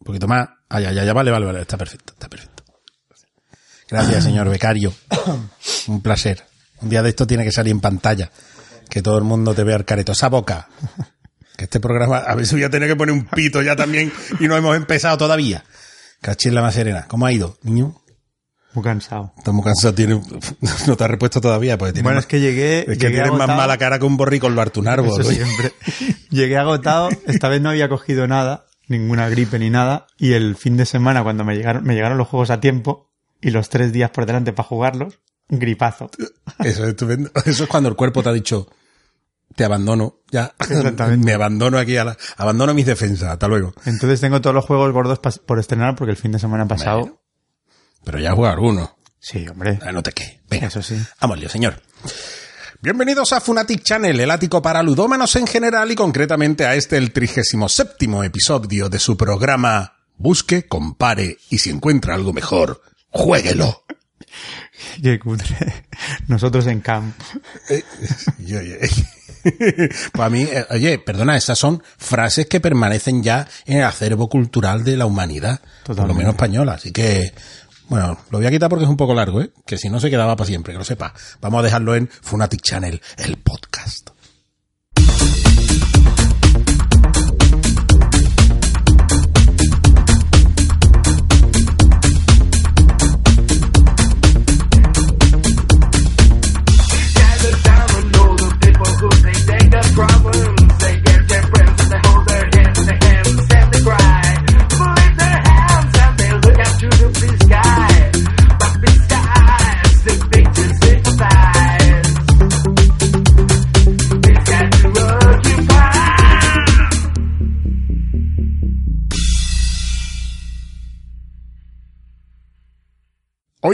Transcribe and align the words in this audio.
Un 0.00 0.04
poquito 0.04 0.26
más. 0.26 0.48
Ah, 0.68 0.80
ya, 0.80 0.92
ya, 0.92 1.04
ya, 1.04 1.12
vale, 1.12 1.30
vale, 1.30 1.46
vale. 1.46 1.60
Está 1.60 1.76
perfecto, 1.76 2.12
está 2.14 2.28
perfecto. 2.28 2.64
Gracias, 3.88 4.24
señor 4.24 4.48
becario. 4.48 4.92
Un 5.88 6.00
placer. 6.00 6.44
Un 6.80 6.88
día 6.88 7.02
de 7.02 7.08
esto 7.10 7.26
tiene 7.26 7.44
que 7.44 7.50
salir 7.52 7.72
en 7.72 7.80
pantalla. 7.80 8.30
Que 8.88 9.02
todo 9.02 9.18
el 9.18 9.24
mundo 9.24 9.54
te 9.54 9.64
vea 9.64 9.76
el 9.76 9.84
careto. 9.84 10.12
Esa 10.12 10.28
boca. 10.28 10.68
Que 11.56 11.64
este 11.64 11.80
programa, 11.80 12.18
a 12.18 12.34
ver 12.34 12.46
si 12.46 12.54
voy 12.54 12.64
a 12.64 12.70
tener 12.70 12.88
que 12.88 12.96
poner 12.96 13.12
un 13.12 13.26
pito 13.26 13.60
ya 13.62 13.76
también 13.76 14.12
y 14.38 14.46
no 14.48 14.56
hemos 14.56 14.76
empezado 14.76 15.18
todavía. 15.18 15.64
Cachila 16.20 16.62
más 16.62 16.74
serena. 16.74 17.06
¿Cómo 17.08 17.26
ha 17.26 17.32
ido, 17.32 17.58
niño? 17.62 18.00
Muy 18.72 18.84
cansado. 18.84 19.32
Estás 19.36 19.52
muy 19.52 19.64
cansado. 19.64 19.92
Tiene, 19.94 20.14
no 20.86 20.96
te 20.96 21.04
has 21.04 21.10
repuesto 21.10 21.40
todavía. 21.40 21.76
Porque 21.76 21.92
tiene 21.92 22.04
Bueno, 22.04 22.16
más- 22.18 22.24
es 22.24 22.28
que 22.28 22.40
llegué. 22.40 22.80
es 22.80 22.86
que 22.86 22.94
llegué 23.08 23.22
tienes 23.22 23.32
más 23.32 23.48
mala 23.48 23.76
cara 23.76 23.98
que 23.98 24.04
un 24.04 24.16
borrico 24.16 24.46
en 24.46 24.54
lo 24.54 24.60
harto 24.62 24.80
un 24.80 24.88
árbol. 24.88 25.20
Eso 25.20 25.30
siempre. 25.30 25.72
Llegué 26.30 26.56
agotado, 26.56 27.08
esta 27.26 27.48
vez 27.48 27.60
no 27.60 27.70
había 27.70 27.88
cogido 27.88 28.26
nada, 28.28 28.66
ninguna 28.90 29.28
gripe 29.28 29.58
ni 29.58 29.70
nada, 29.70 30.06
y 30.18 30.32
el 30.32 30.56
fin 30.56 30.76
de 30.76 30.84
semana 30.84 31.22
cuando 31.22 31.44
me 31.44 31.54
llegaron, 31.56 31.84
me 31.84 31.94
llegaron 31.94 32.18
los 32.18 32.28
juegos 32.28 32.50
a 32.50 32.60
tiempo 32.60 33.08
y 33.40 33.50
los 33.50 33.68
tres 33.70 33.92
días 33.92 34.10
por 34.10 34.26
delante 34.26 34.52
para 34.52 34.68
jugarlos, 34.68 35.20
gripazo. 35.48 36.10
Eso 36.58 36.82
es 36.82 36.90
estupendo. 36.90 37.30
Eso 37.46 37.64
es 37.64 37.70
cuando 37.70 37.88
el 37.88 37.94
cuerpo 37.96 38.22
te 38.22 38.28
ha 38.28 38.32
dicho, 38.32 38.68
te 39.54 39.64
abandono, 39.64 40.16
ya. 40.30 40.54
Exactamente. 40.58 41.24
Me 41.24 41.32
abandono 41.32 41.78
aquí 41.78 41.96
a 41.96 42.04
la, 42.04 42.16
abandono 42.36 42.74
mis 42.74 42.86
defensas. 42.86 43.30
Hasta 43.30 43.46
luego. 43.46 43.72
Entonces 43.84 44.20
tengo 44.20 44.40
todos 44.40 44.54
los 44.54 44.64
juegos 44.64 44.92
gordos 44.92 45.20
por 45.20 45.58
estrenar 45.60 45.94
porque 45.94 46.10
el 46.10 46.16
fin 46.16 46.32
de 46.32 46.40
semana 46.40 46.66
pasado. 46.66 47.00
Bueno. 47.00 47.20
Pero 48.04 48.18
ya 48.18 48.32
jugar 48.32 48.58
uno. 48.58 48.96
Sí, 49.20 49.46
hombre. 49.48 49.78
Ah, 49.82 49.92
No 49.92 50.02
te 50.02 50.12
quejes. 50.12 50.40
Venga. 50.48 50.66
Eso 50.66 50.82
sí. 50.82 51.00
Vamos, 51.20 51.38
lío, 51.38 51.48
señor. 51.48 51.80
Bienvenidos 52.82 53.34
a 53.34 53.42
Funatic 53.42 53.82
Channel, 53.82 54.18
el 54.20 54.30
ático 54.30 54.62
para 54.62 54.82
ludómanos 54.82 55.36
en 55.36 55.46
general 55.46 55.90
y 55.90 55.94
concretamente 55.94 56.64
a 56.64 56.74
este, 56.74 56.96
el 56.96 57.12
37 57.12 58.06
episodio 58.24 58.88
de 58.88 58.98
su 58.98 59.18
programa 59.18 59.98
Busque, 60.16 60.66
compare 60.66 61.36
y 61.50 61.58
si 61.58 61.68
encuentra 61.68 62.14
algo 62.14 62.32
mejor, 62.32 62.80
juéguelo. 63.10 63.84
Nosotros 66.26 66.66
en 66.68 66.80
camp. 66.80 67.14
Y, 68.38 68.54
oye, 68.54 68.78
Pues 69.42 70.26
a 70.26 70.30
mí, 70.30 70.42
eh, 70.42 70.66
oye, 70.70 70.98
perdona, 70.98 71.36
esas 71.36 71.58
son 71.58 71.82
frases 71.98 72.46
que 72.46 72.60
permanecen 72.60 73.22
ya 73.22 73.46
en 73.66 73.78
el 73.78 73.84
acervo 73.84 74.28
cultural 74.28 74.84
de 74.84 74.96
la 74.96 75.06
humanidad, 75.06 75.60
por 75.60 75.68
lo 75.68 75.84
Totalmente. 75.96 76.18
menos 76.18 76.34
española. 76.34 76.72
Así 76.74 76.92
que, 76.92 77.32
bueno, 77.90 78.16
lo 78.30 78.38
voy 78.38 78.46
a 78.46 78.50
quitar 78.50 78.68
porque 78.70 78.84
es 78.84 78.90
un 78.90 78.96
poco 78.96 79.14
largo, 79.14 79.42
¿eh? 79.42 79.50
Que 79.66 79.76
si 79.76 79.90
no 79.90 79.98
se 79.98 80.10
quedaba 80.10 80.36
para 80.36 80.46
siempre, 80.46 80.72
que 80.72 80.78
lo 80.78 80.84
sepa. 80.84 81.12
Vamos 81.40 81.58
a 81.58 81.62
dejarlo 81.64 81.96
en 81.96 82.08
Funatic 82.08 82.62
Channel, 82.62 83.02
el 83.18 83.36
podcast. 83.36 84.10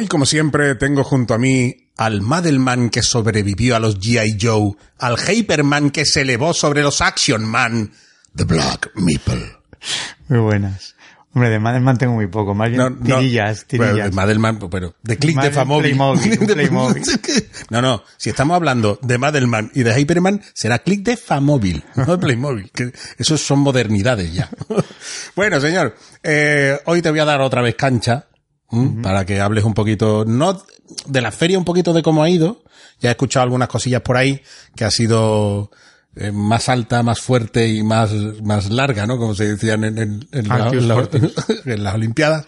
Hoy, 0.07 0.09
como 0.09 0.25
siempre, 0.25 0.77
tengo 0.77 1.03
junto 1.03 1.35
a 1.35 1.39
mí 1.39 1.89
al 1.97 2.21
Madelman 2.23 2.91
que 2.91 3.03
sobrevivió 3.03 3.75
a 3.75 3.81
los 3.81 3.99
G.I. 3.99 4.39
Joe, 4.41 4.77
al 5.01 5.17
Hyperman 5.19 5.91
que 5.91 6.05
se 6.05 6.21
elevó 6.21 6.55
sobre 6.55 6.83
los 6.85 7.01
Action 7.01 7.45
Man, 7.45 7.91
The 8.37 8.45
Black 8.45 8.93
Meeple. 8.95 9.57
Muy 10.29 10.39
buenas. 10.39 10.95
Hombre, 11.35 11.51
de 11.51 11.59
Madelman 11.59 11.99
tengo 11.99 12.15
muy 12.15 12.29
poco, 12.29 12.55
más 12.55 12.69
bien 12.69 12.83
No, 12.83 12.91
no. 12.91 13.19
tirillas, 13.19 13.67
tirillas. 13.67 13.95
Bueno, 13.95 14.13
Madelman, 14.13 14.59
pero 14.71 14.95
de 15.03 15.17
Click 15.17 15.43
de 15.43 15.51
Famóvil. 15.51 15.97
Playmobil, 15.97 16.39
un 16.41 16.47
Playmobil. 16.55 17.03
No, 17.71 17.83
no, 17.83 18.05
si 18.17 18.31
estamos 18.31 18.55
hablando 18.55 19.01
de 19.03 19.19
Madelman 19.19 19.73
y 19.75 19.83
de 19.83 19.93
Hyperman, 20.01 20.41
será 20.55 20.79
Click 20.79 21.03
de 21.03 21.17
Famóvil, 21.17 21.83
no 21.97 22.05
de 22.05 22.19
Playmobil. 22.19 22.71
Que 22.71 22.93
esos 23.19 23.41
son 23.41 23.59
modernidades 23.59 24.33
ya. 24.33 24.49
bueno, 25.35 25.61
señor, 25.61 25.97
eh, 26.23 26.79
hoy 26.85 27.03
te 27.03 27.11
voy 27.11 27.19
a 27.19 27.25
dar 27.25 27.41
otra 27.41 27.61
vez 27.61 27.75
cancha. 27.75 28.27
Para 29.03 29.25
que 29.25 29.41
hables 29.41 29.65
un 29.65 29.75
poquito, 29.75 30.25
no 30.27 30.61
de 31.07 31.21
la 31.21 31.31
feria, 31.31 31.57
un 31.59 31.65
poquito 31.65 31.93
de 31.93 32.03
cómo 32.03 32.23
ha 32.23 32.29
ido. 32.31 32.63
Ya 33.01 33.11
he 33.11 33.13
escuchado 33.13 33.45
algunas 33.45 33.69
cosillas 33.69 34.01
por 34.03 34.17
ahí 34.17 34.41
que 34.75 34.85
ha 34.85 34.91
sido 34.91 35.71
eh, 36.17 36.33
más 36.33 36.69
alta, 36.69 37.03
más 37.03 37.21
fuerte 37.21 37.69
y 37.69 37.83
más, 37.83 38.13
más 38.43 38.71
larga, 38.71 39.07
¿no? 39.07 39.19
Como 39.19 39.35
se 39.35 39.49
decían 39.55 39.85
en, 39.85 39.99
en- 39.99 40.29
en 40.33 40.49
la- 40.89 40.95
en 41.67 41.85
las 41.85 41.95
Olimpiadas. 41.95 42.47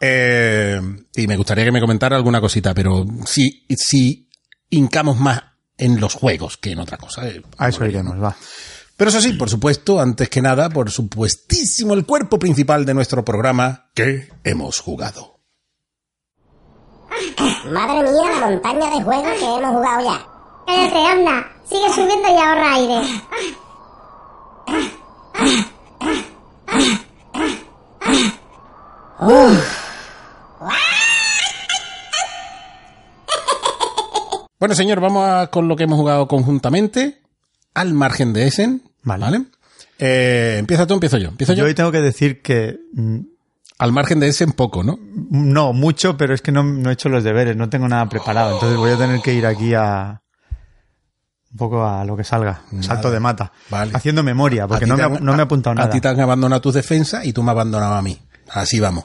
Eh, 0.00 0.80
y 1.16 1.26
me 1.26 1.36
gustaría 1.36 1.64
que 1.64 1.72
me 1.72 1.80
comentara 1.80 2.16
alguna 2.16 2.40
cosita, 2.40 2.72
pero 2.74 3.04
si, 3.26 3.66
si 3.76 4.28
hincamos 4.70 5.18
más 5.18 5.42
en 5.76 6.00
los 6.00 6.14
juegos 6.14 6.56
que 6.56 6.72
en 6.72 6.78
otra 6.80 6.98
cosa. 6.98 7.28
eh, 7.28 7.42
A 7.56 7.68
eso 7.68 7.84
iremos, 7.84 8.22
va. 8.22 8.36
Pero 8.96 9.10
eso 9.10 9.20
sí, 9.20 9.32
por 9.34 9.48
supuesto, 9.48 10.00
antes 10.00 10.28
que 10.28 10.42
nada, 10.42 10.68
por 10.70 10.90
supuestísimo, 10.90 11.94
el 11.94 12.04
cuerpo 12.04 12.38
principal 12.38 12.84
de 12.84 12.94
nuestro 12.94 13.24
programa 13.24 13.90
que 13.94 14.28
hemos 14.44 14.78
jugado. 14.80 15.37
Madre 17.70 18.02
mía, 18.10 18.30
la 18.40 18.46
montaña 18.46 18.90
de 18.90 19.02
juegos 19.02 19.32
que 19.38 19.44
hemos 19.56 19.70
jugado 19.74 20.00
ya. 20.04 20.26
Cállate, 20.66 20.98
anda. 21.06 21.46
Sigue 21.68 21.88
subiendo 21.92 22.28
y 22.28 22.36
ahorra 22.40 22.74
aire. 22.74 23.00
Bueno, 34.58 34.74
señor, 34.74 35.00
vamos 35.00 35.28
a- 35.28 35.46
con 35.48 35.68
lo 35.68 35.76
que 35.76 35.84
hemos 35.84 35.98
jugado 35.98 36.26
conjuntamente, 36.26 37.20
al 37.74 37.94
margen 37.94 38.32
de 38.32 38.46
Essen. 38.48 38.82
Vale. 39.02 39.42
Eh, 39.98 40.56
empieza 40.58 40.86
tú, 40.86 40.94
empiezo 40.94 41.16
yo. 41.18 41.28
Empiezo 41.28 41.52
yo. 41.52 41.58
Yo 41.60 41.64
hoy 41.66 41.74
tengo 41.74 41.92
que 41.92 42.00
decir 42.00 42.42
que 42.42 42.78
mm, 42.92 43.18
Al 43.78 43.92
margen 43.92 44.18
de 44.20 44.28
Essen, 44.28 44.52
poco, 44.52 44.82
¿no? 44.82 44.98
no 45.30 45.72
mucho, 45.72 46.16
pero 46.16 46.34
es 46.34 46.42
que 46.42 46.50
no, 46.50 46.62
no 46.64 46.90
he 46.90 46.94
hecho 46.94 47.08
los 47.08 47.22
deberes, 47.22 47.56
no 47.56 47.68
tengo 47.68 47.86
nada 47.88 48.08
preparado, 48.08 48.54
entonces 48.54 48.76
voy 48.76 48.90
a 48.90 48.96
tener 48.96 49.20
que 49.20 49.32
ir 49.34 49.46
aquí 49.46 49.72
a 49.74 50.20
un 51.52 51.56
poco 51.56 51.86
a 51.86 52.04
lo 52.04 52.16
que 52.16 52.24
salga, 52.24 52.62
salto 52.80 53.10
de 53.10 53.20
mata, 53.20 53.52
Vale. 53.70 53.92
haciendo 53.94 54.22
memoria, 54.24 54.66
porque 54.66 54.84
A 54.84 54.88
no 54.88 54.96
me, 54.96 55.20
no 55.20 55.32
me 55.32 55.38
he 55.38 55.42
apuntado 55.42 55.72
A 55.72 55.74
nada. 55.76 55.90
ti 55.90 56.00
te 56.00 56.08
han 56.08 56.18
abandonado 56.20 56.60
tus 56.60 56.74
defensas 56.74 57.24
y 57.24 57.32
tú 57.32 57.42
me 57.42 57.50
has 57.50 57.54
abandonado 57.54 57.94
a 57.94 58.02
mí. 58.02 58.18
Así 58.50 58.80
vamos. 58.80 59.04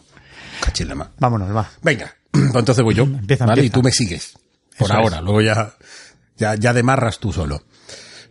Cachila 0.62 0.96
más. 0.96 1.10
Vámonos, 1.20 1.56
va. 1.56 1.70
Venga, 1.82 2.12
pues 2.32 2.56
entonces 2.56 2.84
voy 2.84 2.96
yo. 2.96 3.04
Empieza, 3.04 3.46
¿vale? 3.46 3.62
empieza. 3.62 3.78
Y 3.78 3.82
tú 3.82 3.84
me 3.84 3.92
sigues. 3.92 4.34
Por 4.78 4.90
Eso 4.90 4.98
ahora. 4.98 5.18
es. 5.18 5.24
Luego 5.24 5.42
ya, 5.42 5.74
ya, 6.36 6.56
ya 6.56 6.74
demarras 6.74 7.20
tú 7.20 7.32
solo. 7.32 7.62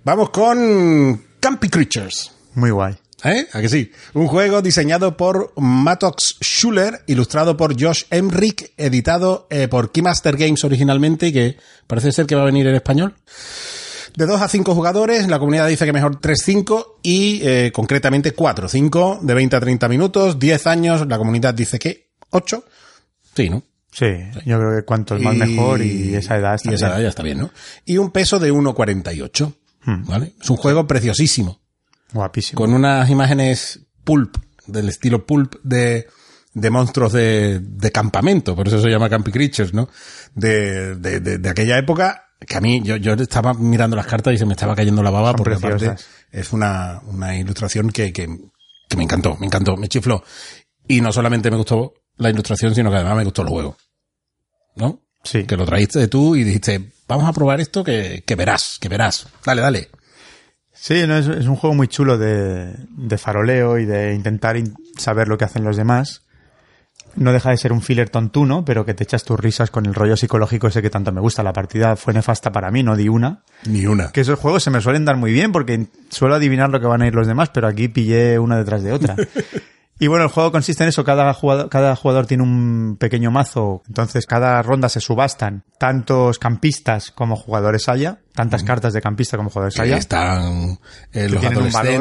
Vamos 0.05 0.31
con 0.31 1.22
Campy 1.40 1.69
Creatures. 1.69 2.32
Muy 2.55 2.70
guay. 2.70 2.99
¿Eh? 3.24 3.46
¿A 3.52 3.60
que 3.60 3.69
sí? 3.69 3.92
Un 4.14 4.26
juego 4.26 4.62
diseñado 4.62 5.16
por 5.16 5.52
Mattox 5.56 6.38
Schuller, 6.42 7.02
ilustrado 7.06 7.56
por 7.56 7.80
Josh 7.80 8.02
Emrick, 8.10 8.72
editado 8.76 9.46
eh, 9.50 9.69
por 9.69 9.92
Keymaster 9.92 10.36
Games 10.36 10.64
originalmente 10.64 11.28
y 11.28 11.32
que 11.32 11.56
parece 11.86 12.10
ser 12.10 12.26
que 12.26 12.34
va 12.34 12.42
a 12.42 12.46
venir 12.46 12.66
en 12.66 12.74
español. 12.74 13.14
De 14.16 14.26
2 14.26 14.42
a 14.42 14.48
5 14.48 14.74
jugadores, 14.74 15.28
la 15.28 15.38
comunidad 15.38 15.69
dice 15.69 15.86
que 15.86 15.92
mejor 15.92 16.20
3-5 16.20 16.96
y 17.02 17.40
eh, 17.44 17.70
concretamente 17.72 18.34
4-5 18.34 19.20
de 19.20 19.34
20 19.34 19.56
a 19.56 19.60
30 19.60 19.88
minutos, 19.88 20.38
10 20.38 20.66
años, 20.66 21.06
la 21.06 21.16
comunidad 21.16 21.54
dice 21.54 21.78
que 21.78 22.10
8. 22.30 22.64
Sí, 23.34 23.48
¿no? 23.48 23.62
Sí, 23.90 24.06
yo 24.44 24.58
creo 24.58 24.76
que 24.76 24.84
cuanto 24.84 25.18
más 25.18 25.36
mejor 25.36 25.82
y 25.82 26.14
esa 26.14 26.36
edad 26.38 26.54
está 26.54 26.70
y 26.70 26.75
esa 26.75 26.86
bien. 26.86 26.94
edad 26.96 27.02
ya 27.02 27.08
está 27.08 27.22
bien, 27.22 27.38
¿no? 27.38 27.50
Y 27.84 27.98
un 27.98 28.10
peso 28.10 28.38
de 28.38 28.52
1,48. 28.52 29.54
Hmm. 29.84 30.04
¿Vale? 30.06 30.32
Es 30.40 30.48
un 30.50 30.56
juego 30.56 30.86
preciosísimo 30.86 31.62
Guapísimo. 32.12 32.59
con 32.59 32.75
unas 32.75 33.09
imágenes 33.11 33.81
pulp 34.05 34.37
del 34.67 34.88
estilo 34.88 35.26
pulp 35.26 35.55
de, 35.62 36.06
de 36.55 36.70
monstruos 36.70 37.12
de, 37.12 37.61
de 37.61 37.91
campamento, 37.91 38.55
por 38.55 38.69
eso 38.69 38.81
se 38.81 38.88
llama 38.88 39.09
Campy 39.09 39.32
Creatures, 39.32 39.75
¿no? 39.75 39.88
De, 40.35 40.97
de, 40.97 41.20
de, 41.20 41.38
de 41.38 41.49
aquella 41.49 41.79
época 41.79 42.29
que 42.47 42.56
a 42.56 42.61
mí, 42.61 42.82
yo, 42.85 42.97
yo 42.97 43.14
estaba 43.14 43.55
mirando 43.55 43.97
las 43.97 44.06
cartas 44.06 44.35
y 44.35 44.38
se 44.38 44.47
me 44.47 44.53
estaba 44.53 44.75
cayendo 44.75 45.03
la 45.03 45.11
baba 45.11 45.29
Son 45.29 45.37
porque 45.37 45.55
aparte 45.55 45.94
es 46.31 46.53
una, 46.53 47.00
una 47.06 47.37
ilustración 47.37 47.91
que, 47.91 48.12
que, 48.12 48.26
que 48.88 48.97
me 48.97 49.05
encantó, 49.05 49.37
me 49.38 49.47
encantó, 49.47 49.76
me 49.76 49.88
chifló. 49.88 50.23
Y 50.88 51.00
no 51.00 51.12
solamente 51.12 51.50
me 51.50 51.56
gustó 51.56 51.94
la 52.17 52.31
ilustración, 52.31 52.75
sino 52.75 52.91
que 52.91 52.97
además 52.97 53.17
me 53.17 53.25
gustó 53.25 53.43
el 53.43 53.49
juego. 53.49 53.76
¿No? 54.76 55.00
Sí. 55.23 55.44
Que 55.44 55.56
lo 55.56 55.64
trajiste 55.64 56.09
tú 56.09 56.35
y 56.35 56.44
dijiste, 56.44 56.93
vamos 57.06 57.29
a 57.29 57.32
probar 57.32 57.61
esto 57.61 57.85
que, 57.85 58.25
que 58.26 58.35
verás, 58.35 58.79
que 58.81 58.88
verás. 58.88 59.29
Dale, 59.44 59.62
dale. 59.62 59.91
Sí, 60.84 61.06
no, 61.06 61.17
es, 61.17 61.29
es 61.29 61.46
un 61.46 61.55
juego 61.55 61.76
muy 61.76 61.87
chulo 61.87 62.19
de, 62.19 62.75
de 62.90 63.17
faroleo 63.19 63.79
y 63.79 63.84
de 63.84 64.14
intentar 64.14 64.56
in- 64.56 64.75
saber 64.99 65.29
lo 65.29 65.38
que 65.38 65.44
hacen 65.44 65.62
los 65.62 65.76
demás. 65.76 66.23
No 67.14 67.32
deja 67.32 67.50
de 67.50 67.56
ser 67.56 67.73
un 67.73 67.82
filler 67.82 68.11
tontuno, 68.11 68.64
pero 68.64 68.84
que 68.84 68.93
te 68.93 69.05
echas 69.05 69.23
tus 69.23 69.38
risas 69.38 69.70
con 69.70 69.87
el 69.87 69.94
rollo 69.94 70.17
psicológico 70.17 70.67
ese 70.67 70.82
que 70.82 70.90
tanto 70.90 71.12
me 71.12 71.20
gusta. 71.20 71.44
La 71.44 71.52
partida 71.52 71.94
fue 71.94 72.12
nefasta 72.14 72.50
para 72.50 72.73
mí, 72.73 72.82
no 72.82 72.96
di 72.96 73.08
una. 73.08 73.44
Ni 73.67 73.87
una. 73.87 74.11
Que 74.11 74.23
esos 74.23 74.40
juegos 74.40 74.64
se 74.64 74.70
me 74.70 74.81
suelen 74.81 75.05
dar 75.05 75.17
muy 75.17 75.32
bien 75.32 75.52
porque 75.52 75.87
suelo 76.08 76.34
adivinar 76.34 76.70
lo 76.70 76.81
que 76.81 76.87
van 76.88 77.02
a 77.02 77.06
ir 77.06 77.14
los 77.14 77.28
demás, 77.28 77.50
pero 77.50 77.69
aquí 77.69 77.87
pillé 77.87 78.40
una 78.40 78.58
detrás 78.58 78.82
de 78.82 78.93
otra. 78.93 79.14
Y 79.98 80.08
bueno, 80.08 80.24
el 80.24 80.30
juego 80.30 80.50
consiste 80.50 80.82
en 80.82 80.88
eso, 80.88 81.04
cada 81.04 81.32
jugador, 81.32 81.68
cada 81.68 81.94
jugador 81.94 82.26
tiene 82.26 82.42
un 82.42 82.96
pequeño 82.98 83.30
mazo, 83.30 83.82
entonces 83.86 84.26
cada 84.26 84.60
ronda 84.62 84.88
se 84.88 85.00
subastan 85.00 85.64
tantos 85.78 86.38
campistas 86.40 87.12
como 87.12 87.36
jugadores 87.36 87.88
haya, 87.88 88.18
tantas 88.34 88.64
cartas 88.64 88.92
de 88.94 89.00
campista 89.00 89.36
como 89.36 89.50
jugadores 89.50 89.74
Que 89.76 89.82
haya. 89.82 89.96
están 89.98 90.78
eh, 91.12 91.28
los 91.28 91.40
valor. 91.72 91.92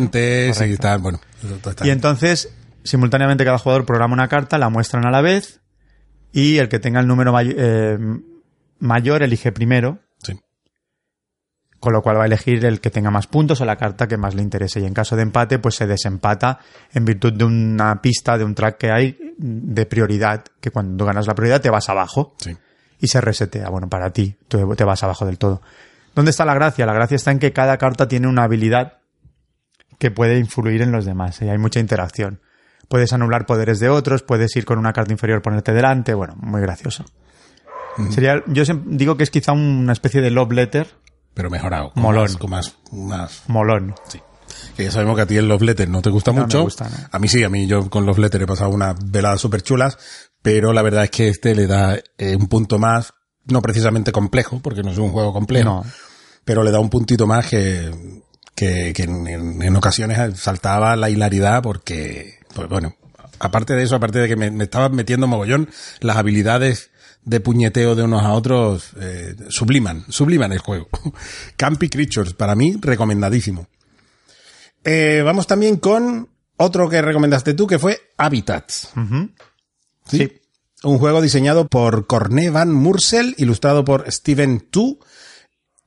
y 0.67 0.73
están, 0.73 1.01
bueno, 1.03 1.19
está- 1.69 1.85
Y 1.85 1.89
entonces, 1.91 2.51
simultáneamente 2.83 3.45
cada 3.45 3.59
jugador 3.59 3.85
programa 3.85 4.13
una 4.13 4.27
carta, 4.29 4.57
la 4.57 4.69
muestran 4.69 5.05
a 5.05 5.11
la 5.11 5.21
vez 5.21 5.61
y 6.31 6.57
el 6.57 6.69
que 6.69 6.79
tenga 6.79 7.01
el 7.01 7.07
número 7.07 7.31
may- 7.33 7.53
eh, 7.55 7.99
mayor 8.79 9.21
elige 9.21 9.51
primero. 9.51 9.99
Con 11.81 11.91
lo 11.93 12.01
cual 12.01 12.17
va 12.17 12.23
a 12.23 12.25
elegir 12.27 12.63
el 12.63 12.79
que 12.79 12.91
tenga 12.91 13.09
más 13.11 13.27
puntos 13.27 13.59
o 13.59 13.65
la 13.65 13.75
carta 13.75 14.07
que 14.07 14.15
más 14.15 14.35
le 14.35 14.43
interese. 14.43 14.79
Y 14.79 14.85
en 14.85 14.93
caso 14.93 15.15
de 15.17 15.23
empate, 15.23 15.59
pues 15.59 15.75
se 15.75 15.87
desempata 15.87 16.59
en 16.93 17.03
virtud 17.03 17.33
de 17.33 17.43
una 17.43 18.01
pista, 18.01 18.37
de 18.37 18.45
un 18.45 18.55
track 18.55 18.77
que 18.77 18.91
hay 18.91 19.17
de 19.37 19.85
prioridad, 19.87 20.45
que 20.61 20.69
cuando 20.71 21.03
ganas 21.05 21.27
la 21.27 21.33
prioridad 21.35 21.59
te 21.59 21.69
vas 21.71 21.89
abajo 21.89 22.35
Sí. 22.37 22.55
y 22.99 23.07
se 23.07 23.19
resetea. 23.19 23.67
Bueno, 23.69 23.89
para 23.89 24.11
ti, 24.11 24.37
tú 24.47 24.73
te 24.75 24.83
vas 24.85 25.01
abajo 25.03 25.25
del 25.25 25.37
todo. 25.39 25.61
¿Dónde 26.15 26.31
está 26.31 26.45
la 26.45 26.53
gracia? 26.53 26.85
La 26.85 26.93
gracia 26.93 27.15
está 27.15 27.31
en 27.31 27.39
que 27.39 27.51
cada 27.51 27.77
carta 27.77 28.07
tiene 28.07 28.27
una 28.27 28.43
habilidad 28.43 28.99
que 29.97 30.11
puede 30.11 30.37
influir 30.37 30.81
en 30.83 30.91
los 30.91 31.03
demás 31.05 31.41
y 31.41 31.49
hay 31.49 31.57
mucha 31.57 31.79
interacción. 31.79 32.41
Puedes 32.89 33.11
anular 33.13 33.45
poderes 33.47 33.79
de 33.79 33.89
otros, 33.89 34.21
puedes 34.21 34.55
ir 34.55 34.65
con 34.65 34.77
una 34.77 34.93
carta 34.93 35.11
inferior, 35.13 35.41
ponerte 35.41 35.73
delante, 35.73 36.13
bueno, 36.13 36.35
muy 36.37 36.61
gracioso. 36.61 37.05
Sería, 38.09 38.41
yo 38.47 38.63
digo 38.85 39.17
que 39.17 39.23
es 39.23 39.29
quizá 39.31 39.51
una 39.51 39.93
especie 39.93 40.21
de 40.21 40.31
love 40.31 40.51
letter 40.53 40.87
Pero 41.33 41.49
mejorado. 41.49 41.91
Molón. 41.95 42.23
Más, 42.23 42.37
con 42.37 42.49
más, 42.49 42.75
más- 42.91 43.43
molón. 43.47 43.95
sí. 44.07 44.19
Que 44.75 44.83
ya 44.85 44.91
sabemos 44.91 45.15
que 45.15 45.21
a 45.21 45.25
ti 45.25 45.37
el 45.37 45.47
Love 45.47 45.61
Letter 45.61 45.89
no 45.89 46.01
te 46.01 46.09
gusta 46.09 46.31
No 46.31 46.39
me 46.39 46.43
mucho. 46.43 46.63
gusta, 46.63 46.89
no. 46.89 46.95
A 47.11 47.19
mí 47.19 47.27
sí, 47.27 47.43
a 47.43 47.49
mí 47.49 47.67
yo 47.67 47.89
con 47.89 48.05
Love 48.05 48.19
Letter 48.19 48.41
he 48.41 48.45
pasado 48.47 48.69
unas 48.69 48.95
veladas 49.11 49.39
súper 49.39 49.61
chulas, 49.61 49.97
pero 50.41 50.73
la 50.73 50.81
verdad 50.81 51.05
es 51.05 51.09
que 51.11 51.29
este 51.29 51.55
le 51.55 51.67
da 51.67 51.97
eh, 52.17 52.35
un 52.35 52.47
punto 52.47 52.77
más, 52.77 53.13
no 53.45 53.61
precisamente 53.61 54.11
complejo, 54.11 54.59
porque 54.61 54.83
no 54.83 54.91
es 54.91 54.97
un 54.97 55.09
juego 55.11 55.31
complejo, 55.33 55.65
No. 55.69 55.85
pero 56.43 56.63
le 56.63 56.71
da 56.71 56.79
un 56.79 56.89
puntito 56.89 57.25
más 57.27 57.47
que, 57.47 57.91
que, 58.53 58.91
que 58.93 59.03
en, 59.03 59.25
en- 59.27 59.61
en 59.61 59.75
ocasiones 59.75 60.37
saltaba 60.39 60.95
la 60.97 61.09
hilaridad 61.09 61.63
porque, 61.63 62.39
pues 62.53 62.67
bueno, 62.67 62.93
aparte 63.39 63.73
de 63.73 63.83
eso, 63.83 63.95
aparte 63.95 64.19
de 64.19 64.27
que 64.27 64.35
me, 64.35 64.51
me 64.51 64.65
estaba 64.65 64.89
metiendo 64.89 65.27
mogollón, 65.27 65.69
las 66.01 66.17
habilidades 66.17 66.90
de 67.23 67.39
puñeteo 67.39 67.95
de 67.95 68.03
unos 68.03 68.23
a 68.23 68.33
otros 68.33 68.91
eh, 68.99 69.35
subliman, 69.49 70.05
subliman 70.09 70.51
el 70.51 70.59
juego. 70.59 70.87
Campy 71.57 71.89
Creatures, 71.89 72.33
para 72.33 72.55
mí, 72.55 72.77
recomendadísimo. 72.81 73.67
Eh, 74.83 75.21
vamos 75.23 75.45
también 75.47 75.77
con 75.77 76.29
otro 76.57 76.89
que 76.89 77.01
recomendaste 77.01 77.53
tú, 77.53 77.67
que 77.67 77.79
fue 77.79 77.99
Habitats. 78.17 78.89
¿sí? 80.07 80.17
Sí. 80.17 80.31
Un 80.83 80.97
juego 80.97 81.21
diseñado 81.21 81.67
por 81.67 82.07
Corné 82.07 82.49
Van 82.49 82.71
Mursel, 82.73 83.35
ilustrado 83.37 83.85
por 83.85 84.11
Steven 84.11 84.59
Tu, 84.71 84.99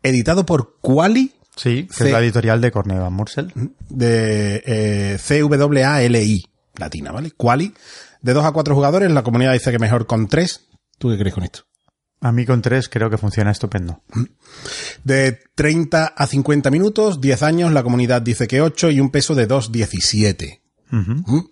editado 0.03 0.47
por 0.47 0.77
Quali, 0.81 1.33
Sí, 1.57 1.87
que 1.87 1.95
C- 1.95 2.05
es 2.07 2.13
la 2.13 2.21
editorial 2.21 2.61
de 2.61 2.71
Corneva 2.73 3.11
Mursel. 3.11 3.53
de 3.89 4.63
eh, 4.67 5.19
C-W-A-L-I, 5.21 6.45
latina, 6.77 7.11
¿vale? 7.13 7.31
Quali. 7.33 7.75
De 8.23 8.33
2 8.33 8.45
a 8.45 8.53
4 8.53 8.75
jugadores, 8.75 9.11
la 9.13 9.23
comunidad 9.23 9.53
dice 9.53 9.71
que 9.73 9.79
mejor 9.79 10.07
con 10.07 10.29
3. 10.29 10.61
¿Tú 10.99 11.11
qué 11.11 11.19
crees 11.19 11.35
con 11.35 11.45
esto? 11.45 11.61
A 12.21 12.33
mí 12.33 12.47
con 12.47 12.63
tres 12.63 12.89
creo 12.89 13.11
que 13.11 13.19
funciona 13.19 13.51
estupendo. 13.51 14.03
De 15.03 15.39
30 15.55 16.07
a 16.17 16.27
50 16.27 16.71
minutos, 16.71 17.21
10 17.21 17.43
años, 17.43 17.73
la 17.73 17.83
comunidad 17.83 18.23
dice 18.23 18.47
que 18.49 18.61
8 18.61 18.91
y 18.91 19.01
un 19.01 19.11
peso 19.11 19.35
de 19.35 19.47
2,17. 19.49 20.61
Ujú. 20.93 21.13
¿Mm? 21.37 21.51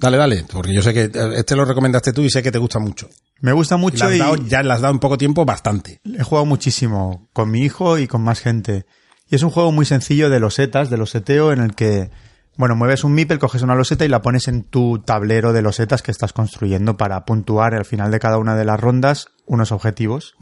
Dale, 0.00 0.16
dale, 0.16 0.44
porque 0.52 0.72
yo 0.72 0.82
sé 0.82 0.94
que 0.94 1.10
este 1.36 1.56
lo 1.56 1.64
recomendaste 1.64 2.12
tú 2.12 2.22
y 2.22 2.30
sé 2.30 2.42
que 2.42 2.52
te 2.52 2.58
gusta 2.58 2.78
mucho. 2.78 3.08
Me 3.40 3.52
gusta 3.52 3.76
mucho 3.76 4.10
y 4.12 4.18
dado- 4.18 4.36
ya 4.36 4.62
le 4.62 4.72
has 4.72 4.80
dado 4.80 4.94
en 4.94 5.00
poco 5.00 5.18
tiempo 5.18 5.44
bastante. 5.44 6.00
he 6.04 6.22
jugado 6.22 6.46
muchísimo 6.46 7.28
con 7.32 7.50
mi 7.50 7.62
hijo 7.64 7.98
y 7.98 8.06
con 8.06 8.22
más 8.22 8.40
gente. 8.40 8.86
Y 9.28 9.34
es 9.36 9.42
un 9.42 9.50
juego 9.50 9.72
muy 9.72 9.84
sencillo 9.86 10.30
de 10.30 10.40
losetas, 10.40 10.88
de 10.90 10.96
loseteo, 10.98 11.52
en 11.52 11.60
el 11.60 11.74
que, 11.74 12.10
bueno, 12.58 12.74
mueves 12.74 13.04
un 13.04 13.14
mipel, 13.14 13.38
coges 13.38 13.62
una 13.62 13.76
loseta 13.76 14.04
y 14.04 14.08
la 14.08 14.20
pones 14.20 14.48
en 14.48 14.64
tu 14.64 14.98
tablero 14.98 15.52
de 15.52 15.62
losetas 15.62 16.02
que 16.02 16.10
estás 16.10 16.32
construyendo 16.32 16.96
para 16.96 17.24
puntuar 17.24 17.72
al 17.72 17.84
final 17.84 18.10
de 18.10 18.18
cada 18.18 18.36
una 18.36 18.56
de 18.56 18.64
las 18.64 18.80
rondas 18.80 19.28
unos 19.46 19.70
objetivos. 19.70 20.34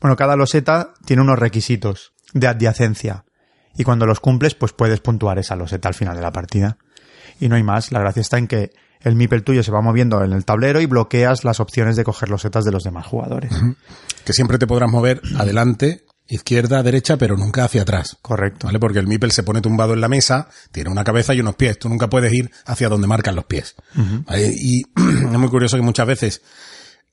Bueno, 0.00 0.16
cada 0.16 0.34
loseta 0.34 0.94
tiene 1.06 1.22
unos 1.22 1.38
requisitos 1.38 2.12
de 2.32 2.48
adyacencia. 2.48 3.24
Y 3.76 3.84
cuando 3.84 4.04
los 4.04 4.18
cumples, 4.18 4.56
pues 4.56 4.72
puedes 4.72 4.98
puntuar 4.98 5.38
esa 5.38 5.54
loseta 5.54 5.86
al 5.86 5.94
final 5.94 6.16
de 6.16 6.22
la 6.22 6.32
partida. 6.32 6.76
Y 7.38 7.48
no 7.48 7.54
hay 7.54 7.62
más. 7.62 7.92
La 7.92 8.00
gracia 8.00 8.20
está 8.20 8.38
en 8.38 8.48
que 8.48 8.72
el 9.00 9.14
mipel 9.14 9.44
tuyo 9.44 9.62
se 9.62 9.70
va 9.70 9.80
moviendo 9.80 10.24
en 10.24 10.32
el 10.32 10.44
tablero 10.44 10.80
y 10.80 10.86
bloqueas 10.86 11.44
las 11.44 11.60
opciones 11.60 11.94
de 11.94 12.02
coger 12.02 12.30
losetas 12.30 12.64
de 12.64 12.72
los 12.72 12.82
demás 12.82 13.06
jugadores. 13.06 13.52
Que 14.24 14.32
siempre 14.32 14.58
te 14.58 14.66
podrás 14.66 14.90
mover 14.90 15.22
adelante, 15.38 16.04
izquierda, 16.28 16.82
derecha, 16.82 17.16
pero 17.16 17.36
nunca 17.36 17.64
hacia 17.64 17.82
atrás. 17.82 18.16
Correcto. 18.22 18.66
¿Vale? 18.66 18.78
Porque 18.78 18.98
el 18.98 19.06
Mipel 19.06 19.32
se 19.32 19.42
pone 19.42 19.60
tumbado 19.60 19.94
en 19.94 20.00
la 20.00 20.08
mesa, 20.08 20.48
tiene 20.72 20.90
una 20.90 21.04
cabeza 21.04 21.34
y 21.34 21.40
unos 21.40 21.56
pies. 21.56 21.78
Tú 21.78 21.88
nunca 21.88 22.08
puedes 22.08 22.32
ir 22.32 22.50
hacia 22.66 22.88
donde 22.88 23.06
marcan 23.06 23.34
los 23.34 23.46
pies. 23.46 23.74
¿Vale? 23.94 24.52
Y 24.54 24.82
es 24.96 25.38
muy 25.38 25.48
curioso 25.48 25.76
que 25.76 25.82
muchas 25.82 26.06
veces 26.06 26.42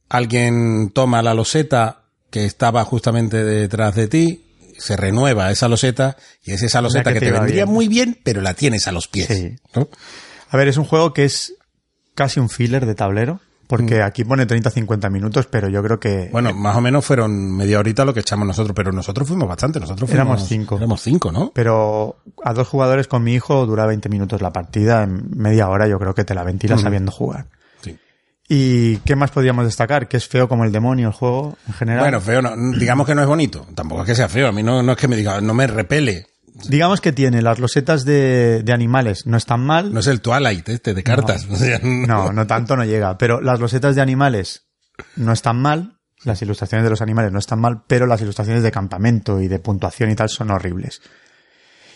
alguien 0.10 0.92
toma 0.94 1.22
la 1.22 1.34
loseta 1.34 2.04
que 2.30 2.46
estaba 2.46 2.84
justamente 2.84 3.44
detrás 3.44 3.96
de 3.96 4.08
ti, 4.08 4.46
se 4.78 4.98
renueva 4.98 5.52
esa 5.52 5.70
loseta 5.70 6.18
y 6.44 6.52
es 6.52 6.62
esa 6.64 6.82
loseta 6.82 7.14
que 7.14 7.20
que, 7.20 7.28
te 7.28 7.32
vendría 7.32 7.64
bien. 7.64 7.74
muy 7.74 7.88
bien, 7.88 8.20
pero 8.24 8.42
la 8.42 8.54
tienes 8.54 8.88
a 8.88 8.92
los 8.92 9.08
pies. 9.08 9.28
Sí. 9.28 9.56
¿no? 9.74 9.90
A 10.50 10.58
ver, 10.58 10.68
es 10.68 10.78
un 10.78 10.84
juego 10.84 11.14
que 11.14 11.24
es 11.24 11.54
casi 12.14 12.40
un 12.40 12.50
filler 12.50 12.86
de 12.86 12.96
tablero, 12.96 13.40
porque 13.68 14.02
aquí 14.02 14.24
pone 14.24 14.48
30-50 14.48 15.10
minutos, 15.10 15.48
pero 15.50 15.70
yo 15.70 15.82
creo 15.84 16.00
que 16.00 16.26
Mm. 16.26 16.32
Bueno, 16.32 16.54
más 16.54 16.76
o 16.76 16.82
menos 16.82 17.06
fueron 17.06 17.56
media 17.56 17.80
horita 17.80 18.06
lo 18.06 18.14
que 18.14 18.20
echamos 18.20 18.48
nosotros, 18.48 18.76
pero 18.76 18.92
nosotros 18.92 19.28
fuimos 19.28 19.48
bastante. 19.48 19.80
Nosotros 19.80 20.10
fuimos, 20.10 20.26
Éramos 20.26 20.48
cinco. 20.48 20.78
Éramos 20.78 21.02
cinco, 21.02 21.32
¿no? 21.32 21.52
Pero 21.54 22.18
a 22.44 22.54
dos 22.54 22.68
jugadores 22.68 23.08
con 23.08 23.24
mi 23.24 23.34
hijo 23.34 23.66
dura 23.66 23.86
20 23.86 24.10
minutos 24.10 24.42
la 24.42 24.52
partida, 24.52 25.04
en 25.04 25.30
media 25.36 25.70
hora 25.70 25.88
yo 25.88 26.00
creo 26.00 26.14
que 26.14 26.24
te 26.24 26.36
la 26.36 26.44
ventilas 26.44 26.82
sabiendo 26.82 27.12
jugar. 27.12 27.48
Sí. 27.82 27.98
¿Y 28.48 28.98
qué 28.98 29.16
más 29.16 29.32
podríamos 29.32 29.66
destacar? 29.66 30.08
Que 30.08 30.18
es 30.18 30.28
feo 30.28 30.48
como 30.48 30.64
el 30.66 30.72
demonio 30.72 31.08
el 31.08 31.14
juego 31.14 31.58
en 31.68 31.74
general. 31.74 32.02
Bueno, 32.02 32.22
feo, 32.22 32.42
no, 32.42 32.56
digamos 32.78 33.08
que 33.08 33.16
no 33.16 33.22
es 33.22 33.28
bonito. 33.28 33.66
Tampoco 33.76 34.02
es 34.02 34.08
que 34.08 34.16
sea 34.16 34.30
feo. 34.30 34.48
A 34.48 34.52
mí 34.52 34.64
no, 34.64 34.84
no 34.84 34.92
es 34.94 34.98
que 34.98 35.08
me 35.08 35.16
diga, 35.16 35.42
no 35.42 35.54
me 35.54 35.68
repele. 35.68 36.28
Digamos 36.70 37.02
que 37.02 37.12
tiene 37.12 37.42
las 37.42 37.60
losetas 37.60 38.06
de, 38.06 38.64
de 38.64 38.72
animales, 38.74 39.26
no 39.26 39.36
están 39.38 39.66
mal. 39.66 39.94
No 39.94 40.00
es 40.00 40.08
el 40.08 40.22
Twilight 40.22 40.68
este 40.70 40.94
de 40.94 41.04
cartas. 41.04 41.46
O 41.52 41.56
sea, 41.58 41.80
No, 41.84 42.32
no 42.32 42.48
tanto 42.48 42.76
no 42.78 42.86
llega. 42.86 43.18
Pero 43.18 43.42
las 43.42 43.60
losetas 43.60 43.96
de 43.96 44.02
animales 44.02 44.66
no 45.18 45.34
están 45.34 45.58
mal. 45.62 46.00
Las 46.24 46.42
ilustraciones 46.42 46.84
de 46.86 46.90
los 46.90 47.02
animales 47.02 47.32
no 47.34 47.40
están 47.40 47.60
mal, 47.60 47.84
pero 47.88 48.08
las 48.08 48.22
ilustraciones 48.22 48.64
de 48.64 48.72
campamento 48.72 49.42
y 49.42 49.48
de 49.50 49.60
puntuación 49.60 50.10
y 50.10 50.16
tal 50.16 50.30
son 50.30 50.50
horribles. 50.50 51.02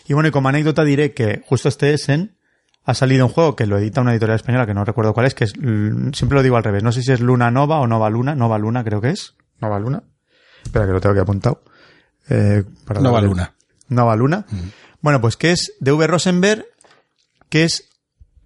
Y 0.06 0.12
bueno, 0.12 0.28
y 0.28 0.30
como 0.32 0.48
anécdota 0.50 0.84
diré 0.84 1.14
que 1.14 1.42
justo 1.46 1.68
este 1.68 1.94
Essen 1.94 2.36
ha 2.84 2.94
salido 2.94 3.26
un 3.26 3.32
juego 3.32 3.56
que 3.56 3.66
lo 3.66 3.78
edita 3.78 4.00
una 4.02 4.12
editorial 4.12 4.36
española 4.36 4.66
que 4.66 4.74
no 4.74 4.84
recuerdo 4.84 5.14
cuál 5.14 5.26
es, 5.26 5.34
que 5.34 5.44
es, 5.44 5.54
l- 5.60 6.10
siempre 6.12 6.36
lo 6.36 6.42
digo 6.42 6.56
al 6.56 6.64
revés, 6.64 6.82
no 6.82 6.92
sé 6.92 7.02
si 7.02 7.12
es 7.12 7.20
Luna 7.20 7.50
Nova 7.50 7.78
o 7.80 7.86
Nova 7.86 8.08
Luna, 8.10 8.34
Nova 8.34 8.58
Luna 8.58 8.84
creo 8.84 9.00
que 9.00 9.10
es. 9.10 9.34
Nova 9.60 9.78
Luna. 9.80 10.02
Espera 10.64 10.86
que 10.86 10.92
lo 10.92 11.00
tengo 11.00 11.12
aquí 11.14 11.20
apuntado. 11.22 11.62
Eh, 12.28 12.62
para 12.86 13.00
Nova 13.00 13.18
darle- 13.20 13.28
Luna. 13.28 13.54
Nova 13.90 14.16
Luna. 14.16 14.46
Bueno, 15.02 15.20
pues 15.20 15.36
que 15.36 15.52
es 15.52 15.74
de 15.80 15.92
V. 15.92 16.06
Rosenberg, 16.06 16.66
que 17.50 17.64
es 17.64 17.90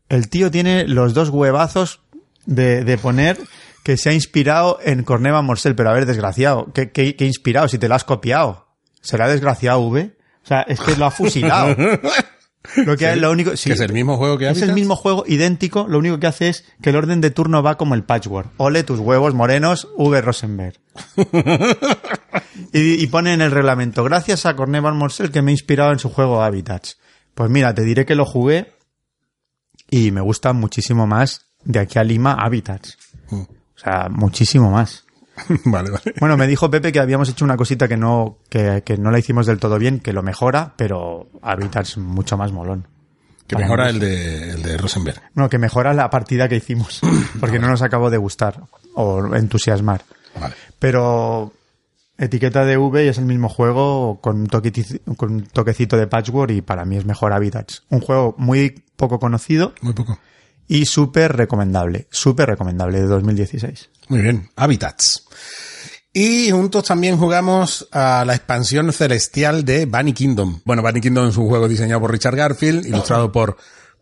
el 0.09 0.29
tío 0.29 0.51
tiene 0.51 0.87
los 0.89 1.15
dos 1.15 1.29
huevazos 1.29 2.01
de, 2.47 2.85
de 2.85 2.99
poner 2.99 3.39
que 3.85 3.97
se 3.97 4.11
ha 4.11 4.13
inspirado 4.13 4.79
en 4.83 5.05
Corneva 5.05 5.43
Morsel, 5.43 5.77
pero 5.77 5.91
a 5.91 5.93
ver, 5.93 6.07
desgraciado, 6.07 6.73
¿qué, 6.73 6.91
qué, 6.91 7.17
qué 7.17 7.27
inspirado? 7.27 7.69
Si 7.69 7.79
te 7.79 7.89
lo 7.89 7.95
has 7.95 8.05
copiado. 8.05 8.67
¿Será 9.03 9.29
desgraciado 9.29 9.81
V? 9.81 10.17
O 10.43 10.47
sea, 10.47 10.63
es 10.63 10.81
que 10.81 10.97
lo 10.97 11.05
ha 11.05 11.11
fusilado. 11.11 11.77
Lo 12.87 12.97
que 12.97 13.07
hay- 13.09 13.21
lo 13.21 13.31
único, 13.31 13.57
sí, 13.57 13.69
que 13.69 13.75
es 13.75 13.81
el 13.81 13.93
mismo 13.93 14.17
juego 14.17 14.39
que 14.39 14.49
es 14.49 14.63
el 14.63 14.73
mismo 14.73 14.97
juego, 14.97 15.25
idéntico, 15.27 15.87
lo 15.89 15.99
único 15.99 16.19
que 16.19 16.27
hace 16.27 16.49
es 16.49 16.65
que 16.83 16.91
el 16.91 16.97
orden 16.97 17.21
de 17.21 17.31
turno 17.31 17.63
va 17.63 17.77
como 17.77 17.95
el 17.95 18.05
patchwork. 18.05 18.51
Ole 18.57 18.83
tus 18.85 18.99
huevos 19.01 19.35
morenos, 19.35 19.89
V. 19.97 20.21
Rosenberg. 20.21 20.75
y, 22.73 23.03
y 23.03 23.07
pone 23.09 23.33
en 23.35 23.41
el 23.43 23.51
reglamento, 23.51 24.05
gracias 24.05 24.47
a 24.47 24.57
Corné 24.57 24.81
Van 24.81 24.97
Morsel 24.97 25.31
que 25.31 25.43
me 25.43 25.51
ha 25.51 25.53
inspirado 25.55 25.93
en 25.93 25.99
su 25.99 26.09
juego 26.11 26.43
Habitats. 26.43 26.99
Pues 27.35 27.51
mira, 27.51 27.75
te 27.75 27.83
diré 27.83 28.05
que 28.07 28.15
lo 28.15 28.25
jugué 28.25 28.73
y 29.91 30.11
me 30.13 30.21
gusta 30.21 30.53
muchísimo 30.53 31.07
más 31.07 31.47
de 31.65 31.81
aquí 31.81 31.99
a 31.99 32.05
Lima 32.05 32.33
Habitats. 32.35 32.97
Mm. 33.31 33.41
O 33.43 33.79
sea, 33.79 34.09
muchísimo 34.11 34.71
más. 34.71 35.04
vale, 35.65 35.91
vale. 35.91 36.15
Bueno, 36.21 36.37
me 36.37 36.47
dijo 36.47 36.71
Pepe 36.71 36.93
que 36.93 37.01
habíamos 37.01 37.29
hecho 37.29 37.45
una 37.45 37.57
cosita 37.57 37.89
que 37.89 37.97
no, 37.97 38.39
que, 38.49 38.83
que 38.85 38.97
no 38.97 39.11
la 39.11 39.19
hicimos 39.19 39.47
del 39.47 39.59
todo 39.59 39.79
bien, 39.79 40.01
que 40.01 40.13
lo 40.13 40.23
mejora, 40.23 40.75
pero 40.77 41.29
Habitats 41.43 41.99
mucho 41.99 42.37
más 42.37 42.53
molón. 42.53 42.87
Que 43.47 43.57
mejora 43.57 43.91
el 43.91 43.99
de, 43.99 44.51
el 44.53 44.63
de 44.63 44.79
Rosenberg. 44.79 45.21
No, 45.35 45.51
que 45.51 45.59
mejora 45.59 45.93
la 45.93 46.09
partida 46.09 46.49
que 46.49 46.57
hicimos, 46.57 47.01
porque 47.41 47.59
no 47.59 47.69
nos 47.69 47.83
acabó 47.83 48.11
de 48.11 48.17
gustar 48.17 48.63
o 48.95 49.35
entusiasmar. 49.35 50.03
Vale. 50.41 50.55
Pero 50.79 51.53
etiqueta 52.17 52.65
de 52.65 52.77
V 52.77 53.05
y 53.05 53.09
es 53.09 53.19
el 53.19 53.25
mismo 53.25 53.49
juego 53.49 54.21
con 54.21 54.41
un, 54.41 55.15
con 55.17 55.33
un 55.33 55.43
toquecito 55.47 55.97
de 55.97 56.07
patchwork 56.07 56.53
y 56.53 56.63
para 56.63 56.85
mí 56.85 56.97
es 56.97 57.05
mejor 57.05 57.33
Habitats. 57.33 57.83
Un 57.91 58.01
juego 58.01 58.35
muy 58.39 58.83
poco 58.97 59.19
conocido 59.19 59.75
Muy 59.83 59.93
poco. 59.93 60.19
Y 60.69 60.87
súper 60.87 61.37
recomendable, 61.37 62.09
súper 62.11 62.49
recomendable 62.49 63.01
de 63.01 63.07
2016. 63.07 63.91
Muy 64.09 64.21
bien. 64.21 64.51
Habitats. 64.57 65.27
Y 66.17 66.51
juntos 66.53 66.85
también 66.85 67.17
jugamos 67.17 67.89
a 67.91 68.25
la 68.25 68.37
expansión 68.37 68.93
celestial 68.93 69.65
de 69.65 69.85
Bunny 69.87 70.13
Kingdom. 70.13 70.61
Bueno, 70.65 70.81
Bunny 70.81 71.01
Kingdom 71.01 71.29
es 71.29 71.37
un 71.37 71.49
juego 71.49 71.67
diseñado 71.67 72.01
por 72.01 72.13
Richard 72.13 72.37
Garfield, 72.37 72.87
ilustrado 72.87 73.33
por 73.33 73.57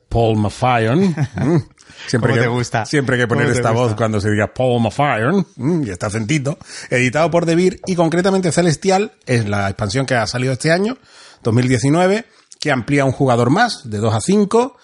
Paul 0.09 0.37
Mafion. 0.39 1.17
Mm. 1.35 1.59
Siempre 2.07 2.31
¿Cómo 2.31 2.41
que, 2.41 2.49
te 2.49 2.49
gusta? 2.49 2.87
Siempre 2.87 3.17
hay 3.17 3.23
que 3.23 3.29
poner 3.29 3.45
¿Cómo 3.45 3.53
te 3.53 3.59
esta 3.61 3.71
voz 3.71 3.95
cuando 3.95 4.21
se 4.21 4.31
diga 4.31 4.53
Paul 4.53 4.83
Mafion, 4.83 5.47
mm, 5.57 5.83
y 5.85 5.91
está 5.91 6.07
acentito. 6.07 6.59
Editado 6.91 7.31
por 7.31 7.47
Devir 7.47 7.81
y 7.87 7.95
concretamente 7.95 8.51
Celestial 8.51 9.13
es 9.27 9.49
la 9.49 9.69
expansión 9.69 10.07
que 10.07 10.15
ha 10.15 10.27
salido 10.27 10.53
este 10.53 10.73
año, 10.73 10.97
2019, 11.43 12.25
que 12.59 12.71
amplía 12.71 13.05
un 13.05 13.13
jugador 13.13 13.51
más, 13.51 13.89
de 13.91 13.99
2 13.99 14.15
a 14.15 14.21
5, 14.21 14.77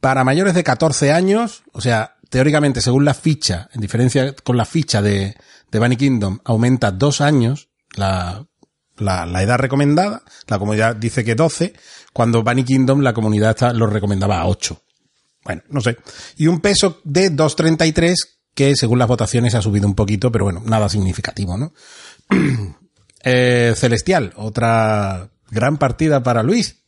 para 0.00 0.24
mayores 0.24 0.54
de 0.54 0.64
14 0.64 1.12
años, 1.12 1.62
o 1.72 1.80
sea, 1.80 2.16
teóricamente 2.28 2.80
según 2.80 3.04
la 3.04 3.14
ficha, 3.14 3.68
en 3.72 3.80
diferencia 3.80 4.34
con 4.44 4.56
la 4.56 4.64
ficha 4.64 5.02
de, 5.02 5.36
de 5.70 5.78
Bunny 5.78 5.96
Kingdom, 5.96 6.38
aumenta 6.44 6.90
dos 6.90 7.20
años 7.20 7.68
la, 7.94 8.46
la, 8.96 9.26
la 9.26 9.42
edad 9.42 9.58
recomendada, 9.58 10.22
la 10.46 10.58
comunidad 10.58 10.96
dice 10.96 11.24
que 11.24 11.34
12, 11.34 11.74
cuando 12.12 12.42
Bunny 12.42 12.64
Kingdom 12.64 13.00
la 13.00 13.12
comunidad 13.12 13.72
lo 13.74 13.86
recomendaba 13.86 14.40
a 14.40 14.46
8. 14.46 14.80
Bueno, 15.44 15.62
no 15.70 15.80
sé. 15.80 15.96
Y 16.36 16.46
un 16.46 16.60
peso 16.60 17.00
de 17.04 17.32
2.33 17.32 18.14
que 18.54 18.76
según 18.76 18.98
las 18.98 19.08
votaciones 19.08 19.54
ha 19.54 19.62
subido 19.62 19.86
un 19.86 19.94
poquito, 19.94 20.30
pero 20.30 20.44
bueno, 20.44 20.62
nada 20.64 20.88
significativo, 20.88 21.56
¿no? 21.56 21.72
Eh, 23.22 23.74
Celestial, 23.76 24.32
otra 24.36 25.30
gran 25.50 25.76
partida 25.76 26.22
para 26.22 26.42
Luis. 26.42 26.79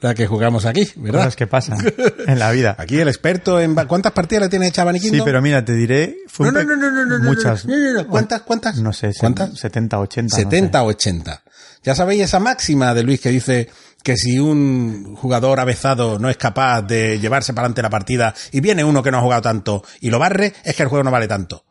La 0.00 0.14
que 0.14 0.26
jugamos 0.26 0.66
aquí, 0.66 0.86
¿verdad? 0.96 1.20
Cosas 1.20 1.36
que 1.36 1.46
pasan 1.46 1.78
en 2.26 2.38
la 2.38 2.50
vida. 2.50 2.76
Aquí 2.78 2.98
el 2.98 3.08
experto 3.08 3.58
en... 3.60 3.74
¿Cuántas 3.74 4.12
partidas 4.12 4.42
le 4.42 4.48
tiene 4.50 4.66
hecha 4.66 4.84
Bunny 4.84 5.00
Sí, 5.00 5.22
pero 5.24 5.40
mira, 5.40 5.64
te 5.64 5.72
diré... 5.72 6.18
fue 6.28 6.52
No, 6.52 6.62
no, 6.62 6.76
no, 6.76 6.76
no, 6.76 6.90
no, 6.90 7.18
no, 7.18 7.24
Muchas. 7.24 7.64
no, 7.64 7.76
no, 7.76 7.92
no. 7.94 8.06
¿Cuántas, 8.06 8.42
cuántas? 8.42 8.76
No 8.76 8.92
sé, 8.92 9.12
¿Cuántas? 9.18 9.58
70, 9.58 9.98
80. 9.98 10.22
no 10.22 10.36
sé. 10.36 10.42
70 10.42 10.82
o 10.82 10.86
80. 10.86 11.42
Ya 11.82 11.94
sabéis 11.94 12.24
esa 12.24 12.40
máxima 12.40 12.92
de 12.92 13.04
Luis 13.04 13.20
que 13.20 13.30
dice 13.30 13.70
que 14.02 14.16
si 14.16 14.38
un 14.38 15.16
jugador 15.16 15.60
avezado 15.60 16.18
no 16.18 16.28
es 16.28 16.36
capaz 16.36 16.82
de 16.82 17.18
llevarse 17.18 17.54
para 17.54 17.62
adelante 17.64 17.82
la 17.82 17.90
partida 17.90 18.34
y 18.52 18.60
viene 18.60 18.84
uno 18.84 19.02
que 19.02 19.10
no 19.10 19.18
ha 19.18 19.22
jugado 19.22 19.42
tanto 19.42 19.82
y 20.00 20.10
lo 20.10 20.18
barre, 20.18 20.52
es 20.62 20.76
que 20.76 20.82
el 20.82 20.88
juego 20.88 21.04
no 21.04 21.10
vale 21.10 21.26
tanto. 21.26 21.64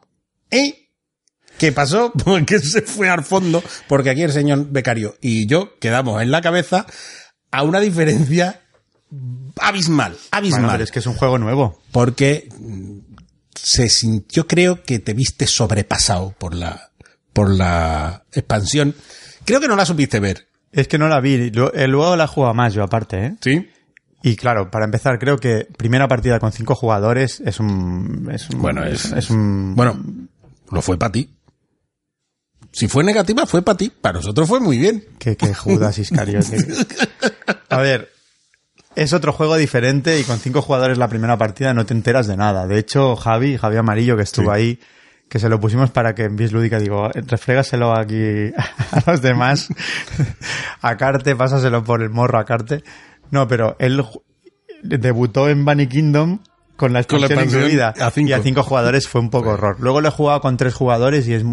¿Y 0.52 0.90
qué 1.58 1.72
pasó? 1.72 2.12
Porque 2.26 2.60
se 2.60 2.82
fue 2.82 3.08
al 3.08 3.24
fondo, 3.24 3.64
porque 3.88 4.10
aquí 4.10 4.24
el 4.24 4.32
señor 4.32 4.68
becario 4.70 5.16
y 5.22 5.46
yo 5.48 5.78
quedamos 5.80 6.22
en 6.22 6.32
la 6.32 6.42
cabeza 6.42 6.86
a 7.58 7.64
una 7.64 7.80
diferencia 7.80 8.62
abismal, 9.60 10.16
abismal. 10.32 10.62
Bueno, 10.62 10.72
pero 10.74 10.84
es 10.84 10.92
que 10.92 11.00
es 11.00 11.08
un 11.08 11.14
juego 11.16 11.38
nuevo. 11.38 11.82
porque 11.92 12.50
mm, 12.60 12.98
se 13.56 13.90
sin- 13.90 14.26
yo 14.30 14.48
creo 14.48 14.84
que 14.84 15.00
te 15.00 15.14
viste 15.14 15.48
sobrepasado 15.48 16.34
por 16.38 16.54
la 16.56 16.90
por 17.34 17.50
la 17.50 18.24
expansión. 18.32 18.96
Creo 19.46 19.60
que 19.60 19.68
no 19.68 19.76
la 19.76 19.86
supiste 19.86 20.20
ver. 20.20 20.48
Es 20.72 20.88
que 20.88 20.98
no 20.98 21.08
la 21.08 21.20
vi. 21.20 21.52
Lu- 21.52 21.72
Luego 21.88 22.16
la 22.16 22.28
juega 22.28 22.54
más 22.54 22.74
yo 22.74 22.84
aparte, 22.84 23.26
¿eh? 23.26 23.36
¿Sí? 23.42 23.70
Y 24.24 24.36
claro, 24.38 24.72
para 24.72 24.86
empezar, 24.86 25.20
creo 25.20 25.38
que 25.38 25.68
primera 25.78 26.08
partida 26.08 26.40
con 26.40 26.52
cinco 26.52 26.74
jugadores 26.76 27.42
es 27.46 27.60
un... 27.60 28.30
Es 28.34 28.50
un 28.50 28.62
Bueno, 28.62 28.84
es- 28.86 29.12
es 29.12 29.30
un... 29.30 29.76
Bueno, 29.76 30.02
lo 30.72 30.82
fue 30.82 30.98
para 30.98 31.12
ti. 31.12 31.35
Si 32.76 32.88
fue 32.90 33.04
negativa, 33.04 33.46
fue 33.46 33.62
para 33.62 33.78
ti. 33.78 33.90
Para 33.90 34.18
nosotros 34.20 34.48
fue 34.50 34.60
muy 34.60 34.78
bien. 34.78 35.06
Que, 35.18 35.38
que 35.38 35.54
Judas 35.54 35.98
Iscariote. 35.98 36.58
A 37.70 37.78
ver, 37.78 38.10
es 38.96 39.14
otro 39.14 39.32
juego 39.32 39.56
diferente 39.56 40.20
y 40.20 40.24
con 40.24 40.40
cinco 40.40 40.62
jugadores 40.62 40.98
la 40.98 41.08
primera 41.08 41.38
partida 41.38 41.74
no 41.74 41.86
te 41.86 41.94
enteras 41.94 42.28
de 42.28 42.36
nada. 42.36 42.68
De 42.68 42.78
hecho, 42.78 43.16
Javi, 43.16 43.58
Javi 43.58 43.78
Amarillo, 43.78 44.18
que 44.18 44.24
estuvo 44.24 44.54
Sí. 44.54 44.60
ahí, 44.60 44.80
que 45.30 45.40
se 45.40 45.48
lo 45.48 45.60
pusimos 45.60 45.90
para 45.92 46.14
que 46.14 46.24
en 46.24 46.36
Bis 46.36 46.52
Lúdica, 46.52 46.78
digo, 46.80 47.10
refrégaselo 47.14 47.98
aquí 47.98 48.52
a 48.92 49.04
los 49.10 49.22
demás. 49.22 49.70
A 50.82 50.98
Carte, 50.98 51.36
pásaselo 51.36 51.84
por 51.84 52.02
el 52.04 52.10
morro 52.10 52.40
a 52.40 52.46
Carte. 52.46 52.84
No, 53.32 53.48
pero 53.48 53.76
él 53.80 54.04
debutó 54.84 55.48
en 55.50 55.64
Bunny 55.66 55.88
Kingdom 55.88 56.40
con 56.76 56.92
la 56.94 57.04
Con 57.06 57.22
la 57.22 57.28
expansión 57.28 57.62
incluida. 57.64 57.94
a. 58.00 58.12
Y 58.20 58.34
a 58.34 58.42
cinco 58.42 58.64
jugadores 58.64 59.08
fue 59.08 59.22
un 59.22 59.30
poco 59.30 59.52
horror. 59.52 59.78
Luego 59.80 60.02
lo 60.02 60.10
he 60.10 60.12
jugado 60.12 60.42
con 60.42 60.58
tres 60.58 60.74
jugadores 60.74 61.26
y 61.28 61.34
es 61.34 61.44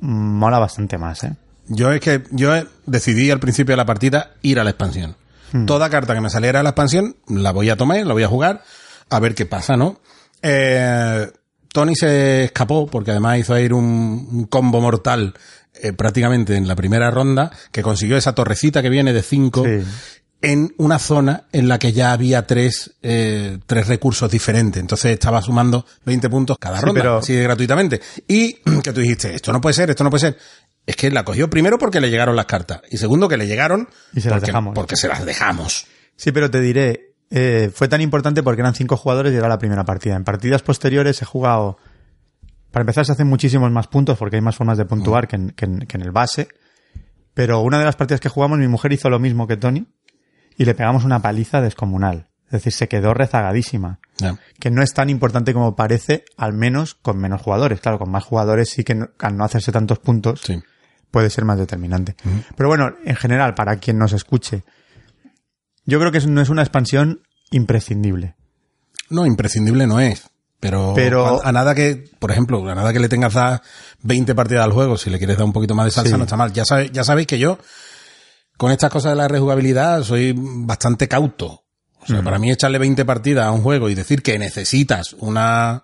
mola 0.00 0.58
bastante 0.58 0.98
más, 0.98 1.24
¿eh? 1.24 1.32
Yo 1.68 1.90
es 1.90 2.00
que 2.00 2.22
yo 2.30 2.52
decidí 2.86 3.30
al 3.30 3.40
principio 3.40 3.72
de 3.72 3.76
la 3.78 3.86
partida 3.86 4.34
ir 4.42 4.60
a 4.60 4.64
la 4.64 4.70
expansión. 4.70 5.16
Toda 5.66 5.88
carta 5.88 6.14
que 6.14 6.20
me 6.20 6.28
saliera 6.28 6.58
de 6.58 6.64
la 6.64 6.70
expansión 6.70 7.16
la 7.28 7.50
voy 7.50 7.70
a 7.70 7.76
tomar, 7.76 8.04
la 8.04 8.12
voy 8.12 8.22
a 8.24 8.28
jugar, 8.28 8.62
a 9.08 9.20
ver 9.20 9.34
qué 9.34 9.46
pasa, 9.46 9.76
¿no? 9.76 10.00
Eh, 10.42 11.26
Tony 11.72 11.94
se 11.94 12.44
escapó 12.44 12.86
porque 12.86 13.12
además 13.12 13.38
hizo 13.38 13.58
ir 13.58 13.72
un, 13.72 14.28
un 14.30 14.44
combo 14.46 14.80
mortal 14.80 15.34
eh, 15.74 15.92
prácticamente 15.92 16.56
en 16.56 16.68
la 16.68 16.76
primera 16.76 17.10
ronda 17.10 17.50
que 17.72 17.82
consiguió 17.82 18.16
esa 18.16 18.34
torrecita 18.34 18.82
que 18.82 18.90
viene 18.90 19.12
de 19.12 19.22
5 19.22 19.64
Sí. 19.64 19.84
En 20.42 20.74
una 20.78 20.98
zona 20.98 21.44
en 21.52 21.66
la 21.68 21.78
que 21.78 21.92
ya 21.92 22.12
había 22.12 22.46
tres, 22.46 22.94
eh, 23.02 23.58
tres 23.66 23.88
recursos 23.88 24.30
diferentes. 24.30 24.80
Entonces 24.80 25.12
estaba 25.12 25.40
sumando 25.42 25.86
20 26.04 26.28
puntos 26.30 26.56
cada 26.58 26.78
Sí, 26.78 26.84
ronda, 26.86 27.00
pero- 27.00 27.16
así 27.18 27.32
de 27.34 27.42
gratuitamente. 27.42 28.00
Y 28.28 28.54
que 28.82 28.92
tú 28.92 29.00
dijiste, 29.00 29.34
esto 29.34 29.52
no 29.52 29.60
puede 29.60 29.72
ser, 29.74 29.90
esto 29.90 30.04
no 30.04 30.10
puede 30.10 30.20
ser. 30.20 30.38
Es 30.86 30.94
que 30.94 31.10
la 31.10 31.24
cogió 31.24 31.50
primero 31.50 31.78
porque 31.78 32.00
le 32.00 32.10
llegaron 32.10 32.36
las 32.36 32.46
cartas. 32.46 32.82
Y 32.90 32.98
segundo 32.98 33.28
que 33.28 33.36
le 33.36 33.46
llegaron 33.48 33.88
Y 34.14 34.20
se 34.20 34.30
las 34.30 34.42
porque, 34.74 34.94
se 34.96 35.08
las 35.08 35.24
dejamos. 35.24 35.86
Sí, 36.14 36.30
pero 36.30 36.48
te 36.50 36.60
diré, 36.60 37.14
eh, 37.30 37.70
fue 37.74 37.88
tan 37.88 38.00
importante 38.00 38.42
porque 38.44 38.60
eran 38.60 38.74
cinco 38.74 38.96
jugadores 38.96 39.32
y 39.32 39.36
era 39.36 39.48
la 39.48 39.58
primera 39.58 39.84
partida. 39.84 40.14
En 40.14 40.22
partidas 40.22 40.62
posteriores 40.62 41.20
he 41.22 41.24
jugado. 41.24 41.78
Para 42.70 42.82
empezar, 42.82 43.04
se 43.04 43.12
hacen 43.12 43.26
muchísimos 43.26 43.70
más 43.72 43.88
puntos 43.88 44.16
porque 44.16 44.36
hay 44.36 44.42
más 44.42 44.54
formas 44.54 44.78
de 44.78 44.84
puntuar 44.84 45.26
que, 45.26 45.36
en, 45.36 45.50
que 45.50 45.64
en- 45.64 45.80
que 45.86 45.96
en 45.96 46.02
el 46.04 46.12
base. 46.12 46.46
Pero 47.34 47.60
una 47.60 47.78
de 47.78 47.84
las 47.84 47.96
partidas 47.96 48.20
que 48.20 48.28
jugamos, 48.28 48.58
mi 48.58 48.68
mujer 48.68 48.92
hizo 48.92 49.10
lo 49.10 49.18
mismo 49.18 49.46
que 49.46 49.56
Tony 49.56 49.86
y 50.56 50.64
le 50.64 50.74
pegamos 50.74 51.04
una 51.04 51.20
paliza 51.20 51.60
descomunal. 51.60 52.28
Es 52.46 52.52
decir, 52.52 52.72
se 52.72 52.88
quedó 52.88 53.12
rezagadísima. 53.12 53.98
Que 54.60 54.70
no 54.70 54.82
es 54.82 54.94
tan 54.94 55.10
importante 55.10 55.52
como 55.52 55.74
parece, 55.76 56.24
al 56.36 56.52
menos 56.52 56.94
con 56.94 57.18
menos 57.18 57.42
jugadores. 57.42 57.80
Claro, 57.80 57.98
con 57.98 58.10
más 58.10 58.24
jugadores 58.24 58.70
sí 58.70 58.84
que 58.84 58.94
no- 58.94 59.08
al 59.18 59.36
no 59.36 59.44
hacerse 59.44 59.72
tantos 59.72 59.98
puntos 59.98 60.40
Sí. 60.44 60.62
puede 61.10 61.28
ser 61.30 61.44
más 61.44 61.58
determinante. 61.58 62.14
Pero 62.56 62.68
bueno, 62.68 62.94
en 63.04 63.16
general, 63.16 63.54
para 63.54 63.76
quien 63.78 63.98
nos 63.98 64.12
escuche, 64.12 64.62
yo 65.84 65.98
creo 65.98 66.12
que 66.12 66.20
no 66.20 66.40
es 66.40 66.48
una 66.48 66.62
expansión 66.62 67.20
imprescindible. 67.50 68.36
No, 69.10 69.26
imprescindible 69.26 69.86
no 69.86 70.00
es. 70.00 70.28
Pero, 70.58 70.92
Pero- 70.94 71.42
a, 71.44 71.48
a 71.48 71.52
nada 71.52 71.74
que, 71.74 72.04
por 72.18 72.30
ejemplo, 72.30 72.66
a 72.68 72.74
nada 72.74 72.92
que 72.92 72.98
le 72.98 73.08
tengas 73.08 73.34
dar 73.34 73.60
20 74.02 74.34
partidas 74.34 74.64
al 74.64 74.72
juego, 74.72 74.96
si 74.96 75.10
le 75.10 75.18
quieres 75.18 75.36
dar 75.36 75.44
un 75.46 75.52
poquito 75.52 75.74
más 75.74 75.84
de 75.86 75.90
salsa, 75.90 76.12
Sí. 76.12 76.16
no 76.16 76.24
está 76.24 76.36
mal. 76.36 76.52
Ya, 76.52 76.64
sabe- 76.64 76.90
ya 76.90 77.04
sabéis 77.04 77.26
que 77.26 77.38
yo, 77.38 77.58
con 78.56 78.72
estas 78.72 78.90
cosas 78.90 79.12
de 79.12 79.16
la 79.16 79.28
rejugabilidad, 79.28 80.02
soy 80.02 80.34
bastante 80.36 81.08
cauto. 81.08 81.62
O 82.00 82.06
sea, 82.06 82.22
para 82.22 82.38
mí 82.38 82.50
echarle 82.52 82.78
20 82.78 83.04
partidas 83.04 83.46
a 83.46 83.50
un 83.50 83.62
juego 83.62 83.88
y 83.90 83.94
decir 83.96 84.22
que 84.22 84.38
necesitas 84.38 85.14
una, 85.18 85.82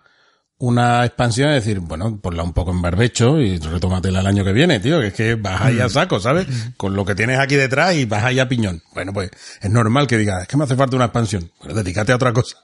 una 0.57 1.05
expansión 1.05 1.49
es 1.51 1.65
decir, 1.65 1.81
bueno, 1.81 2.21
ponla 2.21 2.45
un 2.45 2.53
poco 2.53 2.71
en 2.71 2.81
barbecho 2.81 3.41
y 3.41 3.59
retómatela 3.59 4.21
el 4.21 4.27
año 4.29 4.45
que 4.45 4.53
viene, 4.53 4.79
tío, 4.79 5.01
que 5.01 5.09
es 5.09 5.15
que 5.15 5.35
vas 5.35 5.61
ahí 5.61 5.81
a 5.81 5.89
saco, 5.89 6.21
¿sabes? 6.21 6.47
Con 6.77 6.95
lo 6.95 7.05
que 7.05 7.17
tienes 7.17 7.41
aquí 7.41 7.57
detrás 7.57 7.97
y 7.97 8.05
vas 8.05 8.23
ahí 8.23 8.39
a 8.39 8.49
piñón. 8.49 8.81
Bueno, 8.95 9.13
pues 9.13 9.31
es 9.61 9.69
normal 9.69 10.07
que 10.07 10.17
digas, 10.17 10.43
es 10.43 10.49
que 10.49 10.57
me 10.57 10.63
hace 10.63 10.77
falta 10.77 10.95
una 10.95 11.07
expansión. 11.07 11.51
Bueno, 11.59 11.75
dedícate 11.75 12.13
a 12.13 12.15
otra 12.17 12.33
cosa. 12.33 12.59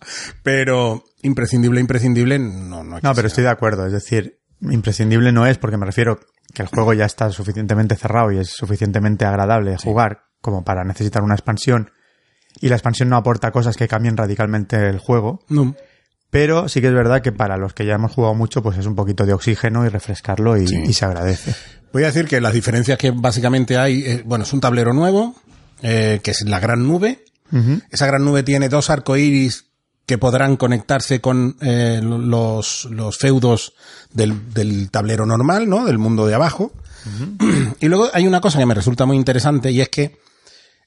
Pero 0.45 1.03
imprescindible, 1.23 1.81
imprescindible, 1.81 2.39
no, 2.39 2.85
no 2.85 2.97
es 2.97 3.03
que 3.03 3.09
No, 3.09 3.15
pero 3.15 3.23
sea. 3.23 3.27
estoy 3.27 3.43
de 3.45 3.51
acuerdo. 3.51 3.87
Es 3.87 3.93
decir, 3.93 4.39
imprescindible 4.61 5.33
no 5.33 5.47
es 5.47 5.59
porque 5.59 5.77
me 5.77 5.87
refiero 5.87 6.19
que 6.55 6.63
el 6.63 6.69
juego 6.69 6.93
ya 6.95 7.05
está 7.05 7.31
suficientemente 7.31 7.95
cerrado 7.97 8.33
y 8.33 8.39
es 8.39 8.51
suficientemente 8.51 9.25
agradable 9.25 9.73
de 9.73 9.77
jugar 9.79 10.23
como 10.41 10.65
para 10.65 10.85
necesitar 10.85 11.23
una 11.23 11.35
expansión. 11.35 11.91
y 12.61 12.69
la 12.69 12.75
expansión 12.77 13.09
no 13.09 13.17
aporta 13.17 13.53
cosas 13.53 13.77
que 13.77 13.87
cambien 13.87 14.17
radicalmente 14.17 14.89
el 14.89 14.99
juego. 14.99 15.45
No. 15.49 15.77
Pero 16.31 16.69
sí 16.69 16.81
que 16.81 16.89
es 16.89 16.93
verdad 16.93 17.23
que 17.23 17.31
para 17.31 17.57
los 17.57 17.73
que 17.73 17.87
ya 17.87 17.95
hemos 17.95 18.13
jugado 18.13 18.35
mucho, 18.35 18.63
pues 18.63 18.77
es 18.79 18.87
un 18.87 18.97
poquito 18.97 19.25
de 19.27 19.33
oxígeno 19.33 19.87
y 19.87 19.89
refrescarlo 19.89 20.57
y, 20.57 20.67
Sí. 20.67 20.83
y 20.87 20.93
se 20.93 21.05
agradece. 21.05 21.55
Voy 21.93 22.03
a 22.03 22.07
decir 22.07 22.27
que 22.27 22.41
las 22.41 22.53
diferencias 22.53 22.99
que 22.99 23.13
básicamente 23.13 23.79
hay, 23.79 24.03
eh, 24.05 24.23
bueno, 24.27 24.45
es 24.45 24.53
un 24.53 24.61
tablero 24.61 24.93
nuevo, 24.93 25.37
eh, 25.83 26.21
que 26.23 26.33
es 26.33 26.43
la 26.43 26.59
gran 26.59 26.87
nube. 26.87 27.25
Esa 27.91 28.07
gran 28.07 28.25
nube 28.25 28.43
tiene 28.43 28.69
dos 28.69 28.91
arcoíris 28.91 29.68
que 30.09 30.19
podrán 30.19 30.57
conectarse 30.57 31.21
con 31.21 31.57
eh, 31.61 32.01
lo- 32.03 32.19
los, 32.19 32.87
los 32.91 33.17
feudos 33.19 33.75
del, 34.13 34.53
del 34.55 34.91
tablero 34.91 35.27
normal, 35.27 35.69
¿no? 35.69 35.85
Del 35.85 35.99
mundo 35.99 36.27
de 36.27 36.35
abajo. 36.35 36.73
Y 37.81 37.87
luego 37.87 38.09
hay 38.13 38.27
una 38.27 38.41
cosa 38.41 38.59
que 38.59 38.67
me 38.67 38.75
resulta 38.75 39.07
muy 39.07 39.17
interesante 39.17 39.71
y 39.71 39.81
es 39.81 39.89
que 39.91 40.19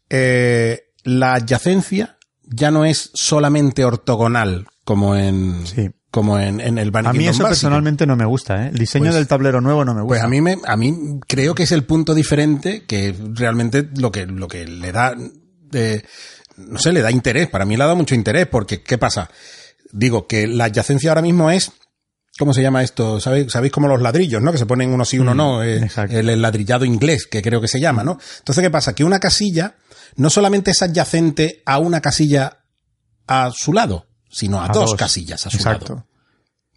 eh, 0.09 0.81
la 1.03 1.35
adyacencia 1.35 2.17
ya 2.43 2.71
no 2.71 2.83
es 2.85 3.11
solamente 3.13 3.85
ortogonal 3.85 4.67
como 4.83 5.15
en, 5.15 5.65
Sí. 5.65 5.89
como 6.09 6.37
en, 6.39 6.59
en 6.59 6.77
el 6.77 6.91
A 6.95 7.13
mí 7.13 7.19
eso 7.25 7.43
básico. 7.43 7.47
personalmente 7.47 8.05
no 8.05 8.15
me 8.15 8.25
gusta, 8.25 8.65
¿eh? 8.65 8.69
El 8.73 8.77
diseño 8.79 9.05
Pues- 9.05 9.15
del 9.15 9.27
tablero 9.27 9.61
nuevo 9.61 9.85
no 9.85 9.93
me 9.93 10.01
gusta. 10.01 10.09
Pues 10.15 10.21
a 10.23 10.27
mí 10.27 10.41
me, 10.41 10.57
a 10.65 10.75
mí 10.75 11.19
creo 11.27 11.55
que 11.55 11.63
es 11.63 11.71
el 11.71 11.83
punto 11.85 12.13
diferente 12.13 12.83
que 12.85 13.15
realmente 13.35 13.87
lo 13.95 14.11
que, 14.11 14.25
lo 14.25 14.47
que 14.47 14.65
le 14.67 14.91
da, 14.91 15.15
eh, 15.73 16.03
no 16.67 16.79
sé, 16.79 16.91
le 16.93 17.01
da 17.01 17.11
interés. 17.11 17.49
Para 17.49 17.65
mí 17.65 17.75
le 17.77 17.83
ha 17.83 17.87
dado 17.87 17.97
mucho 17.97 18.15
interés 18.15 18.47
porque, 18.47 18.81
¿qué 18.81 18.97
pasa? 18.97 19.29
Digo 19.91 20.27
que 20.27 20.47
la 20.47 20.65
adyacencia 20.65 21.11
ahora 21.11 21.21
mismo 21.21 21.51
es, 21.51 21.71
¿cómo 22.39 22.53
se 22.53 22.61
llama 22.61 22.83
esto? 22.83 23.19
¿Sabéis, 23.19 23.51
sabéis 23.51 23.73
como 23.73 23.87
los 23.87 24.01
ladrillos, 24.01 24.41
¿no? 24.41 24.51
Que 24.51 24.57
se 24.57 24.65
ponen 24.65 24.91
uno 24.93 25.03
sí, 25.05 25.19
uno 25.19 25.33
no. 25.35 25.63
eh, 25.63 25.89
el, 26.09 26.29
el 26.29 26.41
ladrillado 26.41 26.85
inglés, 26.85 27.27
que 27.27 27.41
creo 27.41 27.59
que 27.61 27.67
se 27.67 27.79
llama, 27.79 28.03
¿no? 28.03 28.17
Entonces, 28.39 28.61
¿qué 28.63 28.69
pasa? 28.69 28.93
Que 28.93 29.03
una 29.03 29.19
casilla 29.19 29.75
no 30.15 30.29
solamente 30.29 30.71
es 30.71 30.81
adyacente 30.81 31.61
a 31.65 31.79
una 31.79 32.01
casilla 32.01 32.59
a 33.27 33.51
su 33.53 33.73
lado, 33.73 34.07
sino 34.29 34.59
a, 34.61 34.65
A 34.65 34.67
dos, 34.69 34.91
dos. 34.91 34.95
casillas 34.95 35.45
a 35.45 35.49
su 35.49 35.57
Exacto. 35.57 35.93
lado. 35.93 36.07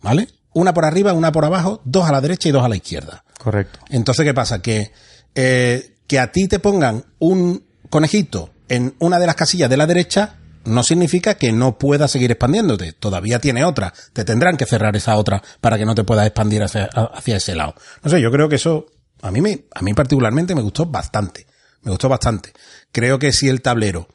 ¿Vale? 0.02 0.28
Una 0.52 0.72
por 0.74 0.84
arriba, 0.84 1.12
una 1.12 1.32
por 1.32 1.44
abajo, 1.44 1.80
dos 1.84 2.06
a 2.08 2.12
la 2.12 2.20
derecha 2.20 2.48
y 2.48 2.52
dos 2.52 2.64
a 2.64 2.68
la 2.68 2.76
izquierda. 2.76 3.24
Correcto. 3.38 3.80
Entonces, 3.90 4.24
¿qué 4.24 4.34
pasa? 4.34 4.62
Que, 4.62 4.92
eh, 5.34 5.96
que 6.06 6.18
a 6.20 6.30
ti 6.30 6.46
te 6.46 6.58
pongan 6.60 7.04
un 7.18 7.64
conejito 7.90 8.50
en 8.74 8.94
una 8.98 9.18
de 9.18 9.26
las 9.26 9.36
casillas 9.36 9.70
de 9.70 9.76
la 9.76 9.86
derecha 9.86 10.36
no 10.64 10.82
significa 10.82 11.34
que 11.34 11.52
no 11.52 11.78
puedas 11.78 12.10
seguir 12.10 12.30
expandiéndote. 12.30 12.92
Todavía 12.92 13.38
tiene 13.38 13.64
otra. 13.64 13.92
Te 14.12 14.24
tendrán 14.24 14.56
que 14.56 14.66
cerrar 14.66 14.96
esa 14.96 15.16
otra 15.16 15.42
para 15.60 15.78
que 15.78 15.84
no 15.84 15.94
te 15.94 16.04
puedas 16.04 16.26
expandir 16.26 16.62
hacia, 16.62 16.84
hacia 16.86 17.36
ese 17.36 17.54
lado. 17.54 17.74
No 18.02 18.10
sé, 18.10 18.20
yo 18.20 18.30
creo 18.30 18.48
que 18.48 18.56
eso 18.56 18.86
a 19.22 19.30
mí, 19.30 19.40
me, 19.40 19.66
a 19.74 19.82
mí 19.82 19.94
particularmente 19.94 20.54
me 20.54 20.62
gustó 20.62 20.86
bastante. 20.86 21.46
Me 21.82 21.90
gustó 21.90 22.08
bastante. 22.08 22.52
Creo 22.92 23.18
que 23.18 23.32
si 23.32 23.48
el 23.48 23.62
tablero 23.62 24.08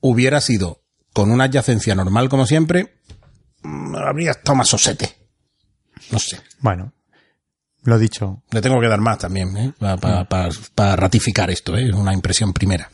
hubiera 0.00 0.40
sido 0.40 0.82
con 1.12 1.30
una 1.30 1.44
adyacencia 1.44 1.94
normal 1.94 2.28
como 2.28 2.46
siempre, 2.46 3.00
mm, 3.62 3.96
habría 3.96 4.32
estado 4.32 4.56
más 4.56 4.68
sosete. 4.68 5.16
No 6.10 6.18
sé. 6.18 6.40
Bueno, 6.60 6.92
lo 7.84 7.98
dicho. 7.98 8.42
Le 8.50 8.60
tengo 8.60 8.80
que 8.80 8.88
dar 8.88 9.00
más 9.00 9.18
también, 9.18 9.56
¿eh? 9.56 9.72
para 9.78 10.96
ratificar 10.96 11.50
esto, 11.50 11.76
¿eh? 11.76 11.88
es 11.88 11.94
una 11.94 12.12
impresión 12.12 12.52
primera. 12.52 12.90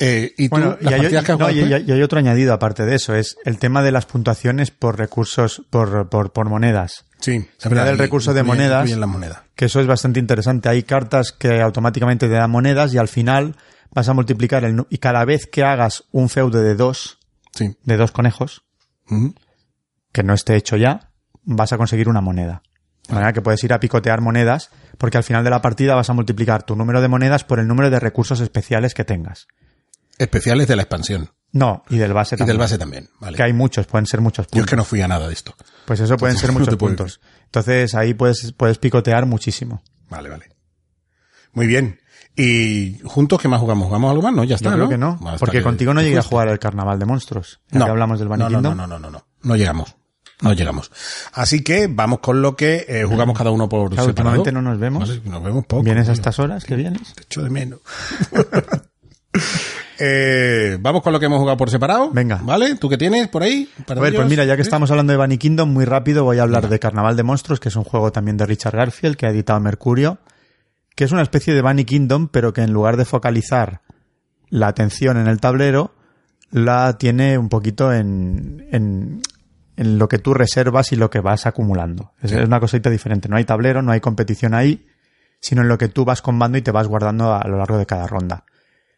Eh, 0.00 0.32
y 0.36 0.48
tú, 0.48 0.56
Bueno, 0.56 0.76
y 0.80 0.86
hay, 0.92 1.00
que 1.22 1.36
no, 1.36 1.50
y- 1.50 1.60
y- 1.86 2.02
otro 2.02 2.18
añadido 2.18 2.52
aparte 2.52 2.84
de 2.84 2.96
eso, 2.96 3.14
es 3.14 3.36
el 3.44 3.58
tema 3.58 3.82
de 3.82 3.92
las 3.92 4.06
puntuaciones 4.06 4.70
por 4.72 4.98
recursos, 4.98 5.62
por, 5.70 6.08
por, 6.08 6.32
por 6.32 6.48
monedas. 6.48 7.04
sí, 7.20 7.48
se 7.58 7.68
habla 7.68 7.84
del 7.84 7.98
recurso 7.98 8.34
de 8.34 8.42
monedas. 8.42 8.80
incluyen 8.80 9.00
las 9.00 9.08
monedas. 9.08 9.38
Que 9.54 9.66
eso 9.66 9.80
es 9.80 9.86
bastante 9.86 10.18
interesante. 10.18 10.68
Hay 10.68 10.82
cartas 10.82 11.30
que 11.32 11.60
automáticamente 11.60 12.26
te 12.26 12.34
dan 12.34 12.50
monedas 12.50 12.92
y 12.92 12.98
al 12.98 13.06
final 13.08 13.54
vas 13.92 14.08
a 14.08 14.14
multiplicar 14.14 14.64
el, 14.64 14.84
y 14.90 14.98
cada 14.98 15.24
vez 15.24 15.46
que 15.46 15.62
hagas 15.62 16.02
un 16.10 16.28
feudo 16.28 16.60
de 16.60 16.74
dos, 16.74 17.18
Sí. 17.52 17.76
de 17.84 17.96
dos 17.96 18.10
conejos, 18.10 18.64
que 20.12 20.22
no 20.24 20.34
esté 20.34 20.56
hecho 20.56 20.76
ya, 20.76 21.10
vas 21.44 21.72
a 21.72 21.76
conseguir 21.78 22.08
una 22.08 22.20
moneda. 22.20 22.62
De 23.06 23.14
manera 23.14 23.32
que 23.32 23.42
puedes 23.42 23.62
ir 23.62 23.72
a 23.72 23.78
picotear 23.80 24.20
monedas, 24.20 24.70
porque 24.98 25.18
al 25.18 25.24
final 25.24 25.44
de 25.44 25.50
la 25.50 25.60
partida 25.62 25.94
vas 25.94 26.08
a 26.10 26.14
multiplicar 26.14 26.62
tu 26.64 26.74
número 26.74 27.00
de 27.00 27.08
monedas 27.08 27.44
por 27.44 27.60
el 27.60 27.68
número 27.68 27.90
de 27.90 28.00
recursos 28.00 28.40
especiales 28.40 28.94
que 28.94 29.04
tengas. 29.04 29.46
Especiales 30.18 30.68
de 30.68 30.76
la 30.76 30.82
expansión. 30.82 31.30
No, 31.52 31.84
y 31.88 31.98
del 31.98 32.12
base 32.12 32.34
Y 32.34 32.38
también. 32.38 32.54
del 32.54 32.58
base 32.58 32.78
también. 32.78 33.10
Vale. 33.20 33.36
Que 33.36 33.42
hay 33.44 33.52
muchos, 33.52 33.86
pueden 33.86 34.06
ser 34.06 34.20
muchos 34.20 34.46
Yo 34.46 34.50
puntos. 34.50 34.66
es 34.66 34.70
que 34.70 34.76
no 34.76 34.84
fui 34.84 35.00
a 35.02 35.08
nada 35.08 35.28
de 35.28 35.34
esto. 35.34 35.54
Pues 35.84 36.00
eso 36.00 36.16
pueden 36.16 36.36
ser 36.36 36.48
no 36.52 36.58
muchos 36.58 36.74
puedo 36.76 36.88
puntos. 36.96 37.20
Entonces 37.44 37.94
ahí 37.94 38.12
puedes, 38.14 38.52
puedes 38.52 38.78
picotear 38.78 39.26
muchísimo. 39.26 39.82
Vale, 40.08 40.28
vale. 40.30 40.46
Muy 41.52 41.66
bien. 41.68 42.00
¿Y 42.36 42.98
juntos 43.04 43.40
qué 43.40 43.46
más 43.46 43.60
jugamos? 43.60 43.86
¿Jugamos 43.86 44.10
algo 44.10 44.22
más? 44.22 44.34
No, 44.34 44.42
ya 44.42 44.56
está. 44.56 44.70
Yo 44.70 44.74
creo 44.74 44.84
¿no? 44.84 44.90
que 44.90 44.98
no, 44.98 45.28
Hasta 45.28 45.38
porque 45.38 45.58
que 45.58 45.62
contigo 45.62 45.94
no 45.94 46.02
llegué 46.02 46.18
a 46.18 46.22
jugar 46.22 46.48
el 46.48 46.58
Carnaval 46.58 46.98
de 46.98 47.06
Monstruos. 47.06 47.60
No. 47.70 47.84
que 47.84 47.90
hablamos 47.92 48.18
del 48.18 48.26
Bunny 48.26 48.40
no, 48.42 48.50
no, 48.50 48.56
Kingdom. 48.56 48.76
no, 48.76 48.86
no, 48.88 48.98
no, 48.98 49.10
no. 49.10 49.26
No 49.42 49.54
llegamos. 49.56 49.94
No 50.42 50.52
llegamos. 50.52 50.90
Así 51.32 51.62
que 51.62 51.86
vamos 51.86 52.18
con 52.18 52.42
lo 52.42 52.56
que 52.56 52.84
eh, 52.88 53.04
jugamos 53.04 53.38
cada 53.38 53.52
uno 53.52 53.68
por 53.68 53.90
Claro, 53.90 54.08
separado. 54.08 54.08
últimamente 54.40 54.50
no 54.50 54.62
nos 54.62 54.80
vemos. 54.80 55.08
Vale, 55.08 55.20
nos 55.30 55.44
vemos 55.44 55.64
poco. 55.66 55.84
¿Vienes 55.84 56.08
a 56.08 56.12
estas 56.12 56.40
horas 56.40 56.64
que 56.64 56.74
vienes? 56.74 57.14
Te 57.14 57.22
echo 57.22 57.42
de 57.44 57.50
menos. 57.50 57.78
Eh, 59.98 60.76
vamos 60.80 61.02
con 61.02 61.12
lo 61.12 61.20
que 61.20 61.26
hemos 61.26 61.38
jugado 61.38 61.56
por 61.56 61.70
separado. 61.70 62.10
Venga. 62.10 62.40
¿Vale? 62.42 62.76
¿Tú 62.76 62.88
qué 62.88 62.96
tienes 62.98 63.28
por 63.28 63.42
ahí? 63.42 63.68
A 63.86 63.94
ver, 63.94 64.14
pues 64.14 64.28
mira, 64.28 64.44
ya 64.44 64.56
que 64.56 64.62
estamos 64.62 64.90
hablando 64.90 65.12
de 65.12 65.16
Bunny 65.18 65.38
Kingdom, 65.38 65.72
muy 65.72 65.84
rápido 65.84 66.24
voy 66.24 66.38
a 66.38 66.42
hablar 66.42 66.68
de 66.68 66.78
Carnaval 66.78 67.16
de 67.16 67.22
Monstruos, 67.22 67.60
que 67.60 67.68
es 67.68 67.76
un 67.76 67.84
juego 67.84 68.12
también 68.12 68.36
de 68.36 68.46
Richard 68.46 68.76
Garfield, 68.76 69.16
que 69.16 69.26
ha 69.26 69.30
editado 69.30 69.60
Mercurio, 69.60 70.18
que 70.96 71.04
es 71.04 71.12
una 71.12 71.22
especie 71.22 71.54
de 71.54 71.62
Bunny 71.62 71.84
Kingdom, 71.84 72.28
pero 72.28 72.52
que 72.52 72.62
en 72.62 72.72
lugar 72.72 72.96
de 72.96 73.04
focalizar 73.04 73.82
la 74.50 74.68
atención 74.68 75.16
en 75.16 75.26
el 75.26 75.40
tablero, 75.40 75.94
la 76.50 76.96
tiene 76.98 77.38
un 77.38 77.48
poquito 77.48 77.92
en, 77.92 78.66
en, 78.70 79.22
en 79.76 79.98
lo 79.98 80.08
que 80.08 80.18
tú 80.18 80.34
reservas 80.34 80.92
y 80.92 80.96
lo 80.96 81.10
que 81.10 81.20
vas 81.20 81.46
acumulando. 81.46 82.12
Es, 82.22 82.32
es 82.32 82.46
una 82.46 82.60
cosita 82.60 82.90
diferente. 82.90 83.28
No 83.28 83.36
hay 83.36 83.44
tablero, 83.44 83.82
no 83.82 83.92
hay 83.92 84.00
competición 84.00 84.54
ahí, 84.54 84.86
sino 85.40 85.62
en 85.62 85.68
lo 85.68 85.78
que 85.78 85.88
tú 85.88 86.04
vas 86.04 86.22
combando 86.22 86.58
y 86.58 86.62
te 86.62 86.70
vas 86.70 86.86
guardando 86.86 87.32
a, 87.32 87.40
a 87.40 87.48
lo 87.48 87.58
largo 87.58 87.78
de 87.78 87.86
cada 87.86 88.06
ronda. 88.06 88.44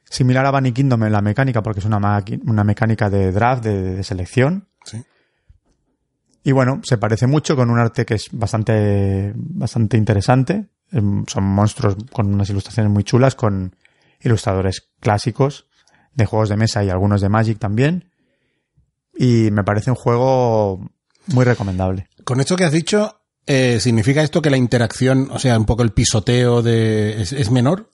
Similar 0.09 0.47
a 0.47 0.51
Bunny 0.53 0.73
Kingdom 0.73 1.05
en 1.05 1.12
la 1.12 1.21
mecánica, 1.21 1.62
porque 1.62 1.81
es 1.81 1.87
una, 1.87 1.99
una 2.47 2.64
mecánica 2.64 3.11
de 3.11 3.33
draft, 3.33 3.64
de- 3.64 3.97
de 3.97 4.05
selección, 4.05 4.69
Sí. 4.85 5.03
y 6.45 6.53
bueno, 6.53 6.81
se 6.85 6.97
parece 6.97 7.27
mucho 7.27 7.57
con 7.57 7.71
un 7.71 7.79
arte 7.79 8.07
que 8.07 8.14
es 8.14 8.29
bastante, 8.33 9.33
bastante 9.35 9.97
interesante. 9.97 10.66
Em, 10.92 11.25
Son 11.27 11.42
monstruos 11.42 11.97
con 12.12 12.33
unas 12.33 12.49
ilustraciones 12.51 12.92
muy 12.92 13.03
chulas, 13.03 13.35
con 13.35 13.75
ilustradores 14.21 14.88
clásicos 15.01 15.66
de 16.14 16.25
juegos 16.27 16.49
de 16.49 16.57
mesa 16.57 16.85
y 16.85 16.88
algunos 16.90 17.21
de 17.21 17.29
Magic 17.29 17.59
también. 17.59 18.11
Y 19.19 19.51
me 19.51 19.64
parece 19.64 19.90
un 19.90 19.97
juego 19.97 20.88
muy 21.29 21.45
recomendable. 21.45 22.09
Con 22.25 22.40
esto 22.40 22.55
que 22.57 22.64
has 22.64 22.73
dicho, 22.73 23.21
eh, 23.47 23.79
¿significa 23.81 24.23
esto 24.23 24.40
que 24.40 24.51
la 24.51 24.57
interacción, 24.57 25.29
o 25.33 25.38
sea, 25.40 25.59
un 25.59 25.64
poco 25.64 25.83
el 25.83 25.90
pisoteo 25.92 26.62
de 26.62 27.21
es, 27.23 27.33
es 27.33 27.51
menor? 27.51 27.92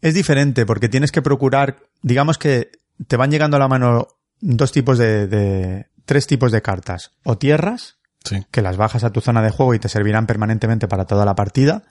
Es 0.00 0.14
diferente 0.14 0.64
porque 0.66 0.88
tienes 0.88 1.12
que 1.12 1.22
procurar, 1.22 1.78
digamos 2.02 2.38
que 2.38 2.70
te 3.06 3.16
van 3.16 3.30
llegando 3.30 3.56
a 3.56 3.60
la 3.60 3.68
mano 3.68 4.08
dos 4.40 4.72
tipos 4.72 4.98
de, 4.98 5.26
de 5.26 5.86
tres 6.04 6.26
tipos 6.26 6.52
de 6.52 6.62
cartas. 6.62 7.12
O 7.24 7.36
tierras, 7.38 7.96
Sí. 8.24 8.44
que 8.50 8.62
las 8.62 8.76
bajas 8.76 9.04
a 9.04 9.10
tu 9.10 9.20
zona 9.20 9.42
de 9.42 9.50
juego 9.50 9.74
y 9.74 9.78
te 9.78 9.88
servirán 9.88 10.26
permanentemente 10.26 10.88
para 10.88 11.06
toda 11.06 11.24
la 11.24 11.34
partida, 11.34 11.84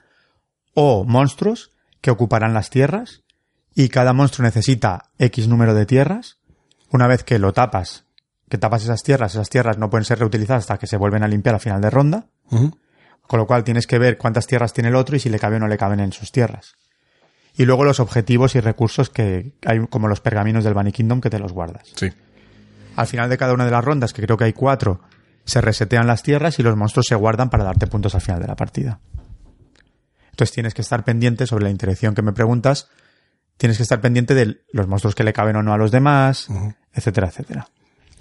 o 0.74 1.04
monstruos 1.04 1.72
que 2.00 2.10
ocuparán 2.10 2.54
las 2.54 2.70
tierras 2.70 3.22
y 3.74 3.88
cada 3.88 4.12
monstruo 4.12 4.44
necesita 4.44 5.10
X 5.18 5.48
número 5.48 5.74
de 5.74 5.86
tierras. 5.86 6.38
Una 6.90 7.06
vez 7.06 7.24
que 7.24 7.38
lo 7.38 7.52
tapas, 7.52 8.04
que 8.48 8.58
tapas 8.58 8.84
esas 8.84 9.02
tierras, 9.02 9.34
esas 9.34 9.48
tierras 9.50 9.78
no 9.78 9.90
pueden 9.90 10.04
ser 10.04 10.18
reutilizadas 10.18 10.64
hasta 10.64 10.78
que 10.78 10.86
se 10.86 10.96
vuelven 10.96 11.22
a 11.22 11.28
limpiar 11.28 11.54
a 11.54 11.58
final 11.58 11.80
de 11.80 11.90
ronda, 11.90 12.26
con 12.50 13.38
lo 13.40 13.46
cual 13.46 13.64
tienes 13.64 13.86
que 13.86 13.98
ver 13.98 14.16
cuántas 14.18 14.46
tierras 14.46 14.72
tiene 14.72 14.88
el 14.90 14.96
otro 14.96 15.16
y 15.16 15.20
si 15.20 15.28
le 15.30 15.38
cabe 15.38 15.56
o 15.56 15.58
no 15.60 15.66
le 15.68 15.78
caben 15.78 16.00
en 16.00 16.12
sus 16.12 16.30
tierras. 16.30 16.74
Y 17.58 17.64
luego 17.66 17.84
los 17.84 18.00
objetivos 18.00 18.54
y 18.54 18.60
recursos 18.60 19.10
que 19.10 19.52
hay 19.66 19.80
como 19.88 20.08
los 20.08 20.20
pergaminos 20.20 20.64
del 20.64 20.72
Bunny 20.74 20.92
Kingdom 20.92 21.20
que 21.20 21.28
te 21.28 21.38
los 21.38 21.52
guardas. 21.52 21.82
Sí. 21.96 22.08
Al 22.96 23.06
final 23.06 23.28
de 23.28 23.36
cada 23.36 23.52
una 23.52 23.64
de 23.66 23.70
las 23.70 23.84
rondas, 23.84 24.12
que 24.12 24.22
creo 24.22 24.36
que 24.36 24.44
hay 24.44 24.52
cuatro, 24.54 25.00
se 25.44 25.60
resetean 25.60 26.06
las 26.06 26.22
tierras 26.22 26.58
y 26.58 26.62
los 26.62 26.76
monstruos 26.76 27.06
se 27.06 27.14
guardan 27.16 27.50
para 27.50 27.64
darte 27.64 27.86
puntos 27.86 28.14
al 28.14 28.20
final 28.20 28.40
de 28.40 28.46
la 28.48 28.56
partida. 28.56 29.00
Entonces 30.30 30.52
tienes 30.54 30.72
que 30.74 30.82
estar 30.82 31.04
pendiente 31.04 31.46
sobre 31.46 31.64
la 31.64 31.70
interacción 31.70 32.14
que 32.14 32.22
me 32.22 32.32
preguntas. 32.32 32.88
Tienes 33.56 33.76
que 33.76 33.82
estar 33.82 34.00
pendiente 34.00 34.34
de 34.34 34.60
los 34.72 34.86
monstruos 34.86 35.14
que 35.16 35.24
le 35.24 35.32
caben 35.32 35.56
o 35.56 35.62
no 35.62 35.72
a 35.72 35.78
los 35.78 35.90
demás, 35.90 36.46
etcétera, 36.92 37.26
etcétera. 37.28 37.68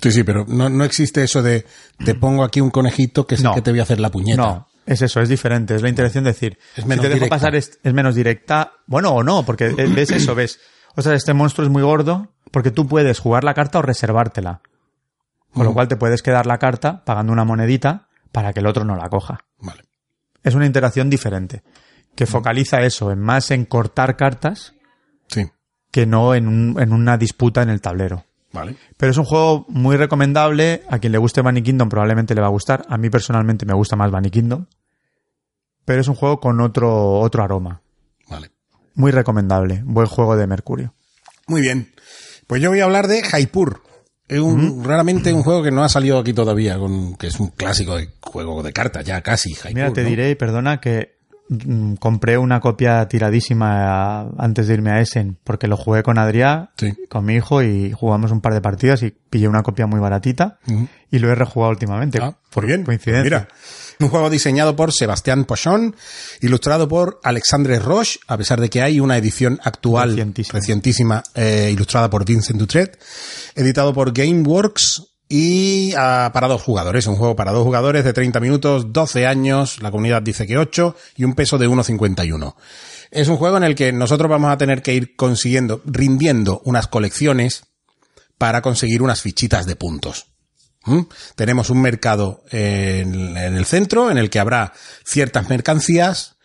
Sí, 0.01 0.11
sí, 0.11 0.23
pero 0.23 0.45
no, 0.47 0.67
no 0.69 0.83
existe 0.83 1.23
eso 1.23 1.43
de 1.43 1.65
te 2.03 2.15
pongo 2.15 2.43
aquí 2.43 2.59
un 2.61 2.71
conejito 2.71 3.27
que 3.27 3.35
es 3.35 3.41
el 3.41 3.45
No. 3.45 3.53
que 3.55 3.61
te 3.61 3.69
voy 3.71 3.79
a 3.79 3.83
hacer 3.83 3.99
la 3.99 4.09
puñeta. 4.09 4.41
No, 4.41 4.67
es 4.87 5.01
eso, 5.03 5.21
es 5.21 5.29
diferente. 5.29 5.75
Es 5.75 5.81
la 5.83 5.89
interacción 5.89 6.23
de 6.23 6.31
decir, 6.31 6.57
Es 6.75 6.85
menos 6.85 7.03
si 7.03 7.09
te 7.09 7.09
dejo 7.15 7.25
directa. 7.25 7.35
pasar 7.35 7.55
es, 7.55 7.79
es 7.83 7.93
menos 7.93 8.15
directa. 8.15 8.71
Bueno, 8.87 9.11
o 9.11 9.21
no, 9.23 9.45
porque 9.45 9.67
eh, 9.67 9.87
ves 9.93 10.09
eso, 10.11 10.33
ves. 10.33 10.59
O 10.95 11.01
sea, 11.03 11.13
este 11.13 11.33
monstruo 11.35 11.65
es 11.67 11.71
muy 11.71 11.83
gordo 11.83 12.33
porque 12.51 12.71
tú 12.71 12.87
puedes 12.87 13.19
jugar 13.19 13.43
la 13.43 13.53
carta 13.53 13.77
o 13.79 13.81
reservártela. 13.83 14.61
Con 15.53 15.65
lo 15.65 15.71
Mm. 15.71 15.73
cual 15.73 15.87
te 15.87 15.95
puedes 15.97 16.23
quedar 16.23 16.45
la 16.47 16.57
carta 16.57 17.03
pagando 17.05 17.31
una 17.33 17.43
monedita 17.45 18.07
para 18.31 18.53
que 18.53 18.59
el 18.61 18.67
otro 18.67 18.83
no 18.85 18.95
la 18.95 19.09
coja. 19.09 19.39
Vale. 19.59 19.83
Es 20.43 20.55
una 20.55 20.65
interacción 20.65 21.09
diferente 21.09 21.63
que 22.15 22.25
focaliza 22.25 22.81
eso 22.81 23.11
en 23.11 23.19
más 23.19 23.51
en 23.51 23.65
cortar 23.65 24.15
cartas 24.17 24.73
Sí. 25.27 25.45
que 25.91 26.05
no 26.05 26.33
en, 26.33 26.47
un- 26.47 26.81
en 26.81 26.93
una 26.93 27.17
disputa 27.17 27.61
en 27.61 27.69
el 27.69 27.81
tablero. 27.81 28.25
Vale. 28.53 28.75
Pero 28.95 29.11
es 29.11 29.17
un 29.17 29.25
juego 29.25 29.65
muy 29.69 29.97
recomendable. 29.97 30.83
A 30.89 30.99
quien 30.99 31.11
le 31.11 31.17
guste 31.19 31.41
Bunny 31.41 31.61
Kingdom 31.61 31.89
probablemente 31.89 32.33
le 32.33 32.41
va 32.41 32.47
a 32.47 32.51
gustar. 32.51 32.85
A 32.89 32.97
mí 32.97 33.09
personalmente 33.09 33.65
me 33.65 33.73
gusta 33.73 33.95
más 33.95 34.09
Bunny 34.09 34.29
Kingdom. 34.31 34.65
Pero 35.87 36.01
es 36.01 36.07
un 36.09 36.15
juego 36.15 36.41
con 36.41 36.59
otro, 36.59 37.13
otro 37.21 37.43
aroma. 37.45 37.79
Vale. 38.29 38.51
Muy 38.95 39.11
recomendable. 39.11 39.81
Buen 39.85 40.05
juego 40.07 40.35
de 40.35 40.45
Mercurio. 40.45 40.93
Muy 41.47 41.61
bien. 41.61 41.93
Pues 42.45 42.61
yo 42.61 42.71
voy 42.71 42.81
a 42.81 42.83
hablar 42.83 43.07
de 43.07 43.23
Jaipur. 43.23 43.83
Es 44.27 44.39
un, 44.41 44.83
raramente 44.83 45.31
un 45.31 45.43
juego 45.43 45.63
que 45.63 45.71
no 45.71 45.85
ha 45.85 45.87
salido 45.87 46.19
aquí 46.19 46.33
todavía, 46.33 46.77
con, 46.77 47.15
que 47.15 47.27
es 47.27 47.39
un 47.39 47.47
clásico 47.51 47.95
de 47.95 48.09
juego 48.19 48.61
de 48.63 48.73
cartas, 48.73 49.05
ya 49.05 49.21
casi. 49.21 49.53
Jaipur, 49.53 49.75
Mira, 49.81 49.93
te 49.93 50.03
¿no? 50.03 50.09
diré, 50.09 50.29
y 50.31 50.35
perdona, 50.35 50.81
que 50.81 51.15
mm, 51.47 51.93
compré 51.93 52.37
una 52.37 52.59
copia 52.59 53.07
tiradísima 53.07 54.23
antes 54.37 54.67
de 54.67 54.73
irme 54.73 54.91
a 54.91 54.99
Essen, 54.99 55.37
porque 55.45 55.67
lo 55.67 55.77
jugué 55.77 56.03
con 56.03 56.17
Adrián, 56.17 56.71
Sí. 56.75 56.93
con 57.07 57.23
mi 57.23 57.35
hijo, 57.35 57.63
y 57.63 57.93
jugamos 57.93 58.31
un 58.33 58.41
par 58.41 58.53
de 58.53 58.59
partidas 58.59 59.01
y 59.03 59.11
pillé 59.11 59.47
una 59.47 59.63
copia 59.63 59.87
muy 59.87 60.01
baratita 60.01 60.59
y 61.09 61.19
lo 61.19 61.31
he 61.31 61.35
rejugado 61.35 61.71
últimamente. 61.71 62.19
Ah, 62.21 62.35
por 62.51 62.65
bien. 62.65 62.83
Coincidencia. 62.83 63.23
Mira, 63.23 63.47
un 63.99 64.09
juego 64.09 64.29
diseñado 64.29 64.75
por 64.75 64.93
Sebastián 64.93 65.45
Pochon, 65.45 65.95
ilustrado 66.41 66.87
por 66.87 67.19
Alexandre 67.23 67.79
Roche, 67.79 68.19
a 68.27 68.37
pesar 68.37 68.61
de 68.61 68.69
que 68.69 68.81
hay 68.81 68.99
una 68.99 69.17
edición 69.17 69.59
actual 69.63 70.09
Recientísima. 70.11 70.59
recientísima, 70.59 71.23
eh, 71.35 71.69
ilustrada 71.73 72.09
por 72.09 72.25
Vincent 72.25 72.59
Dutret, 72.59 72.99
editado 73.55 73.93
por 73.93 74.13
GameWorks 74.13 75.03
y 75.29 75.93
ah, 75.97 76.31
para 76.33 76.47
dos 76.47 76.61
jugadores. 76.61 77.07
Un 77.07 77.15
juego 77.15 77.35
para 77.35 77.51
dos 77.51 77.63
jugadores 77.63 78.03
de 78.03 78.13
30 78.13 78.39
minutos, 78.39 78.93
12 78.93 79.25
años, 79.25 79.81
la 79.81 79.91
comunidad 79.91 80.21
dice 80.21 80.47
que 80.47 80.57
8 80.57 80.95
y 81.15 81.23
un 81.23 81.35
peso 81.35 81.57
de 81.57 81.67
1,51. 81.67 82.55
Es 83.11 83.27
un 83.27 83.37
juego 83.37 83.57
en 83.57 83.63
el 83.63 83.75
que 83.75 83.91
nosotros 83.91 84.29
vamos 84.29 84.51
a 84.51 84.57
tener 84.57 84.81
que 84.81 84.93
ir 84.93 85.15
consiguiendo, 85.15 85.81
rindiendo 85.85 86.61
unas 86.65 86.87
colecciones 86.87 87.63
para 88.37 88.61
conseguir 88.61 89.01
unas 89.01 89.21
fichitas 89.21 89.65
de 89.65 89.75
puntos. 89.75 90.27
¿Mm? 90.87 91.01
Tenemos 91.35 91.69
un 91.69 91.81
mercado 91.81 92.43
en, 92.49 93.37
en 93.37 93.55
el 93.55 93.65
centro 93.65 94.09
en 94.09 94.17
el 94.17 94.29
que 94.29 94.39
habrá 94.39 94.73
ciertas 95.05 95.49
mercancías 95.49 96.37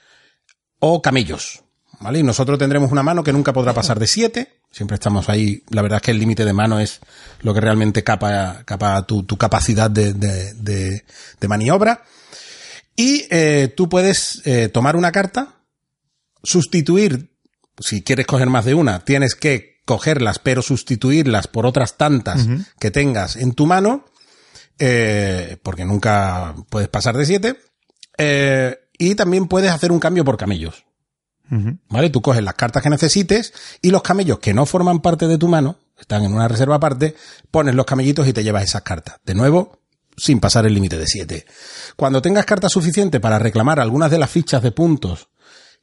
o 0.79 1.01
camellos. 1.01 1.63
¿Vale? 2.01 2.19
Y 2.19 2.23
nosotros 2.25 2.59
tendremos 2.59 2.91
una 2.91 3.05
mano 3.05 3.23
que 3.23 3.33
nunca 3.33 3.53
podrá 3.53 3.73
pasar 3.73 4.01
de 4.01 4.09
7. 4.09 4.61
Siempre 4.73 4.97
estamos 4.97 5.29
ahí. 5.29 5.63
La 5.71 5.83
verdad 5.83 5.99
es 5.99 6.03
que 6.03 6.11
el 6.11 6.19
límite 6.19 6.45
de 6.45 6.53
mano 6.53 6.81
es 6.81 6.99
lo 7.43 7.55
que 7.55 7.61
realmente 7.61 8.03
capa, 8.03 8.63
capa 8.65 9.07
tu, 9.07 9.23
tu 9.23 9.37
capacidad 9.37 9.89
de, 9.89 10.13
de- 10.13 10.53
de- 10.55 11.05
de 11.41 11.49
maniobra. 11.49 12.03
Y 12.97 13.27
eh, 13.31 13.73
tú 13.77 13.89
puedes 13.89 14.43
eh, 14.45 14.69
tomar 14.69 14.97
una 14.97 15.13
carta, 15.13 15.61
sustituir, 16.43 17.31
si 17.79 18.03
quieres 18.03 18.27
coger 18.27 18.49
más 18.49 18.65
de 18.65 18.75
una, 18.75 19.05
tienes 19.05 19.35
que 19.35 19.81
cogerlas, 19.85 20.39
pero 20.39 20.63
sustituirlas 20.63 21.47
por 21.49 21.67
otras 21.67 21.97
tantas 21.97 22.47
que 22.79 22.91
tengas 22.91 23.37
en 23.37 23.53
tu 23.53 23.67
mano, 23.67 24.05
eh, 24.85 25.59
porque 25.63 25.85
nunca 25.85 26.57
puedes 26.69 26.89
pasar 26.89 27.17
de 27.17 27.25
siete. 27.25 27.57
Eh, 28.19 28.77
y 28.99 29.15
también 29.15 29.47
puedes 29.47 29.71
hacer 29.71 29.93
un 29.93 30.01
cambio 30.01 30.25
por 30.25 30.37
camellos. 30.37 30.85
¿Vale? 31.89 32.09
Tú 32.09 32.23
coges 32.23 32.43
las 32.43 32.55
cartas 32.55 32.83
que 32.83 32.89
necesites 32.89 33.53
y 33.83 33.91
los 33.91 34.03
camellos 34.03 34.39
que 34.39 34.55
no 34.55 34.65
forman 34.65 35.01
parte 35.01 35.29
de 35.29 35.37
tu 35.37 35.49
mano, 35.49 35.77
están 36.01 36.25
en 36.25 36.33
una 36.33 36.49
reserva 36.49 36.77
aparte, 36.77 37.15
pones 37.51 37.75
los 37.75 37.85
camellitos 37.85 38.27
y 38.27 38.33
te 38.33 38.43
llevas 38.43 38.65
esas 38.65 38.83
cartas. 38.83 39.21
De 39.27 39.35
nuevo, 39.35 39.81
sin 40.17 40.41
pasar 40.41 40.65
el 40.65 40.73
límite 40.73 40.99
de 40.99 41.07
7. 41.07 41.45
Cuando 41.95 42.23
tengas 42.23 42.47
cartas 42.47 42.73
suficientes 42.73 43.21
para 43.21 43.39
reclamar 43.39 43.81
algunas 43.81 44.11
de 44.11 44.19
las 44.19 44.31
fichas 44.31 44.63
de 44.63 44.73
puntos, 44.73 45.29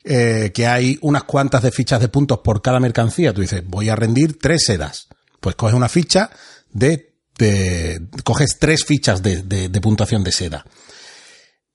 eh, 0.04 0.52
que 0.54 0.66
hay 0.66 0.98
unas 1.04 1.24
cuantas 1.24 1.62
de 1.62 1.72
fichas 1.72 2.02
de 2.02 2.10
puntos 2.10 2.40
por 2.40 2.64
cada 2.64 2.80
mercancía, 2.80 3.32
tú 3.32 3.42
dices, 3.42 3.64
voy 3.66 3.90
a 3.90 3.96
rendir 3.96 4.40
tres 4.40 4.64
sedas. 4.66 5.08
Pues 5.40 5.56
coges 5.56 5.76
una 5.76 5.88
ficha 5.88 6.32
de, 6.72 7.09
de- 7.40 8.02
coges 8.24 8.58
tres 8.60 8.86
fichas 8.86 9.24
de, 9.24 9.42
de- 9.42 9.70
de 9.70 9.82
puntuación 9.82 10.24
de 10.24 10.32
seda. 10.32 10.66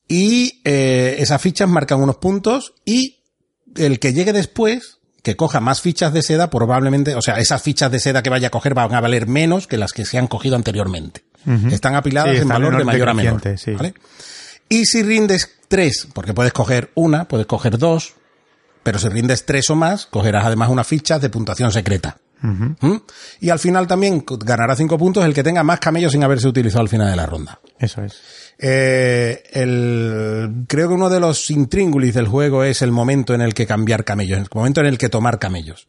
Y 0.06 0.60
eh, 0.64 1.16
esas 1.18 1.40
fichas 1.40 1.68
marcan 1.68 2.00
unos 2.02 2.16
puntos 2.16 2.74
y 2.84 3.22
el 3.76 3.98
que 3.98 4.12
llegue 4.12 4.32
después, 4.32 4.98
que 5.22 5.34
coja 5.36 5.60
más 5.60 5.80
fichas 5.80 6.12
de 6.12 6.22
seda, 6.22 6.50
probablemente, 6.50 7.14
o 7.14 7.22
sea, 7.22 7.38
esas 7.38 7.62
fichas 7.62 7.90
de 7.90 7.98
seda 7.98 8.22
que 8.22 8.30
vaya 8.30 8.48
a 8.48 8.50
coger 8.50 8.74
van 8.74 8.94
a 8.94 9.00
valer 9.00 9.26
menos 9.26 9.66
que 9.66 9.78
las 9.78 9.92
que 9.92 10.04
se 10.04 10.18
han 10.18 10.26
cogido 10.28 10.56
anteriormente. 10.56 11.24
Están 11.70 11.94
apiladas 11.94 12.30
Sí, 12.30 12.36
en 12.36 12.42
están 12.44 12.62
valor 12.62 12.78
de 12.78 12.84
mayor 12.84 13.08
a 13.10 13.14
menor. 13.14 13.34
decreciente, 13.42 13.72
sí. 13.72 13.76
¿vale? 13.76 13.94
Y 14.70 14.86
si 14.86 15.02
rindes 15.02 15.50
tres, 15.68 16.06
porque 16.14 16.32
puedes 16.32 16.52
coger 16.54 16.90
una, 16.94 17.28
puedes 17.28 17.46
coger 17.46 17.76
dos, 17.76 18.14
pero 18.82 18.98
si 18.98 19.08
rindes 19.08 19.44
tres 19.44 19.68
o 19.70 19.74
más, 19.76 20.06
cogerás 20.06 20.44
además 20.46 20.70
unas 20.70 20.86
fichas 20.86 21.20
de 21.20 21.28
puntuación 21.30 21.70
secreta. 21.72 22.16
¿Mm? 22.44 22.96
Y 23.40 23.48
al 23.48 23.58
final 23.58 23.86
también 23.86 24.22
ganará 24.44 24.76
cinco 24.76 24.98
puntos 24.98 25.24
el 25.24 25.32
que 25.32 25.42
tenga 25.42 25.62
más 25.62 25.80
camellos 25.80 26.12
sin 26.12 26.22
haberse 26.22 26.46
utilizado 26.46 26.82
al 26.82 26.90
final 26.90 27.10
de 27.10 27.16
la 27.16 27.24
ronda. 27.24 27.58
Eso 27.78 28.02
es. 28.02 28.20
Eh, 28.58 29.42
el, 29.52 30.64
creo 30.68 30.88
que 30.88 30.94
uno 30.94 31.08
de 31.08 31.20
los 31.20 31.50
intríngulis 31.50 32.14
del 32.14 32.28
juego 32.28 32.62
es 32.62 32.82
el 32.82 32.92
momento 32.92 33.34
en 33.34 33.40
el 33.40 33.54
que 33.54 33.66
cambiar 33.66 34.04
camellos, 34.04 34.38
el 34.38 34.46
momento 34.54 34.80
en 34.80 34.86
el 34.86 34.98
que 34.98 35.08
tomar 35.08 35.38
camellos. 35.38 35.86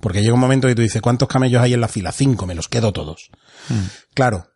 Porque 0.00 0.22
llega 0.22 0.34
un 0.34 0.40
momento 0.40 0.68
y 0.68 0.74
tú 0.74 0.82
dices, 0.82 1.02
¿cuántos 1.02 1.28
camellos 1.28 1.60
hay 1.60 1.74
en 1.74 1.80
la 1.80 1.88
fila? 1.88 2.12
Cinco, 2.12 2.46
me 2.46 2.54
los 2.54 2.68
quedo 2.68 2.92
todos. 2.92 3.30
Claro, 4.14 4.46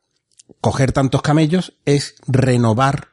coger 0.61 0.93
tantos 0.93 1.23
camellos 1.23 1.73
es 1.85 2.15
renovar 2.29 3.09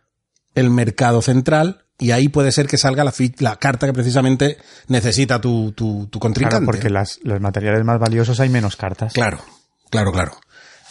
el 0.54 0.70
mercado 0.70 1.22
central 1.22 1.87
y 2.00 2.12
ahí 2.12 2.30
puede 2.30 2.52
ser 2.52 2.68
que 2.68 2.78
salga 2.78 3.04
la, 3.04 3.14
la 3.40 3.56
carta 3.56 3.88
que 3.88 3.94
precisamente 3.94 4.58
necesita 4.88 5.42
tu, 5.42 5.72
tu, 5.72 6.08
tu 6.08 6.20
contrincante. 6.20 6.58
Claro, 6.58 6.66
porque 6.66 6.90
las, 6.90 7.20
los 7.24 7.42
materiales 7.42 7.84
más 7.84 8.00
valiosos 8.00 8.40
hay 8.40 8.50
menos 8.50 8.76
cartas. 8.76 9.14
Claro, 9.14 9.40
claro, 9.90 10.12
claro. 10.12 10.34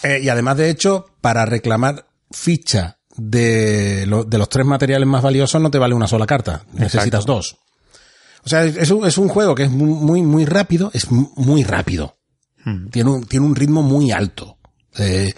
Eh, 0.02 0.20
y 0.22 0.28
además, 0.28 0.56
de 0.56 0.68
hecho, 0.70 1.06
para 1.20 1.46
reclamar 1.46 2.06
ficha 2.30 2.98
de, 3.16 4.04
lo- 4.06 4.24
de 4.24 4.36
los 4.38 4.48
tres 4.48 4.66
materiales 4.66 5.08
más 5.08 5.22
valiosos 5.22 5.60
no 5.62 5.70
te 5.70 5.78
vale 5.78 5.94
una 5.94 6.08
sola 6.08 6.26
carta. 6.26 6.64
Necesitas 6.72 7.24
dos. 7.24 7.56
O 8.44 8.48
sea, 8.48 8.64
es 8.64 8.90
un, 8.90 9.06
es 9.06 9.16
un 9.18 9.28
juego 9.28 9.54
que 9.54 9.64
es 9.64 9.70
muy, 9.70 9.88
muy, 9.88 10.22
muy 10.22 10.44
rápido, 10.44 10.90
es 10.92 11.10
mu- 11.10 11.30
muy 11.36 11.64
rápido. 11.64 12.16
Tiene, 12.90 13.10
un, 13.10 13.24
tiene 13.26 13.46
un 13.46 13.54
ritmo 13.54 13.82
muy 13.82 14.10
alto. 14.10 14.58
Eh, 14.98 15.32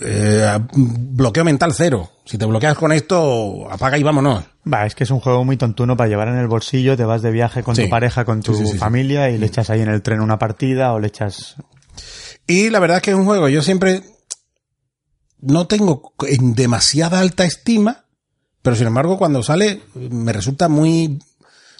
eh, 0.00 0.58
bloqueo 0.74 1.44
mental 1.44 1.72
cero. 1.74 2.10
Si 2.24 2.38
te 2.38 2.44
bloqueas 2.46 2.76
con 2.76 2.92
esto, 2.92 3.70
apaga 3.70 3.98
y 3.98 4.02
vámonos. 4.02 4.44
Va, 4.70 4.84
es 4.86 4.94
que 4.94 5.04
es 5.04 5.10
un 5.10 5.20
juego 5.20 5.44
muy 5.44 5.56
tontuno 5.56 5.96
para 5.96 6.08
llevar 6.08 6.28
en 6.28 6.36
el 6.36 6.48
bolsillo, 6.48 6.96
te 6.96 7.04
vas 7.04 7.22
de 7.22 7.30
viaje 7.30 7.62
con 7.62 7.76
Sí. 7.76 7.84
tu 7.84 7.90
pareja, 7.90 8.24
con 8.24 8.42
tu 8.42 8.54
Sí, 8.54 8.66
sí, 8.66 8.78
familia 8.78 9.30
y 9.30 9.38
le 9.38 9.46
echas 9.46 9.70
ahí 9.70 9.80
en 9.82 9.88
el 9.90 10.02
tren 10.02 10.20
una 10.20 10.38
partida 10.38 10.92
o 10.92 10.98
le 10.98 11.06
echas... 11.08 11.56
Y 12.48 12.70
la 12.70 12.78
verdad 12.80 12.96
es 12.98 13.02
que 13.02 13.10
es 13.12 13.16
un 13.16 13.24
juego, 13.24 13.48
yo 13.48 13.62
siempre 13.62 14.02
no 15.40 15.66
tengo 15.66 16.14
en 16.26 16.54
demasiada 16.54 17.20
alta 17.20 17.44
estima, 17.44 18.04
pero 18.62 18.74
sin 18.76 18.86
embargo 18.86 19.18
cuando 19.18 19.42
sale 19.42 19.82
me 19.94 20.32
resulta 20.32 20.68
muy, 20.68 21.18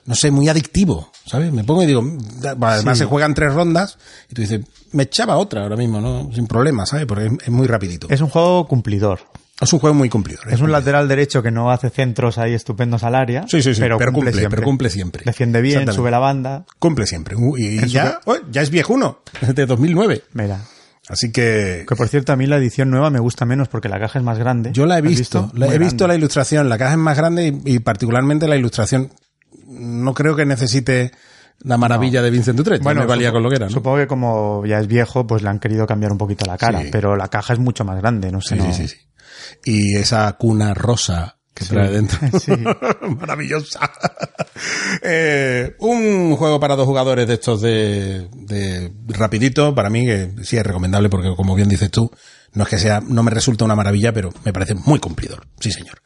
no 0.07 0.15
sé, 0.15 0.31
muy 0.31 0.49
adictivo, 0.49 1.11
¿sabes? 1.25 1.53
Me 1.53 1.65
pongo 1.65 1.83
y 1.83 1.87
digo, 1.87 2.03
además 2.43 2.83
Sí. 2.99 2.99
se 2.99 3.05
juegan 3.07 3.35
tres 3.35 3.53
rondas 3.53 3.99
y 4.31 4.35
tú 4.35 4.43
dices, 4.43 4.61
me 4.93 5.05
echaba 5.05 5.37
otra 5.37 5.63
ahora 5.63 5.77
mismo, 5.77 6.01
¿no? 6.01 6.31
Sin 6.33 6.47
problema, 6.47 6.87
¿sabes? 6.87 7.07
Porque 7.07 7.27
es, 7.27 7.33
es 7.43 7.49
muy 7.51 7.67
rapidito. 7.67 8.07
Es 8.11 8.21
un 8.21 8.29
juego 8.29 8.67
cumplidor. 8.67 9.21
Es 9.61 9.73
un 9.73 9.79
juego 9.79 9.95
muy 9.95 10.11
cumplidor. 10.11 10.53
Es 10.53 10.61
un 10.61 10.71
lateral 10.71 11.09
derecho 11.09 11.43
que 11.43 11.51
no 11.51 11.71
hace 11.71 11.89
centros 11.89 12.37
ahí 12.37 12.53
estupendos 12.53 13.03
al 13.05 13.15
área. 13.15 13.47
Sí, 13.49 13.63
sí, 13.63 13.75
sí, 13.75 13.81
pero, 13.81 13.97
pero 13.97 14.13
cumple, 14.13 14.31
cumple, 14.33 14.41
siempre. 14.41 14.57
pero 14.59 14.65
cumple 14.67 14.91
siempre. 14.91 15.23
Defiende 15.25 15.63
bien, 15.63 15.91
sube 15.95 16.11
la 16.11 16.19
banda. 16.19 16.67
Cumple 16.79 17.07
siempre. 17.07 17.37
Y 17.57 17.87
ya, 17.89 18.21
oh, 18.27 18.37
ya 18.51 18.61
es 18.61 18.69
viejuno, 18.69 19.21
de 19.55 19.65
2009. 19.67 20.25
Mira. 20.35 20.61
Así 21.09 21.31
que 21.33 21.85
Que 21.89 21.97
por 21.97 22.09
cierto, 22.09 22.33
a 22.33 22.37
mí 22.37 22.47
la 22.47 22.57
edición 22.59 22.91
nueva 22.91 23.09
me 23.11 23.21
gusta 23.21 23.47
menos 23.47 23.69
porque 23.69 23.89
la 23.89 23.99
caja 23.99 24.19
es 24.19 24.25
más 24.25 24.39
grande. 24.39 24.73
Yo 24.75 24.85
la 24.87 24.97
he 24.97 24.99
¿Has 24.99 25.05
visto, 25.05 25.51
la- 25.55 25.69
he 25.73 25.79
visto 25.79 26.07
la 26.07 26.17
ilustración, 26.17 26.69
la 26.69 26.77
caja 26.77 26.93
es 26.93 26.99
más 26.99 27.17
grande 27.17 27.47
y, 27.65 27.77
y 27.77 27.79
particularmente 27.79 28.47
la 28.49 28.57
ilustración 28.57 29.11
no 29.67 30.15
creo 30.15 30.35
que 30.37 30.45
necesite 30.47 31.13
la 31.61 31.77
maravilla 31.79 32.21
de 32.23 32.31
Vincent 32.31 32.57
Dutret, 32.57 32.83
bueno, 32.83 33.01
me 33.01 33.07
valía 33.07 33.33
con 33.33 33.43
lo 33.43 33.49
que 33.49 33.57
era, 33.57 33.67
¿no? 33.67 33.73
Supongo 33.73 33.97
que 33.99 34.07
como 34.07 34.65
ya 34.67 34.79
es 34.79 34.87
viejo, 34.87 35.27
pues 35.27 35.43
le 35.43 35.49
han 35.49 35.59
querido 35.59 35.87
cambiar 35.87 36.13
un 36.13 36.19
poquito 36.19 36.45
la 36.45 36.59
cara, 36.59 36.83
Sí. 36.83 36.89
pero 36.93 37.17
la 37.17 37.29
caja 37.29 37.55
es 37.55 37.59
mucho 37.59 37.85
más 37.85 37.99
grande, 37.99 38.31
no 38.31 38.41
sé. 38.41 38.57
Sí, 38.57 38.63
no- 38.63 38.73
sí, 38.75 38.89
sí, 38.89 38.89
sí. 38.89 38.97
Y 39.65 39.97
esa 39.97 40.33
cuna 40.35 40.75
rosa 40.75 41.39
que 41.55 41.65
trae 41.65 41.91
dentro. 41.91 42.19
Sí. 42.41 42.53
Maravillosa. 43.19 43.81
Eh, 45.03 45.77
un 45.81 46.35
juego 46.37 46.59
para 46.59 46.77
dos 46.77 46.87
jugadores 46.87 47.27
de 47.29 47.35
estos 47.35 47.61
de, 47.61 48.29
de 48.33 48.91
rapidito, 49.09 49.75
para 49.75 49.91
mí 49.91 50.05
que 50.07 50.33
sí 50.43 50.57
es 50.57 50.65
recomendable 50.65 51.09
porque 51.11 51.35
como 51.37 51.55
bien 51.55 51.69
dices 51.69 51.91
tú, 51.91 52.11
no 52.55 52.63
es 52.65 52.69
que 52.71 52.79
sea, 52.79 53.01
no 53.07 53.23
me 53.23 53.31
resulta 53.31 53.65
una 53.67 53.75
maravilla, 53.77 54.13
pero 54.13 54.33
me 54.45 54.53
parece 54.53 54.75
muy 54.75 54.99
cumplidor. 54.99 55.47
Sí, 55.61 55.71
señor. 55.71 56.01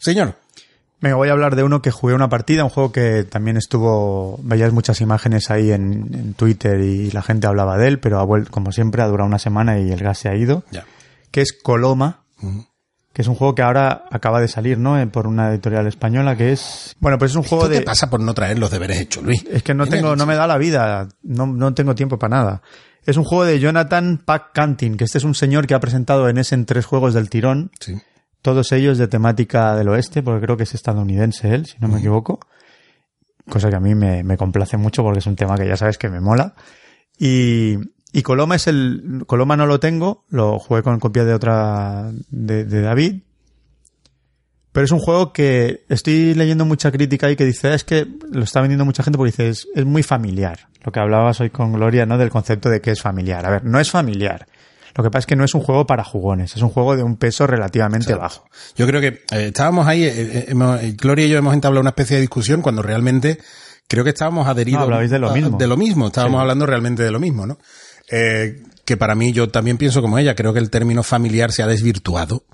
Señor, 0.00 0.36
Me 1.06 1.14
voy 1.14 1.28
a 1.28 1.32
hablar 1.32 1.54
de 1.54 1.62
uno 1.62 1.82
que 1.82 1.90
jugué 1.92 2.14
una 2.14 2.28
partida, 2.28 2.64
un 2.64 2.70
juego 2.70 2.90
que 2.90 3.22
también 3.24 3.56
estuvo, 3.56 4.38
veías 4.42 4.72
muchas 4.72 5.00
imágenes 5.00 5.50
ahí 5.50 5.70
en, 5.70 6.10
en 6.12 6.34
Twitter 6.34 6.80
y 6.80 7.10
la 7.12 7.22
gente 7.22 7.46
hablaba 7.46 7.78
de 7.78 7.86
él, 7.88 8.00
pero 8.00 8.18
ha 8.18 8.24
vuelto, 8.24 8.50
como 8.50 8.72
siempre, 8.72 9.02
ha 9.02 9.06
durado 9.06 9.26
una 9.28 9.38
semana 9.38 9.78
y 9.78 9.90
el 9.92 10.00
gas 10.00 10.18
se 10.18 10.28
ha 10.28 10.34
ido, 10.34 10.64
ya. 10.72 10.84
que 11.30 11.42
es 11.42 11.52
Coloma, 11.52 12.24
que 13.12 13.22
es 13.22 13.28
un 13.28 13.36
juego 13.36 13.54
que 13.54 13.62
ahora 13.62 14.04
acaba 14.10 14.40
de 14.40 14.48
salir, 14.48 14.78
¿no? 14.78 15.00
Eh, 15.00 15.06
Por 15.06 15.26
una 15.28 15.50
editorial 15.50 15.86
española 15.86 16.36
que 16.36 16.52
es... 16.52 16.96
Bueno, 16.98 17.18
pues 17.18 17.30
es 17.30 17.36
un 17.36 17.44
juego 17.44 17.64
¿Qué 17.68 17.74
de... 17.74 17.78
te 17.78 17.84
pasa 17.86 18.10
por 18.10 18.20
no 18.20 18.34
traer 18.34 18.58
los 18.58 18.70
deberes 18.72 19.00
hechos, 19.00 19.22
Luis? 19.22 19.44
Es 19.50 19.62
que 19.62 19.74
no 19.74 19.86
tengo, 19.86 20.16
no 20.16 20.26
me 20.26 20.34
da 20.34 20.46
la 20.48 20.58
vida, 20.58 21.08
no, 21.22 21.46
no 21.46 21.72
tengo 21.72 21.94
tiempo 21.94 22.18
para 22.18 22.36
nada. 22.36 22.62
Es 23.04 23.16
un 23.16 23.22
juego 23.24 23.44
de 23.44 23.60
Jonathan 23.60 24.20
Pack 24.24 24.50
Cantin, 24.52 24.96
que 24.96 25.04
este 25.04 25.18
es 25.18 25.24
un 25.24 25.36
señor 25.36 25.68
que 25.68 25.74
ha 25.74 25.80
presentado 25.80 26.28
en 26.28 26.36
ese 26.38 26.56
en 26.56 26.66
tres 26.66 26.84
juegos 26.84 27.14
del 27.14 27.30
tirón, 27.30 27.70
Sí. 27.78 27.94
Todos 28.46 28.70
ellos 28.70 28.96
de 28.96 29.08
temática 29.08 29.74
del 29.74 29.88
oeste, 29.88 30.22
porque 30.22 30.40
creo 30.40 30.56
que 30.56 30.62
es 30.62 30.72
estadounidense 30.72 31.52
él, 31.52 31.66
si 31.66 31.78
no 31.80 31.88
me 31.88 31.98
equivoco. 31.98 32.38
Cosa 33.50 33.70
que 33.70 33.74
a 33.74 33.80
mí 33.80 33.96
me, 33.96 34.22
me 34.22 34.36
complace 34.36 34.76
mucho 34.76 35.02
porque 35.02 35.18
es 35.18 35.26
un 35.26 35.34
tema 35.34 35.56
que 35.56 35.66
ya 35.66 35.76
sabes 35.76 35.98
que 35.98 36.08
me 36.08 36.20
mola. 36.20 36.54
Y, 37.18 37.74
y 38.12 38.22
Coloma 38.22 38.54
es 38.54 38.68
el, 38.68 39.24
Coloma 39.26 39.56
no 39.56 39.66
lo 39.66 39.80
tengo, 39.80 40.24
lo 40.28 40.60
jugué 40.60 40.84
con 40.84 41.00
copia 41.00 41.24
de 41.24 41.34
otra, 41.34 42.12
de, 42.30 42.64
de 42.64 42.80
David. 42.82 43.22
Pero 44.70 44.84
es 44.84 44.92
un 44.92 45.00
juego 45.00 45.32
que 45.32 45.84
estoy 45.88 46.34
leyendo 46.34 46.64
mucha 46.64 46.92
crítica 46.92 47.28
y 47.28 47.34
que 47.34 47.46
dice, 47.46 47.74
es 47.74 47.82
que 47.82 48.06
lo 48.30 48.44
está 48.44 48.60
vendiendo 48.60 48.84
mucha 48.84 49.02
gente 49.02 49.18
porque 49.18 49.32
dice, 49.32 49.48
es, 49.48 49.66
es 49.74 49.84
muy 49.84 50.04
familiar. 50.04 50.68
Lo 50.84 50.92
que 50.92 51.00
hablabas 51.00 51.40
hoy 51.40 51.50
con 51.50 51.72
Gloria, 51.72 52.06
¿no? 52.06 52.16
Del 52.16 52.30
concepto 52.30 52.70
de 52.70 52.80
que 52.80 52.92
es 52.92 53.02
familiar. 53.02 53.44
A 53.44 53.50
ver, 53.50 53.64
no 53.64 53.80
es 53.80 53.90
familiar. 53.90 54.46
Lo 54.96 55.04
que 55.04 55.10
pasa 55.10 55.20
es 55.20 55.26
que 55.26 55.36
no 55.36 55.44
es 55.44 55.54
un 55.54 55.60
juego 55.60 55.86
para 55.86 56.02
jugones, 56.04 56.56
es 56.56 56.62
un 56.62 56.70
juego 56.70 56.96
de 56.96 57.02
un 57.02 57.16
peso 57.16 57.46
relativamente 57.46 58.14
bajo. 58.14 58.44
Yo 58.76 58.86
creo 58.86 59.00
que 59.00 59.08
eh, 59.08 59.48
estábamos 59.48 59.86
ahí, 59.86 60.04
eh, 60.04 60.12
eh, 60.16 60.44
hemos- 60.48 60.80
Gloria 60.96 61.26
y 61.26 61.28
yo 61.28 61.36
hemos 61.38 61.52
entablado 61.54 61.80
una 61.82 61.90
especie 61.90 62.16
de 62.16 62.22
discusión 62.22 62.62
cuando 62.62 62.80
realmente 62.82 63.38
creo 63.88 64.04
que 64.04 64.10
estábamos 64.10 64.48
adheridos 64.48 64.80
No, 64.88 64.98
de 64.98 65.18
lo 65.18 65.28
a- 65.30 65.34
mismo. 65.34 65.58
De 65.58 65.66
lo 65.66 65.76
mismo, 65.76 66.06
estábamos 66.06 66.38
Sí. 66.38 66.40
hablando 66.42 66.64
realmente 66.66 67.02
de 67.02 67.10
lo 67.10 67.20
mismo, 67.20 67.46
¿no? 67.46 67.58
Eh, 68.10 68.62
que 68.84 68.96
para 68.96 69.14
mí 69.14 69.32
yo 69.32 69.48
también 69.50 69.76
pienso 69.76 70.00
como 70.00 70.18
ella, 70.18 70.34
creo 70.34 70.52
que 70.54 70.60
el 70.60 70.70
término 70.70 71.02
familiar 71.02 71.52
se 71.52 71.62
ha 71.62 71.66
desvirtuado. 71.66 72.44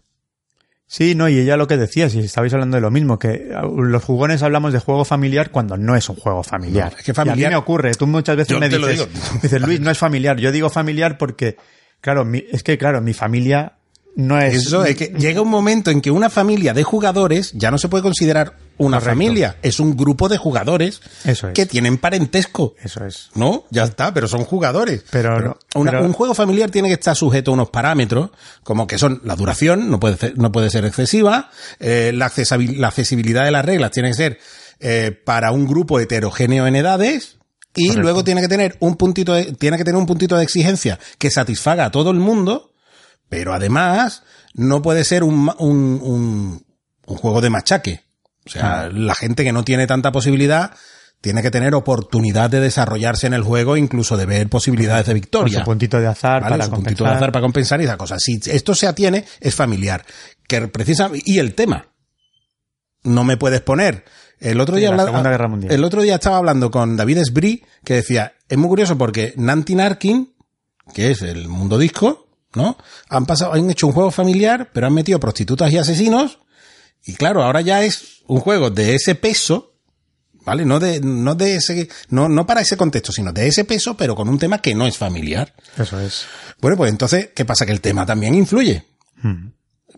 Sí, 0.86 1.14
no, 1.14 1.28
y 1.28 1.38
ella 1.38 1.56
lo 1.56 1.66
que 1.66 1.78
decía, 1.78 2.10
si 2.10 2.18
estabais 2.18 2.52
hablando 2.52 2.76
de 2.76 2.82
lo 2.82 2.90
mismo, 2.90 3.18
que 3.18 3.50
los 3.78 4.04
jugones 4.04 4.42
hablamos 4.42 4.74
de 4.74 4.78
juego 4.78 5.06
familiar 5.06 5.50
cuando 5.50 5.78
no 5.78 5.96
es 5.96 6.06
un 6.10 6.16
juego 6.16 6.42
familiar. 6.42 6.92
No, 6.92 6.98
es 6.98 7.04
que 7.04 7.12
Y 7.12 7.14
familiar- 7.14 7.46
a 7.46 7.48
mí 7.50 7.54
me 7.54 7.58
ocurre, 7.58 7.94
tú 7.94 8.06
muchas 8.06 8.36
veces 8.36 8.58
me 8.58 8.68
dices, 8.68 9.08
dices, 9.40 9.62
Luis, 9.62 9.80
no 9.80 9.90
es 9.90 9.96
familiar. 9.96 10.36
Yo 10.38 10.52
digo 10.52 10.68
familiar 10.68 11.16
porque, 11.16 11.56
claro, 12.02 12.26
mi- 12.26 12.44
es 12.52 12.62
que, 12.62 12.76
claro, 12.76 13.00
mi 13.00 13.14
familia 13.14 13.72
no 14.14 14.38
es... 14.38 14.54
Eso 14.66 14.84
es 14.84 14.94
que 14.94 15.06
llega 15.16 15.40
un 15.40 15.48
momento 15.48 15.90
en 15.90 16.02
que 16.02 16.10
una 16.10 16.28
familia 16.28 16.74
de 16.74 16.82
jugadores 16.82 17.52
ya 17.54 17.70
no 17.70 17.78
se 17.78 17.88
puede 17.88 18.02
considerar 18.02 18.58
una 18.76 18.98
Correcto. 18.98 19.10
familia, 19.10 19.56
es 19.62 19.80
un 19.80 19.96
grupo 19.96 20.28
de 20.28 20.36
jugadores 20.36 21.00
Eso 21.24 21.48
es. 21.48 21.54
que 21.54 21.64
tienen 21.64 21.96
parentesco. 21.96 22.74
Eso 22.82 23.06
es. 23.06 23.30
No, 23.34 23.64
ya 23.70 23.84
está, 23.84 24.12
pero 24.12 24.28
son 24.28 24.44
jugadores. 24.44 25.04
Pero 25.10 25.40
no- 25.40 25.56
una- 25.76 25.92
pero- 25.92 26.04
un 26.04 26.12
juego 26.12 26.34
familiar 26.34 26.70
tiene 26.70 26.88
que 26.88 26.94
estar 26.94 27.16
sujeto 27.16 27.52
a 27.52 27.54
unos 27.54 27.70
parámetros, 27.70 28.30
como 28.64 28.86
que 28.86 28.98
son 28.98 29.22
la 29.24 29.34
duración, 29.34 29.88
no 29.90 29.98
puede 29.98 30.16
ser, 30.18 30.36
no 30.36 30.52
puede 30.52 30.68
ser 30.68 30.84
excesiva, 30.84 31.48
eh, 31.80 32.12
la 32.14 32.26
accesibilidad 32.26 33.44
de 33.44 33.50
las 33.50 33.64
reglas 33.64 33.92
tiene 33.92 34.08
que 34.10 34.14
ser 34.16 34.38
eh, 34.80 35.12
para 35.24 35.52
un 35.52 35.66
grupo 35.66 36.00
heterogéneo 36.00 36.66
en 36.66 36.76
edades. 36.76 37.38
Y 37.74 37.86
Correcto. 37.88 38.02
luego 38.02 38.24
tiene 38.24 38.40
que 38.42 38.48
tener 38.48 38.76
un 38.80 38.96
puntito 38.96 39.32
de, 39.32 39.52
tiene 39.54 39.78
que 39.78 39.84
tener 39.84 39.98
un 39.98 40.06
puntito 40.06 40.36
de 40.36 40.44
exigencia 40.44 40.98
que 41.18 41.30
satisfaga 41.30 41.86
a 41.86 41.90
todo 41.90 42.10
el 42.10 42.18
mundo, 42.18 42.72
pero 43.28 43.54
además 43.54 44.22
no 44.54 44.82
puede 44.82 45.04
ser 45.04 45.24
un, 45.24 45.50
un, 45.58 46.00
un, 46.02 46.66
un 47.06 47.16
juego 47.16 47.40
de 47.40 47.50
machaque. 47.50 48.02
O 48.44 48.50
sea, 48.50 48.88
la 48.92 49.14
gente 49.14 49.44
que 49.44 49.52
no 49.52 49.64
tiene 49.64 49.86
tanta 49.86 50.12
posibilidad 50.12 50.72
tiene 51.22 51.40
que 51.42 51.52
tener 51.52 51.74
oportunidad 51.74 52.50
de 52.50 52.58
desarrollarse 52.60 53.28
en 53.28 53.32
el 53.34 53.42
juego, 53.42 53.76
incluso 53.76 54.16
de 54.16 54.26
ver 54.26 54.48
posibilidades 54.48 55.06
de 55.06 55.12
Con 55.12 55.20
victoria. 55.20 55.58
su 55.60 55.64
puntito 55.64 56.00
de 56.00 56.08
azar 56.08 56.42
¿vale? 56.42 56.50
para 56.54 56.64
Su 56.64 56.70
compensar. 56.72 56.84
puntito 56.96 57.04
de 57.04 57.10
azar 57.16 57.32
para 57.32 57.42
compensar 57.42 57.80
y 57.80 57.84
esa 57.84 57.96
cosa. 57.96 58.18
Si 58.18 58.40
esto 58.46 58.74
se 58.74 58.88
atiene, 58.88 59.24
es 59.40 59.54
familiar. 59.54 60.04
Que 60.48 60.66
precisa, 60.66 61.10
y 61.14 61.38
el 61.38 61.54
tema. 61.54 61.86
No 63.04 63.22
me 63.24 63.36
puedes 63.36 63.60
poner. 63.60 64.04
El 64.42 64.60
otro 64.60 64.76
día 64.76 64.88
la 64.88 64.94
habla- 64.94 65.04
Segunda 65.06 65.30
Guerra 65.30 65.48
Mundial. 65.48 65.72
el 65.72 65.84
otro 65.84 66.02
día 66.02 66.16
estaba 66.16 66.36
hablando 66.36 66.70
con 66.70 66.96
David 66.96 67.18
Esbrí, 67.18 67.64
que 67.84 67.94
decía, 67.94 68.34
es 68.48 68.58
muy 68.58 68.68
curioso 68.68 68.98
porque 68.98 69.34
Nanti 69.36 69.74
Narkin, 69.74 70.34
que 70.94 71.10
es 71.12 71.22
el 71.22 71.48
mundo 71.48 71.78
disco, 71.78 72.26
¿no? 72.54 72.76
Han 73.08 73.24
pasado, 73.26 73.54
han 73.54 73.70
hecho 73.70 73.86
un 73.86 73.92
juego 73.92 74.10
familiar, 74.10 74.70
pero 74.72 74.86
han 74.86 74.94
metido 74.94 75.18
prostitutas 75.20 75.72
y 75.72 75.78
asesinos, 75.78 76.38
y 77.04 77.14
claro, 77.14 77.42
ahora 77.42 77.60
ya 77.60 77.82
es 77.82 78.22
un 78.26 78.40
juego 78.40 78.70
de 78.70 78.94
ese 78.94 79.14
peso, 79.14 79.74
¿vale? 80.44 80.64
No 80.64 80.78
de, 80.80 81.00
no 81.00 81.34
de 81.34 81.56
ese, 81.56 81.88
no, 82.10 82.28
no 82.28 82.46
para 82.46 82.60
ese 82.60 82.76
contexto, 82.76 83.12
sino 83.12 83.32
de 83.32 83.46
ese 83.48 83.64
peso, 83.64 83.96
pero 83.96 84.14
con 84.14 84.28
un 84.28 84.38
tema 84.38 84.58
que 84.58 84.74
no 84.74 84.86
es 84.86 84.98
familiar. 84.98 85.54
Eso 85.78 85.98
es. 86.00 86.26
Bueno, 86.60 86.76
pues 86.76 86.90
entonces, 86.90 87.30
¿qué 87.34 87.44
pasa? 87.44 87.64
Que 87.66 87.72
el 87.72 87.80
tema 87.80 88.04
también 88.06 88.34
influye. 88.34 88.84
Hmm. 89.22 89.52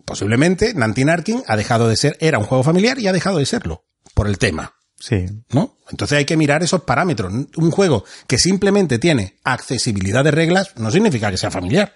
Posiblemente 0.05 0.73
Nanti 0.75 1.03
Narkin 1.03 1.43
ha 1.47 1.55
dejado 1.57 1.87
de 1.87 1.95
ser, 1.97 2.17
era 2.19 2.37
un 2.39 2.45
juego 2.45 2.63
familiar 2.63 2.99
y 2.99 3.07
ha 3.07 3.13
dejado 3.13 3.37
de 3.39 3.45
serlo, 3.45 3.83
por 4.15 4.27
el 4.27 4.39
tema. 4.39 4.73
Sí. 4.97 5.25
¿no? 5.51 5.77
Entonces 5.91 6.17
hay 6.17 6.25
que 6.25 6.37
mirar 6.37 6.63
esos 6.63 6.81
parámetros. 6.81 7.31
Un 7.57 7.69
juego 7.69 8.05
que 8.25 8.39
simplemente 8.39 8.97
tiene 8.97 9.35
accesibilidad 9.43 10.23
de 10.23 10.31
reglas 10.31 10.71
no 10.77 10.89
significa 10.89 11.29
que 11.29 11.37
sea 11.37 11.51
familiar. 11.51 11.93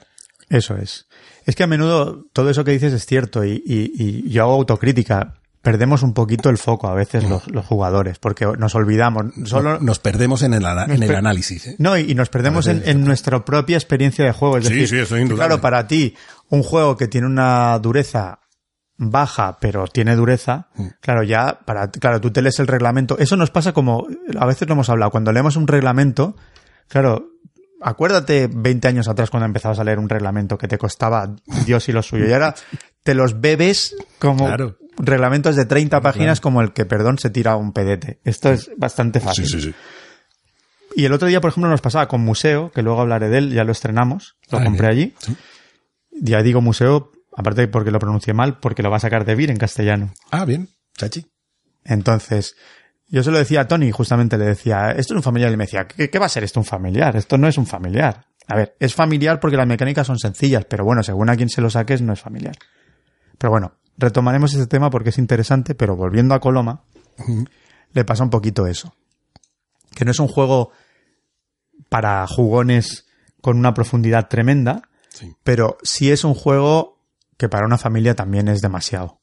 Eso 0.49 0.75
es. 0.77 1.08
Es 1.45 1.55
que 1.55 1.63
a 1.63 1.67
menudo 1.67 2.25
todo 2.34 2.49
eso 2.51 2.63
que 2.63 2.71
dices 2.71 2.93
es 2.93 3.05
cierto 3.08 3.43
y, 3.45 3.63
y- 3.65 3.91
y 3.97 4.29
yo 4.29 4.43
hago 4.43 4.53
autocrítica. 4.53 5.36
Perdemos 5.62 6.03
un 6.03 6.13
poquito 6.13 6.49
el 6.49 6.58
foco 6.58 6.88
a 6.88 6.93
veces 6.93 7.23
los, 7.27 7.47
los 7.51 7.65
jugadores 7.65 8.17
porque 8.17 8.45
nos 8.58 8.75
olvidamos. 8.75 9.25
Solo, 9.45 9.77
Nos 9.79 9.99
perdemos 9.99 10.41
en 10.43 10.53
el, 10.53 10.63
en 10.65 11.03
el 11.03 11.15
análisis. 11.15 11.67
¿eh? 11.67 11.75
No, 11.79 11.97
y 11.97 12.12
y 12.12 12.15
nos 12.15 12.29
perdemos 12.29 12.67
en, 12.67 12.82
en 12.86 13.03
nuestra 13.03 13.43
propia 13.43 13.75
experiencia 13.77 14.23
de 14.25 14.32
juego. 14.32 14.58
Es 14.58 14.67
Sí, 14.67 14.73
decir, 14.73 14.88
sí, 14.88 14.95
eso 15.03 15.15
es 15.17 15.21
indudable. 15.21 15.47
claro, 15.47 15.62
para 15.62 15.86
ti, 15.88 16.15
un 16.49 16.63
juego 16.63 16.95
que 16.95 17.08
tiene 17.10 17.27
una 17.27 17.77
dureza 17.79 18.39
baja, 19.01 19.57
pero 19.62 19.88
tiene 19.88 20.13
dureza, 20.15 20.67
claro, 20.99 21.23
ya, 21.23 21.62
para, 21.65 21.89
claro, 21.89 22.19
tú 22.19 22.31
te 22.31 22.41
lees 22.41 22.59
el 22.59 22.67
reglamento. 22.67 23.17
Eso 23.17 23.38
nos 23.38 23.49
pasa 23.49 23.71
como, 23.71 24.05
a 24.38 24.45
veces 24.45 24.67
lo 24.67 24.73
hemos 24.73 24.89
hablado, 24.89 25.09
cuando 25.09 25.31
leemos 25.31 25.55
un 25.55 25.67
reglamento, 25.67 26.35
claro, 26.89 27.29
acuérdate 27.81 28.49
20 28.53 28.88
años 28.89 29.07
atrás 29.07 29.29
cuando 29.29 29.45
empezabas 29.45 29.79
a 29.79 29.85
leer 29.85 29.99
un 29.99 30.09
reglamento 30.09 30.57
que 30.57 30.67
te 30.67 30.77
costaba 30.77 31.33
Dios 31.65 31.88
y 31.88 31.93
lo 31.93 32.03
suyo, 32.03 32.27
y 32.27 32.33
ahora 32.33 32.53
te 33.03 33.13
los 33.15 33.39
bebes 33.39 33.95
como 34.19 34.45
Claro. 34.47 34.75
reglamentos 34.97 35.55
de 35.55 35.63
30 35.65 36.01
páginas 36.01 36.41
como 36.41 36.62
el 36.62 36.73
que, 36.73 36.85
perdón, 36.85 37.19
se 37.19 37.29
tira 37.29 37.55
un 37.55 37.71
pedete. 37.71 38.19
Esto 38.25 38.51
es 38.51 38.69
bastante 38.77 39.21
fácil. 39.21 39.47
sí. 39.47 39.73
Y 40.95 41.05
el 41.05 41.13
otro 41.13 41.27
día, 41.29 41.39
por 41.39 41.51
ejemplo, 41.51 41.69
nos 41.69 41.79
pasaba 41.81 42.07
con 42.09 42.19
Museo, 42.21 42.71
que 42.71 42.81
luego 42.81 42.99
hablaré 42.99 43.29
de 43.29 43.38
él, 43.38 43.53
ya 43.53 43.63
lo 43.63 43.71
estrenamos, 43.71 44.35
lo 44.51 44.57
Ah, 44.57 44.63
compré 44.65 44.88
bien. 44.93 44.97
allí. 44.97 45.15
Sí. 45.19 45.38
Ya 46.19 46.41
digo 46.41 46.59
Museo, 46.62 47.12
aparte 47.39 47.62
de 47.62 47.67
porque 47.69 47.91
lo 47.91 47.99
pronuncié 47.99 48.34
mal, 48.34 48.60
porque 48.60 48.84
lo 48.84 48.89
va 48.91 48.97
a 48.97 48.99
sacar 48.99 49.23
de 49.25 49.34
Vir 49.36 49.49
en 49.49 49.58
castellano. 49.58 50.13
Ah, 50.32 50.45
bien, 50.45 50.67
chachi. 50.97 51.25
Entonces, 51.86 52.56
yo 53.08 53.23
se 53.23 53.32
lo 53.32 53.38
decía 53.38 53.62
a 53.62 53.67
Tony, 53.67 53.91
justamente 53.91 54.38
le 54.38 54.45
decía, 54.45 54.91
esto 54.91 55.13
es 55.13 55.17
un 55.17 55.23
familiar, 55.23 55.52
y 55.52 55.58
me 55.58 55.63
decía, 55.63 55.88
¿qué, 55.88 56.10
qué 56.10 56.19
va 56.19 56.25
a 56.25 56.30
ser 56.30 56.43
esto 56.43 56.60
un 56.60 56.65
familiar? 56.65 57.15
Esto 57.15 57.38
no 57.38 57.47
es 57.47 57.58
un 57.58 57.65
familiar. 57.65 58.25
A 58.47 58.56
ver, 58.56 58.75
es 58.80 58.93
familiar 58.93 59.39
porque 59.39 59.58
las 59.58 59.67
mecánicas 59.67 60.06
son 60.08 60.17
sencillas, 60.19 60.65
pero 60.65 60.84
bueno, 60.84 61.02
según 61.04 61.30
a 61.30 61.36
quien 61.36 61.49
se 61.49 61.62
lo 61.62 61.69
saques, 61.69 62.02
no 62.02 62.13
es 62.13 62.19
familiar. 62.19 62.56
Pero 63.38 63.52
bueno, 63.52 63.75
retomaremos 63.97 64.54
este 64.54 64.67
tema 64.67 64.89
porque 64.89 65.10
es 65.10 65.17
interesante, 65.17 65.75
pero 65.75 65.95
volviendo 65.95 66.36
a 66.36 66.39
Coloma, 66.39 66.84
le 67.93 68.06
pasa 68.06 68.23
un 68.23 68.30
poquito 68.30 68.67
eso. 68.67 68.93
Que 69.95 70.04
no 70.04 70.12
es 70.12 70.19
un 70.19 70.28
juego 70.28 70.71
para 71.89 72.25
jugones 72.28 73.08
con 73.41 73.58
una 73.58 73.73
profundidad 73.73 74.28
tremenda, 74.28 74.82
Sí. 75.10 75.34
pero 75.43 75.78
sí 75.84 76.12
es 76.12 76.23
un 76.23 76.34
juego 76.36 76.98
que 77.39 77.49
para 77.49 77.65
una 77.65 77.78
familia 77.80 78.13
también 78.15 78.47
es 78.49 78.62
demasiado. 78.62 79.21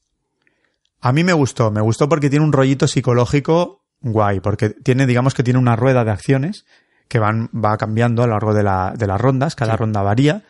A 0.99 1.13
mí 1.13 1.23
me 1.23 1.33
gustó, 1.33 1.69
me 1.71 1.81
gustó 1.81 2.09
porque 2.09 2.29
tiene 2.29 2.43
un 2.43 2.51
rollito 2.51 2.87
psicológico 2.87 3.85
guay, 4.01 4.39
porque 4.39 4.71
tiene, 4.71 5.05
digamos 5.05 5.33
que 5.35 5.43
tiene 5.43 5.59
una 5.59 5.75
rueda 5.75 6.03
de 6.03 6.11
acciones 6.11 6.65
que 7.07 7.19
van, 7.19 7.49
va 7.53 7.77
cambiando 7.77 8.23
a 8.23 8.27
lo 8.27 8.33
largo 8.33 8.53
de, 8.53 8.63
la- 8.63 8.93
de 8.97 9.07
las 9.07 9.21
rondas, 9.21 9.55
cada 9.55 9.77
ronda 9.77 10.01
varía, 10.01 10.43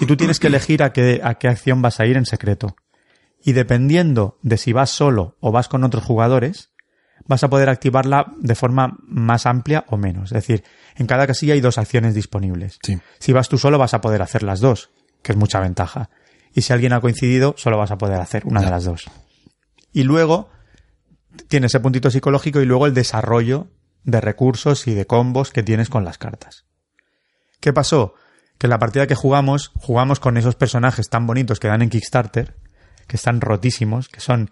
y 0.00 0.06
tú 0.06 0.16
tienes 0.16 0.40
que 0.40 0.48
elegir 0.48 0.82
a 0.82 0.92
qué, 0.92 1.20
a 1.22 1.34
qué 1.36 1.48
acción 1.48 1.80
vas 1.80 2.00
a 2.00 2.06
ir 2.06 2.16
en 2.16 2.26
secreto. 2.26 2.74
Y 3.44 3.52
dependiendo 3.52 4.38
de 4.42 4.56
si 4.58 4.72
vas 4.72 4.90
solo 4.90 5.36
o 5.40 5.52
vas 5.52 5.68
con 5.68 5.84
otros 5.84 6.02
jugadores, 6.02 6.72
vas 7.26 7.44
a 7.44 7.48
poder 7.48 7.68
activarla 7.68 8.32
de 8.40 8.54
forma 8.56 8.96
más 9.06 9.46
amplia 9.46 9.84
o 9.88 9.96
menos. 9.96 10.32
Es 10.32 10.34
decir, 10.46 10.64
en 10.96 11.06
cada 11.06 11.26
casilla 11.28 11.54
hay 11.54 11.60
dos 11.60 11.78
acciones 11.78 12.14
disponibles. 12.14 12.78
Sí. 12.82 12.98
Si 13.20 13.32
vas 13.32 13.48
tú 13.48 13.56
solo 13.56 13.78
vas 13.78 13.94
a 13.94 14.00
poder 14.00 14.20
hacer 14.22 14.42
las 14.42 14.58
dos, 14.60 14.90
que 15.22 15.30
es 15.32 15.38
mucha 15.38 15.60
ventaja. 15.60 16.10
Y 16.54 16.62
si 16.62 16.72
alguien 16.72 16.92
ha 16.92 17.00
coincidido, 17.00 17.54
solo 17.58 17.76
vas 17.76 17.90
a 17.90 17.98
poder 17.98 18.20
hacer 18.20 18.46
una 18.46 18.60
de 18.60 18.70
las 18.70 18.84
dos. 18.84 19.10
Y 19.92 20.04
luego 20.04 20.48
tiene 21.48 21.66
ese 21.66 21.80
puntito 21.80 22.10
psicológico 22.10 22.60
y 22.60 22.64
luego 22.64 22.86
el 22.86 22.94
desarrollo 22.94 23.68
de 24.04 24.20
recursos 24.20 24.86
y 24.86 24.94
de 24.94 25.06
combos 25.06 25.50
que 25.50 25.62
tienes 25.62 25.88
con 25.88 26.04
las 26.04 26.18
cartas. 26.18 26.64
¿Qué 27.60 27.72
pasó? 27.72 28.14
Que 28.58 28.66
en 28.66 28.70
la 28.70 28.78
partida 28.78 29.06
que 29.06 29.14
jugamos, 29.14 29.72
jugamos 29.74 30.20
con 30.20 30.36
esos 30.36 30.54
personajes 30.54 31.08
tan 31.08 31.26
bonitos 31.26 31.58
que 31.58 31.68
dan 31.68 31.82
en 31.82 31.90
Kickstarter, 31.90 32.56
que 33.08 33.16
están 33.16 33.40
rotísimos, 33.40 34.08
que 34.08 34.20
son 34.20 34.50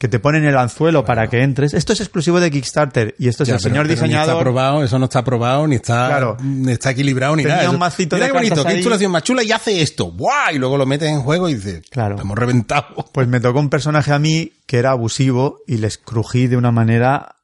que 0.00 0.08
te 0.08 0.18
ponen 0.18 0.46
el 0.46 0.56
anzuelo 0.56 1.04
para 1.04 1.28
que 1.28 1.42
entres. 1.42 1.74
Esto 1.74 1.92
es 1.92 2.00
exclusivo 2.00 2.40
de 2.40 2.50
Kickstarter 2.50 3.14
y 3.18 3.28
esto 3.28 3.42
es 3.42 3.50
Ya, 3.50 3.56
el 3.56 3.60
pero- 3.60 3.70
señor 3.70 3.86
pero 3.86 3.88
Ni 3.88 3.92
está 3.92 4.06
diseñador. 4.06 4.42
probado, 4.42 4.82
eso 4.82 4.98
no 4.98 5.04
está 5.04 5.22
probado, 5.22 5.66
ni 5.66 5.74
está, 5.76 6.08
Claro. 6.08 6.36
ni 6.42 6.72
está 6.72 6.92
equilibrado, 6.92 7.36
ni 7.36 7.42
Tenía 7.42 7.58
nada. 7.58 7.70
un 7.70 7.78
macito 7.78 8.16
Mira 8.16 8.26
de 8.28 8.32
qué 8.32 8.38
bonito, 8.38 8.64
qué 8.64 8.74
instalación 8.76 9.12
más 9.12 9.22
chula 9.24 9.42
y 9.42 9.52
hace 9.52 9.82
esto. 9.82 10.06
¡Guau! 10.10 10.54
Y 10.54 10.58
luego 10.58 10.78
lo 10.78 10.86
metes 10.86 11.10
en 11.10 11.20
juego 11.20 11.50
y 11.50 11.54
dices, 11.54 11.82
Claro. 11.90 12.16
"Lo 12.16 12.22
hemos 12.22 12.38
reventado. 12.38 12.86
Pues 13.12 13.28
me 13.28 13.40
tocó 13.40 13.60
un 13.60 13.68
personaje 13.68 14.10
a 14.10 14.18
mí 14.18 14.52
que 14.66 14.78
era 14.78 14.92
abusivo 14.92 15.58
y 15.66 15.76
les 15.76 15.98
crují 15.98 16.46
de 16.46 16.56
una 16.56 16.70
manera, 16.72 17.36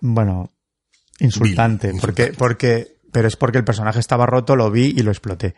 bueno, 0.00 0.52
insultante. 1.18 1.90
Vil, 1.90 2.00
porque, 2.00 2.32
porque, 2.38 2.98
pero 3.12 3.26
es 3.26 3.34
porque 3.34 3.58
el 3.58 3.64
personaje 3.64 3.98
estaba 3.98 4.26
roto, 4.26 4.54
lo 4.54 4.70
vi 4.70 4.94
y 4.96 5.02
lo 5.02 5.10
exploté. 5.10 5.56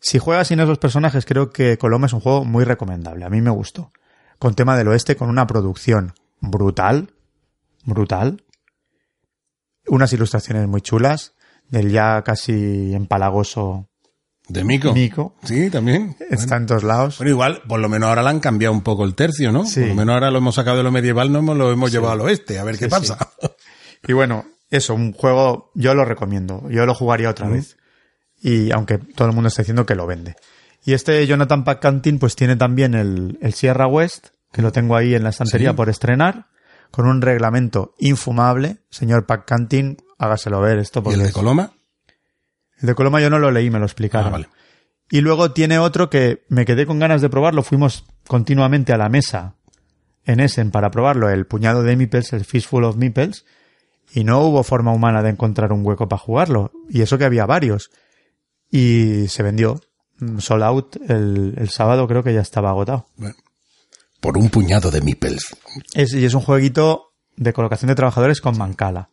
Si 0.00 0.18
juegas 0.20 0.46
sin 0.48 0.60
esos 0.60 0.78
personajes, 0.78 1.26
creo 1.26 1.50
que 1.50 1.76
Coloma 1.76 2.06
es 2.06 2.12
un 2.12 2.20
juego 2.20 2.44
muy 2.44 2.62
recomendable. 2.64 3.24
A 3.24 3.28
mí 3.30 3.40
me 3.40 3.50
gustó. 3.50 3.92
Con 4.40 4.54
tema 4.54 4.76
del 4.76 4.88
oeste, 4.88 5.14
con 5.14 5.28
una 5.28 5.46
producción 5.46 6.14
brutal, 6.40 7.12
brutal. 7.84 8.42
Unas 9.86 10.12
ilustraciones 10.12 10.66
muy 10.66 10.80
chulas, 10.80 11.34
del 11.68 11.90
ya 11.90 12.22
casi 12.22 12.94
empalagoso 12.94 13.88
De 14.48 14.64
Mico. 14.64 14.92
Mico. 14.94 15.36
Sí, 15.44 15.70
también. 15.70 16.16
Está 16.30 16.56
en 16.56 16.66
todos 16.66 16.82
lados. 16.82 17.18
Bueno, 17.18 17.30
igual, 17.30 17.62
por 17.68 17.80
lo 17.80 17.88
menos 17.88 18.08
ahora 18.08 18.22
le 18.22 18.30
han 18.30 18.40
cambiado 18.40 18.72
un 18.72 18.80
poco 18.80 19.04
el 19.04 19.14
tercio, 19.14 19.52
¿no? 19.52 19.66
Sí. 19.66 19.80
Por 19.80 19.90
lo 19.90 19.94
menos 19.94 20.14
ahora 20.14 20.30
lo 20.30 20.38
hemos 20.38 20.54
sacado 20.54 20.78
de 20.78 20.82
lo 20.84 20.90
medieval, 20.90 21.30
no 21.30 21.42
lo 21.54 21.70
hemos 21.70 21.92
llevado 21.92 22.14
al 22.14 22.22
oeste, 22.22 22.58
a 22.58 22.64
ver 22.64 22.78
qué 22.78 22.88
pasa. 22.88 23.18
Y 24.08 24.14
bueno, 24.14 24.46
eso, 24.70 24.94
un 24.94 25.12
juego, 25.12 25.72
yo 25.74 25.94
lo 25.94 26.06
recomiendo. 26.06 26.66
Yo 26.70 26.86
lo 26.86 26.94
jugaría 26.94 27.28
otra 27.28 27.48
vez. 27.48 27.76
Y 28.40 28.72
aunque 28.72 28.96
todo 28.96 29.28
el 29.28 29.34
mundo 29.34 29.48
está 29.48 29.60
diciendo 29.60 29.84
que 29.84 29.94
lo 29.94 30.06
vende. 30.06 30.36
Y 30.84 30.94
este 30.94 31.26
Jonathan 31.26 31.62
Cantin 31.62 32.18
pues 32.18 32.36
tiene 32.36 32.56
también 32.56 32.94
el, 32.94 33.38
el 33.42 33.52
Sierra 33.54 33.86
West, 33.86 34.28
que 34.52 34.62
lo 34.62 34.72
tengo 34.72 34.96
ahí 34.96 35.14
en 35.14 35.22
la 35.22 35.30
estantería 35.30 35.70
Sí. 35.70 35.76
por 35.76 35.88
estrenar, 35.88 36.46
con 36.90 37.06
un 37.06 37.20
reglamento 37.22 37.94
infumable. 37.98 38.78
Señor 38.90 39.26
Cantin, 39.44 39.98
hágaselo 40.18 40.60
ver 40.60 40.78
esto 40.78 41.00
¿Y 41.00 41.02
porque 41.02 41.20
el 41.20 41.26
de 41.26 41.32
Coloma? 41.32 41.72
el 42.80 42.86
de 42.86 42.94
Coloma 42.94 43.20
yo 43.20 43.30
no 43.30 43.38
lo 43.38 43.50
leí, 43.50 43.70
me 43.70 43.78
lo 43.78 43.84
explicaron. 43.84 44.28
Ah, 44.28 44.30
vale. 44.30 44.48
Y 45.10 45.20
luego 45.20 45.52
tiene 45.52 45.78
otro 45.78 46.08
que 46.08 46.44
me 46.48 46.64
quedé 46.64 46.86
con 46.86 46.98
ganas 46.98 47.20
de 47.20 47.28
probarlo. 47.28 47.62
Fuimos 47.62 48.04
continuamente 48.26 48.92
a 48.92 48.96
la 48.96 49.08
mesa 49.08 49.56
en 50.24 50.40
Essen 50.40 50.70
para 50.70 50.90
probarlo, 50.90 51.28
el 51.28 51.46
puñado 51.46 51.82
de 51.82 51.96
Meeples, 51.96 52.32
el 52.32 52.44
Fistful 52.44 52.84
of 52.84 52.96
Meeples, 52.96 53.44
y 54.12 54.22
no 54.24 54.40
hubo 54.40 54.62
forma 54.62 54.92
humana 54.92 55.22
de 55.22 55.30
encontrar 55.30 55.72
un 55.72 55.84
hueco 55.84 56.08
para 56.08 56.20
jugarlo. 56.20 56.72
Y 56.88 57.02
eso 57.02 57.18
que 57.18 57.24
había 57.24 57.44
varios. 57.46 57.90
Y 58.70 59.26
se 59.28 59.42
vendió. 59.42 59.80
Mm, 60.20 60.38
Sold 60.38 60.62
out 60.62 60.96
el, 61.08 61.54
el 61.56 61.68
sábado 61.70 62.06
creo 62.06 62.22
que 62.22 62.32
ya 62.34 62.40
estaba 62.40 62.70
agotado. 62.70 63.06
Bueno, 63.16 63.34
por 64.20 64.36
un 64.38 64.50
puñado 64.50 64.90
de 64.90 65.00
meeples. 65.00 65.56
Es, 65.94 66.12
y 66.12 66.24
es 66.24 66.34
un 66.34 66.42
jueguito 66.42 67.12
de 67.36 67.52
colocación 67.52 67.88
de 67.88 67.94
trabajadores 67.94 68.40
con 68.40 68.56
Mancala. 68.58 69.08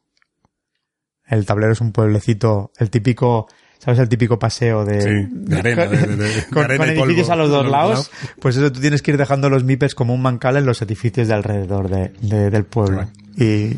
El 1.27 1.45
tablero 1.45 1.73
es 1.73 1.81
un 1.81 1.91
pueblecito, 1.91 2.71
el 2.77 2.89
típico, 2.89 3.47
¿sabes? 3.79 3.99
El 3.99 4.07
típico 4.09 4.39
paseo 4.39 4.85
de, 4.85 5.01
Sí, 5.01 5.09
de 5.31 5.57
arena, 5.59 5.85
de- 5.87 6.15
de- 6.15 6.45
con, 6.47 6.63
arena 6.63 6.85
con 6.85 6.93
y 6.93 6.97
polvo 6.97 7.05
edificios 7.05 7.29
a 7.29 7.35
los 7.35 7.49
dos 7.49 7.65
lados. 7.69 8.11
Pues 8.39 8.55
eso, 8.55 8.71
tú 8.71 8.79
tienes 8.79 9.01
que 9.01 9.11
ir 9.11 9.17
dejando 9.17 9.49
los 9.49 9.63
mipes 9.63 9.93
como 9.95 10.13
un 10.13 10.21
Mancala 10.21 10.59
en 10.59 10.65
los 10.65 10.81
edificios 10.81 11.27
de 11.27 11.33
alrededor 11.33 11.89
de, 11.89 12.09
de- 12.21 12.49
del 12.49 12.63
pueblo. 12.65 13.09
Y 13.35 13.77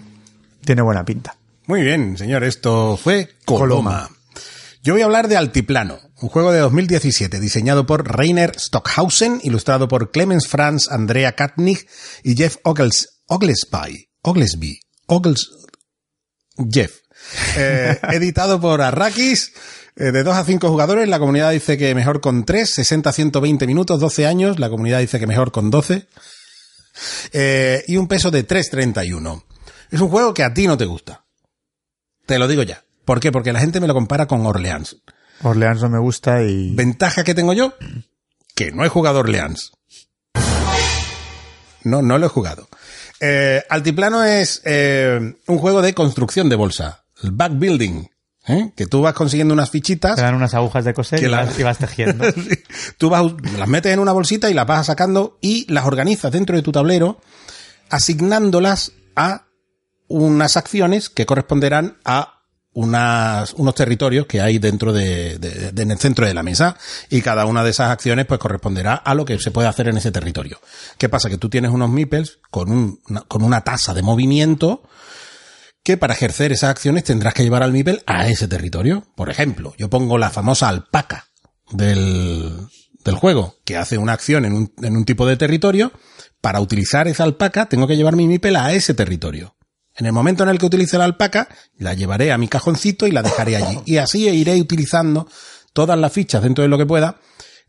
tiene 0.64 0.82
buena 0.82 1.04
pinta. 1.06 1.36
Muy 1.68 1.82
bien, 1.84 2.18
señor, 2.18 2.44
esto 2.44 2.98
fue 2.98 3.30
Coloma. 3.46 4.10
Yo 4.82 4.94
voy 4.94 5.02
a 5.02 5.06
hablar 5.06 5.28
de 5.28 5.38
Altiplano, 5.38 5.98
un 6.22 6.30
juego 6.30 6.52
de 6.52 6.60
2017 6.60 7.40
diseñado 7.40 7.86
por 7.86 8.08
Rainer 8.08 8.54
Stockhausen, 8.60 9.40
ilustrado 9.44 9.88
por 9.88 10.12
Clemens 10.12 10.48
Franz, 10.48 10.90
Andrea 10.90 11.34
Katnig 11.34 11.88
y 12.24 12.36
Jeff 12.36 12.58
Ogles, 12.64 13.22
Oglesby. 13.28 14.10
Oglesby. 14.22 14.80
Ogles, 15.08 15.50
Jeff. 16.72 17.00
Eh, 17.58 17.98
editado 18.12 18.60
por 18.60 18.82
Arrakis, 18.82 19.54
eh, 19.96 20.12
de 20.12 20.24
2 20.24 20.36
a 20.36 20.44
5 20.44 20.70
jugadores. 20.70 21.08
La 21.08 21.20
comunidad 21.20 21.52
dice 21.52 21.78
que 21.78 21.96
mejor 21.96 22.22
con 22.22 22.44
3, 22.44 22.70
60 22.70 23.10
a 23.10 23.14
120 23.14 23.68
minutos, 23.68 24.00
12 24.00 24.26
años. 24.26 24.60
La 24.60 24.70
comunidad 24.70 25.00
dice 25.00 25.20
que 25.20 25.28
mejor 25.28 25.52
con 25.52 25.70
12. 25.70 26.08
Eh, 27.32 27.84
y 27.88 27.98
un 27.98 28.08
peso 28.08 28.30
de 28.30 28.46
3.31. 28.46 29.44
Es 29.90 30.02
un 30.02 30.10
juego 30.10 30.34
que 30.34 30.44
a 30.44 30.54
ti 30.54 30.68
no 30.68 30.78
te 30.78 30.86
gusta. 30.86 31.26
Te 32.26 32.38
lo 32.38 32.48
digo 32.48 32.64
ya. 32.64 32.84
¿Por 33.06 33.20
qué? 33.20 33.32
Porque 33.32 33.54
la 33.54 33.60
gente 33.60 33.80
me 33.80 33.88
lo 33.88 33.94
compara 33.94 34.28
con 34.28 34.46
Orleans. 34.46 34.98
Orleans 35.44 35.82
no 35.82 35.90
me 35.90 36.00
gusta 36.00 36.44
y... 36.44 36.76
¿Ventaja 36.76 37.24
que 37.24 37.34
tengo 37.34 37.54
yo? 37.54 37.74
Que 38.56 38.72
no 38.72 38.84
he 38.86 38.90
jugado 38.90 39.20
Orleans. 39.20 39.72
No, 41.84 42.02
no 42.02 42.18
lo 42.18 42.26
he 42.26 42.30
jugado. 42.30 42.68
Eh, 43.22 43.64
Altiplano 43.70 44.24
es 44.24 44.62
eh, 44.66 45.36
un 45.48 45.58
juego 45.58 45.82
de 45.82 45.94
construcción 45.94 46.50
de 46.50 46.56
bolsa. 46.56 47.06
El 47.24 47.32
backbuilding. 47.32 48.10
¿eh? 48.48 48.72
Que 48.76 48.86
tú 48.86 49.02
vas 49.02 49.14
consiguiendo 49.14 49.54
unas 49.54 49.70
fichitas. 49.70 50.16
Te 50.16 50.22
dan 50.22 50.36
unas 50.36 50.54
agujas 50.54 50.84
de 50.86 50.94
coser 50.94 51.20
Que 51.20 51.28
y, 51.28 51.30
la- 51.30 51.46
vas, 51.46 51.58
y 51.60 51.64
vas 51.64 51.78
tejiendo. 51.78 52.26
Sí. 52.34 52.50
Tú 52.98 53.10
vas, 53.10 53.24
las 53.58 53.68
metes 53.68 53.94
en 53.94 54.00
una 54.00 54.12
bolsita 54.12 54.50
y 54.50 54.54
las 54.54 54.68
vas 54.68 54.88
sacando 54.88 55.38
y 55.42 55.72
las 55.72 55.86
organizas 55.86 56.32
dentro 56.32 56.56
de 56.56 56.62
tu 56.62 56.72
tablero, 56.72 57.22
asignándolas 57.90 58.92
a 59.16 59.46
unas 60.08 60.58
acciones 60.58 61.10
que 61.10 61.26
corresponderán 61.26 61.98
a 62.04 62.39
unas, 62.74 63.54
unos 63.56 63.74
territorios 63.76 64.26
que 64.28 64.42
hay 64.42 64.60
dentro 64.60 64.94
de, 64.94 65.38
de- 65.40 65.72
de- 65.72 65.82
en 65.84 65.92
el 65.92 65.98
centro 65.98 66.26
de 66.28 66.34
la 66.34 66.44
mesa 66.44 66.78
y 67.10 67.22
cada 67.22 67.46
una 67.46 67.64
de 67.64 67.72
esas 67.72 67.90
acciones 67.92 68.26
pues 68.26 68.40
corresponderá 68.40 68.94
a 68.96 69.14
lo 69.16 69.26
que 69.26 69.40
se 69.40 69.52
puede 69.52 69.68
hacer 69.68 69.88
en 69.88 69.98
ese 69.98 70.12
territorio. 70.12 70.60
¿Qué 70.98 71.10
pasa? 71.10 71.30
Que 71.30 71.38
tú 71.38 71.50
tienes 71.50 71.72
unos 71.72 71.90
meeples 71.90 72.40
con, 72.52 72.72
un, 72.72 73.00
una, 73.10 73.22
con 73.22 73.44
una 73.44 73.62
tasa 73.62 73.94
de 73.94 74.02
movimiento 74.04 74.84
que 75.84 75.98
para 75.98 76.14
ejercer 76.14 76.52
esas 76.52 76.70
acciones 76.70 77.04
tendrás 77.06 77.34
que 77.34 77.44
llevar 77.44 77.64
al 77.64 77.72
meeple 77.72 78.04
a 78.06 78.28
ese 78.28 78.48
territorio. 78.48 79.08
Por 79.16 79.30
ejemplo, 79.30 79.74
yo 79.78 79.90
pongo 79.90 80.18
la 80.18 80.30
famosa 80.30 80.68
alpaca 80.70 81.26
del, 81.72 82.52
del 83.04 83.16
juego, 83.16 83.56
que 83.66 83.78
hace 83.78 83.98
una 83.98 84.14
acción 84.14 84.46
en 84.46 84.54
un, 84.54 84.74
en 84.84 84.96
un 84.96 85.06
tipo 85.06 85.26
de 85.26 85.38
territorio. 85.38 85.92
Para 86.42 86.62
utilizar 86.62 87.08
esa 87.08 87.24
alpaca, 87.24 87.66
tengo 87.68 87.88
que 87.88 87.98
llevar 87.98 88.16
mi 88.16 88.28
meeple 88.28 88.58
a 88.58 88.72
ese 88.74 88.94
territorio. 88.94 89.56
En 90.00 90.06
el 90.08 90.14
momento 90.14 90.44
en 90.44 90.50
el 90.50 90.58
que 90.58 90.66
utilice 90.66 90.98
la 90.98 91.04
alpaca, 91.06 91.48
la 91.78 91.94
llevaré 91.94 92.32
a 92.32 92.38
mi 92.38 92.48
cajoncito 92.48 93.06
y 93.06 93.12
la 93.12 93.22
dejaré 93.22 93.58
allí. 93.58 93.80
Y 93.86 93.98
así 93.98 94.28
iré 94.30 94.56
utilizando 94.60 95.28
todas 95.74 96.00
las 96.00 96.12
fichas 96.12 96.42
dentro 96.42 96.64
de 96.64 96.68
lo 96.70 96.78
que 96.78 96.86
pueda. 96.88 97.18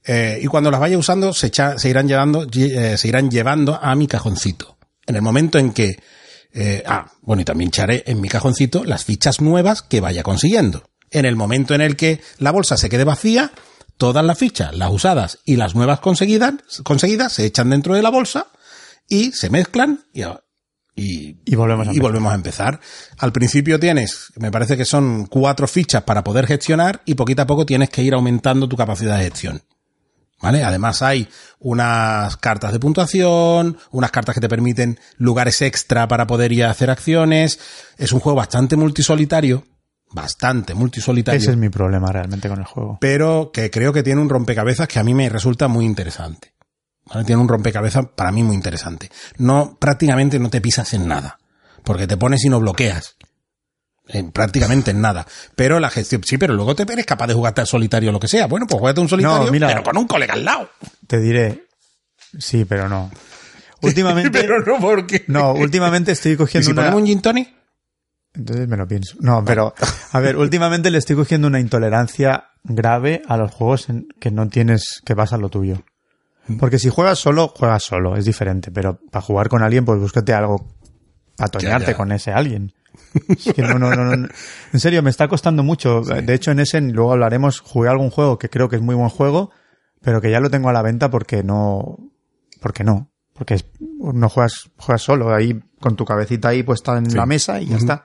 eh, 0.07 0.39
y 0.43 0.47
cuando 0.47 0.71
las 0.71 0.81
vaya 0.81 0.97
usando, 0.97 1.35
se, 1.35 1.49
echa- 1.49 1.77
se 1.79 1.91
irán 1.91 2.09
llevando, 2.09 2.47
lle- 2.47 2.73
eh, 2.75 2.97
se 2.97 3.09
irán 3.09 3.31
llevando 3.31 3.79
a 3.83 3.95
mi 3.95 4.07
cajoncito. 4.07 4.79
En 5.07 5.15
el 5.17 5.21
momento 5.23 5.59
en 5.59 5.73
que 5.75 5.97
eh, 6.55 6.83
ah, 6.87 7.13
bueno, 7.21 7.43
y 7.43 7.45
también 7.45 7.69
echaré 7.69 8.03
en 8.07 8.21
mi 8.21 8.29
cajoncito 8.29 8.83
las 8.85 9.05
fichas 9.05 9.41
nuevas 9.43 9.83
que 9.83 10.01
vaya 10.01 10.23
consiguiendo. 10.23 10.85
En 11.11 11.25
el 11.27 11.37
momento 11.37 11.75
en 11.75 11.81
el 11.83 11.97
que 11.97 12.21
la 12.39 12.51
bolsa 12.51 12.77
se 12.79 12.89
quede 12.89 13.05
vacía, 13.05 13.53
todas 13.99 14.25
las 14.25 14.39
fichas, 14.39 14.75
las 14.75 14.91
usadas 14.91 15.39
y 15.45 15.57
las 15.57 15.75
nuevas 15.75 16.01
conseguidas, 16.01 16.55
conseguidas 16.83 17.35
se 17.35 17.45
echan 17.45 17.69
dentro 17.71 17.95
de 17.95 18.03
la 18.03 18.09
bolsa 18.11 18.47
y 19.09 19.33
se 19.33 19.51
mezclan 19.51 20.05
y, 20.15 20.23
y, 20.95 21.37
Y 21.45 21.55
volvemos 21.57 21.89
a 21.89 21.93
y 21.93 21.99
volvemos 21.99 22.33
a 22.33 22.35
empezar. 22.35 22.81
Al 23.19 23.33
principio 23.33 23.79
tienes, 23.79 24.33
me 24.37 24.51
parece 24.51 24.77
que 24.77 24.85
son 24.85 25.27
cuatro 25.27 25.67
fichas 25.67 26.03
para 26.03 26.23
poder 26.25 26.47
gestionar 26.47 27.03
y 27.05 27.15
poquito 27.15 27.43
a 27.43 27.47
poco 27.47 27.65
tienes 27.67 27.91
que 27.91 28.03
ir 28.03 28.15
aumentando 28.15 28.69
tu 28.69 28.77
capacidad 28.77 29.17
de 29.17 29.25
gestión. 29.25 29.63
¿Vale? 30.43 30.65
Además 30.65 31.03
hay 31.03 31.29
unas 31.59 32.37
cartas 32.39 32.73
de 32.73 32.81
puntuación, 32.81 33.77
unas 33.91 34.11
cartas 34.11 34.35
que 34.35 34.41
te 34.41 34.49
permiten 34.49 34.99
lugares 35.19 35.61
extra 35.61 36.09
para 36.09 36.27
poder 36.27 36.51
ir 36.53 36.65
a 36.65 36.71
hacer 36.71 36.91
acciones. 36.91 37.61
Es 37.99 38.13
un 38.13 38.21
juego 38.21 38.37
bastante 38.37 38.75
multisolitario, 38.75 39.67
bastante 40.13 40.75
multisolitario, 40.75 41.39
Ese 41.39 41.51
es 41.51 41.57
mi 41.59 41.69
problema 41.69 42.11
realmente 42.11 42.49
con 42.49 42.59
el 42.59 42.65
juego. 42.65 42.97
pero 43.03 43.51
que 43.53 43.71
creo 43.71 43.93
que 43.93 44.03
tiene 44.03 44.23
un 44.23 44.31
rompecabezas 44.31 44.89
que 44.89 44.99
a 44.99 45.05
mí 45.05 45.13
me 45.13 45.29
resulta 45.29 45.69
muy 45.69 45.85
interesante. 45.85 46.55
¿Vale? 47.11 47.25
Tiene 47.25 47.43
un 47.43 47.49
rompecabezas 47.49 48.07
para 48.15 48.33
mí 48.33 48.43
muy 48.43 48.55
interesante. 48.55 49.11
No, 49.39 49.77
prácticamente 49.79 50.39
no 50.39 50.49
te 50.49 50.61
pisas 50.61 50.95
en 50.95 51.09
nada, 51.09 51.39
porque 51.85 52.07
te 52.07 52.17
pones 52.17 52.45
y 52.45 52.49
no 52.49 52.61
bloqueas. 52.61 53.17
En 54.13 54.33
prácticamente 54.33 54.91
en 54.91 55.01
nada. 55.01 55.27
Pero 55.55 55.79
la 55.79 55.91
gestión, 55.91 56.23
sí, 56.25 56.37
pero 56.37 56.55
luego 56.55 56.75
te 56.75 56.83
eres 56.83 57.07
capaz 57.07 57.29
de 57.29 57.35
jugarte 57.35 57.61
al 57.61 57.67
solitario 57.67 58.11
o 58.11 58.13
lo 58.13 58.21
que 58.21 58.29
sea. 58.29 58.47
Bueno, 58.47 58.67
pues 58.67 58.81
juégate 58.81 59.01
un 59.01 59.09
solitario, 59.09 59.53
mira. 59.53 59.69
pero 59.69 59.83
con 59.83 59.97
un 59.97 60.07
colega 60.07 60.35
al 60.35 60.45
lado. 60.45 60.71
Te 61.07 61.21
diré, 61.21 61.67
sí, 62.39 62.65
pero 62.65 62.89
no. 62.89 63.11
Últimamente, 63.83 64.31
pero 64.31 64.61
no 64.61 64.79
porque. 64.79 65.25
no, 65.29 65.53
últimamente 65.53 66.13
estoy 66.13 66.33
¿Y 66.33 66.37
cogiendo 66.37 66.67
si 66.67 66.73
una... 66.73 66.83
ponemos 66.83 67.01
un 67.01 67.07
gin 67.07 67.23
tonic? 67.23 67.49
Entonces 68.35 68.69
me 68.69 68.77
lo 68.77 68.87
pienso. 68.87 69.17
No, 69.21 69.45
pero, 69.45 69.75
a 70.13 70.21
ver, 70.21 70.37
últimamente 70.37 70.91
le 70.91 70.99
estoy 70.99 71.17
cogiendo 71.17 71.49
una 71.49 71.59
intolerancia 71.59 72.51
grave 72.63 73.23
a 73.27 73.37
los 73.37 73.53
juegos 73.53 73.89
en 73.89 74.07
que 74.21 74.31
no 74.31 74.49
tienes 74.49 75.01
que 75.05 75.17
pasar 75.17 75.41
lo 75.41 75.49
tuyo. 75.49 75.83
Porque 76.59 76.79
si 76.79 76.89
juegas 76.89 77.19
solo, 77.19 77.49
juegas 77.49 77.83
solo, 77.85 78.17
es 78.17 78.25
diferente. 78.25 78.71
Pero 78.71 78.99
para 79.11 79.23
jugar 79.23 79.49
con 79.49 79.63
alguien, 79.63 79.85
pues 79.85 79.99
búscate 80.01 80.33
algo 80.33 80.75
para 81.37 81.51
toñarte 81.51 81.87
Ya, 81.87 81.93
ya. 81.93 81.97
con 81.97 82.13
ese 82.13 82.33
alguien. 82.33 82.73
Es 83.29 83.53
que 83.55 83.63
no, 83.63 83.79
no, 83.79 83.95
no, 83.95 84.17
no. 84.17 84.29
En 84.73 84.81
serio, 84.81 85.03
me 85.03 85.11
está 85.11 85.29
costando 85.29 85.63
mucho. 85.63 86.03
De 86.03 86.35
hecho, 86.35 86.51
en 86.51 86.61
ese, 86.61 86.81
luego 86.81 87.13
hablaremos, 87.13 87.61
jugué 87.61 87.89
algún 87.89 88.11
juego 88.11 88.39
que 88.39 88.49
creo 88.51 88.69
que 88.69 88.77
es 88.77 88.83
muy 88.83 88.95
buen 88.95 89.09
juego, 89.09 89.51
pero 90.03 90.21
que 90.21 90.31
ya 90.31 90.41
lo 90.41 90.51
tengo 90.51 90.69
a 90.69 90.73
la 90.73 90.83
venta 90.83 91.11
porque 91.11 91.43
no, 91.43 91.99
porque 92.61 92.85
no. 92.85 93.11
Porque 93.35 93.55
es- 93.55 93.65
no 93.99 94.29
juegas, 94.29 94.71
juegas 94.77 95.03
solo, 95.03 95.35
ahí 95.35 95.59
con 95.81 95.97
tu 95.97 96.05
cabecita 96.05 96.49
ahí 96.49 96.63
puesta 96.63 96.99
en 96.99 97.11
Sí. 97.11 97.17
la 97.17 97.27
mesa 97.27 97.61
y 97.61 97.67
ya 97.67 97.77
está. 97.77 98.05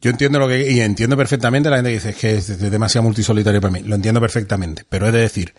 Yo 0.00 0.10
entiendo 0.10 0.38
lo 0.40 0.48
que, 0.48 0.70
y 0.70 0.80
entiendo 0.80 1.16
perfectamente 1.16 1.70
la 1.70 1.76
gente 1.76 1.90
que 1.90 1.94
dice 1.94 2.10
"Es 2.10 2.16
que 2.16 2.34
es 2.36 2.58
demasiado 2.70 3.04
multisolitario 3.04 3.60
para 3.60 3.72
mí. 3.72 3.80
Lo 3.84 3.94
entiendo 3.94 4.20
perfectamente. 4.20 4.84
Pero 4.88 5.06
he 5.06 5.12
de 5.12 5.20
decir 5.20 5.54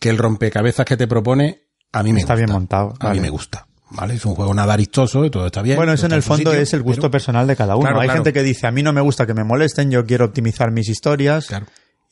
que 0.00 0.08
el 0.10 0.18
rompecabezas 0.18 0.84
que 0.84 0.96
te 0.96 1.06
propone, 1.06 1.62
a 1.92 2.02
mí 2.02 2.12
me 2.12 2.20
Está 2.20 2.32
gusta. 2.34 2.44
bien 2.46 2.52
montado, 2.52 2.94
A 2.98 3.12
mí 3.12 3.20
me 3.20 3.30
gusta. 3.30 3.66
¿Vale? 3.92 4.14
Es 4.14 4.24
un 4.24 4.34
juego 4.36 4.54
nada 4.54 4.74
aristoso 4.74 5.24
y 5.24 5.30
todo 5.30 5.46
está 5.46 5.62
bien. 5.62 5.76
Bueno, 5.76 5.92
eso 5.92 6.06
en 6.06 6.12
el 6.12 6.22
fondo 6.22 6.50
sitio, 6.52 6.62
es 6.62 6.72
el 6.74 6.82
gusto 6.82 7.02
pero- 7.02 7.10
personal 7.10 7.46
de 7.48 7.56
cada 7.56 7.74
uno. 7.74 7.82
Claro, 7.86 8.00
Hay 8.00 8.06
claro. 8.06 8.18
gente 8.18 8.32
que 8.32 8.42
dice, 8.44 8.66
a 8.68 8.70
mí 8.70 8.82
no 8.84 8.92
me 8.92 9.00
gusta 9.00 9.26
que 9.26 9.34
me 9.34 9.42
molesten, 9.44 9.90
yo 9.90 10.06
quiero 10.06 10.26
optimizar 10.26 10.70
mis 10.70 10.88
historias 10.88 11.46
Claro. 11.46 11.66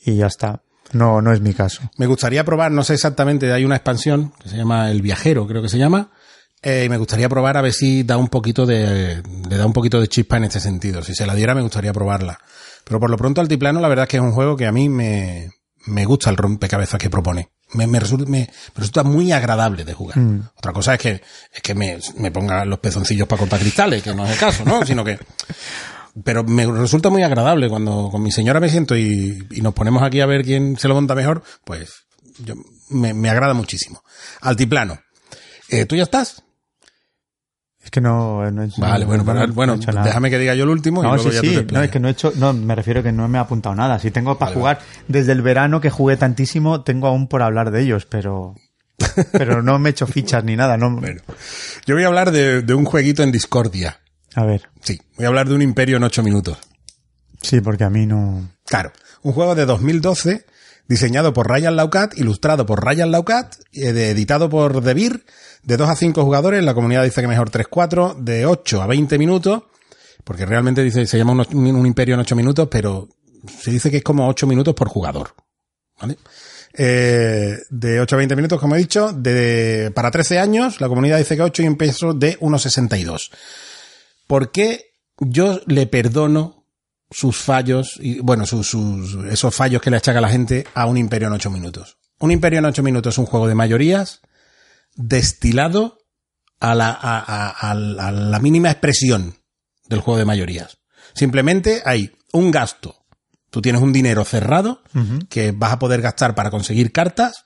y 0.05 0.17
ya 0.17 0.27
está. 0.27 0.63
No, 0.93 1.21
no 1.23 1.33
es 1.33 1.41
mi 1.41 1.55
caso. 1.55 1.83
Me 1.97 2.07
gustaría 2.07 2.45
probar, 2.45 2.73
no 2.73 2.83
sé 2.83 2.95
exactamente, 2.95 3.53
hay 3.53 3.65
una 3.65 3.77
expansión 3.77 4.33
que 4.43 4.49
se 4.49 4.57
llama 4.57 4.91
El 4.91 5.03
Viajero, 5.03 5.47
creo 5.47 5.63
que 5.63 5.69
se 5.69 5.79
llama. 5.79 6.11
eh, 6.63 6.83
y 6.87 6.89
me 6.89 6.97
gustaría 6.97 7.29
probar 7.29 7.57
a 7.57 7.63
ver 7.63 7.73
si 7.73 8.03
da 8.03 8.17
un 8.17 8.27
poquito 8.27 8.67
de, 8.67 9.23
le 9.49 9.57
da 9.57 9.65
un 9.65 9.73
poquito 9.73 10.01
de 10.01 10.09
chispa 10.09 10.37
en 10.39 10.45
este 10.45 10.59
sentido. 10.59 11.03
Si 11.05 11.15
se 11.15 11.25
la 11.27 11.37
diera, 11.37 11.55
me 11.55 11.63
gustaría 11.63 11.93
probarla. 11.93 12.41
Pero 12.83 12.99
por 12.99 13.09
lo 13.11 13.17
pronto, 13.17 13.41
Altiplano, 13.41 13.79
la 13.79 13.87
verdad 13.87 14.03
es 14.05 14.09
que 14.09 14.17
es 14.17 14.23
un 14.25 14.33
juego 14.33 14.57
que 14.57 14.67
a 14.67 14.73
mí 14.73 14.89
me, 14.89 15.51
me 15.87 16.05
gusta 16.05 16.31
el 16.31 16.37
rompecabezas 16.37 16.99
que 16.99 17.11
propone. 17.11 17.51
Me, 17.75 17.87
me 17.87 18.01
resulta, 18.01 18.25
me, 18.31 18.41
me 18.41 18.49
resulta 18.75 19.03
muy 19.03 19.31
agradable 19.33 19.85
de 19.85 19.93
jugar. 19.93 20.19
Mm. 20.19 20.49
Otra 20.57 20.73
cosa 20.73 20.95
es 20.95 21.01
que, 21.01 21.23
es 21.53 21.63
que 21.63 21.75
me, 21.75 21.99
me 22.17 22.31
ponga 22.31 22.65
los 22.65 22.79
pezoncillos 22.79 23.29
para 23.29 23.41
cortar 23.41 23.61
cristales, 23.61 24.03
que 24.03 24.15
no 24.15 24.25
es 24.25 24.33
el 24.33 24.39
caso, 24.39 24.65
¿no? 24.65 24.85
Sino 24.87 25.05
que, 25.05 25.19
pero 26.25 26.45
me 26.45 26.67
resulta 26.67 27.11
muy 27.11 27.23
agradable 27.23 27.69
cuando 27.69 28.09
con 28.11 28.23
mi 28.23 28.33
señora 28.33 28.61
me 28.61 28.69
siento 28.69 28.97
y, 28.97 29.47
y 29.51 29.61
nos 29.61 29.75
ponemos 29.75 30.03
aquí 30.03 30.21
a 30.21 30.27
ver 30.27 30.45
quién 30.45 30.79
se 30.79 30.89
lo 30.89 30.95
monta 30.95 31.15
mejor, 31.15 31.43
pues 31.65 32.07
yo, 32.39 32.55
me, 32.91 33.15
me 33.15 33.31
agrada 33.31 33.55
muchísimo. 33.55 34.03
Altiplano. 34.41 34.99
Eh, 35.69 35.85
¿Tú 35.85 35.97
ya 35.97 36.05
estás? 36.05 36.43
Es 37.89 37.91
que 37.91 38.03
no, 38.03 38.51
no 38.51 38.63
he 38.63 38.67
hecho- 38.67 38.83
Vale, 38.83 39.01
no- 39.01 39.07
bueno, 39.07 39.25
para- 39.25 39.45
he 39.45 39.47
bueno, 39.47 39.77
nada. 39.79 40.03
déjame 40.05 40.29
que 40.29 40.39
diga 40.39 40.55
yo 40.55 40.65
el 40.65 40.69
último 40.69 41.01
y 41.01 41.07
No, 41.07 41.15
luego 41.15 41.31
sí, 41.31 41.35
ya 41.37 41.41
tú 41.41 41.47
sí, 41.49 41.65
te 41.65 41.73
no, 41.73 41.83
es 41.83 41.91
que 41.91 41.99
no 41.99 42.09
he 42.09 42.11
hecho, 42.11 42.35
no, 42.37 42.53
me 42.53 42.75
refiero 42.75 43.03
que 43.03 43.13
no 43.13 43.27
me 43.29 43.39
he 43.39 43.41
apuntado 43.41 43.75
nada. 43.75 43.99
Si 43.99 44.11
tengo 44.11 44.37
para 44.39 44.51
Vale, 44.51 44.61
jugar 44.61 44.79
desde 45.09 45.33
el 45.33 45.41
verano 45.41 45.81
que 45.81 45.89
jugué 45.89 46.19
tantísimo, 46.19 46.83
tengo 46.83 47.07
aún 47.07 47.29
por 47.29 47.41
hablar 47.41 47.71
de 47.71 47.81
ellos, 47.81 48.05
pero, 48.05 48.57
pero 49.33 49.63
no 49.63 49.79
me 49.79 49.89
he 49.89 49.93
hecho 49.93 50.07
fichas 50.07 50.45
ni 50.45 50.55
nada, 50.55 50.77
no. 50.77 50.95
Bueno, 51.01 51.23
yo 51.87 51.95
voy 51.95 52.05
a 52.05 52.09
hablar 52.09 52.31
de, 52.31 52.61
de 52.61 52.75
un 52.75 52.85
jueguito 52.85 53.23
en 53.23 53.33
Discordia. 53.33 54.01
A 54.35 54.45
ver, 54.45 54.69
Sí, 54.83 55.01
voy 55.17 55.25
a 55.25 55.29
hablar 55.29 55.49
de 55.49 55.55
un 55.55 55.63
imperio 55.63 55.97
en 55.97 56.03
ocho 56.05 56.23
minutos. 56.23 56.59
sí, 57.41 57.63
porque 57.63 57.85
a 57.85 57.91
mí 57.91 58.05
no. 58.05 58.51
Claro, 58.67 58.93
un 59.23 59.33
juego 59.33 59.55
de 59.55 59.65
2012 59.65 60.45
diseñado 60.89 61.33
por 61.33 61.49
Ryan 61.49 61.77
Laucat, 61.77 62.17
ilustrado 62.19 62.67
por 62.67 62.85
Ryan 62.85 63.11
Laucat, 63.11 63.55
eh, 63.73 64.11
editado 64.11 64.49
por 64.51 64.83
Devir, 64.83 65.25
de 65.63 65.77
2 65.77 65.89
a 65.89 65.97
5 65.97 66.25
jugadores, 66.25 66.63
la 66.65 66.75
comunidad 66.75 67.05
dice 67.05 67.21
que 67.21 67.29
mejor 67.29 67.51
3-4, 67.51 68.17
de 68.17 68.47
8 68.47 68.83
a 68.83 68.87
20 68.87 69.19
minutos, 69.19 69.63
porque 70.25 70.47
realmente 70.47 70.83
dice, 70.83 71.07
se 71.07 71.19
llama 71.19 71.33
un, 71.33 71.67
un 71.77 71.87
imperio 71.87 72.15
en 72.15 72.21
8 72.21 72.37
minutos, 72.37 72.69
pero 72.71 73.09
se 73.61 73.71
dice 73.71 73.91
que 73.91 73.99
es 73.99 74.03
como 74.05 74.29
8 74.29 74.47
minutos 74.47 74.75
por 74.75 74.89
jugador. 74.89 75.35
¿Vale? 76.01 76.17
Eh, 76.75 77.57
de 77.71 78.01
8 78.01 78.15
a 78.15 78.19
20 78.19 78.37
minutos, 78.37 78.61
como 78.61 78.75
he 78.75 78.79
dicho, 78.79 79.13
de, 79.13 79.91
para 79.95 80.11
13 80.11 80.39
años, 80.39 80.81
la 80.81 80.89
comunidad 80.89 81.19
dice 81.19 81.37
que 81.37 81.43
8 81.43 81.63
y 81.63 81.69
un 81.69 81.77
peso 81.77 82.15
de 82.15 82.39
1,62. 82.41 83.31
¿Por 84.27 84.53
qué 84.53 84.93
yo 85.19 85.61
le 85.67 85.87
perdono 85.87 86.65
sus 87.11 87.37
fallos 87.39 87.99
y 88.01 88.21
bueno, 88.21 88.45
sus, 88.47 88.69
sus- 88.69 89.25
esos 89.31 89.55
fallos 89.55 89.81
que 89.81 89.91
le 89.91 89.97
achaca 89.97 90.21
la 90.21 90.29
gente 90.29 90.67
a 90.75 90.87
un 90.87 90.99
imperio 90.99 91.29
en 91.29 91.35
ocho 91.35 91.51
minutos. 91.51 91.97
Un 92.21 92.31
imperio 92.31 92.59
en 92.59 92.67
ocho 92.67 92.83
minutos 92.83 93.15
es 93.15 93.19
un 93.19 93.25
juego 93.27 93.49
de 93.49 93.55
mayorías 93.55 94.21
destilado 94.99 95.99
a 96.61 96.75
la, 96.75 96.89
a, 96.91 97.19
a- 97.19 97.71
a 97.71 97.75
la- 97.75 98.09
a 98.09 98.13
la 98.13 98.39
mínima 98.41 98.71
expresión 98.71 99.39
del 99.89 100.01
juego 100.01 100.19
de 100.19 100.25
mayorías. 100.25 100.79
Simplemente 101.15 101.83
hay 101.87 102.13
un 102.33 102.51
gasto. 102.51 103.07
Tú 103.51 103.63
tienes 103.63 103.81
un 103.81 103.93
dinero 103.95 104.25
cerrado 104.27 104.83
que 105.31 105.53
vas 105.53 105.73
a 105.73 105.79
poder 105.79 106.03
gastar 106.03 106.35
para 106.35 106.51
conseguir 106.51 106.93
cartas. 106.93 107.45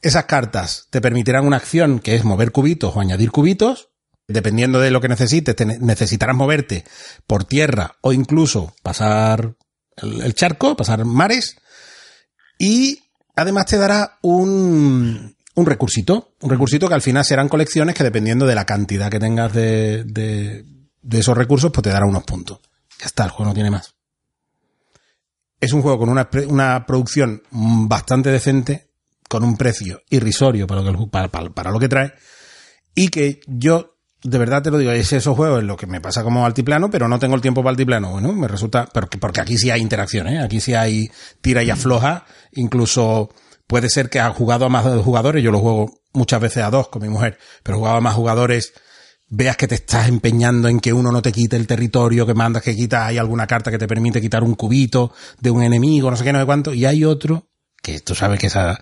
Esas 0.00 0.24
cartas 0.24 0.86
te 0.90 1.00
permitirán 1.02 1.46
una 1.46 1.58
acción 1.58 1.98
que 1.98 2.14
es 2.14 2.24
mover 2.24 2.50
cubitos 2.52 2.96
o 2.96 3.00
añadir 3.00 3.30
cubitos. 3.30 3.90
Dependiendo 4.28 4.78
de 4.80 4.90
lo 4.92 5.00
que 5.00 5.08
necesites, 5.08 5.54
te 5.56 5.66
ne- 5.66 5.78
necesitarás 5.80 6.34
moverte 6.36 6.84
por 7.26 7.44
tierra 7.44 7.96
o 8.00 8.12
incluso 8.12 8.74
pasar 8.82 9.56
el, 9.96 10.22
el 10.22 10.34
charco, 10.34 10.76
pasar 10.76 11.04
mares. 11.04 11.56
Y 12.58 13.00
además 13.36 13.66
te 13.66 13.76
dará 13.76 14.18
un, 14.22 15.36
un 15.54 15.66
recursito. 15.66 16.34
Un 16.40 16.50
recursito 16.50 16.88
que 16.88 16.94
al 16.94 17.02
final 17.02 17.24
serán 17.24 17.48
colecciones 17.48 17.94
que 17.94 18.04
dependiendo 18.04 18.46
de 18.46 18.54
la 18.54 18.64
cantidad 18.64 19.10
que 19.10 19.18
tengas 19.20 19.52
de, 19.52 20.04
de, 20.04 20.64
de 21.02 21.18
esos 21.18 21.36
recursos, 21.36 21.70
pues 21.72 21.82
te 21.82 21.90
dará 21.90 22.06
unos 22.06 22.24
puntos. 22.24 22.60
Ya 22.98 23.06
está, 23.06 23.24
el 23.24 23.30
juego 23.30 23.50
no 23.50 23.54
tiene 23.54 23.70
más. 23.70 23.94
Es 25.60 25.72
un 25.72 25.82
juego 25.82 25.98
con 25.98 26.08
una, 26.08 26.28
una 26.48 26.86
producción 26.86 27.42
bastante 27.50 28.30
decente, 28.30 28.88
con 29.28 29.44
un 29.44 29.56
precio 29.56 30.02
irrisorio 30.10 30.66
para 30.66 30.82
lo 30.82 30.98
que, 30.98 31.06
para- 31.08 31.28
para 31.30 31.70
lo 31.70 31.78
que 31.78 31.88
trae, 31.88 32.12
y 32.94 33.08
que 33.08 33.40
yo, 33.46 33.94
de 34.22 34.38
verdad 34.38 34.62
te 34.62 34.70
lo 34.70 34.78
digo, 34.78 34.90
es 34.90 35.12
esos 35.12 35.36
juegos 35.36 35.60
en 35.60 35.68
lo 35.68 35.76
que 35.76 35.86
me 35.86 36.00
pasa 36.00 36.24
como 36.24 36.44
altiplano, 36.44 36.90
pero 36.90 37.06
no 37.08 37.18
tengo 37.18 37.36
el 37.36 37.40
tiempo 37.40 37.62
para 37.62 37.70
altiplano. 37.70 38.10
Bueno, 38.10 38.32
me 38.32 38.48
resulta, 38.48 38.86
porque, 38.92 39.18
porque 39.18 39.40
aquí 39.40 39.56
sí 39.56 39.70
hay 39.70 39.80
interacción, 39.80 40.26
¿eh? 40.28 40.42
Aquí 40.42 40.60
sí 40.60 40.74
hay 40.74 41.08
tira 41.40 41.62
y 41.62 41.70
afloja, 41.70 42.26
incluso 42.52 43.30
puede 43.72 43.88
ser 43.88 44.10
que 44.10 44.20
ha 44.20 44.28
jugado 44.28 44.66
a 44.66 44.68
más 44.68 44.84
jugadores, 45.02 45.42
yo 45.42 45.50
lo 45.50 45.58
juego 45.58 46.02
muchas 46.12 46.42
veces 46.42 46.62
a 46.62 46.68
dos 46.68 46.88
con 46.88 47.00
mi 47.00 47.08
mujer, 47.08 47.38
pero 47.62 47.78
jugaba 47.78 47.96
a 47.96 48.00
más 48.02 48.14
jugadores, 48.14 48.74
veas 49.30 49.56
que 49.56 49.66
te 49.66 49.76
estás 49.76 50.08
empeñando 50.08 50.68
en 50.68 50.78
que 50.78 50.92
uno 50.92 51.10
no 51.10 51.22
te 51.22 51.32
quite 51.32 51.56
el 51.56 51.66
territorio 51.66 52.26
que 52.26 52.34
mandas 52.34 52.62
que 52.62 52.76
quita, 52.76 53.06
hay 53.06 53.16
alguna 53.16 53.46
carta 53.46 53.70
que 53.70 53.78
te 53.78 53.88
permite 53.88 54.20
quitar 54.20 54.44
un 54.44 54.56
cubito 54.56 55.14
de 55.40 55.50
un 55.50 55.62
enemigo, 55.62 56.10
no 56.10 56.18
sé 56.18 56.22
qué, 56.22 56.34
no 56.34 56.38
sé 56.40 56.44
cuánto, 56.44 56.74
y 56.74 56.84
hay 56.84 57.06
otro, 57.06 57.48
que 57.82 58.00
tú 58.00 58.14
sabes 58.14 58.38
que 58.38 58.48
esa 58.48 58.78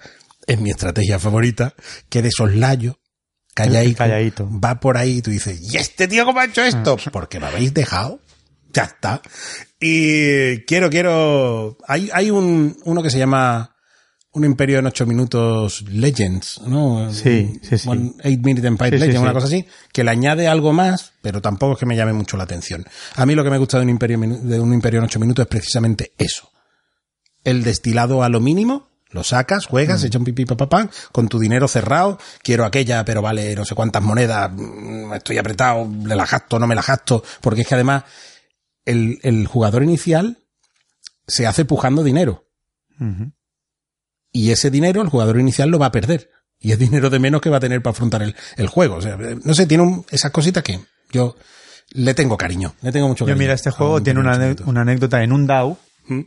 es 0.49 0.61
mi 0.61 0.71
estrategia 0.71 1.21
favorita, 1.21 1.73
que 2.09 2.21
de 2.21 2.33
soslayo, 2.33 2.99
calladito, 3.55 3.99
Calladito. 3.99 4.51
va 4.51 4.81
por 4.81 4.97
ahí 4.97 5.19
y 5.19 5.23
tú 5.23 5.31
dices, 5.31 5.73
¿y 5.73 5.77
este 5.77 6.09
tío 6.09 6.25
cómo 6.25 6.41
ha 6.41 6.47
hecho 6.47 6.65
esto? 6.65 6.97
Porque 7.13 7.39
me 7.39 7.47
habéis 7.47 7.73
dejado. 7.73 8.19
Ya 8.73 8.85
está. 8.85 9.21
Y 9.81 10.63
quiero, 10.65 10.91
quiero, 10.91 11.79
hay, 11.87 12.11
hay 12.13 12.31
un, 12.33 12.77
uno 12.85 13.03
que 13.05 13.11
se 13.11 13.19
llama 13.19 13.77
Un 14.33 14.45
Imperio 14.45 14.79
en 14.79 14.87
8 14.87 15.07
Minutos 15.07 15.83
Legends, 15.89 16.61
¿no? 16.65 17.13
Sí, 17.13 17.59
sí, 17.63 17.79
sí. 17.79 17.89
One 17.89 18.13
Eight 18.23 18.45
Minute 18.45 18.67
Empire 18.67 18.91
Sí, 18.91 19.01
Legends, 19.01 19.17
sí. 19.19 19.23
una 19.25 19.33
cosa 19.33 19.47
así, 19.47 19.67
que 19.93 20.05
le 20.05 20.11
añade 20.13 20.47
algo 20.47 20.73
más, 20.73 21.15
pero 21.21 21.43
tampoco 21.43 21.73
es 21.73 21.79
que 21.81 21.87
me 21.87 21.97
llame 21.97 22.13
mucho 22.13 22.37
la 22.37 22.45
atención. 22.45 22.85
A 23.17 23.27
mí 23.27 23.35
lo 23.35 23.43
que 23.43 23.51
me 23.51 23.59
gusta 23.59 23.79
de 23.79 23.83
un 23.85 23.91
Imperio, 23.91 24.19
de 24.21 24.61
un 24.61 24.73
imperio 24.73 24.99
en 25.01 25.05
8 25.07 25.19
minutos 25.19 25.43
es 25.45 25.49
precisamente 25.49 26.13
eso. 26.17 26.49
El 27.43 27.65
destilado 27.65 28.23
a 28.23 28.29
lo 28.29 28.39
mínimo, 28.39 28.89
lo 29.11 29.25
sacas, 29.25 29.67
juegas, 29.67 30.05
echa 30.05 30.19
un 30.19 30.25
pipí 30.25 30.45
papá, 30.45 30.89
con 31.11 31.29
tu 31.29 31.41
dinero 31.41 31.67
cerrado, 31.67 32.19
quiero 32.45 32.65
aquella, 32.65 33.05
pero 33.05 33.23
vale 33.23 33.57
no 33.57 33.65
sé 33.65 33.75
cuántas 33.75 34.03
monedas, 34.03 34.49
mm, 34.55 35.13
estoy 35.15 35.39
apretado, 35.39 35.91
le 36.05 36.15
la 36.15 36.27
gasto, 36.27 36.61
no 36.61 36.69
me 36.69 36.77
la 36.77 36.83
gasto, 36.83 37.25
porque 37.41 37.63
es 37.63 37.67
que 37.67 37.75
además 37.75 38.05
el, 38.85 39.19
el 39.25 39.49
jugador 39.49 39.83
inicial 39.83 40.39
se 41.27 41.49
hace 41.49 41.65
pujando 41.65 42.05
dinero. 42.05 42.45
Y 44.33 44.51
ese 44.51 44.71
dinero 44.71 45.03
el 45.03 45.09
jugador 45.09 45.39
inicial 45.41 45.71
lo 45.71 45.79
va 45.79 45.87
a 45.87 45.93
perder. 45.93 46.31
Y 46.59 46.73
es 46.73 46.79
dinero 46.79 47.09
de 47.11 47.19
menos 47.19 47.41
que 47.41 47.51
va 47.51 47.57
a 47.57 47.61
tener 47.61 47.83
para 47.83 47.93
afrontar 47.93 48.23
el, 48.23 48.37
el 48.57 48.67
juego. 48.69 48.97
O 48.97 49.01
sea, 49.03 49.15
eh, 49.21 49.39
no 49.45 49.55
sé, 49.55 49.67
tiene 49.67 49.83
un- 49.83 50.05
esas 50.11 50.31
cositas 50.31 50.63
que 50.63 50.79
yo 51.11 51.37
le 51.93 52.15
tengo 52.15 52.37
cariño. 52.37 52.75
Le 52.83 52.93
tengo 52.93 53.09
mucho 53.09 53.25
Yo 53.25 53.29
cariño. 53.29 53.39
mira, 53.41 53.55
este 53.55 53.71
juego 53.71 53.95
un 53.97 54.05
tiene 54.05 54.21
una, 54.21 54.55
una 54.67 54.83
anécdota 54.83 55.23
en 55.23 55.33
un 55.33 55.47
DAO. 55.47 55.79
¿Mm? 56.07 56.21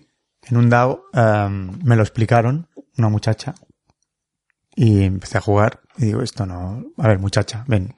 En 0.44 0.58
un 0.58 0.70
DAO 0.70 1.04
em, 1.14 1.80
me 1.84 1.96
lo 1.96 2.02
explicaron 2.04 2.68
una 2.98 3.10
muchacha 3.10 3.56
y 4.76 5.04
empecé 5.04 5.38
a 5.38 5.42
jugar 5.42 5.82
y 5.98 6.06
digo, 6.06 6.22
esto 6.22 6.46
no... 6.46 6.84
A 6.98 7.08
ver, 7.08 7.20
muchacha, 7.20 7.64
ven. 7.68 7.94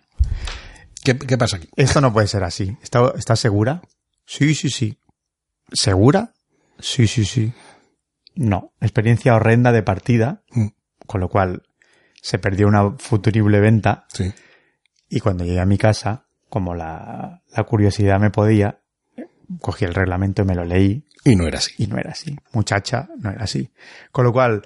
¿Qué, 1.04 1.18
qué 1.18 1.38
pasa 1.38 1.58
aquí? 1.58 1.70
Esto 1.76 2.02
no 2.02 2.12
puede 2.12 2.28
ser 2.28 2.44
así. 2.44 2.78
¿Está- 2.84 3.14
¿Estás 3.18 3.40
segura? 3.40 3.82
Sí, 4.26 4.54
sí, 4.56 4.70
sí. 4.70 5.00
¿Segura? 5.72 6.34
Sí, 6.80 7.08
sí, 7.08 7.24
sí. 7.26 7.54
No. 8.36 8.74
Experiencia 8.82 9.36
horrenda 9.36 9.72
de 9.72 9.84
partida, 9.84 10.42
Mm, 10.52 10.68
con 11.06 11.22
lo 11.22 11.30
cual 11.30 11.64
se 12.22 12.40
perdió 12.40 12.68
una 12.68 12.92
futurible 12.98 13.60
venta 13.60 14.06
Sí. 14.14 14.32
y 15.10 15.20
cuando 15.20 15.44
llegué 15.46 15.60
a 15.60 15.66
mi 15.66 15.78
casa, 15.78 16.26
como 16.50 16.74
la, 16.76 17.42
la 17.56 17.64
curiosidad 17.64 18.20
me 18.20 18.32
podía, 18.32 18.80
cogí 19.62 19.86
el 19.86 19.94
reglamento 19.94 20.42
y 20.42 20.46
me 20.46 20.56
lo 20.56 20.64
leí 20.66 21.06
Y 21.24 21.36
no 21.36 21.48
era 21.48 21.60
así. 21.60 21.74
y 21.78 21.88
no 21.88 21.98
era 21.98 22.12
así. 22.12 22.36
Muchacha, 22.54 23.08
no 23.20 23.30
era 23.32 23.44
así. 23.44 23.70
Con 24.12 24.26
lo 24.26 24.34
cual, 24.34 24.64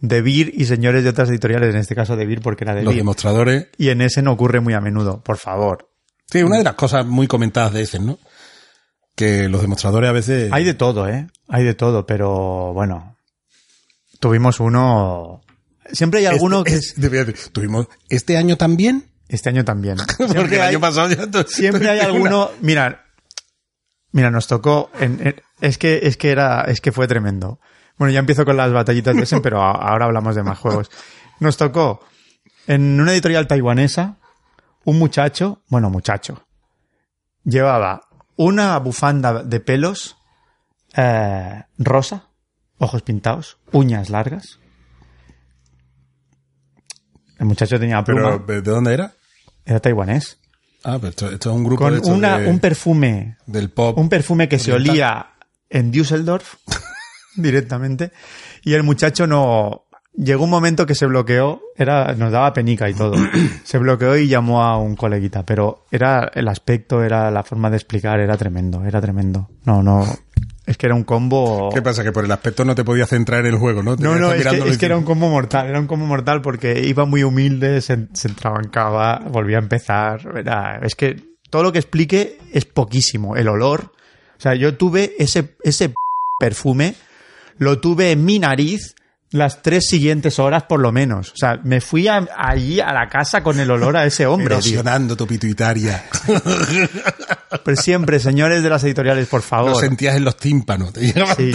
de 0.00 0.20
Vir 0.22 0.52
y 0.54 0.64
señores 0.66 1.04
de 1.04 1.10
otras 1.10 1.28
editoriales, 1.30 1.74
en 1.74 1.80
este 1.80 1.94
caso 1.94 2.16
de 2.16 2.26
Vir 2.26 2.40
porque 2.42 2.64
era 2.64 2.74
de 2.74 2.82
Los 2.82 2.94
demostradores. 2.96 3.68
y 3.78 3.88
en 3.90 4.02
ese 4.02 4.20
no 4.22 4.32
ocurre 4.32 4.60
muy 4.60 4.74
a 4.74 4.80
menudo, 4.80 5.22
por 5.22 5.36
favor. 5.38 5.88
Sí, 6.28 6.42
una 6.42 6.58
de 6.58 6.64
las 6.64 6.74
cosas 6.74 7.06
muy 7.06 7.28
comentadas 7.28 7.72
de 7.72 7.82
ese, 7.82 8.00
¿no? 8.00 8.18
Que 9.16 9.48
los 9.48 9.60
demostradores 9.62 10.08
a 10.08 10.12
veces. 10.12 10.52
Hay 10.52 10.62
de 10.64 10.74
todo, 10.74 11.08
¿eh? 11.08 11.26
Hay 11.48 11.64
de 11.64 11.74
todo, 11.74 12.06
pero 12.06 12.72
bueno, 12.74 13.16
tuvimos 14.20 14.60
uno... 14.60 15.40
Siempre 15.92 16.20
hay 16.20 16.26
alguno 16.26 16.58
Este- 16.58 16.70
que 16.70 16.76
es- 16.76 16.94
decir, 17.00 17.52
tuvimos 17.52 17.88
este 18.08 18.36
año 18.36 18.56
también. 18.56 19.08
Este 19.28 19.48
año 19.48 19.64
también. 19.64 19.96
Porque 20.18 20.56
el 20.56 20.60
hay, 20.60 20.68
año 20.70 20.80
pasado 20.80 21.08
ya... 21.08 21.30
to- 21.30 21.46
siempre 21.48 21.88
hay 21.88 22.00
alguno. 22.00 22.50
Mira, 22.60 23.06
mira, 24.12 24.30
nos 24.30 24.46
tocó. 24.48 24.90
en- 25.00 25.26
en- 25.26 25.42
es 25.60 25.78
que 25.78 26.00
es 26.02 26.16
que 26.16 26.30
era 26.30 26.62
es 26.62 26.80
que 26.80 26.92
fue 26.92 27.08
tremendo. 27.08 27.58
Bueno, 27.98 28.12
ya 28.12 28.18
empiezo 28.20 28.44
con 28.44 28.56
las 28.58 28.72
batallitas 28.72 29.16
de 29.16 29.22
Essen, 29.22 29.40
pero 29.40 29.62
a- 29.62 29.70
ahora 29.72 30.04
hablamos 30.06 30.34
de 30.34 30.42
más 30.42 30.58
juegos. 30.58 30.90
Nos 31.40 31.56
tocó 31.56 32.00
en 32.66 33.00
una 33.00 33.12
editorial 33.12 33.46
taiwanesa 33.46 34.18
un 34.84 34.98
muchacho, 34.98 35.62
bueno, 35.68 35.88
muchacho, 35.88 36.44
llevaba 37.44 38.02
una 38.36 38.78
bufanda 38.78 39.42
de 39.42 39.60
pelos 39.60 40.16
eh, 40.96 41.62
rosa, 41.78 42.28
ojos 42.78 43.02
pintados, 43.02 43.58
uñas 43.72 44.10
largas. 44.10 44.58
El 47.38 47.46
muchacho 47.46 47.78
tenía 47.78 48.02
pluma, 48.02 48.42
Pero, 48.46 48.62
¿de 48.62 48.70
dónde 48.70 48.94
era? 48.94 49.12
era 49.64 49.80
taiwanés, 49.80 50.38
Ah, 50.84 50.96
pero 51.00 51.08
esto, 51.08 51.28
esto 51.30 51.50
es 51.50 51.56
un 51.56 51.64
grupo 51.64 51.82
con 51.84 52.00
de 52.00 52.10
una, 52.10 52.38
de- 52.38 52.48
un 52.48 52.60
perfume 52.60 53.36
del 53.46 53.70
pop. 53.70 53.98
un 53.98 54.08
perfume 54.08 54.48
que 54.48 54.58
se 54.60 54.72
olía 54.72 55.34
en 55.68 55.90
Düsseldorf 55.90 56.54
directamente 57.36 58.12
y 58.62 58.74
el 58.74 58.84
muchacho 58.84 59.26
no 59.26 59.85
llegó 60.16 60.44
un 60.44 60.50
momento 60.50 60.86
que 60.86 60.94
se 60.94 61.06
bloqueó 61.06 61.60
era 61.76 62.14
nos 62.14 62.32
daba 62.32 62.52
penica 62.52 62.88
y 62.88 62.94
todo 62.94 63.14
se 63.64 63.78
bloqueó 63.78 64.16
y 64.16 64.28
llamó 64.28 64.62
a 64.62 64.78
un 64.78 64.96
coleguita 64.96 65.44
pero 65.44 65.84
era 65.90 66.30
el 66.34 66.48
aspecto 66.48 67.02
era 67.02 67.30
la 67.30 67.42
forma 67.42 67.70
de 67.70 67.76
explicar 67.76 68.20
era 68.20 68.36
tremendo 68.36 68.84
era 68.84 69.00
tremendo 69.00 69.48
no 69.64 69.82
no 69.82 70.04
es 70.66 70.76
que 70.76 70.86
era 70.86 70.96
un 70.96 71.04
combo 71.04 71.70
¿Qué 71.72 71.80
pasa? 71.80 72.02
Que 72.02 72.10
por 72.10 72.24
el 72.24 72.32
aspecto 72.32 72.64
no 72.64 72.74
te 72.74 72.82
podías 72.82 73.08
centrar 73.08 73.46
en 73.46 73.46
el 73.54 73.58
juego, 73.58 73.84
¿no? 73.84 73.94
no, 73.94 74.16
no, 74.16 74.32
es 74.32 74.44
que, 74.44 74.68
es 74.68 74.82
era 74.82 74.96
un 74.96 75.04
combo 75.04 75.28
mortal, 75.28 75.68
era 75.68 75.78
un 75.78 75.86
combo 75.86 76.06
mortal 76.06 76.42
porque 76.42 76.80
iba 76.80 77.04
muy 77.04 77.22
humilde, 77.22 77.80
se, 77.80 78.08
se 78.12 78.26
entrabancaba, 78.26 79.22
volvía 79.30 79.58
a 79.58 79.60
empezar. 79.60 80.20
Era, 80.36 80.80
es 80.82 80.96
que 80.96 81.22
todo 81.50 81.62
lo 81.62 81.72
que 81.72 81.78
explique 81.78 82.38
es 82.52 82.64
poquísimo. 82.64 83.36
El 83.36 83.48
olor. 83.48 83.92
O 84.36 84.40
sea, 84.40 84.54
yo 84.54 84.76
tuve 84.76 85.14
ese, 85.18 85.56
ese 85.62 85.94
perfume, 86.40 86.94
lo 87.58 87.78
tuve 87.78 88.10
en 88.10 88.24
mi 88.24 88.40
nariz 88.40 88.96
las 89.36 89.62
tres 89.62 89.86
siguientes 89.88 90.38
horas 90.38 90.64
por 90.64 90.80
lo 90.80 90.90
menos. 90.92 91.30
O 91.32 91.36
sea, 91.36 91.60
me 91.62 91.80
fui 91.80 92.08
a- 92.08 92.26
allí 92.36 92.80
a 92.80 92.92
la 92.92 93.08
casa 93.08 93.42
con 93.42 93.60
el 93.60 93.70
olor 93.70 93.96
a 93.96 94.04
ese 94.06 94.26
hombre. 94.26 94.54
Erosionando 94.54 95.16
tu 95.16 95.26
pituitaria. 95.26 96.04
Pero 97.64 97.76
siempre, 97.76 98.18
señores 98.20 98.62
de 98.62 98.68
las 98.70 98.82
editoriales, 98.84 99.28
por 99.28 99.40
Lo 99.40 99.46
favor. 99.46 99.80
sentías 99.80 100.16
en 100.16 100.24
los 100.24 100.36
tímpanos. 100.36 100.92
Te 100.92 101.06
Sí. 101.36 101.52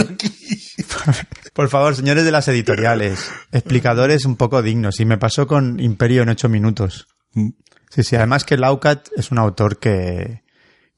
Por 1.52 1.68
favor, 1.68 1.94
señores 1.94 2.24
de 2.24 2.32
las 2.32 2.48
editoriales, 2.48 3.30
explicadores 3.52 4.24
un 4.24 4.36
poco 4.36 4.62
dignos. 4.62 5.00
Y 5.00 5.04
me 5.04 5.18
pasó 5.18 5.46
con 5.46 5.78
Imperio 5.80 6.22
en 6.22 6.30
ocho 6.30 6.48
minutos. 6.48 7.06
Mm. 7.34 7.50
Sí, 7.90 8.02
sí, 8.02 8.16
además 8.16 8.44
que 8.44 8.56
Laucat 8.56 9.08
es 9.16 9.30
un 9.30 9.38
autor 9.38 9.78
que, 9.78 10.42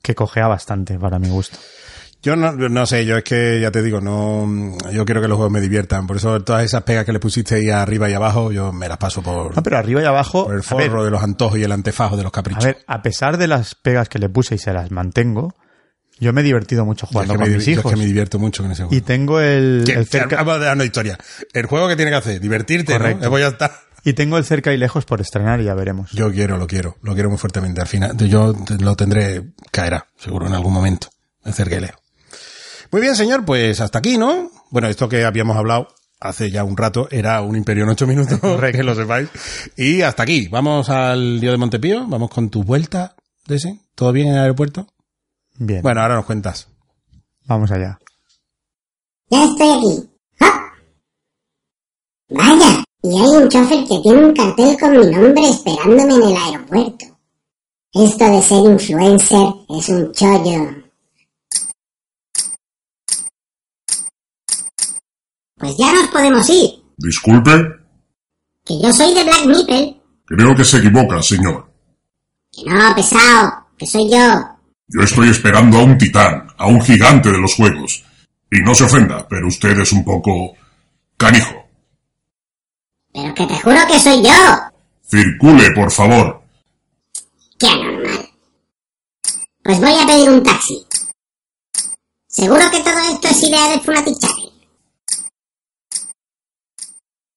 que 0.01 0.15
cojea 0.15 0.47
bastante 0.47 0.97
para 0.99 1.19
mi 1.19 1.29
gusto. 1.29 1.59
Yo 2.25 2.37
no, 2.37 2.53
no 2.53 2.87
sé, 2.87 3.05
yo 3.05 3.19
es 3.19 3.25
que 3.25 3.61
ya 3.61 3.71
te 3.71 3.83
digo, 3.83 4.01
no, 4.01 4.49
yo 4.91 5.05
quiero 5.05 5.21
que 5.21 5.29
los 5.29 5.37
juegos 5.37 5.53
me 5.53 5.61
diviertan. 5.61 6.07
Por 6.07 6.17
eso 6.17 6.43
todas 6.43 6.65
esas 6.65 6.83
pegas 6.85 7.05
que 7.05 7.13
le 7.13 7.21
pusiste 7.21 7.57
ahí 7.57 7.69
arriba 7.71 8.09
y 8.09 8.15
abajo, 8.15 8.51
yo 8.51 8.73
me 8.73 8.89
las 8.89 8.97
paso 8.99 9.23
por, 9.23 9.55
No, 9.55 9.63
pero 9.63 9.77
arriba 9.77 10.01
y 10.03 10.05
abajo, 10.07 10.45
por 10.45 10.55
el 10.55 10.63
a 10.67 10.75
ver, 10.77 10.87
forro 10.89 11.05
de 11.05 11.11
los 11.11 11.23
antojos 11.23 11.59
y 11.59 11.63
el 11.65 11.73
antefajo 11.73 12.17
de 12.17 12.23
los 12.23 12.31
a 12.31 12.33
caprichos. 12.33 12.65
ver, 12.65 12.79
a 12.87 13.03
pesar 13.03 13.37
de 13.37 13.47
las 13.47 13.75
pegas 13.75 14.09
que 14.09 14.19
le 14.19 14.29
puse 14.31 14.55
y 14.55 14.59
se 14.59 14.73
las 14.73 14.91
mantengo, 14.91 15.55
yo 16.19 16.33
me 16.33 16.41
he 16.41 16.45
divertido 16.45 16.85
mucho 16.87 17.05
es 17.07 17.13
jugando 17.13 17.35
que 17.35 17.39
me 17.41 17.45
con 17.45 17.53
div- 17.53 17.57
mis 17.57 17.67
yo 17.67 17.73
es 17.73 17.79
hijos. 17.79 17.93
que 17.93 17.99
me 17.99 18.07
divierto 18.07 18.39
mucho 18.39 18.63
con 18.63 18.73
ese 18.73 18.85
juego. 18.85 18.97
Y 18.97 19.01
tengo 19.03 19.41
el, 19.41 19.85
el 19.87 20.07
cerca, 20.07 20.41
a 20.41 20.45
dar 20.59 20.77
una 20.77 20.85
historia. 20.85 21.19
El 21.53 21.67
juego 21.67 21.89
que 21.89 21.97
tiene 21.97 22.11
que 22.11 22.17
hacer, 22.17 22.41
divertirte, 22.41 22.93
Correcto. 22.95 23.25
¿no? 23.25 23.31
Voy 23.31 23.43
a 23.43 23.49
estar. 23.49 23.71
y 24.03 24.15
tengo 24.15 24.39
el 24.39 24.45
cerca 24.45 24.73
y 24.73 24.79
lejos 24.79 25.05
por 25.05 25.21
estrenar 25.21 25.61
y 25.61 25.65
ya 25.65 25.75
veremos. 25.75 26.11
Yo 26.13 26.31
quiero, 26.33 26.57
lo 26.57 26.67
quiero, 26.67 26.97
lo 27.03 27.13
quiero 27.15 27.29
muy 27.29 27.39
fuertemente. 27.39 27.81
Al 27.83 27.87
final, 27.89 28.17
yo 28.17 28.55
lo 28.79 28.97
tendré, 28.97 29.53
caerá, 29.71 30.07
seguro 30.17 30.47
en 30.47 30.55
algún 30.55 30.73
momento. 30.73 31.09
El 31.45 31.53
cerca 31.53 31.77
y 31.77 31.81
lejos. 31.81 32.01
Muy 32.95 33.01
bien, 33.01 33.17
señor, 33.17 33.45
pues 33.45 33.81
hasta 33.81 33.99
aquí, 33.99 34.19
¿no? 34.19 34.53
Bueno, 34.71 34.87
esto 34.87 35.09
que 35.09 35.25
habíamos 35.25 35.57
hablado 35.57 35.89
hace 36.21 36.53
ya 36.53 36.63
un 36.63 36.77
rato 36.77 37.09
era 37.11 37.41
un 37.43 37.57
imperio 37.57 37.83
en 37.83 37.91
ocho 37.91 38.07
minutos, 38.07 38.39
que 38.73 38.85
lo 38.85 38.95
sepáis. 38.95 39.29
Y 39.77 40.03
hasta 40.03 40.23
aquí. 40.23 40.47
Vamos 40.47 40.89
al 40.91 41.41
lío 41.41 41.51
de 41.51 41.57
Montepío, 41.57 42.07
vamos 42.07 42.31
con 42.31 42.51
tu 42.51 42.63
vuelta, 42.63 43.17
de 43.49 43.57
ese. 43.57 43.81
¿Todo 43.97 44.13
bien 44.13 44.29
en 44.29 44.35
el 44.35 44.41
aeropuerto? 44.43 44.87
Bien, 45.59 45.83
Bueno, 45.83 46.03
ahora 46.03 46.15
nos 46.15 46.25
cuentas. 46.25 46.69
vamos 47.47 47.73
allá. 47.73 47.99
Ya 49.29 49.43
estoy 49.43 49.71
aquí. 49.71 50.11
¡Ah! 50.39 50.61
Vaya, 52.29 52.85
y 53.03 53.09
hay 53.09 53.43
un 53.43 53.49
chofer 53.49 53.85
que 53.89 53.99
tiene 54.05 54.25
un 54.25 54.35
cartel 54.37 54.79
con 54.79 54.93
mi 54.93 55.07
nombre 55.11 55.49
esperándome 55.49 56.15
en 56.15 56.23
el 56.23 56.37
aeropuerto. 56.37 57.07
Esto 57.93 58.31
de 58.31 58.41
ser 58.41 58.71
influencer 58.71 59.49
es 59.69 59.89
un 59.89 60.13
chollo. 60.13 60.84
Pues 65.65 65.79
ya 65.79 65.95
nos 65.95 66.09
podemos 66.09 66.47
ir, 66.51 66.85
Disculpe, 66.99 67.51
que 68.67 68.79
yo 68.83 68.93
soy 68.93 69.15
de 69.15 69.25
Black 69.25 69.47
Nipple. 69.47 69.99
creo 70.27 70.55
que 70.55 70.63
se 70.63 70.77
equivoca, 70.77 71.23
señor. 71.23 71.73
Que 72.53 72.65
no, 72.71 72.95
pesado, 72.95 73.69
que 73.79 73.87
soy 73.87 74.11
yo. 74.11 74.59
Yo 74.89 75.01
estoy 75.01 75.31
esperando 75.31 75.79
a 75.79 75.85
un 75.85 75.97
titán, 75.97 76.49
a 76.59 76.67
un 76.67 76.83
gigante 76.83 77.31
de 77.33 77.39
los 77.39 77.55
juegos. 77.55 78.05
Y 78.51 78.61
no 78.61 78.75
se 78.75 78.85
ofenda, 78.85 79.27
pero 79.27 79.49
usted 79.49 79.79
es 79.79 79.91
un 79.93 80.05
poco 80.05 80.53
canijo. 81.17 81.55
Pero 83.15 83.35
que 83.35 83.47
te 83.47 83.59
juro 83.59 83.79
que 83.89 84.01
soy 84.01 84.23
yo. 84.23 84.71
Circule, 85.01 85.71
por 85.71 85.91
favor. 85.91 86.43
Qué 87.59 87.69
anormal. 87.69 88.29
Pues 89.63 89.81
voy 89.81 89.95
a 89.99 90.07
pedir 90.07 90.29
un 90.29 90.43
taxi. 90.43 90.87
Seguro 92.29 92.71
que 92.71 92.81
todo 92.81 92.99
esto 93.15 93.29
es 93.29 93.43
idea 93.45 93.71
del 93.71 93.81
Funatic 93.81 94.19
Channel. 94.19 94.55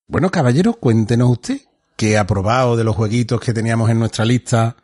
Bueno, 0.08 0.30
caballero, 0.30 0.74
cuéntenos 0.74 1.28
usted 1.30 1.60
qué 1.96 2.16
ha 2.16 2.26
probado 2.26 2.76
de 2.76 2.84
los 2.84 2.96
jueguitos 2.96 3.40
que 3.40 3.52
teníamos 3.52 3.90
en 3.90 3.98
nuestra 3.98 4.24
lista 4.24 4.76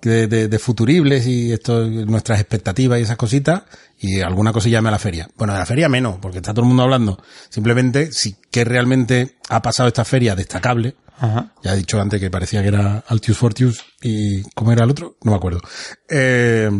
de, 0.00 0.26
de- 0.28 0.48
de 0.48 0.58
futuribles 0.58 1.26
y 1.26 1.52
esto, 1.52 1.84
nuestras 1.86 2.38
expectativas 2.40 2.98
y 2.98 3.02
esas 3.02 3.16
cositas, 3.16 3.64
y 3.98 4.20
alguna 4.20 4.52
cosilla 4.52 4.80
me 4.80 4.88
a 4.88 4.92
la 4.92 4.98
feria. 4.98 5.28
Bueno, 5.36 5.52
de 5.52 5.58
la 5.58 5.66
feria 5.66 5.88
menos, 5.88 6.18
porque 6.22 6.38
está 6.38 6.52
todo 6.54 6.62
el 6.62 6.68
mundo 6.68 6.84
hablando. 6.84 7.20
Simplemente, 7.48 8.12
si 8.12 8.36
que 8.50 8.64
realmente 8.64 9.36
ha 9.48 9.60
pasado 9.60 9.88
esta 9.88 10.04
feria 10.04 10.36
destacable. 10.36 10.94
Ajá. 11.18 11.52
Ya 11.64 11.74
he 11.74 11.76
dicho 11.76 12.00
antes 12.00 12.20
que 12.20 12.30
parecía 12.30 12.62
que 12.62 12.68
era 12.68 13.02
Altius 13.08 13.36
Fortius 13.36 13.84
y 14.00 14.42
¿cómo 14.54 14.70
era 14.70 14.84
el 14.84 14.90
otro? 14.90 15.16
No 15.24 15.32
me 15.32 15.36
acuerdo. 15.36 15.60
Eh, 16.08 16.70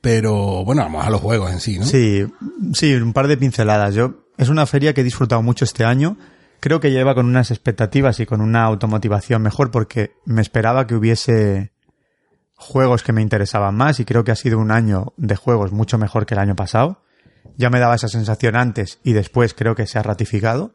pero 0.00 0.64
bueno, 0.64 0.82
vamos 0.82 1.06
a 1.06 1.10
los 1.10 1.20
juegos 1.20 1.52
en 1.52 1.60
sí, 1.60 1.78
¿no? 1.78 1.86
Sí, 1.86 2.26
sí, 2.74 2.92
un 2.94 3.12
par 3.12 3.28
de 3.28 3.36
pinceladas. 3.36 3.94
Yo 3.94 4.26
es 4.36 4.48
una 4.48 4.66
feria 4.66 4.92
que 4.92 5.02
he 5.02 5.04
disfrutado 5.04 5.40
mucho 5.42 5.64
este 5.64 5.84
año. 5.84 6.18
Creo 6.64 6.80
que 6.80 6.90
lleva 6.90 7.14
con 7.14 7.26
unas 7.26 7.50
expectativas 7.50 8.20
y 8.20 8.24
con 8.24 8.40
una 8.40 8.64
automotivación 8.64 9.42
mejor 9.42 9.70
porque 9.70 10.14
me 10.24 10.40
esperaba 10.40 10.86
que 10.86 10.94
hubiese 10.94 11.74
juegos 12.54 13.02
que 13.02 13.12
me 13.12 13.20
interesaban 13.20 13.74
más 13.74 14.00
y 14.00 14.06
creo 14.06 14.24
que 14.24 14.32
ha 14.32 14.34
sido 14.34 14.58
un 14.58 14.70
año 14.70 15.12
de 15.18 15.36
juegos 15.36 15.72
mucho 15.72 15.98
mejor 15.98 16.24
que 16.24 16.32
el 16.32 16.40
año 16.40 16.56
pasado. 16.56 17.02
Ya 17.58 17.68
me 17.68 17.80
daba 17.80 17.96
esa 17.96 18.08
sensación 18.08 18.56
antes 18.56 18.98
y 19.04 19.12
después 19.12 19.52
creo 19.52 19.74
que 19.74 19.86
se 19.86 19.98
ha 19.98 20.02
ratificado. 20.02 20.74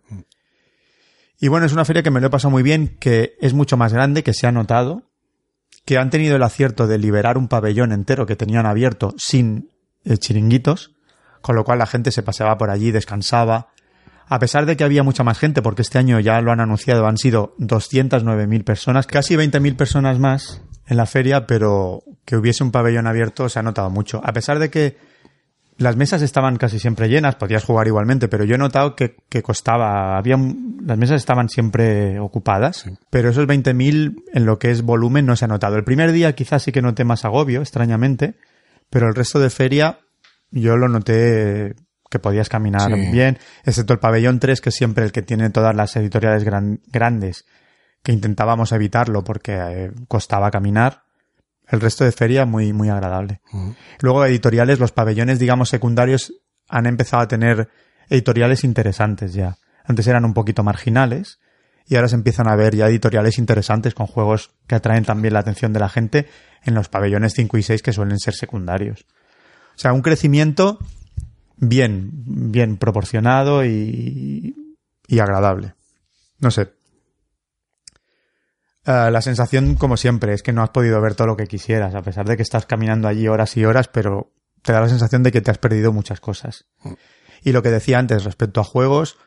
Y 1.40 1.48
bueno, 1.48 1.66
es 1.66 1.74
una 1.74 1.86
feria 1.86 2.04
que 2.04 2.12
me 2.12 2.22
lo 2.22 2.28
he 2.28 2.30
pasado 2.30 2.52
muy 2.52 2.62
bien, 2.62 2.96
que 3.00 3.36
es 3.42 3.56
mucho 3.56 3.76
más 3.76 3.92
grande, 3.92 4.22
que 4.22 4.36
se 4.36 4.46
ha 4.46 4.52
notado, 4.52 5.10
que 5.86 5.98
han 5.98 6.12
tenido 6.12 6.36
el 6.36 6.44
acierto 6.44 6.86
de 6.86 7.00
liberar 7.00 7.36
un 7.36 7.48
pabellón 7.48 7.94
entero 7.94 8.28
que 8.28 8.36
tenían 8.36 8.68
abierto 8.68 9.16
sin 9.18 9.72
eh, 10.06 10.20
chiringuitos, 10.20 10.94
con 11.42 11.56
lo 11.56 11.64
cual 11.64 11.80
la 11.80 11.88
gente 11.88 12.12
se 12.12 12.22
paseaba 12.22 12.60
por 12.60 12.70
allí, 12.70 12.92
descansaba. 12.92 13.70
A 14.30 14.38
pesar 14.38 14.68
de 14.68 14.78
que 14.78 14.84
había 14.84 15.02
mucha 15.02 15.24
más 15.24 15.40
gente, 15.40 15.64
porque 15.64 15.82
este 15.82 15.98
año 15.98 16.20
ya 16.20 16.40
lo 16.40 16.52
han 16.52 16.60
anunciado, 16.60 17.08
han 17.08 17.18
sido 17.18 17.56
209.000 17.58 18.64
personas, 18.64 19.08
casi 19.08 19.36
20.000 19.36 19.76
personas 19.76 20.20
más 20.20 20.62
en 20.88 20.98
la 20.98 21.08
feria, 21.08 21.48
pero 21.48 22.04
que 22.26 22.38
hubiese 22.38 22.64
un 22.64 22.72
pabellón 22.72 23.08
abierto 23.08 23.50
se 23.50 23.58
ha 23.58 23.64
notado 23.64 23.90
mucho. 23.90 24.22
A 24.24 24.32
pesar 24.32 24.60
de 24.60 24.70
que 24.70 24.98
las 25.78 25.96
mesas 25.96 26.22
estaban 26.22 26.58
casi 26.58 26.78
siempre 26.78 27.10
llenas, 27.10 27.36
podías 27.36 27.64
jugar 27.64 27.88
igualmente, 27.88 28.28
pero 28.28 28.44
yo 28.44 28.54
he 28.54 28.60
notado 28.60 28.96
que, 28.96 29.16
que 29.30 29.42
costaba, 29.42 30.18
había, 30.18 30.38
las 30.84 30.98
mesas 30.98 31.18
estaban 31.18 31.50
siempre 31.50 32.20
ocupadas, 32.20 32.86
pero 33.10 33.30
esos 33.30 33.48
20.000 33.48 34.26
en 34.32 34.46
lo 34.46 34.60
que 34.60 34.70
es 34.70 34.84
volumen 34.84 35.26
no 35.26 35.36
se 35.38 35.46
ha 35.46 35.48
notado. 35.48 35.76
El 35.76 35.84
primer 35.84 36.12
día 36.12 36.36
quizás 36.36 36.62
sí 36.62 36.72
que 36.72 36.84
noté 36.84 37.04
más 37.04 37.26
agobio, 37.26 37.62
extrañamente, 37.62 38.36
pero 38.92 39.08
el 39.08 39.16
resto 39.16 39.40
de 39.40 39.50
feria 39.50 40.02
yo 40.52 40.78
lo 40.78 40.88
noté 40.88 41.76
que 42.10 42.20
podías 42.20 42.50
caminar 42.50 42.92
Sí. 42.94 43.12
bien, 43.12 43.38
excepto 43.64 43.94
el 43.94 44.00
pabellón 44.00 44.40
3, 44.40 44.62
que 44.62 44.70
es 44.70 44.76
siempre 44.76 45.04
el 45.06 45.12
que 45.12 45.22
tiene 45.22 45.50
todas 45.50 45.76
las 45.76 45.96
editoriales 45.96 46.44
gran- 46.44 46.82
grandes, 46.88 47.46
que 48.04 48.12
intentábamos 48.12 48.72
evitarlo 48.72 49.24
porque 49.24 49.54
eh, 49.58 49.92
costaba 50.08 50.50
caminar. 50.52 51.04
El 51.68 51.82
resto 51.82 52.04
de 52.04 52.12
feria 52.12 52.46
muy, 52.48 52.74
muy 52.74 52.90
agradable. 52.90 53.42
Luego 54.00 54.26
editoriales, 54.26 54.80
los 54.80 54.92
pabellones, 54.92 55.38
digamos, 55.38 55.70
secundarios 55.70 56.34
han 56.68 56.88
empezado 56.88 57.22
a 57.22 57.28
tener 57.28 57.70
editoriales 58.10 58.64
interesantes 58.64 59.34
ya. 59.34 59.58
Antes 59.86 60.08
eran 60.08 60.26
un 60.26 60.34
poquito 60.34 60.64
marginales 60.64 61.40
y 61.86 61.96
ahora 61.96 62.08
se 62.08 62.16
empiezan 62.16 62.48
a 62.48 62.56
ver 62.56 62.76
ya 62.76 62.88
editoriales 62.88 63.38
interesantes 63.38 63.94
con 63.94 64.08
juegos 64.08 64.56
que 64.66 64.74
atraen 64.76 65.06
también 65.06 65.34
la 65.36 65.42
atención 65.42 65.72
de 65.74 65.80
la 65.80 65.90
gente 65.90 66.28
en 66.64 66.74
los 66.74 66.90
pabellones 66.90 67.34
5 67.36 67.58
y 67.60 67.64
6 67.64 67.84
que 67.84 67.94
suelen 67.94 68.18
ser 68.18 68.34
secundarios. 68.34 69.06
O 69.76 69.80
sea, 69.80 69.94
un 69.94 70.02
crecimiento 70.02 70.80
bien, 71.60 72.10
bien 72.14 72.78
proporcionado 72.78 73.66
y, 73.66 74.56
y 75.08 75.20
agradable. 75.20 75.74
No 76.40 76.52
sé. 76.52 76.74
Eh, 78.86 79.12
la 79.12 79.22
sensación, 79.22 79.76
como 79.76 79.98
siempre, 79.98 80.34
es 80.34 80.42
que 80.42 80.54
no 80.54 80.64
has 80.64 80.70
podido 80.70 81.00
ver 81.02 81.16
todo 81.16 81.28
lo 81.28 81.38
que 81.38 81.48
quisieras, 81.48 81.94
a 81.96 82.02
pesar 82.02 82.26
de 82.28 82.38
que 82.38 82.44
estás 82.44 82.66
caminando 82.66 83.08
allí 83.08 83.28
horas 83.28 83.56
y 83.58 83.66
horas, 83.66 83.88
pero 83.88 84.32
te 84.62 84.74
da 84.74 84.82
la 84.82 84.90
sensación 84.90 85.24
de 85.24 85.32
que 85.32 85.42
te 85.42 85.52
has 85.52 85.58
perdido 85.58 85.92
muchas 85.94 86.20
cosas. 86.20 86.66
Y 87.44 87.52
lo 87.52 87.62
que 87.62 87.70
decía 87.70 88.00
antes 88.00 88.24
respecto 88.24 88.62
a 88.62 88.64
juegos, 88.64 89.18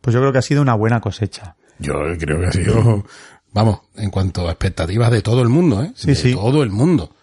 pues 0.00 0.14
yo 0.14 0.20
creo 0.20 0.32
que 0.32 0.38
ha 0.38 0.42
sido 0.42 0.62
una 0.62 0.74
buena 0.74 1.00
cosecha. 1.00 1.56
Yo 1.78 1.94
creo 2.18 2.40
que 2.40 2.46
ha 2.46 2.52
sido, 2.52 3.04
vamos, 3.52 3.80
en 3.96 4.10
cuanto 4.10 4.48
a 4.48 4.52
expectativas 4.52 5.10
de 5.10 5.22
todo 5.22 5.42
el 5.42 5.48
mundo, 5.48 5.82
¿eh? 5.82 5.92
Sí, 5.96 6.08
de 6.08 6.14
sí. 6.14 6.34
todo 6.34 6.62
el 6.62 6.70
mundo. 6.70 7.14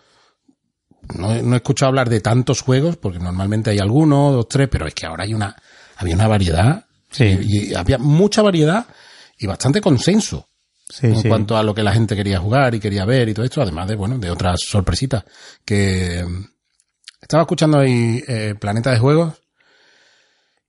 No, 1.15 1.33
he- 1.33 1.41
no 1.43 1.53
he 1.53 1.57
escuchado 1.57 1.89
hablar 1.89 2.09
de 2.09 2.19
tantos 2.21 2.61
juegos, 2.61 2.97
porque 2.97 3.19
normalmente 3.19 3.69
hay 3.71 3.79
alguno, 3.79 4.31
dos, 4.31 4.47
tres, 4.47 4.67
pero 4.71 4.87
es 4.87 4.93
que 4.93 5.05
ahora 5.05 5.23
hay 5.23 5.33
una, 5.33 5.55
había 5.97 6.15
una 6.15 6.27
variedad. 6.27 6.85
Sí. 7.09 7.25
Y, 7.41 7.71
y 7.71 7.73
había 7.75 7.97
mucha 7.97 8.41
variedad 8.41 8.85
y 9.37 9.47
bastante 9.47 9.81
consenso 9.81 10.47
Sí, 10.89 11.07
en 11.07 11.15
sí. 11.21 11.27
cuanto 11.29 11.55
a 11.57 11.63
lo 11.63 11.73
que 11.73 11.83
la 11.83 11.93
gente 11.93 12.15
quería 12.17 12.39
jugar 12.39 12.75
y 12.75 12.79
quería 12.79 13.05
ver 13.05 13.29
y 13.29 13.33
todo 13.33 13.45
esto, 13.45 13.61
además 13.61 13.87
de, 13.87 13.95
bueno, 13.95 14.17
de 14.17 14.29
otras 14.29 14.59
sorpresitas. 14.67 15.23
Que 15.63 16.23
mm, 16.27 16.43
estaba 17.21 17.43
escuchando 17.43 17.79
ahí 17.79 18.21
eh, 18.27 18.55
Planeta 18.59 18.91
de 18.91 18.99
Juegos 18.99 19.33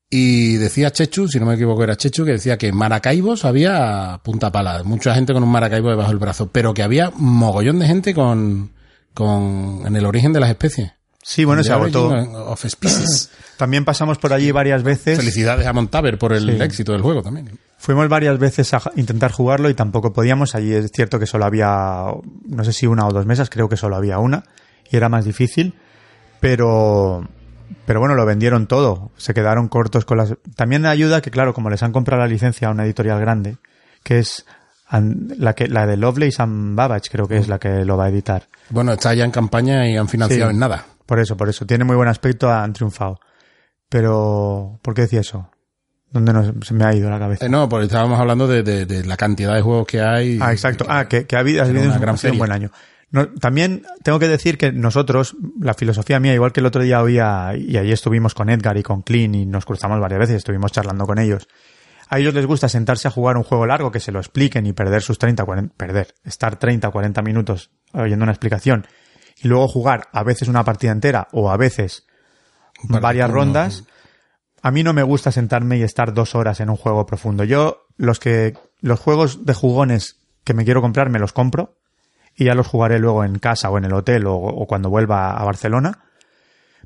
y 0.09 0.57
decía 0.59 0.90
Chechu, 0.90 1.26
si 1.26 1.40
no 1.40 1.47
me 1.47 1.55
equivoco 1.55 1.82
era 1.82 1.97
Chechu, 1.97 2.24
que 2.24 2.32
decía 2.32 2.59
que 2.59 2.70
Maracaibos 2.70 3.45
había 3.45 4.20
punta 4.22 4.53
pala, 4.53 4.82
mucha 4.84 5.14
gente 5.14 5.32
con 5.32 5.43
un 5.43 5.49
Maracaibo 5.51 5.88
debajo 5.90 6.11
del 6.11 6.18
brazo, 6.18 6.51
pero 6.53 6.74
que 6.74 6.82
había 6.82 7.11
mogollón 7.16 7.78
de 7.78 7.86
gente 7.86 8.12
con, 8.14 8.72
con 9.14 9.82
en 9.86 9.96
el 9.96 10.06
origen 10.06 10.32
de 10.32 10.40
las 10.40 10.50
especies. 10.50 10.92
Sí, 11.24 11.44
bueno, 11.44 11.62
se. 11.62 11.72
Origin 11.72 12.34
of 12.34 12.64
Species. 12.66 13.30
También 13.56 13.84
pasamos 13.84 14.18
por 14.18 14.32
allí 14.32 14.50
varias 14.50 14.82
veces. 14.82 15.18
Felicidades 15.18 15.66
a 15.66 15.72
Montaver 15.72 16.18
por 16.18 16.32
el 16.32 16.56
Sí. 16.56 16.62
éxito 16.62 16.92
del 16.92 17.02
juego 17.02 17.22
también. 17.22 17.58
Fuimos 17.78 18.08
varias 18.08 18.38
veces 18.38 18.74
a 18.74 18.80
intentar 18.96 19.30
jugarlo 19.30 19.70
y 19.70 19.74
tampoco 19.74 20.12
podíamos. 20.12 20.54
Allí 20.56 20.72
es 20.72 20.90
cierto 20.92 21.20
que 21.20 21.26
solo 21.26 21.44
había, 21.44 22.06
no 22.46 22.64
sé 22.64 22.72
si 22.72 22.86
una 22.88 23.06
o 23.06 23.12
dos 23.12 23.24
mesas, 23.26 23.50
creo 23.50 23.68
que 23.68 23.76
solo 23.76 23.94
había 23.94 24.18
una 24.18 24.42
y 24.90 24.96
era 24.96 25.08
más 25.08 25.24
difícil. 25.24 25.74
Pero, 26.40 27.28
pero 27.86 28.00
bueno, 28.00 28.14
lo 28.16 28.26
vendieron 28.26 28.66
todo. 28.66 29.12
Se 29.16 29.32
quedaron 29.34 29.68
cortos 29.68 30.04
con 30.04 30.18
las. 30.18 30.34
También 30.56 30.86
ayuda 30.86 31.20
que, 31.22 31.30
claro, 31.30 31.54
como 31.54 31.70
les 31.70 31.82
han 31.84 31.92
comprado 31.92 32.22
la 32.22 32.28
licencia 32.28 32.66
a 32.68 32.72
una 32.72 32.84
editorial 32.84 33.20
grande, 33.20 33.58
que 34.02 34.18
es 34.18 34.44
la 35.01 35.55
que 35.55 35.68
la 35.68 35.86
de 35.86 35.97
Lovelace 35.97 36.43
and 36.43 36.76
Babbage, 36.76 37.11
creo 37.11 37.26
que 37.26 37.36
es 37.38 37.49
la 37.49 37.59
que 37.59 37.84
lo 37.84 37.97
va 37.97 38.07
a 38.07 38.09
editar. 38.09 38.45
Bueno, 38.70 38.93
está 38.93 39.14
ya 39.14 39.24
en 39.24 39.30
campaña 39.30 39.88
y 39.88 39.97
han 39.97 40.09
financiado 40.09 40.51
Sí. 40.51 40.55
en 40.55 40.61
nada. 40.61 40.84
Por 41.07 41.18
eso, 41.18 41.36
por 41.36 41.49
eso. 41.49 41.66
Tiene 41.66 41.84
muy 41.84 41.97
buen 41.97 42.09
aspecto, 42.09 42.51
han 42.51 42.72
triunfado. 42.72 43.18
Pero, 43.88 44.78
¿por 44.82 44.95
qué 44.95 45.03
decía 45.03 45.20
eso? 45.20 45.51
¿Dónde 46.11 46.32
nos, 46.32 46.53
se 46.66 46.74
me 46.74 46.84
ha 46.84 46.95
ido 46.95 47.11
la 47.11 47.18
cabeza? 47.18 47.47
Eh, 47.47 47.49
no, 47.49 47.68
porque 47.68 47.86
estábamos 47.86 48.18
hablando 48.20 48.47
de, 48.47 48.62
de- 48.62 48.86
de 48.86 49.05
la 49.05 49.16
cantidad 49.16 49.55
de 49.55 49.62
juegos 49.62 49.86
que 49.86 50.01
hay. 50.01 50.38
Ah, 50.40 50.53
exacto. 50.53 50.84
Ah, 50.88 51.07
que, 51.09 51.26
que 51.26 51.36
ha 51.36 51.40
habido, 51.40 51.62
ha 51.62 51.66
habido 51.66 51.84
una 51.84 51.95
un, 51.95 52.01
gran 52.01 52.16
un 52.32 52.38
buen 52.38 52.53
año. 52.53 52.70
No, 53.11 53.28
también 53.28 53.82
tengo 54.03 54.18
que 54.18 54.28
decir 54.28 54.57
que 54.57 54.72
nosotros, 54.72 55.36
la 55.61 55.74
filosofía 55.74 56.18
mía, 56.20 56.32
igual 56.32 56.53
que 56.53 56.61
el 56.61 56.66
otro 56.66 56.82
día 56.82 57.03
oía, 57.03 57.53
y 57.57 57.76
allí 57.76 57.93
estuvimos 57.93 58.32
con 58.34 58.49
Edgar 58.49 58.76
y 58.78 58.82
con 58.82 59.03
Clean 59.03 59.34
y 59.34 59.45
nos 59.45 59.66
cruzamos 59.66 60.01
varias 60.01 60.20
veces, 60.20 60.36
estuvimos 60.36 60.72
charlando 60.72 61.07
con 61.07 61.18
ellos. 61.18 61.47
A 62.12 62.18
ellos 62.18 62.34
les 62.34 62.44
gusta 62.44 62.68
sentarse 62.68 63.08
a 63.08 63.10
jugar 63.10 63.38
un 63.38 63.42
juego 63.42 63.64
largo, 63.64 63.90
que 63.90 63.98
se 63.98 64.12
lo 64.12 64.18
expliquen 64.18 64.66
y 64.66 64.74
perder 64.74 65.00
sus 65.00 65.18
30, 65.18 65.46
40, 65.46 65.74
perder, 65.74 66.14
estar 66.24 66.58
30, 66.58 66.90
40 66.90 67.22
minutos 67.22 67.70
oyendo 67.94 68.24
una 68.24 68.32
explicación 68.32 68.86
y 69.42 69.48
luego 69.48 69.66
jugar 69.66 70.08
a 70.12 70.22
veces 70.22 70.48
una 70.48 70.62
partida 70.62 70.92
entera 70.92 71.28
o 71.32 71.50
a 71.50 71.56
veces 71.56 72.06
varias 72.82 73.30
rondas. 73.30 73.84
A 74.60 74.70
mí 74.70 74.82
no 74.82 74.92
me 74.92 75.02
gusta 75.02 75.32
sentarme 75.32 75.78
y 75.78 75.84
estar 75.84 76.12
dos 76.12 76.34
horas 76.34 76.60
en 76.60 76.68
un 76.68 76.76
juego 76.76 77.06
profundo. 77.06 77.44
Yo, 77.44 77.86
los 77.96 78.20
que, 78.20 78.58
los 78.82 79.00
juegos 79.00 79.46
de 79.46 79.54
jugones 79.54 80.18
que 80.44 80.52
me 80.52 80.66
quiero 80.66 80.82
comprar, 80.82 81.08
me 81.08 81.18
los 81.18 81.32
compro 81.32 81.78
y 82.36 82.44
ya 82.44 82.54
los 82.54 82.66
jugaré 82.66 82.98
luego 82.98 83.24
en 83.24 83.38
casa 83.38 83.70
o 83.70 83.78
en 83.78 83.86
el 83.86 83.94
hotel 83.94 84.26
o, 84.26 84.34
o 84.34 84.66
cuando 84.66 84.90
vuelva 84.90 85.30
a 85.30 85.44
Barcelona. 85.44 86.04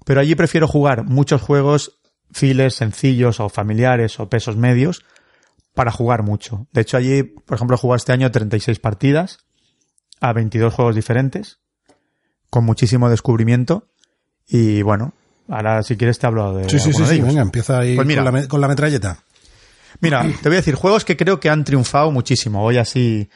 Pero 0.04 0.20
allí 0.20 0.36
prefiero 0.36 0.68
jugar 0.68 1.02
muchos 1.02 1.42
juegos 1.42 1.98
files, 2.30 2.74
sencillos 2.74 3.40
o 3.40 3.48
familiares 3.48 4.20
o 4.20 4.28
pesos 4.28 4.56
medios 4.56 5.04
para 5.76 5.92
jugar 5.92 6.22
mucho. 6.24 6.66
De 6.72 6.80
hecho, 6.80 6.96
allí, 6.96 7.22
por 7.22 7.54
ejemplo, 7.54 7.76
he 7.76 7.78
jugado 7.78 7.96
este 7.96 8.12
año 8.12 8.30
36 8.32 8.78
partidas 8.80 9.38
a 10.20 10.32
22 10.32 10.72
juegos 10.74 10.96
diferentes 10.96 11.58
con 12.50 12.64
muchísimo 12.64 13.10
descubrimiento 13.10 13.86
y 14.48 14.80
bueno, 14.82 15.12
ahora 15.48 15.82
si 15.82 15.96
quieres 15.96 16.18
te 16.18 16.26
hablo 16.26 16.54
de 16.54 16.68
Sí, 16.70 16.78
sí, 16.78 16.92
sí, 16.92 17.02
de. 17.04 17.20
Venga, 17.22 17.42
empieza 17.42 17.78
ahí 17.78 17.94
Pues 17.94 18.06
mira. 18.08 18.24
con, 18.24 18.34
la, 18.34 18.48
con 18.48 18.60
la 18.62 18.68
metralleta. 18.68 19.18
Mira, 20.00 20.22
te 20.22 20.48
voy 20.48 20.56
a 20.56 20.60
decir, 20.60 20.74
juegos 20.74 21.04
que 21.04 21.16
creo 21.16 21.40
que 21.40 21.50
han 21.50 21.64
triunfado 21.64 22.10
muchísimo. 22.10 22.60
Voy 22.62 22.78
así. 22.78 23.28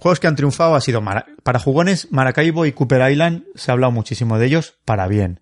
Juegos 0.00 0.18
que 0.20 0.26
han 0.26 0.36
triunfado 0.36 0.74
ha 0.74 0.80
sido 0.80 1.00
Mara- 1.02 1.26
para 1.42 1.58
jugones, 1.58 2.08
Maracaibo 2.10 2.64
y 2.66 2.72
Cooper 2.72 3.10
Island. 3.10 3.44
Se 3.54 3.70
ha 3.70 3.74
hablado 3.74 3.92
muchísimo 3.92 4.38
de 4.38 4.46
ellos 4.46 4.74
para 4.84 5.06
bien. 5.08 5.40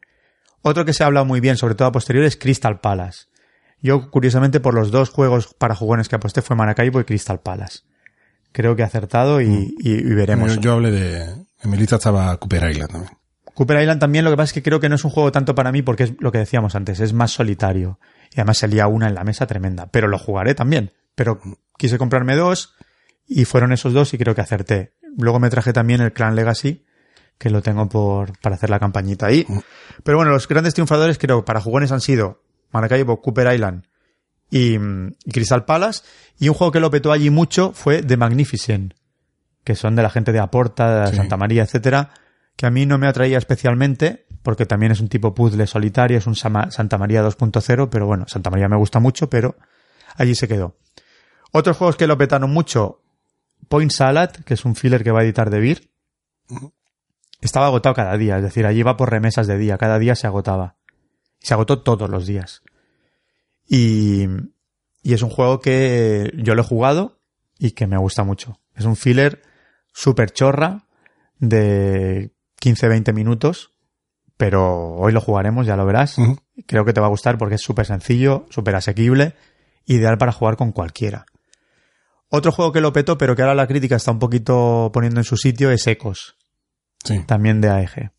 Otro 0.63 0.85
que 0.85 0.93
se 0.93 1.03
ha 1.03 1.07
hablado 1.07 1.27
muy 1.27 1.41
bien, 1.41 1.57
sobre 1.57 1.75
todo 1.75 1.89
a 1.89 1.93
posteriori, 1.93 2.27
es 2.27 2.37
Crystal 2.37 2.81
Palace. 2.81 3.27
Yo, 3.83 4.11
curiosamente, 4.11 4.61
por 4.61 4.75
los 4.75 4.91
dos 4.91 5.11
juegos 5.11 5.55
para 5.55 5.75
jugones 5.75 6.09
que 6.09 6.17
aposté 6.17 6.43
fue 6.43 6.57
Maracaibo 6.57 7.01
y 7.01 7.05
Crystal 7.05 7.41
Palace. 7.41 7.81
Creo 8.53 8.77
que 8.77 8.83
he 8.83 8.85
acertado 8.85 9.41
y, 9.41 9.75
y- 9.79 9.93
y 9.95 10.15
veremos. 10.15 10.55
Yo, 10.57 10.61
yo 10.61 10.73
hablé 10.75 10.91
de. 10.91 11.23
En 11.63 11.71
mi 11.71 11.77
lista 11.77 11.97
estaba 11.97 12.37
Cooper 12.39 12.71
Island 12.71 12.91
también. 12.91 13.13
Cooper 13.55 13.81
Island 13.81 14.01
también, 14.01 14.25
lo 14.25 14.31
que 14.31 14.37
pasa 14.37 14.47
es 14.51 14.53
que 14.55 14.63
creo 14.63 14.81
que 14.81 14.89
no 14.89 14.95
es 14.95 15.05
un 15.05 15.11
juego 15.11 15.31
tanto 15.33 15.55
para 15.55 15.71
mí 15.73 15.83
porque 15.83 16.05
es 16.05 16.13
lo 16.21 16.33
que 16.33 16.39
decíamos 16.39 16.75
antes, 16.75 17.01
es 17.01 17.13
más 17.13 17.31
solitario. 17.33 17.99
Y 18.33 18.41
además 18.41 18.59
se 18.59 18.69
lía 18.69 18.87
una 18.87 19.09
en 19.09 19.15
la 19.15 19.25
mesa 19.25 19.47
tremenda. 19.47 19.87
Pero 19.91 20.09
lo 20.09 20.19
jugaré 20.19 20.55
también. 20.55 20.93
Pero 21.15 21.41
quise 21.77 21.99
comprarme 21.99 22.37
dos 22.37 22.75
y 23.27 23.45
fueron 23.45 23.73
esos 23.73 23.93
dos 23.93 24.15
y 24.15 24.19
creo 24.19 24.35
que 24.35 24.41
acerté. 24.41 24.95
Luego 25.19 25.39
me 25.41 25.51
traje 25.51 25.73
también 25.73 26.01
el 26.01 26.13
Clan 26.13 26.35
Legacy, 26.37 26.85
que 27.39 27.51
lo 27.51 27.61
tengo 27.63 27.89
por, 27.89 28.39
para 28.41 28.55
hacer 28.57 28.71
la 28.71 28.79
campañita 28.79 29.27
ahí. 29.27 29.47
Pero 30.05 30.17
bueno, 30.19 30.33
los 30.33 30.47
grandes 30.49 30.75
triunfadores 30.75 31.19
creo 31.19 31.45
para 31.45 31.61
jugones 31.61 31.93
han 31.93 32.01
sido 32.01 32.43
Maracaibo, 32.73 33.21
Cooper 33.21 33.55
Island 33.55 33.85
y, 34.51 34.79
mm, 34.79 35.13
y 35.25 35.31
Crystal 35.33 35.65
Palace. 35.65 36.03
Y 36.39 36.49
un 36.49 36.55
juego 36.55 36.71
que 36.73 36.81
lo 36.81 36.91
petó 36.91 37.13
allí 37.13 37.31
mucho 37.31 37.73
fue 37.73 38.03
The 38.03 38.17
Magnificent, 38.17 38.95
que 39.65 39.75
son 39.75 39.95
de 39.97 40.03
la 40.03 40.11
gente 40.11 40.33
de 40.33 40.39
Aporta, 40.41 41.03
de 41.05 41.11
Sí. 41.11 41.17
Santa 41.17 41.37
María, 41.37 41.63
etcétera, 41.63 42.11
que 42.57 42.67
a 42.67 42.71
mí 42.71 42.87
no 42.87 42.99
me 42.99 43.07
atraía 43.07 43.39
especialmente, 43.39 44.27
porque 44.43 44.67
también 44.67 44.93
es 44.93 45.01
un 45.01 45.09
tipo 45.09 45.35
puzzle 45.35 45.67
solitario, 45.67 46.17
es 46.19 46.27
un 46.27 46.35
Sama- 46.35 46.71
Santa 46.71 46.97
María 46.99 47.23
2.0, 47.23 47.89
pero 47.91 48.07
bueno, 48.07 48.25
Santa 48.29 48.51
María 48.51 48.69
me 48.69 48.77
gusta 48.77 48.99
mucho, 49.01 49.29
pero 49.29 49.57
allí 50.17 50.35
se 50.35 50.49
quedó. 50.49 50.77
Otros 51.53 51.77
juegos 51.77 51.97
que 51.97 52.07
lo 52.07 52.17
petaron 52.17 52.51
mucho, 52.51 53.03
Point 53.69 53.91
Salad, 53.93 54.31
que 54.31 54.55
es 54.55 54.65
un 54.65 54.75
filler 54.77 55.05
que 55.05 55.11
va 55.11 55.21
a 55.21 55.25
editar 55.25 55.51
De 55.51 55.61
Beer, 55.61 55.83
estaba 57.41 57.67
agotado 57.67 57.95
cada 57.95 58.17
día, 58.17 58.37
es 58.37 58.43
decir, 58.43 58.67
allí 58.67 58.83
va 58.83 58.97
por 58.97 59.11
remesas 59.11 59.47
de 59.47 59.57
día, 59.59 59.79
cada 59.79 59.99
día 59.99 60.15
se 60.15 60.27
agotaba. 60.27 60.77
Se 61.41 61.55
agotó 61.55 61.83
todos 61.83 62.09
los 62.11 62.27
días. 62.27 62.63
Y, 63.67 64.25
y 65.03 65.15
es 65.15 65.23
un 65.23 65.31
juego 65.31 65.61
que 65.61 66.33
yo 66.37 66.55
lo 66.55 66.63
he 66.63 66.65
jugado 66.65 67.19
y 67.59 67.73
que 67.73 67.87
me 67.87 67.99
gusta 67.99 68.25
mucho. 68.25 68.59
Es 68.75 68.85
un 68.85 68.97
filler 68.97 69.43
súper 69.93 70.33
chorra 70.33 70.87
de 71.39 72.33
15-20 72.63 73.13
minutos, 73.15 73.73
pero 74.37 74.95
hoy 74.97 75.13
lo 75.13 75.21
jugaremos, 75.21 75.67
ya 75.67 75.77
lo 75.77 75.87
verás. 75.87 76.17
Creo 76.67 76.85
que 76.85 76.93
te 76.93 77.01
va 77.01 77.07
a 77.07 77.11
gustar 77.11 77.39
porque 77.39 77.55
es 77.57 77.63
súper 77.63 77.87
sencillo, 77.87 78.47
súper 78.51 78.75
asequible, 78.77 79.35
ideal 79.87 80.19
para 80.19 80.33
jugar 80.33 80.57
con 80.57 80.73
cualquiera. 80.73 81.27
Otro 82.29 82.53
juego 82.53 82.71
que 82.73 82.81
lo 82.81 82.93
petó, 82.93 83.19
pero 83.19 83.35
que 83.35 83.43
ahora 83.43 83.55
la 83.55 83.67
crítica 83.67 83.97
está 83.97 84.13
un 84.13 84.19
poquito 84.21 84.91
poniendo 84.93 85.21
en 85.21 85.25
su 85.25 85.37
sitio, 85.37 85.71
es 85.71 85.87
Ecos, 85.87 86.37
Sí. 87.05 87.19
también 87.27 87.61
de 87.61 87.71
AEG. 87.71 88.11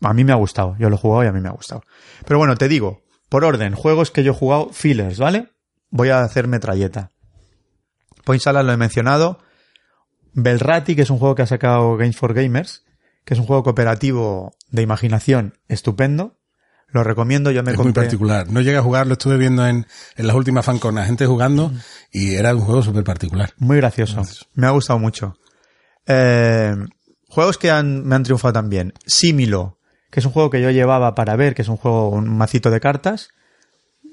A 0.00 0.14
mí 0.14 0.24
me 0.24 0.32
ha 0.32 0.36
gustado, 0.36 0.76
yo 0.78 0.88
lo 0.90 0.96
he 0.96 0.98
jugado 0.98 1.24
y 1.24 1.26
a 1.26 1.32
mí 1.32 1.40
me 1.40 1.48
ha 1.48 1.52
gustado. 1.52 1.82
Pero 2.24 2.38
bueno, 2.38 2.56
te 2.56 2.68
digo, 2.68 3.02
por 3.28 3.44
orden, 3.44 3.74
juegos 3.74 4.10
que 4.10 4.22
yo 4.22 4.32
he 4.32 4.34
jugado, 4.34 4.70
fillers, 4.72 5.18
¿vale? 5.18 5.50
Voy 5.90 6.10
a 6.10 6.22
hacer 6.22 6.46
metralleta. 6.48 7.10
Point 8.24 8.42
Salad 8.42 8.64
lo 8.64 8.72
he 8.72 8.76
mencionado. 8.76 9.38
Belrati, 10.34 10.94
que 10.94 11.02
es 11.02 11.10
un 11.10 11.18
juego 11.18 11.34
que 11.34 11.42
ha 11.42 11.46
sacado 11.46 11.96
Games 11.96 12.16
for 12.16 12.34
Gamers, 12.34 12.84
que 13.24 13.34
es 13.34 13.40
un 13.40 13.46
juego 13.46 13.62
cooperativo 13.64 14.54
de 14.70 14.82
imaginación 14.82 15.58
estupendo. 15.68 16.36
Lo 16.90 17.02
recomiendo, 17.04 17.50
yo 17.50 17.62
me 17.62 17.72
Es 17.72 17.76
muy 17.76 17.86
compré. 17.86 18.04
particular. 18.04 18.48
No 18.50 18.60
llegué 18.60 18.78
a 18.78 18.82
jugar, 18.82 19.06
lo 19.06 19.14
estuve 19.14 19.36
viendo 19.36 19.66
en, 19.66 19.86
en 20.16 20.26
las 20.26 20.36
últimas 20.36 20.64
fanconas, 20.64 21.06
gente 21.06 21.26
jugando, 21.26 21.72
y 22.12 22.34
era 22.34 22.54
un 22.54 22.62
juego 22.62 22.82
súper 22.82 23.04
particular. 23.04 23.52
Muy 23.58 23.76
gracioso. 23.78 24.22
Me 24.54 24.66
ha 24.66 24.70
gustado 24.70 24.98
mucho. 24.98 25.36
Eh, 26.06 26.74
juegos 27.28 27.58
que 27.58 27.70
han, 27.70 28.04
me 28.06 28.14
han 28.14 28.22
triunfado 28.22 28.52
también. 28.54 28.94
Símilo, 29.06 29.77
que 30.10 30.20
es 30.20 30.26
un 30.26 30.32
juego 30.32 30.50
que 30.50 30.62
yo 30.62 30.70
llevaba 30.70 31.14
para 31.14 31.36
ver, 31.36 31.54
que 31.54 31.62
es 31.62 31.68
un 31.68 31.76
juego, 31.76 32.08
un 32.10 32.36
macito 32.36 32.70
de 32.70 32.80
cartas, 32.80 33.30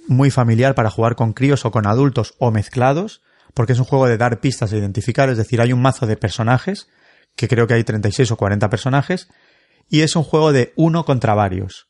muy 0.07 0.29
familiar 0.29 0.75
para 0.75 0.89
jugar 0.89 1.15
con 1.15 1.33
críos 1.33 1.65
o 1.65 1.71
con 1.71 1.87
adultos 1.87 2.35
o 2.39 2.51
mezclados, 2.51 3.21
porque 3.53 3.73
es 3.73 3.79
un 3.79 3.85
juego 3.85 4.07
de 4.07 4.17
dar 4.17 4.39
pistas 4.39 4.71
e 4.73 4.77
identificar, 4.77 5.29
es 5.29 5.37
decir, 5.37 5.61
hay 5.61 5.73
un 5.73 5.81
mazo 5.81 6.05
de 6.05 6.17
personajes, 6.17 6.89
que 7.35 7.47
creo 7.47 7.67
que 7.67 7.73
hay 7.73 7.83
36 7.83 8.31
o 8.31 8.37
40 8.37 8.69
personajes, 8.69 9.29
y 9.89 10.01
es 10.01 10.15
un 10.15 10.23
juego 10.23 10.51
de 10.51 10.73
uno 10.75 11.05
contra 11.05 11.33
varios. 11.33 11.87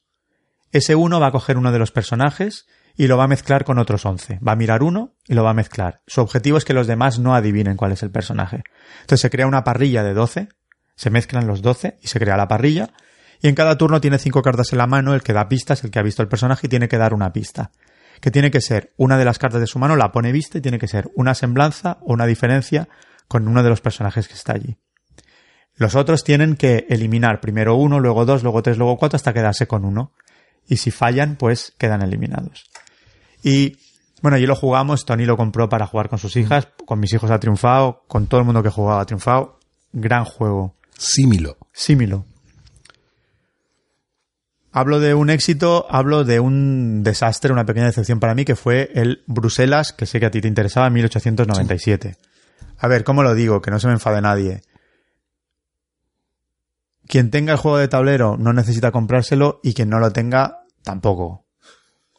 Ese 0.72 0.95
uno 0.95 1.20
va 1.20 1.28
a 1.28 1.32
coger 1.32 1.58
uno 1.58 1.72
de 1.72 1.80
los 1.80 1.91
personajes 1.91 2.68
y 2.97 3.08
lo 3.08 3.18
va 3.18 3.26
a 3.26 3.30
mezclar 3.30 3.64
con 3.64 3.80
otros 3.80 4.06
11. 4.06 4.39
Va 4.45 4.53
a 4.53 4.58
mirar 4.58 4.84
uno 4.84 5.16
y 5.28 5.34
lo 5.34 5.43
va 5.43 5.51
a 5.51 5.56
mezclar. 5.56 6.01
Su 6.08 6.22
objetivo 6.22 6.58
es 6.58 6.66
que 6.66 6.74
los 6.74 6.88
demás 6.88 7.20
no 7.20 7.36
adivinen 7.36 7.78
cuál 7.78 7.91
es 7.91 8.03
el 8.03 8.12
personaje. 8.12 8.64
Entonces 9.01 9.22
se 9.22 9.30
crea 9.30 9.47
una 9.47 9.64
parrilla 9.64 10.03
de 10.03 10.14
12, 10.14 10.49
se 10.95 11.10
mezclan 11.10 11.47
los 11.47 11.62
12 11.62 11.97
y 12.01 12.08
se 12.08 12.20
crea 12.20 12.38
la 12.38 12.47
parrilla, 12.47 12.91
y 13.42 13.48
en 13.48 13.56
cada 13.56 13.78
turno 13.78 14.02
tiene 14.02 14.18
cinco 14.18 14.42
cartas 14.42 14.72
en 14.72 14.78
la 14.78 14.88
mano, 14.88 15.14
el 15.14 15.24
que 15.24 15.34
da 15.34 15.48
pistas, 15.48 15.84
el 15.84 15.92
que 15.92 16.00
ha 16.00 16.04
visto 16.04 16.22
el 16.22 16.28
personaje 16.28 16.68
y 16.68 16.70
tiene 16.70 16.88
que 16.88 16.98
dar 16.98 17.14
una 17.14 17.32
pista. 17.34 17.72
Que 18.22 18.32
tiene 18.32 18.50
que 18.50 18.62
ser 18.62 18.94
una 18.98 19.18
de 19.18 19.26
las 19.26 19.40
cartas 19.40 19.60
de 19.62 19.68
su 19.68 19.78
mano, 19.78 19.96
la 19.96 20.12
pone 20.12 20.32
vista 20.32 20.58
y 20.58 20.62
tiene 20.62 20.80
que 20.80 20.88
ser 20.88 21.10
una 21.16 21.36
semblanza 21.36 21.98
o 22.02 22.14
una 22.14 22.26
diferencia 22.26 22.88
con 23.28 23.48
uno 23.48 23.64
de 23.64 23.70
los 23.70 23.82
personajes 23.82 24.28
que 24.28 24.36
está 24.36 24.54
allí. 24.54 24.78
Los 25.76 25.96
otros 25.96 26.24
tienen 26.24 26.56
que 26.56 26.86
eliminar 26.90 27.42
primero 27.42 27.76
uno, 27.76 28.00
luego 28.00 28.26
dos, 28.26 28.44
luego 28.44 28.64
tres, 28.64 28.78
luego 28.78 28.98
cuatro 28.98 29.18
hasta 29.18 29.34
quedarse 29.34 29.68
con 29.68 29.84
uno. 29.84 30.14
Y 30.68 30.78
si 30.78 30.90
fallan, 30.90 31.36
pues 31.36 31.74
quedan 31.78 32.02
eliminados. 32.02 32.64
Y 33.44 33.78
bueno, 34.22 34.38
allí 34.38 34.46
lo 34.46 34.56
jugamos, 34.56 35.06
Tony 35.06 35.26
lo 35.26 35.38
compró 35.38 35.70
para 35.70 35.86
jugar 35.86 36.10
con 36.10 36.18
sus 36.18 36.36
hijas, 36.38 36.70
con 36.86 37.00
mis 37.00 37.14
hijos 37.14 37.30
ha 37.30 37.40
triunfado, 37.40 38.06
con 38.08 38.28
todo 38.28 38.40
el 38.40 38.46
mundo 38.46 38.64
que 38.64 38.70
jugaba 38.70 39.02
ha 39.02 39.06
triunfado. 39.06 39.60
Gran 39.92 40.24
juego. 40.26 40.76
Símilo. 40.98 41.58
Símilo. 41.74 42.26
Hablo 44.78 44.99
de 44.99 45.13
un 45.13 45.30
éxito, 45.30 45.86
hablo 45.89 46.26
de 46.26 46.41
un 46.41 47.01
desastre, 47.01 47.53
una 47.53 47.63
pequeña 47.63 47.86
decepción 47.86 48.19
para 48.19 48.36
mí, 48.36 48.43
que 48.43 48.57
fue 48.57 48.91
el 48.93 49.23
Bruselas, 49.26 49.93
que 49.93 50.05
sé 50.05 50.19
que 50.19 50.26
a 50.26 50.32
ti 50.32 50.41
te 50.41 50.49
interesaba, 50.49 50.89
1897. 50.89 52.17
A 52.80 52.88
ver, 52.89 53.05
¿cómo 53.05 53.23
lo 53.23 53.34
digo? 53.36 53.61
Que 53.61 53.71
no 53.71 53.80
se 53.80 53.88
me 53.88 53.93
enfade 53.93 54.21
nadie. 54.21 54.63
Quien 57.07 57.32
tenga 57.32 57.53
el 57.53 57.57
juego 57.57 57.78
de 57.78 57.88
tablero 57.88 58.36
no 58.38 58.51
necesita 58.51 58.91
comprárselo 58.91 59.61
y 59.63 59.73
quien 59.73 59.88
no 59.88 59.99
lo 59.99 60.11
tenga 60.11 60.65
tampoco. 60.84 61.45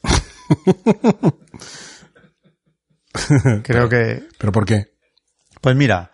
Creo 3.65 3.91
que 3.91 4.25
¿Pero 4.39 4.53
por 4.53 4.65
qué? 4.65 4.95
Pues 5.61 5.77
mira. 5.77 6.11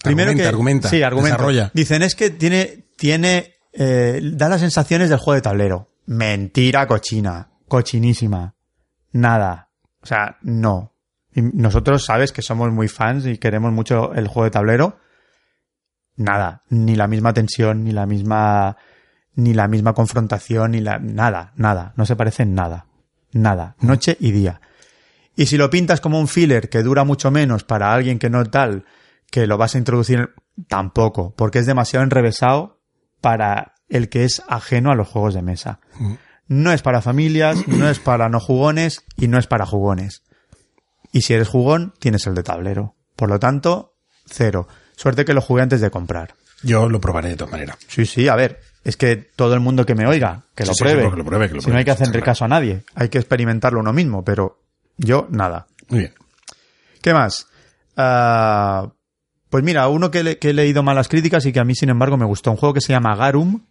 Primero 0.00 0.30
Argumenta, 0.30 0.42
que, 0.44 0.48
argumenta, 0.48 0.88
sí, 0.90 1.02
argumenta. 1.02 1.38
desarrolla. 1.38 1.72
Dicen 1.74 2.02
es 2.02 2.14
que 2.14 2.30
tiene, 2.30 2.86
tiene, 2.96 3.57
eh, 3.72 4.20
da 4.22 4.48
las 4.48 4.60
sensaciones 4.60 5.08
del 5.08 5.18
juego 5.18 5.36
de 5.36 5.42
tablero. 5.42 5.90
Mentira 6.06 6.86
cochina, 6.86 7.50
cochinísima. 7.68 8.54
Nada. 9.12 9.70
O 10.02 10.06
sea, 10.06 10.38
no. 10.42 10.94
Y 11.34 11.42
nosotros 11.42 12.04
sabes 12.04 12.32
que 12.32 12.42
somos 12.42 12.72
muy 12.72 12.88
fans 12.88 13.26
y 13.26 13.38
queremos 13.38 13.72
mucho 13.72 14.12
el 14.14 14.28
juego 14.28 14.44
de 14.44 14.50
tablero. 14.50 14.98
Nada. 16.16 16.62
Ni 16.70 16.96
la 16.96 17.06
misma 17.06 17.32
tensión, 17.32 17.84
ni 17.84 17.92
la 17.92 18.06
misma, 18.06 18.76
ni 19.34 19.54
la 19.54 19.68
misma 19.68 19.92
confrontación, 19.92 20.72
ni 20.72 20.80
la, 20.80 20.98
nada, 20.98 21.52
nada. 21.56 21.92
No 21.96 22.06
se 22.06 22.16
parece 22.16 22.44
en 22.44 22.54
nada. 22.54 22.86
Nada. 23.32 23.76
Noche 23.80 24.16
y 24.18 24.32
día. 24.32 24.60
Y 25.36 25.46
si 25.46 25.56
lo 25.56 25.70
pintas 25.70 26.00
como 26.00 26.18
un 26.18 26.26
filler 26.26 26.68
que 26.68 26.82
dura 26.82 27.04
mucho 27.04 27.30
menos 27.30 27.62
para 27.62 27.92
alguien 27.92 28.18
que 28.18 28.30
no 28.30 28.44
tal, 28.46 28.84
que 29.30 29.46
lo 29.46 29.56
vas 29.56 29.74
a 29.74 29.78
introducir 29.78 30.30
tampoco, 30.66 31.34
porque 31.36 31.60
es 31.60 31.66
demasiado 31.66 32.02
enrevesado 32.02 32.77
para 33.20 33.74
el 33.88 34.08
que 34.08 34.24
es 34.24 34.42
ajeno 34.48 34.90
a 34.90 34.94
los 34.94 35.08
juegos 35.08 35.34
de 35.34 35.42
mesa. 35.42 35.80
No 36.46 36.72
es 36.72 36.82
para 36.82 37.02
familias, 37.02 37.66
no 37.68 37.88
es 37.88 37.98
para 37.98 38.28
no 38.28 38.40
jugones 38.40 39.04
y 39.16 39.28
no 39.28 39.38
es 39.38 39.46
para 39.46 39.66
jugones. 39.66 40.22
Y 41.12 41.22
si 41.22 41.34
eres 41.34 41.48
jugón, 41.48 41.94
tienes 41.98 42.26
el 42.26 42.34
de 42.34 42.42
tablero. 42.42 42.94
Por 43.16 43.28
lo 43.28 43.38
tanto, 43.38 43.94
cero. 44.26 44.68
Suerte 44.96 45.24
que 45.24 45.34
lo 45.34 45.40
jugué 45.40 45.62
antes 45.62 45.80
de 45.80 45.90
comprar. 45.90 46.34
Yo 46.62 46.88
lo 46.88 47.00
probaré 47.00 47.30
de 47.30 47.36
todas 47.36 47.52
maneras. 47.52 47.76
Sí, 47.86 48.04
sí, 48.04 48.28
a 48.28 48.34
ver, 48.34 48.60
es 48.84 48.96
que 48.96 49.16
todo 49.16 49.54
el 49.54 49.60
mundo 49.60 49.86
que 49.86 49.94
me 49.94 50.06
oiga, 50.06 50.44
que 50.54 50.64
lo 50.64 50.72
Sí, 50.74 50.82
pruebe. 50.84 51.04
sí, 51.04 51.10
que 51.10 51.16
lo 51.16 51.24
pruebe, 51.24 51.48
que 51.48 51.54
lo 51.54 51.60
si 51.60 51.70
no 51.70 51.76
hay 51.78 51.84
que 51.84 51.90
hacerle 51.92 52.18
está 52.18 52.24
caso 52.24 52.44
a 52.44 52.48
nadie, 52.48 52.82
hay 52.94 53.08
que 53.08 53.18
experimentarlo 53.18 53.80
uno 53.80 53.92
mismo, 53.92 54.24
pero 54.24 54.60
yo 54.96 55.28
nada. 55.30 55.66
Muy 55.88 56.00
bien. 56.00 56.14
¿Qué 57.00 57.14
más? 57.14 57.46
Ah, 57.96 58.90
pues 59.50 59.64
mira, 59.64 59.88
uno 59.88 60.10
que, 60.10 60.22
le- 60.22 60.38
que 60.38 60.50
he 60.50 60.54
leído 60.54 60.82
malas 60.82 61.08
críticas 61.08 61.44
y 61.46 61.52
que 61.52 61.60
a 61.60 61.64
mí, 61.64 61.74
sin 61.74 61.90
embargo, 61.90 62.16
me 62.16 62.26
gustó. 62.26 62.50
Un 62.50 62.56
juego 62.56 62.74
que 62.74 62.80
se 62.80 62.92
llama 62.92 63.14
Garum, 63.16 63.62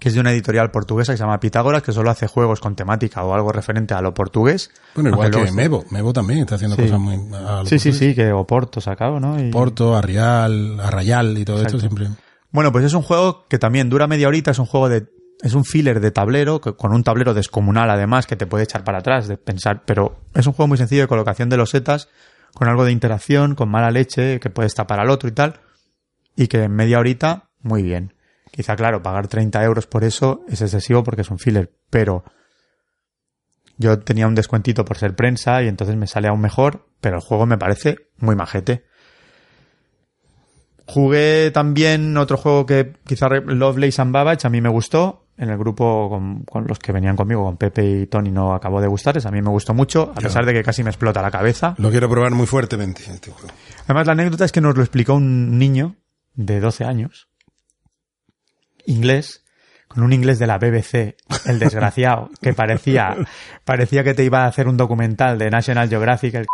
que 0.00 0.08
es 0.10 0.14
de 0.14 0.20
una 0.20 0.30
editorial 0.32 0.70
portuguesa 0.70 1.12
que 1.12 1.16
se 1.16 1.24
llama 1.24 1.40
Pitágoras, 1.40 1.82
que 1.82 1.92
solo 1.92 2.10
hace 2.10 2.28
juegos 2.28 2.60
con 2.60 2.76
temática 2.76 3.24
o 3.24 3.34
algo 3.34 3.50
referente 3.50 3.94
a 3.94 4.00
lo 4.00 4.14
portugués. 4.14 4.70
Bueno, 4.94 5.10
igual 5.10 5.30
que 5.30 5.50
Mevo. 5.52 5.84
Mevo 5.90 6.12
también 6.12 6.40
está 6.40 6.54
haciendo 6.54 6.76
Sí. 6.76 6.82
cosas 6.82 7.00
muy... 7.00 7.16
a 7.34 7.62
lo 7.62 7.66
Sí, 7.66 7.78
sí, 7.80 7.92
sí, 7.92 8.14
que 8.14 8.30
Oporto 8.32 8.80
sacado, 8.80 9.18
¿no? 9.18 9.42
Y- 9.44 9.50
Porto, 9.50 9.96
Arrial, 9.96 10.78
Arrayal 10.80 11.36
y 11.38 11.44
todo 11.44 11.60
esto 11.62 11.80
siempre... 11.80 12.08
Bueno, 12.50 12.70
pues 12.72 12.84
es 12.84 12.94
un 12.94 13.02
juego 13.02 13.44
que 13.48 13.58
también 13.58 13.90
dura 13.90 14.06
media 14.06 14.28
horita, 14.28 14.52
es 14.52 14.58
un 14.58 14.66
juego 14.66 14.88
de 14.88 15.06
es 15.42 15.54
un 15.54 15.64
filler 15.64 16.00
de 16.00 16.10
tablero 16.10 16.60
con 16.60 16.92
un 16.92 17.04
tablero 17.04 17.32
descomunal 17.32 17.88
además 17.90 18.26
que 18.26 18.34
te 18.34 18.46
puede 18.46 18.64
echar 18.64 18.82
para 18.82 18.98
atrás 18.98 19.28
de 19.28 19.36
pensar, 19.36 19.82
pero 19.84 20.16
es 20.34 20.46
un 20.48 20.52
juego 20.52 20.66
muy 20.68 20.78
sencillo 20.78 21.02
de 21.02 21.06
colocación 21.08 21.48
de 21.48 21.56
los 21.56 21.70
setas 21.70 22.08
con 22.58 22.68
algo 22.68 22.84
de 22.84 22.92
interacción, 22.92 23.54
con 23.54 23.70
mala 23.70 23.90
leche 23.90 24.40
que 24.40 24.50
puedes 24.50 24.74
tapar 24.74 25.00
al 25.00 25.10
otro 25.10 25.28
y 25.28 25.32
tal 25.32 25.60
y 26.38 26.46
que 26.46 26.62
en 26.62 26.72
media 26.72 27.00
horita 27.00 27.50
muy 27.60 27.82
bien. 27.82 28.14
Quizá 28.50 28.76
claro, 28.76 29.02
pagar 29.02 29.28
30 29.28 29.62
euros 29.64 29.86
por 29.86 30.04
eso 30.04 30.44
es 30.48 30.60
excesivo 30.60 31.04
porque 31.04 31.22
es 31.22 31.30
un 31.30 31.38
filler, 31.38 31.72
pero 31.90 32.24
yo 33.76 33.98
tenía 33.98 34.26
un 34.26 34.34
descuentito 34.34 34.84
por 34.84 34.96
ser 34.96 35.14
prensa 35.14 35.62
y 35.62 35.68
entonces 35.68 35.96
me 35.96 36.06
sale 36.06 36.28
aún 36.28 36.40
mejor, 36.40 36.88
pero 37.00 37.16
el 37.16 37.22
juego 37.22 37.46
me 37.46 37.58
parece 37.58 38.08
muy 38.18 38.34
majete. 38.34 38.84
Jugué 40.86 41.50
también 41.52 42.16
otro 42.16 42.36
juego 42.36 42.66
que 42.66 42.94
quizá 43.04 43.28
Lovelace 43.28 44.00
and 44.00 44.12
Babbage 44.12 44.46
a 44.46 44.50
mí 44.50 44.60
me 44.60 44.70
gustó. 44.70 45.27
En 45.38 45.50
el 45.50 45.56
grupo 45.56 46.08
con, 46.10 46.42
con 46.42 46.66
los 46.66 46.80
que 46.80 46.90
venían 46.90 47.14
conmigo, 47.14 47.44
con 47.44 47.56
Pepe 47.56 47.84
y 47.84 48.06
Tony, 48.06 48.32
no 48.32 48.54
acabó 48.54 48.80
de 48.80 48.88
gustarles. 48.88 49.24
A 49.24 49.30
mí 49.30 49.40
me 49.40 49.50
gustó 49.50 49.72
mucho, 49.72 50.12
a 50.14 50.20
pesar 50.20 50.44
de 50.44 50.52
que 50.52 50.64
casi 50.64 50.82
me 50.82 50.90
explota 50.90 51.22
la 51.22 51.30
cabeza. 51.30 51.76
Lo 51.78 51.90
quiero 51.90 52.10
probar 52.10 52.32
muy 52.32 52.46
fuertemente, 52.46 53.02
este 53.08 53.30
juego. 53.30 53.54
Además, 53.84 54.06
la 54.06 54.12
anécdota 54.14 54.44
es 54.44 54.52
que 54.52 54.60
nos 54.60 54.76
lo 54.76 54.82
explicó 54.82 55.14
un 55.14 55.56
niño 55.56 55.94
de 56.34 56.58
12 56.58 56.84
años, 56.84 57.28
inglés, 58.84 59.44
con 59.86 60.02
un 60.02 60.12
inglés 60.12 60.38
de 60.38 60.46
la 60.46 60.58
BBC, 60.58 61.16
el 61.46 61.58
desgraciado, 61.58 62.30
que 62.42 62.52
parecía, 62.52 63.16
parecía 63.64 64.04
que 64.04 64.14
te 64.14 64.24
iba 64.24 64.44
a 64.44 64.48
hacer 64.48 64.68
un 64.68 64.76
documental 64.76 65.38
de 65.38 65.50
National 65.50 65.88
Geographic. 65.88 66.34
el 66.34 66.46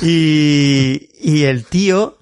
y, 0.00 1.08
y 1.20 1.44
el 1.44 1.64
tío 1.66 2.18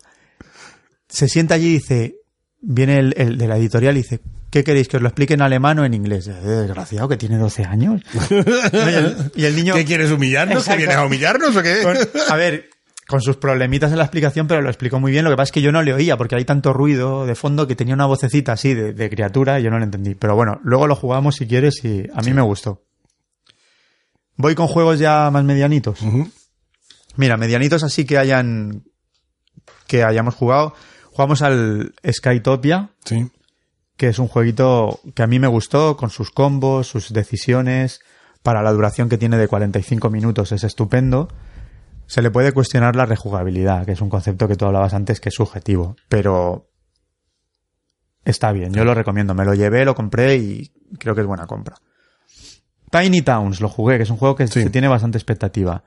se 1.08 1.28
sienta 1.28 1.54
allí 1.54 1.68
y 1.68 1.72
dice, 1.74 2.16
viene 2.60 2.98
el, 2.98 3.14
el 3.16 3.38
de 3.38 3.48
la 3.48 3.56
editorial 3.56 3.96
y 3.96 4.02
dice, 4.02 4.20
¿qué 4.50 4.64
queréis? 4.64 4.88
¿Que 4.88 4.96
os 4.96 5.02
lo 5.02 5.08
explique 5.08 5.34
en 5.34 5.42
alemán 5.42 5.78
o 5.78 5.84
en 5.84 5.94
inglés? 5.94 6.26
"Eh, 6.28 6.32
Desgraciado, 6.32 7.08
que 7.08 7.16
tiene 7.16 7.36
12 7.38 7.64
años. 7.64 8.02
y, 8.30 8.34
el, 8.34 9.32
y 9.34 9.44
el 9.44 9.56
niño... 9.56 9.74
¿Qué 9.74 9.84
quieres 9.84 10.10
humillarnos? 10.10 10.64
¿Que 10.66 10.76
vienes 10.76 10.96
a 10.96 11.04
humillarnos 11.06 11.54
o 11.56 11.62
qué? 11.62 11.82
Con- 11.82 11.96
a 12.28 12.36
ver, 12.36 12.70
con 13.06 13.20
sus 13.20 13.36
problemitas 13.36 13.90
en 13.92 13.98
la 13.98 14.04
explicación, 14.04 14.46
pero 14.46 14.62
lo 14.62 14.68
explicó 14.68 15.00
muy 15.00 15.12
bien. 15.12 15.24
Lo 15.24 15.30
que 15.30 15.36
pasa 15.36 15.48
es 15.48 15.52
que 15.52 15.62
yo 15.62 15.72
no 15.72 15.82
le 15.82 15.92
oía 15.94 16.16
porque 16.16 16.36
hay 16.36 16.44
tanto 16.44 16.72
ruido 16.72 17.26
de 17.26 17.34
fondo 17.34 17.66
que 17.66 17.74
tenía 17.76 17.94
una 17.94 18.06
vocecita 18.06 18.52
así 18.52 18.74
de, 18.74 18.92
de 18.92 19.10
criatura 19.10 19.58
y 19.58 19.62
yo 19.64 19.70
no 19.70 19.78
lo 19.78 19.84
entendí. 19.84 20.14
Pero 20.14 20.36
bueno, 20.36 20.60
luego 20.62 20.86
lo 20.86 20.94
jugamos 20.96 21.36
si 21.36 21.46
quieres 21.46 21.84
y 21.84 22.04
a 22.14 22.22
mí 22.22 22.32
me 22.32 22.42
gustó. 22.42 22.82
Voy 24.36 24.54
con 24.54 24.68
juegos 24.68 24.98
ya 24.98 25.30
más 25.30 25.44
medianitos. 25.44 25.98
Mira, 27.16 27.36
medianitos 27.36 27.82
así 27.82 28.04
que 28.04 28.16
hayan 28.18 28.84
que 29.86 30.04
hayamos 30.04 30.34
jugado. 30.34 30.74
Jugamos 31.06 31.42
al 31.42 31.92
Skytopia, 32.10 32.90
Sí. 33.04 33.26
Que 34.00 34.08
es 34.08 34.18
un 34.18 34.28
jueguito 34.28 34.98
que 35.14 35.22
a 35.22 35.26
mí 35.26 35.38
me 35.38 35.46
gustó, 35.46 35.98
con 35.98 36.08
sus 36.08 36.30
combos, 36.30 36.86
sus 36.88 37.12
decisiones, 37.12 38.00
para 38.42 38.62
la 38.62 38.72
duración 38.72 39.10
que 39.10 39.18
tiene 39.18 39.36
de 39.36 39.46
45 39.46 40.08
minutos 40.08 40.52
es 40.52 40.64
estupendo. 40.64 41.28
Se 42.06 42.22
le 42.22 42.30
puede 42.30 42.52
cuestionar 42.52 42.96
la 42.96 43.04
rejugabilidad, 43.04 43.84
que 43.84 43.92
es 43.92 44.00
un 44.00 44.08
concepto 44.08 44.48
que 44.48 44.56
tú 44.56 44.64
hablabas 44.64 44.94
antes 44.94 45.20
que 45.20 45.28
es 45.28 45.34
subjetivo, 45.34 45.96
pero 46.08 46.70
está 48.24 48.52
bien, 48.52 48.72
yo 48.72 48.86
lo 48.86 48.94
recomiendo, 48.94 49.34
me 49.34 49.44
lo 49.44 49.52
llevé, 49.52 49.84
lo 49.84 49.94
compré 49.94 50.36
y 50.36 50.72
creo 50.98 51.14
que 51.14 51.20
es 51.20 51.26
buena 51.26 51.46
compra. 51.46 51.76
Tiny 52.90 53.20
Towns, 53.20 53.60
lo 53.60 53.68
jugué, 53.68 53.98
que 53.98 54.04
es 54.04 54.10
un 54.10 54.16
juego 54.16 54.34
que 54.34 54.46
Sí. 54.48 54.62
se 54.62 54.70
tiene 54.70 54.88
bastante 54.88 55.18
expectativa. 55.18 55.84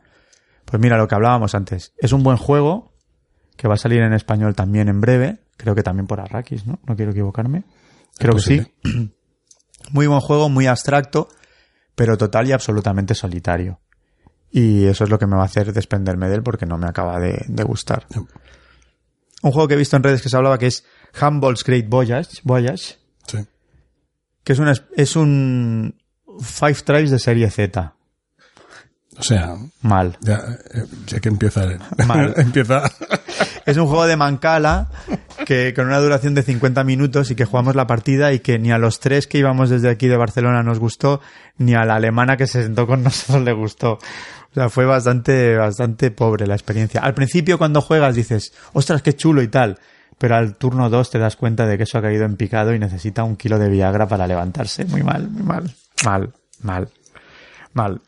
Pues 0.66 0.80
mira, 0.80 0.98
lo 1.00 1.08
que 1.08 1.16
hablábamos 1.16 1.56
antes, 1.56 1.94
es 1.98 2.12
un 2.14 2.22
buen 2.22 2.38
juego 2.38 2.94
que 3.58 3.68
va 3.68 3.74
a 3.74 3.78
salir 3.78 4.04
en 4.04 4.14
español 4.14 4.54
también 4.54 4.88
en 4.88 5.02
breve, 5.02 5.40
creo 5.58 5.74
que 5.74 5.82
también 5.82 6.06
por 6.06 6.20
Arrakis, 6.20 6.68
¿no? 6.68 6.78
No 6.86 6.96
quiero 6.96 7.10
equivocarme. 7.10 7.64
Creo 8.18 8.36
que 8.36 8.42
sí. 8.42 8.62
Muy 9.92 10.08
buen 10.08 10.22
juego, 10.22 10.48
muy 10.50 10.66
abstracto, 10.66 11.28
pero 11.94 12.18
total 12.18 12.48
y 12.48 12.52
absolutamente 12.54 13.16
solitario. 13.16 13.80
Y 14.50 14.86
eso 14.86 15.04
es 15.04 15.10
lo 15.10 15.20
que 15.20 15.28
me 15.28 15.36
va 15.36 15.42
a 15.44 15.46
hacer 15.46 15.74
desprenderme 15.74 16.30
de 16.30 16.36
él 16.36 16.44
porque 16.44 16.66
no 16.66 16.78
me 16.78 16.88
acaba 16.88 17.20
de, 17.20 17.44
de 17.48 17.64
gustar. 17.64 18.06
No. 18.16 18.28
Un 19.42 19.52
juego 19.52 19.68
que 19.68 19.74
he 19.74 19.78
visto 19.78 19.98
en 19.98 20.04
redes 20.04 20.22
que 20.22 20.30
se 20.30 20.38
hablaba 20.38 20.58
que 20.58 20.68
es 20.68 20.86
Humboldt's 21.22 21.64
Great 21.66 21.90
Voyage, 21.90 22.40
Voyage 22.44 22.98
Sí. 23.28 23.40
que 24.44 24.54
es, 24.54 24.60
una, 24.60 24.74
es 24.96 25.16
un 25.18 26.02
Five 26.40 26.76
Tribes 26.86 27.12
de 27.12 27.20
serie 27.20 27.50
Z. 27.52 27.94
O 29.18 29.24
sea, 29.24 29.56
Mal. 29.82 30.18
ya, 30.22 30.42
eh, 30.74 30.86
ya 31.08 31.20
que 31.20 31.30
empieza... 31.30 31.66
Mal. 32.08 32.34
empieza... 32.38 32.84
Es 33.66 33.78
un 33.78 33.88
juego 33.88 34.06
de 34.06 34.18
Mancala 34.18 34.90
que 35.46 35.74
con 35.74 35.88
una 35.88 36.00
duración 36.00 36.34
de 36.36 36.44
50 36.44 36.84
minutos 36.84 37.32
y 37.32 37.36
que 37.36 37.46
jugamos 37.46 37.76
la 37.76 37.88
partida 37.88 38.34
y 38.34 38.40
que 38.40 38.60
ni 38.60 38.72
a 38.72 38.78
los 38.78 39.00
tres 39.00 39.28
que 39.28 39.38
íbamos 39.38 39.70
desde 39.70 39.90
aquí 39.90 40.08
de 40.08 40.18
Barcelona 40.18 40.64
nos 40.64 40.80
gustó, 40.80 41.22
ni 41.58 41.74
a 41.74 41.86
la 41.86 41.96
alemana 41.96 42.38
que 42.38 42.48
se 42.48 42.64
sentó 42.64 42.88
con 42.88 43.04
nosotros 43.04 43.44
le 43.44 43.54
gustó. 43.54 43.94
O 43.94 44.54
sea, 44.54 44.70
fue 44.70 44.86
bastante, 44.86 45.56
bastante 45.56 46.12
pobre 46.12 46.46
la 46.46 46.54
experiencia. 46.54 47.02
Al 47.02 47.14
principio 47.14 47.58
cuando 47.58 47.82
juegas 47.82 48.16
dices, 48.16 48.54
ostras, 48.74 49.02
qué 49.02 49.14
chulo 49.14 49.42
y 49.42 49.48
tal. 49.48 49.80
Pero 50.20 50.36
al 50.36 50.56
turno 50.56 50.90
2 50.90 51.10
te 51.10 51.20
das 51.20 51.36
cuenta 51.36 51.66
de 51.66 51.76
que 51.76 51.84
eso 51.84 51.98
ha 51.98 52.02
caído 52.02 52.24
en 52.26 52.36
picado 52.36 52.74
y 52.74 52.80
necesita 52.80 53.24
un 53.24 53.36
kilo 53.36 53.58
de 53.58 53.70
Viagra 53.70 54.08
para 54.08 54.28
levantarse. 54.28 54.86
Muy 54.86 55.02
mal, 55.02 55.28
muy 55.30 55.44
mal. 55.44 55.74
Mal, 56.06 56.34
mal, 56.62 56.90
mal. 57.74 58.02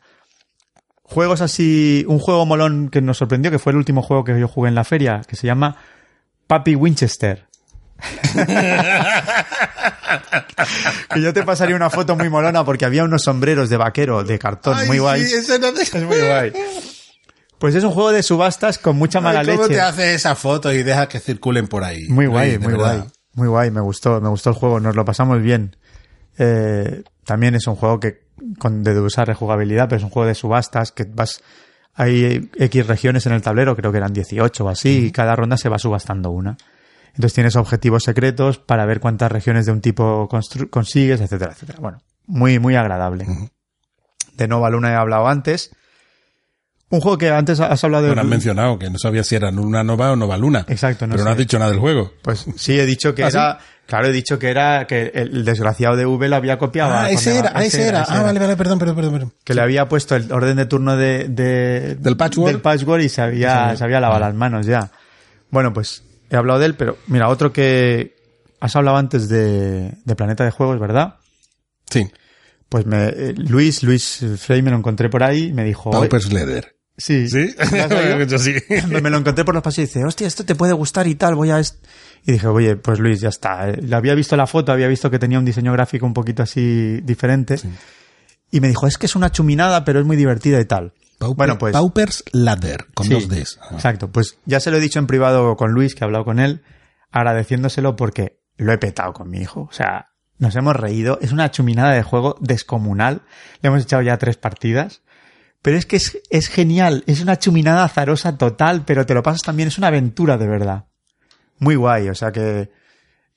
Juegos 1.08 1.40
así, 1.40 2.04
un 2.08 2.18
juego 2.18 2.44
molón 2.46 2.88
que 2.88 3.00
nos 3.00 3.18
sorprendió, 3.18 3.50
que 3.50 3.60
fue 3.60 3.70
el 3.72 3.78
último 3.78 4.02
juego 4.02 4.24
que 4.24 4.38
yo 4.38 4.48
jugué 4.48 4.68
en 4.68 4.74
la 4.74 4.84
feria, 4.84 5.22
que 5.26 5.36
se 5.36 5.46
llama 5.46 5.76
Papi 6.46 6.74
Winchester. 6.74 7.46
que 11.14 11.22
yo 11.22 11.32
te 11.32 11.42
pasaría 11.44 11.76
una 11.76 11.88
foto 11.90 12.16
muy 12.16 12.28
molona 12.28 12.64
porque 12.64 12.84
había 12.84 13.04
unos 13.04 13.22
sombreros 13.22 13.70
de 13.70 13.76
vaquero 13.76 14.24
de 14.24 14.38
cartón 14.38 14.86
muy 14.86 14.98
guay. 14.98 15.22
Es 15.22 15.48
muy 15.94 16.20
guay. 16.20 16.52
Pues 17.58 17.74
es 17.74 17.84
un 17.84 17.92
juego 17.92 18.12
de 18.12 18.22
subastas 18.22 18.78
con 18.78 18.96
mucha 18.96 19.20
mala 19.20 19.42
¿Cómo 19.44 19.62
leche. 19.62 19.74
te 19.74 19.80
hace 19.80 20.14
esa 20.14 20.34
foto 20.34 20.72
y 20.72 20.82
deja 20.82 21.08
que 21.08 21.20
circulen 21.20 21.68
por 21.68 21.84
ahí? 21.84 22.06
Muy 22.08 22.26
guay, 22.26 22.50
Ay, 22.50 22.58
muy 22.58 22.72
verdad. 22.74 22.98
guay. 22.98 23.08
Muy 23.32 23.48
guay, 23.48 23.70
me 23.70 23.80
gustó, 23.80 24.20
me 24.20 24.28
gustó 24.28 24.50
el 24.50 24.56
juego, 24.56 24.80
nos 24.80 24.94
lo 24.94 25.04
pasamos 25.04 25.40
bien. 25.40 25.76
Eh, 26.38 27.02
también 27.24 27.54
es 27.54 27.66
un 27.66 27.76
juego 27.76 28.00
que 28.00 28.26
con 28.58 28.82
de 28.82 28.98
usar 29.00 29.26
rejugabilidad, 29.26 29.88
pero 29.88 29.96
es 29.96 30.04
un 30.04 30.10
juego 30.10 30.28
de 30.28 30.34
subastas 30.34 30.92
que 30.92 31.04
vas 31.04 31.42
hay 31.96 32.50
X 32.58 32.86
regiones 32.86 33.24
en 33.26 33.32
el 33.32 33.40
tablero, 33.40 33.74
creo 33.74 33.90
que 33.90 33.98
eran 33.98 34.12
18 34.12 34.64
o 34.64 34.68
así, 34.68 35.06
y 35.06 35.10
cada 35.12 35.34
ronda 35.34 35.56
se 35.56 35.70
va 35.70 35.78
subastando 35.78 36.30
una. 36.30 36.56
Entonces 37.08 37.32
tienes 37.32 37.56
objetivos 37.56 38.04
secretos 38.04 38.58
para 38.58 38.84
ver 38.84 39.00
cuántas 39.00 39.32
regiones 39.32 39.64
de 39.64 39.72
un 39.72 39.80
tipo 39.80 40.28
consigues, 40.70 41.22
etcétera, 41.22 41.52
etcétera. 41.52 41.78
Bueno, 41.80 42.02
muy, 42.26 42.58
muy 42.58 42.76
agradable. 42.76 43.26
De 44.34 44.46
Nova 44.48 44.68
Luna 44.68 44.90
he 44.90 44.94
hablado 44.94 45.26
antes. 45.26 45.74
Un 46.88 47.00
juego 47.00 47.18
que 47.18 47.30
antes 47.30 47.58
has 47.58 47.82
hablado 47.82 48.04
de... 48.04 48.10
Bueno, 48.10 48.22
has 48.22 48.28
mencionado 48.28 48.78
que 48.78 48.88
no 48.90 48.98
sabía 48.98 49.24
si 49.24 49.34
era 49.34 49.50
una 49.50 49.82
Nova 49.82 50.12
o 50.12 50.16
Nova 50.16 50.36
Luna. 50.36 50.64
Exacto, 50.68 51.06
no 51.06 51.14
Pero 51.14 51.24
no 51.24 51.30
has 51.32 51.36
dicho 51.36 51.58
nada 51.58 51.70
del 51.72 51.80
juego. 51.80 52.12
Pues 52.22 52.46
sí, 52.56 52.78
he 52.78 52.86
dicho 52.86 53.12
que 53.14 53.24
¿Ah, 53.24 53.28
era. 53.28 53.58
Claro, 53.86 54.06
he 54.08 54.12
dicho 54.12 54.38
que 54.38 54.48
era 54.50 54.86
que 54.86 55.10
el 55.14 55.44
desgraciado 55.44 55.96
de 55.96 56.06
V 56.06 56.28
lo 56.28 56.36
había 56.36 56.58
copiado. 56.58 56.92
Ah, 56.94 57.10
ese 57.10 57.38
era, 57.38 57.52
ah, 57.54 57.64
ese 57.64 57.88
era. 57.88 58.04
Ah, 58.08 58.22
vale, 58.22 58.38
vale, 58.38 58.56
perdón, 58.56 58.78
perdón, 58.78 58.96
perdón. 58.96 59.12
perdón. 59.12 59.32
Que 59.44 59.54
le 59.54 59.62
había 59.62 59.88
puesto 59.88 60.14
el 60.14 60.30
orden 60.32 60.56
de 60.56 60.66
turno 60.66 60.96
de, 60.96 61.26
de- 61.28 61.96
Del 61.96 62.16
patchwork. 62.16 62.52
del 62.52 62.60
patchwork 62.60 63.02
y 63.02 63.08
se 63.08 63.20
había, 63.22 63.70
Sí. 63.72 63.78
se 63.78 63.84
había 63.84 63.98
lavado 64.00 64.20
las 64.20 64.34
manos 64.34 64.64
ya. 64.66 64.90
Bueno, 65.50 65.72
pues 65.72 66.04
he 66.30 66.36
hablado 66.36 66.58
de 66.60 66.66
él, 66.66 66.74
pero 66.74 66.98
mira, 67.08 67.28
otro 67.28 67.52
que 67.52 68.14
has 68.60 68.74
hablado 68.76 68.96
antes 68.96 69.28
de, 69.28 69.92
de 70.04 70.14
Planeta 70.16 70.44
de 70.44 70.50
Juegos, 70.52 70.78
¿verdad? 70.80 71.16
Sí. 71.90 72.08
Pues 72.68 72.86
me, 72.86 73.06
eh, 73.08 73.34
Luis, 73.36 73.82
Luis 73.84 74.24
Frey 74.38 74.62
me 74.62 74.70
lo 74.70 74.76
encontré 74.76 75.08
por 75.08 75.22
ahí 75.22 75.44
y 75.44 75.52
me 75.52 75.62
dijo... 75.64 75.90
"Oye, 75.90 76.00
Pauper's 76.08 76.32
Leather. 76.32 76.75
Sí. 76.96 77.28
¿Sí? 77.28 77.54
Sí. 78.38 78.54
me 79.02 79.10
lo 79.10 79.18
encontré 79.18 79.44
por 79.44 79.54
los 79.54 79.62
pasillos 79.62 79.90
y 79.90 79.94
dice, 79.98 80.04
hostia, 80.06 80.26
esto 80.26 80.44
te 80.44 80.54
puede 80.54 80.72
gustar 80.72 81.06
y 81.06 81.14
tal, 81.14 81.34
voy 81.34 81.50
a... 81.50 81.58
est-". 81.58 81.84
Y 82.24 82.32
dije, 82.32 82.46
oye, 82.48 82.76
pues 82.76 82.98
Luis, 82.98 83.20
ya 83.20 83.28
está. 83.28 83.66
Le 83.68 83.94
había 83.94 84.14
visto 84.14 84.36
la 84.36 84.46
foto, 84.46 84.72
había 84.72 84.88
visto 84.88 85.10
que 85.10 85.18
tenía 85.18 85.38
un 85.38 85.44
diseño 85.44 85.72
gráfico 85.72 86.06
un 86.06 86.14
poquito 86.14 86.42
así 86.42 87.00
diferente. 87.02 87.56
Y 88.50 88.60
me 88.60 88.68
dijo, 88.68 88.86
es 88.86 88.98
que 88.98 89.06
es 89.06 89.14
una 89.14 89.30
chuminada, 89.30 89.84
pero 89.84 90.00
es 90.00 90.06
muy 90.06 90.16
divertida 90.16 90.60
y 90.60 90.64
tal. 90.64 90.92
Pauper- 91.20 91.36
bueno, 91.36 91.58
pues... 91.58 91.72
Pauper's 91.72 92.24
Ladder, 92.32 92.86
con 92.94 93.06
sí, 93.06 93.12
dos 93.14 93.28
Ds. 93.28 93.58
Ah. 93.62 93.68
Exacto. 93.74 94.10
Pues 94.10 94.38
ya 94.44 94.58
se 94.60 94.70
lo 94.70 94.76
he 94.78 94.80
dicho 94.80 94.98
en 94.98 95.06
privado 95.06 95.56
con 95.56 95.72
Luis, 95.72 95.94
que 95.94 96.02
he 96.02 96.04
hablado 96.04 96.24
con 96.24 96.40
él, 96.40 96.62
agradeciéndoselo 97.12 97.96
porque 97.96 98.40
lo 98.56 98.72
he 98.72 98.78
petado 98.78 99.12
con 99.12 99.30
mi 99.30 99.38
hijo. 99.38 99.68
O 99.70 99.72
sea, 99.72 100.10
nos 100.38 100.54
hemos 100.56 100.74
reído. 100.76 101.18
Es 101.22 101.32
una 101.32 101.50
chuminada 101.50 101.92
de 101.92 102.02
juego 102.02 102.36
descomunal. 102.40 103.22
Le 103.62 103.68
hemos 103.68 103.82
echado 103.82 104.02
ya 104.02 104.18
tres 104.18 104.36
partidas. 104.36 105.02
Pero 105.66 105.78
es 105.78 105.84
que 105.84 105.96
es, 105.96 106.16
es 106.30 106.46
genial. 106.46 107.02
Es 107.08 107.20
una 107.20 107.40
chuminada 107.40 107.82
azarosa 107.82 108.38
total, 108.38 108.84
pero 108.86 109.04
te 109.04 109.14
lo 109.14 109.24
pasas 109.24 109.42
también. 109.42 109.66
Es 109.66 109.78
una 109.78 109.88
aventura 109.88 110.38
de 110.38 110.46
verdad. 110.46 110.84
Muy 111.58 111.74
guay. 111.74 112.08
O 112.08 112.14
sea 112.14 112.30
que 112.30 112.70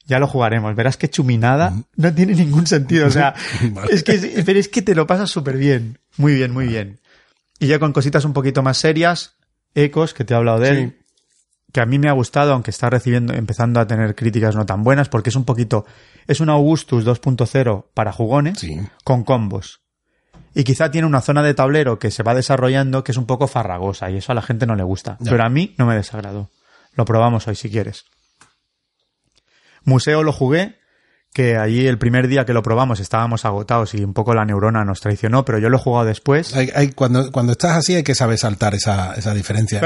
ya 0.06 0.20
lo 0.20 0.28
jugaremos. 0.28 0.76
Verás 0.76 0.96
que 0.96 1.10
chuminada 1.10 1.74
no 1.96 2.14
tiene 2.14 2.36
ningún 2.36 2.68
sentido. 2.68 3.08
O 3.08 3.10
sea, 3.10 3.34
es 3.90 4.04
que, 4.04 4.44
pero 4.46 4.60
es 4.60 4.70
que 4.70 4.84
te 4.84 4.94
lo 4.94 5.08
pasas 5.08 5.32
súper 5.32 5.58
bien. 5.58 5.98
Muy 6.18 6.36
bien, 6.36 6.52
muy 6.54 6.68
bien. 6.68 7.00
Y 7.58 7.66
ya 7.66 7.80
con 7.80 7.94
cositas 7.94 8.24
un 8.26 8.34
poquito 8.34 8.62
más 8.62 8.78
serias, 8.78 9.34
Ecos, 9.74 10.14
que 10.14 10.24
te 10.24 10.36
he 10.36 10.38
hablado 10.38 10.60
de 10.60 10.70
él, 10.70 11.00
que 11.74 11.82
a 11.82 11.88
mí 11.88 11.98
me 11.98 12.10
ha 12.10 12.14
gustado, 12.14 12.54
aunque 12.54 12.70
está 12.70 12.92
recibiendo, 12.92 13.34
empezando 13.34 13.80
a 13.80 13.88
tener 13.88 14.14
críticas 14.14 14.56
no 14.56 14.68
tan 14.68 14.84
buenas, 14.84 15.10
porque 15.10 15.32
es 15.32 15.36
un 15.36 15.46
poquito, 15.46 15.84
es 16.28 16.42
un 16.42 16.50
Augustus 16.50 17.06
2.0 17.08 17.88
para 17.96 18.12
jugones, 18.12 18.60
Sí. 18.60 18.80
con 19.04 19.24
combos. 19.24 19.82
Y 20.56 20.64
quizá 20.64 20.90
tiene 20.92 21.08
una 21.08 21.22
zona 21.22 21.44
de 21.44 21.54
tablero 21.54 22.00
que 22.00 22.12
se 22.12 22.24
va 22.24 22.34
desarrollando 22.34 23.04
que 23.04 23.12
es 23.12 23.18
un 23.18 23.26
poco 23.26 23.48
farragosa, 23.48 24.10
y 24.10 24.18
eso 24.18 24.32
a 24.32 24.36
la 24.36 24.42
gente 24.42 24.66
no 24.66 24.76
le 24.76 24.84
gusta. 24.84 25.18
Ya. 25.20 25.32
Pero 25.32 25.44
a 25.44 25.50
mí 25.50 25.76
no 25.78 25.86
me 25.86 25.96
desagradó. 25.96 26.50
Lo 26.96 27.06
probamos 27.06 27.48
hoy 27.48 27.56
si 27.56 27.70
quieres. 27.70 28.06
Museo 29.86 30.24
lo 30.24 30.34
jugué, 30.34 30.78
que 31.34 31.56
allí 31.58 31.86
el 31.88 31.98
primer 32.00 32.28
día 32.28 32.44
que 32.46 32.54
lo 32.54 32.64
probamos 32.64 33.00
estábamos 33.00 33.46
agotados 33.46 33.94
y 33.94 34.04
un 34.04 34.14
poco 34.14 34.34
la 34.34 34.44
neurona 34.46 34.84
nos 34.84 35.00
traicionó, 35.00 35.46
pero 35.46 35.60
yo 35.60 35.70
lo 35.70 35.78
he 35.78 35.80
jugado 35.80 36.06
después. 36.06 36.56
Hay- 36.56 36.72
hay- 36.76 36.90
cuando, 36.92 37.32
cuando 37.32 37.52
estás 37.54 37.78
así 37.78 37.96
hay 37.96 38.04
que 38.04 38.16
saber 38.16 38.38
saltar 38.40 38.74
esa, 38.74 39.14
esa 39.14 39.34
diferencia. 39.34 39.80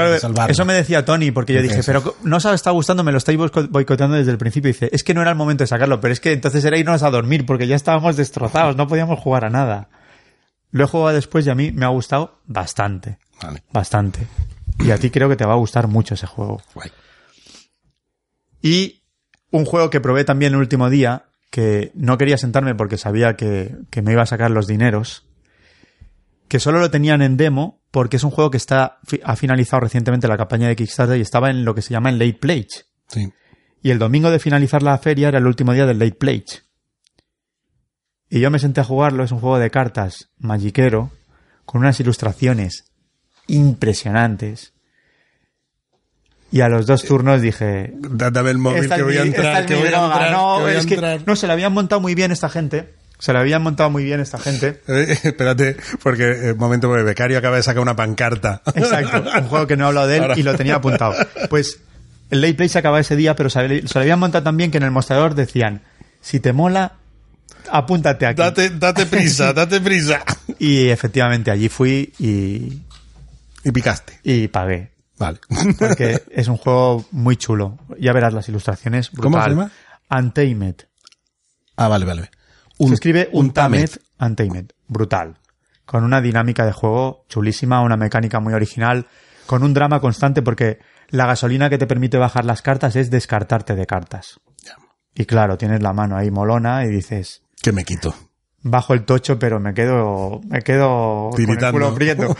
Eso 0.50 0.64
me 0.64 0.72
decía 0.72 1.04
Tony, 1.04 1.30
porque 1.30 1.52
yo 1.52 1.58
¿Qué 1.60 1.68
dije, 1.68 1.82
pero 1.84 2.16
no 2.24 2.38
os 2.38 2.44
está 2.46 2.70
gustando, 2.70 3.04
me 3.04 3.12
lo 3.12 3.18
estáis 3.18 3.38
boico- 3.38 3.68
boicoteando 3.68 4.16
desde 4.16 4.30
el 4.32 4.38
principio. 4.38 4.70
Y 4.70 4.72
dice, 4.72 4.88
es 4.92 5.04
que 5.04 5.12
no 5.14 5.20
era 5.20 5.30
el 5.30 5.36
momento 5.36 5.62
de 5.64 5.68
sacarlo, 5.68 6.00
pero 6.00 6.12
es 6.12 6.20
que 6.20 6.32
entonces 6.32 6.64
era 6.64 6.78
irnos 6.78 7.02
a 7.02 7.10
dormir, 7.10 7.44
porque 7.46 7.66
ya 7.66 7.76
estábamos 7.76 8.16
destrozados, 8.16 8.76
no 8.76 8.88
podíamos 8.88 9.18
jugar 9.20 9.44
a 9.44 9.50
nada. 9.50 9.88
Lo 10.74 10.82
he 10.82 10.88
jugado 10.88 11.14
después 11.14 11.46
y 11.46 11.50
a 11.50 11.54
mí 11.54 11.70
me 11.70 11.84
ha 11.84 11.90
gustado 11.90 12.40
bastante, 12.46 13.18
Vale, 13.40 13.62
bastante. 13.72 14.26
Y 14.80 14.90
a 14.90 14.98
ti 14.98 15.10
creo 15.10 15.28
que 15.28 15.36
te 15.36 15.46
va 15.46 15.52
a 15.52 15.56
gustar 15.56 15.86
mucho 15.86 16.14
ese 16.14 16.26
juego. 16.26 16.60
guay. 16.74 16.90
Y 18.60 19.04
un 19.52 19.66
juego 19.66 19.88
que 19.88 20.00
probé 20.00 20.24
también 20.24 20.52
el 20.52 20.58
último 20.58 20.90
día, 20.90 21.26
que 21.52 21.92
no 21.94 22.18
quería 22.18 22.38
sentarme 22.38 22.74
porque 22.74 22.98
sabía 22.98 23.36
que, 23.36 23.76
que 23.90 24.02
me 24.02 24.10
iba 24.10 24.22
a 24.22 24.26
sacar 24.26 24.50
los 24.50 24.66
dineros, 24.66 25.28
que 26.48 26.58
solo 26.58 26.80
lo 26.80 26.90
tenían 26.90 27.22
en 27.22 27.36
demo 27.36 27.80
porque 27.92 28.16
es 28.16 28.24
un 28.24 28.32
juego 28.32 28.50
que 28.50 28.56
está 28.56 28.98
ha 29.22 29.36
finalizado 29.36 29.78
recientemente 29.78 30.26
la 30.26 30.36
campaña 30.36 30.66
de 30.66 30.74
Kickstarter 30.74 31.18
y 31.18 31.20
estaba 31.20 31.50
en 31.50 31.64
lo 31.64 31.76
que 31.76 31.82
se 31.82 31.90
llama 31.90 32.10
en 32.10 32.18
Late 32.18 32.38
Pledge. 32.40 32.86
Sí. 33.06 33.32
Y 33.80 33.90
el 33.90 34.00
domingo 34.00 34.28
de 34.32 34.40
finalizar 34.40 34.82
la 34.82 34.98
feria 34.98 35.28
era 35.28 35.38
el 35.38 35.46
último 35.46 35.72
día 35.72 35.86
del 35.86 36.00
Late 36.00 36.16
Pledge. 36.16 36.64
Y 38.34 38.40
yo 38.40 38.50
me 38.50 38.58
senté 38.58 38.80
a 38.80 38.84
jugarlo, 38.84 39.22
es 39.22 39.30
un 39.30 39.38
juego 39.38 39.60
de 39.60 39.70
cartas 39.70 40.28
magiquero, 40.40 41.12
con 41.64 41.82
unas 41.82 42.00
ilustraciones 42.00 42.82
impresionantes. 43.46 44.72
Y 46.50 46.60
a 46.60 46.68
los 46.68 46.84
dos 46.84 47.04
turnos 47.04 47.40
dije, 47.40 47.92
Dame 47.94 48.50
el 48.50 48.58
móvil 48.58 48.90
que 48.90 49.02
voy 49.04 49.18
a 49.18 49.22
entrar, 49.22 49.64
que 49.66 49.76
voy 49.76 49.86
a 49.86 50.32
no, 50.32 50.56
que 50.56 50.62
voy 50.64 50.72
a 50.72 50.78
es 50.78 50.86
que 50.86 51.20
no 51.24 51.36
se 51.36 51.46
la 51.46 51.52
habían 51.52 51.72
montado 51.72 52.00
muy 52.00 52.16
bien 52.16 52.32
esta 52.32 52.48
gente. 52.48 52.92
Se 53.20 53.32
la 53.32 53.38
habían 53.38 53.62
montado 53.62 53.88
muy 53.90 54.02
bien 54.02 54.18
esta 54.18 54.40
gente. 54.40 54.80
Eh, 54.88 55.16
espérate, 55.22 55.76
porque 56.02 56.48
eh, 56.48 56.54
momento, 56.54 56.88
porque 56.88 57.04
Becario 57.04 57.38
acaba 57.38 57.54
de 57.54 57.62
sacar 57.62 57.82
una 57.82 57.94
pancarta. 57.94 58.62
Exacto, 58.74 59.30
un 59.38 59.46
juego 59.46 59.68
que 59.68 59.76
no 59.76 59.84
he 59.84 59.86
hablado 59.86 60.08
de 60.08 60.16
él 60.16 60.22
Ahora. 60.22 60.34
y 60.36 60.42
lo 60.42 60.56
tenía 60.56 60.74
apuntado. 60.74 61.14
Pues 61.50 61.78
el 62.30 62.40
late 62.40 62.54
play 62.54 62.68
se 62.68 62.80
acaba 62.80 62.98
ese 62.98 63.14
día, 63.14 63.36
pero 63.36 63.48
se, 63.48 63.86
se 63.86 63.94
lo 63.94 64.00
habían 64.00 64.18
montado 64.18 64.42
también 64.42 64.72
que 64.72 64.78
en 64.78 64.82
el 64.82 64.90
mostrador 64.90 65.36
decían, 65.36 65.82
si 66.20 66.40
te 66.40 66.52
mola, 66.52 66.94
apúntate 67.70 68.26
aquí. 68.26 68.40
Date, 68.40 68.70
date 68.70 69.06
prisa, 69.06 69.52
date 69.54 69.80
prisa. 69.80 70.22
Y 70.58 70.88
efectivamente 70.88 71.50
allí 71.50 71.68
fui 71.68 72.12
y, 72.18 72.82
Y 73.64 73.72
picaste. 73.72 74.20
y 74.22 74.48
pagué. 74.48 74.92
Vale. 75.18 75.38
Porque 75.78 76.22
es 76.30 76.48
un 76.48 76.56
juego 76.56 77.04
muy 77.12 77.36
chulo. 77.36 77.78
Ya 77.98 78.12
verás 78.12 78.32
las 78.34 78.48
ilustraciones. 78.48 79.10
Brutal. 79.12 79.30
¿Cómo 79.32 79.44
se 79.44 79.50
llama? 79.50 79.70
Untamed. 80.10 80.74
Ah, 81.76 81.88
vale, 81.88 82.04
vale. 82.04 82.30
se 82.78 82.94
escribe. 82.94 83.28
Untamed. 83.32 83.90
Untamed. 84.20 84.66
Brutal. 84.88 85.38
Con 85.84 86.02
una 86.04 86.20
dinámica 86.20 86.64
de 86.64 86.72
juego 86.72 87.24
chulísima, 87.28 87.80
una 87.82 87.96
mecánica 87.96 88.40
muy 88.40 88.54
original, 88.54 89.06
con 89.46 89.62
un 89.62 89.74
drama 89.74 90.00
constante 90.00 90.40
porque 90.42 90.78
la 91.10 91.26
gasolina 91.26 91.68
que 91.68 91.78
te 91.78 91.86
permite 91.86 92.16
bajar 92.16 92.44
las 92.44 92.62
cartas 92.62 92.96
es 92.96 93.10
descartarte 93.10 93.74
de 93.74 93.86
cartas. 93.86 94.40
Y 95.14 95.26
claro, 95.26 95.56
tienes 95.56 95.82
la 95.82 95.92
mano 95.92 96.16
ahí 96.16 96.30
molona 96.30 96.84
y 96.84 96.88
dices, 96.90 97.42
Que 97.62 97.72
me 97.72 97.84
quito. 97.84 98.14
bajo 98.62 98.94
el 98.94 99.04
tocho, 99.04 99.38
pero 99.38 99.60
me 99.60 99.74
quedo, 99.74 100.40
me 100.48 100.62
quedo 100.62 101.30
con 101.30 101.40
el 101.40 101.46
Tiritando. 101.46 101.72
culo 101.72 101.94
prieto. 101.94 102.36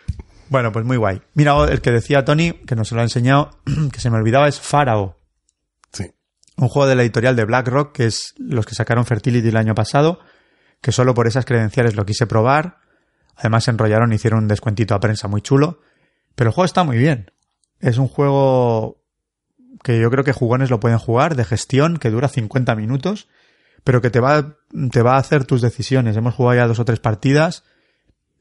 bueno, 0.48 0.72
pues 0.72 0.84
muy 0.84 0.96
guay. 0.96 1.22
Mira, 1.34 1.54
el 1.64 1.80
que 1.80 1.90
decía 1.90 2.24
Tony, 2.24 2.52
que 2.52 2.76
nos 2.76 2.92
lo 2.92 3.00
ha 3.00 3.04
enseñado, 3.04 3.50
que 3.92 4.00
se 4.00 4.10
me 4.10 4.18
olvidaba, 4.18 4.48
es 4.48 4.60
Pharaoh. 4.60 5.16
Sí. 5.92 6.10
Un 6.56 6.68
juego 6.68 6.86
de 6.88 6.96
la 6.96 7.02
editorial 7.02 7.36
de 7.36 7.44
BlackRock, 7.44 7.92
que 7.92 8.06
es 8.06 8.34
los 8.38 8.66
que 8.66 8.74
sacaron 8.74 9.06
Fertility 9.06 9.48
el 9.48 9.56
año 9.56 9.74
pasado, 9.74 10.20
que 10.82 10.92
solo 10.92 11.14
por 11.14 11.26
esas 11.26 11.44
credenciales 11.44 11.96
lo 11.96 12.04
quise 12.04 12.26
probar. 12.26 12.78
Además 13.36 13.64
se 13.64 13.70
enrollaron, 13.70 14.12
hicieron 14.12 14.40
un 14.40 14.48
descuentito 14.48 14.94
a 14.94 15.00
prensa 15.00 15.28
muy 15.28 15.40
chulo. 15.42 15.80
Pero 16.34 16.50
el 16.50 16.54
juego 16.54 16.66
está 16.66 16.84
muy 16.84 16.98
bien. 16.98 17.30
Es 17.80 17.98
un 17.98 18.08
juego 18.08 18.97
que 19.82 19.98
yo 20.00 20.10
creo 20.10 20.24
que 20.24 20.32
jugones 20.32 20.70
lo 20.70 20.80
pueden 20.80 20.98
jugar, 20.98 21.36
de 21.36 21.44
gestión, 21.44 21.98
que 21.98 22.10
dura 22.10 22.28
50 22.28 22.74
minutos, 22.74 23.28
pero 23.84 24.00
que 24.00 24.10
te 24.10 24.20
va, 24.20 24.56
te 24.90 25.02
va 25.02 25.14
a 25.14 25.18
hacer 25.18 25.44
tus 25.44 25.60
decisiones. 25.62 26.16
Hemos 26.16 26.34
jugado 26.34 26.56
ya 26.58 26.66
dos 26.66 26.78
o 26.78 26.84
tres 26.84 27.00
partidas 27.00 27.64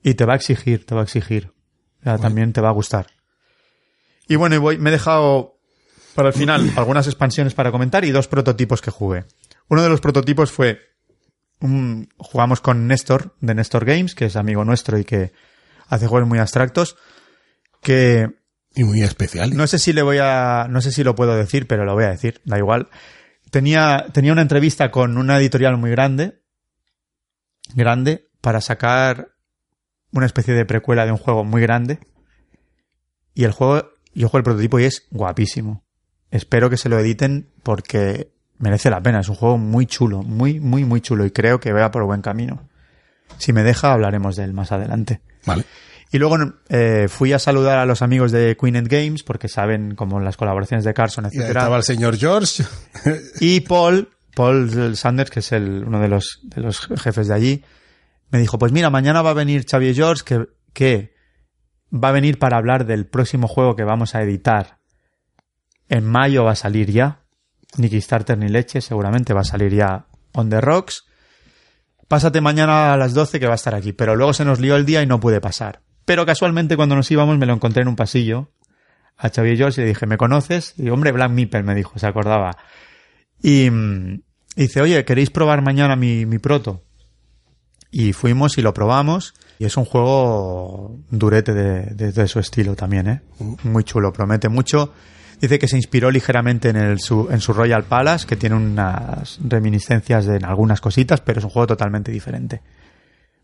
y 0.04 0.16
te 0.16 0.26
va 0.26 0.34
a 0.34 0.36
exigir, 0.36 0.86
te 0.86 0.96
va 0.96 1.02
a 1.02 1.04
exigir. 1.04 1.52
O 2.02 2.04
sea, 2.04 2.18
también 2.18 2.54
te 2.54 2.62
va 2.62 2.70
a 2.70 2.74
gustar. 2.74 3.08
Y 4.28 4.36
bueno, 4.36 4.56
y 4.56 4.58
voy, 4.60 4.78
me 4.78 4.90
he 4.90 4.94
dejado 4.94 5.58
para 6.16 6.30
el 6.30 6.34
final 6.34 6.70
algunas 6.76 7.08
expansiones 7.08 7.54
para 7.54 7.72
comentar 7.72 8.04
y 8.06 8.12
dos 8.12 8.28
prototipos 8.28 8.82
que 8.82 8.92
jugué. 8.92 9.26
Uno 9.70 9.84
de 9.84 9.90
los 9.90 10.02
prototipos 10.02 10.52
fue 10.52 10.80
un- 11.60 12.10
jugamos 12.18 12.62
con 12.62 12.88
Néstor 12.88 13.36
de 13.42 13.54
Néstor 13.56 13.86
Games, 13.86 14.16
que 14.16 14.26
es 14.26 14.36
amigo 14.36 14.64
nuestro 14.66 14.98
y 14.98 15.04
que 15.06 15.32
hace 15.88 16.08
juegos 16.08 16.28
muy 16.28 16.40
abstractos, 16.40 16.98
que 17.82 18.37
Y 18.78 18.84
muy 18.84 19.02
especial. 19.02 19.58
no 19.58 19.66
sé 19.66 19.80
si 19.80 19.92
le 19.92 20.04
voy 20.04 20.20
a, 20.22 20.68
no 20.70 20.82
sé 20.82 20.92
si 20.92 21.04
lo 21.04 21.16
puedo 21.16 21.36
decir, 21.36 21.66
pero 21.66 21.84
lo 21.84 21.96
voy 21.96 22.04
a 22.04 22.10
decir, 22.10 22.42
da 22.46 22.60
igual. 22.60 22.90
Tenía, 23.50 24.06
tenía 24.14 24.32
una 24.32 24.44
entrevista 24.44 24.92
con 24.92 25.18
una 25.18 25.40
editorial 25.40 25.78
muy 25.78 25.90
grande, 25.90 26.44
grande, 27.74 28.30
para 28.40 28.62
sacar 28.62 29.30
una 30.12 30.28
especie 30.28 30.54
de 30.54 30.64
precuela 30.66 31.06
de 31.06 31.12
un 31.12 31.18
juego 31.18 31.44
muy 31.44 31.60
grande. 31.60 32.00
Y 33.34 33.46
el 33.46 33.52
juego, 33.52 33.94
yo 34.14 34.30
juego 34.30 34.38
el 34.38 34.44
prototipo 34.44 34.80
y 34.80 34.84
es 34.84 35.08
guapísimo. 35.10 35.84
Espero 36.30 36.70
que 36.70 36.78
se 36.78 36.88
lo 36.88 37.00
editen 37.00 37.50
porque 37.64 38.32
merece 38.60 38.92
la 38.92 39.02
pena. 39.02 39.22
Es 39.22 39.30
un 39.30 39.36
juego 39.36 39.58
muy 39.58 39.88
chulo, 39.88 40.22
muy, 40.22 40.60
muy, 40.60 40.86
muy 40.86 41.02
chulo 41.02 41.26
y 41.26 41.32
creo 41.32 41.60
que 41.60 41.74
vea 41.74 41.90
por 41.90 42.04
buen 42.06 42.22
camino. 42.22 42.70
Si 43.40 43.54
me 43.54 43.64
deja, 43.64 43.92
hablaremos 43.92 44.36
de 44.36 44.44
él 44.44 44.54
más 44.54 44.72
adelante. 44.72 45.22
Vale. 45.48 45.66
Y 46.12 46.20
luego 46.20 46.38
eh, 46.70 47.08
fui 47.10 47.34
a 47.34 47.40
saludar 47.40 47.80
a 47.80 47.86
los 47.86 48.02
amigos 48.02 48.32
de 48.32 48.56
Queened 48.56 48.88
Games 48.90 49.24
porque 49.24 49.50
saben 49.50 49.96
como 49.96 50.20
las 50.20 50.38
colaboraciones 50.38 50.86
de 50.86 50.94
Carson, 50.94 51.26
etcétera. 51.26 51.62
estaba 51.62 51.78
el 51.78 51.84
señor 51.84 52.18
George. 52.18 52.64
Y 53.40 53.62
Paul, 53.62 54.10
Paul 54.34 54.96
Sanders, 54.96 55.30
que 55.30 55.40
es 55.42 55.52
el, 55.52 55.84
uno 55.86 56.00
de 56.00 56.08
los, 56.08 56.40
de 56.44 56.62
los 56.62 56.80
jefes 56.80 57.28
de 57.28 57.34
allí, 57.34 57.64
me 58.30 58.40
dijo, 58.40 58.58
pues 58.58 58.72
mira, 58.72 58.90
mañana 58.90 59.22
va 59.22 59.32
a 59.32 59.34
venir 59.34 59.66
Xavier 59.70 59.96
George, 59.96 60.24
que, 60.24 60.48
que 60.74 61.14
va 61.94 62.10
a 62.10 62.14
venir 62.14 62.40
para 62.40 62.58
hablar 62.58 62.86
del 62.86 63.08
próximo 63.08 63.48
juego 63.48 63.76
que 63.76 63.84
vamos 63.84 64.16
a 64.16 64.22
editar. 64.22 64.80
En 65.90 66.06
mayo 66.06 66.44
va 66.44 66.52
a 66.52 66.56
salir 66.56 66.92
ya. 66.92 67.24
Ni 67.78 67.90
Kickstarter 67.90 68.38
ni 68.38 68.48
leche, 68.48 68.82
seguramente 68.82 69.34
va 69.34 69.42
a 69.42 69.46
salir 69.46 69.74
ya 69.74 70.08
On 70.34 70.50
the 70.50 70.62
Rocks. 70.62 71.06
Pásate 72.08 72.40
mañana 72.40 72.94
a 72.94 72.98
las 72.98 73.14
12 73.14 73.40
que 73.40 73.48
va 73.48 73.54
a 73.54 73.56
estar 73.56 73.76
aquí. 73.76 73.92
Pero 73.92 74.16
luego 74.16 74.34
se 74.34 74.46
nos 74.46 74.60
lió 74.60 74.76
el 74.76 74.86
día 74.86 75.02
y 75.02 75.06
no 75.06 75.20
pude 75.20 75.42
pasar. 75.42 75.82
Pero 76.08 76.26
casualmente 76.26 76.76
cuando 76.78 76.96
nos 76.96 77.12
íbamos 77.12 77.38
me 77.38 77.46
lo 77.46 77.54
encontré 77.54 77.82
en 77.82 77.90
un 77.90 77.98
pasillo 77.98 78.50
a 79.18 79.30
Xavier 79.30 79.58
George 79.58 79.82
y 79.82 79.84
le 79.84 79.90
dije, 79.90 80.06
¿me 80.06 80.16
conoces? 80.18 80.74
Y 80.78 80.90
hombre, 80.90 81.12
Black 81.12 81.32
Meeple 81.32 81.64
me 81.64 81.76
dijo, 81.76 82.00
se 82.00 82.08
acordaba. 82.08 82.58
Y 83.44 83.70
mm, 83.70 84.22
dice, 84.56 84.82
oye, 84.82 85.04
¿queréis 85.04 85.30
probar 85.32 85.62
mañana 85.62 85.96
mi, 85.98 86.26
mi 86.26 86.40
proto? 86.40 86.82
Y 87.92 88.14
fuimos 88.14 88.58
y 88.58 88.62
lo 88.62 88.74
probamos. 88.74 89.34
Y 89.60 89.66
es 89.66 89.76
un 89.76 89.84
juego 89.86 90.98
durete 91.10 91.54
de, 91.54 91.82
de- 91.96 92.12
de 92.14 92.28
su 92.28 92.40
estilo 92.40 92.76
también, 92.76 93.08
¿eh? 93.10 93.22
Muy 93.64 93.84
chulo, 93.84 94.14
promete 94.14 94.48
mucho. 94.50 94.94
Dice 95.42 95.60
que 95.60 95.68
se 95.68 95.76
inspiró 95.78 96.10
ligeramente 96.10 96.70
en, 96.70 96.78
el, 96.78 97.00
su, 97.00 97.28
en 97.32 97.42
su 97.42 97.52
Royal 97.54 97.84
Palace, 97.84 98.26
que 98.26 98.36
tiene 98.38 98.56
unas 98.56 99.40
reminiscencias 99.44 100.26
de, 100.26 100.38
en 100.38 100.46
algunas 100.46 100.80
cositas, 100.80 101.20
pero 101.22 101.40
es 101.40 101.44
un 101.44 101.52
juego 101.52 101.68
totalmente 101.68 102.12
diferente. 102.12 102.62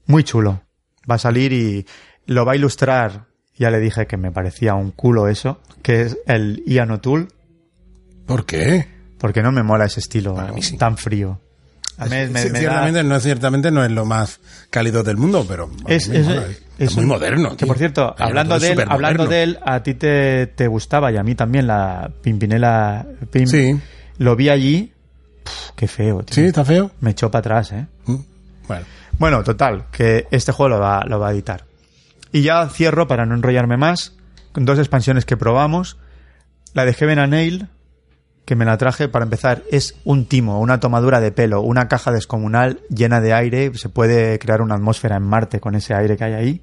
Muy 0.05 0.24
chulo. 0.24 0.61
Va 1.09 1.16
a 1.16 1.20
salir 1.20 1.51
y 1.51 1.86
lo 2.26 2.45
va 2.45 2.53
a 2.53 2.55
ilustrar. 2.55 3.26
Ya 3.57 3.69
le 3.69 3.80
dije 3.80 4.07
que 4.07 4.17
me 4.17 4.32
parecía 4.32 4.74
un 4.74 4.91
culo 4.91 5.28
eso, 5.28 5.61
que 5.84 6.01
es 6.01 6.17
el 6.26 6.63
Ian 6.65 6.89
O'Toole, 6.91 7.28
¿Por 8.26 8.45
qué? 8.45 8.88
porque 9.19 9.41
no 9.43 9.51
me 9.51 9.63
mola 9.63 9.86
ese 9.86 9.99
estilo 9.99 10.36
sí. 10.59 10.78
tan 10.78 10.97
frío. 10.97 11.39
A 11.97 12.05
mí 12.05 12.09
me- 12.11 12.28
me 12.30 12.41
Sí, 12.41 12.49
da- 12.49 12.59
ciertamente, 12.59 13.03
no, 13.03 13.19
ciertamente 13.19 13.71
no 13.71 13.86
es 13.86 13.91
lo 13.91 14.05
más 14.05 14.39
cálido 14.71 15.03
del 15.03 15.17
mundo, 15.17 15.45
pero 15.47 15.69
es, 15.88 16.07
es- 16.09 16.95
muy 16.95 17.05
moderno. 17.05 17.55
Que 17.55 17.67
por 17.67 17.78
cierto, 17.78 18.15
Ay, 18.17 18.28
hablando 18.30 18.57
de 18.59 18.71
él, 18.71 18.84
hablando 18.88 19.28
de 19.28 19.43
él, 19.43 19.59
a 19.63 19.84
ti 19.84 19.93
te, 19.93 20.47
te 20.47 20.67
gustaba 20.67 21.11
y 21.11 21.17
a 21.17 21.24
mí 21.24 21.36
también 21.36 21.67
la 21.67 22.09
Pimpinela 22.24 23.05
Pim. 23.32 23.45
Sí. 23.45 23.80
Lo 24.17 24.36
vi 24.36 24.49
allí. 24.49 24.91
Puf, 25.43 25.71
qué 25.76 25.88
feo, 25.88 26.24
tío. 26.24 26.34
Sí, 26.34 26.41
está 26.45 26.65
feo. 26.65 26.89
Me 27.01 27.11
echó 27.11 27.30
para 27.30 27.39
atrás, 27.41 27.71
eh. 27.74 27.86
Mm, 28.07 28.15
Bueno, 28.67 28.86
Bueno, 29.19 29.43
total, 29.43 29.86
que 29.91 30.26
este 30.32 30.51
juego 30.51 30.69
lo 30.69 30.80
va, 30.80 31.03
lo 31.05 31.19
va 31.19 31.30
a 31.30 31.32
editar. 31.32 31.63
Y 32.34 32.42
ya 32.42 32.68
cierro 32.68 33.08
para 33.08 33.26
no 33.26 33.36
enrollarme 33.36 33.78
más, 33.78 34.18
con 34.52 34.66
dos 34.66 34.80
expansiones 34.80 35.24
que 35.24 35.38
probamos. 35.38 35.98
La 36.74 36.84
de 36.84 36.94
Heaven 36.94 37.20
and 37.20 37.32
Nail, 37.32 37.68
que 38.46 38.56
me 38.56 38.66
la 38.66 38.78
traje 38.78 39.08
para 39.08 39.24
empezar, 39.24 39.62
es 39.72 39.96
un 40.04 40.26
timo, 40.26 40.60
una 40.60 40.80
tomadura 40.80 41.22
de 41.22 41.32
pelo, 41.32 41.62
una 41.62 41.88
caja 41.88 42.12
descomunal 42.12 42.82
llena 42.90 43.22
de 43.22 43.34
aire. 43.34 43.72
Se 43.76 43.88
puede 43.88 44.40
crear 44.40 44.64
una 44.64 44.74
atmósfera 44.74 45.16
en 45.16 45.24
Marte 45.24 45.60
con 45.60 45.76
ese 45.76 45.94
aire 45.94 46.18
que 46.18 46.24
hay 46.24 46.34
ahí. 46.34 46.62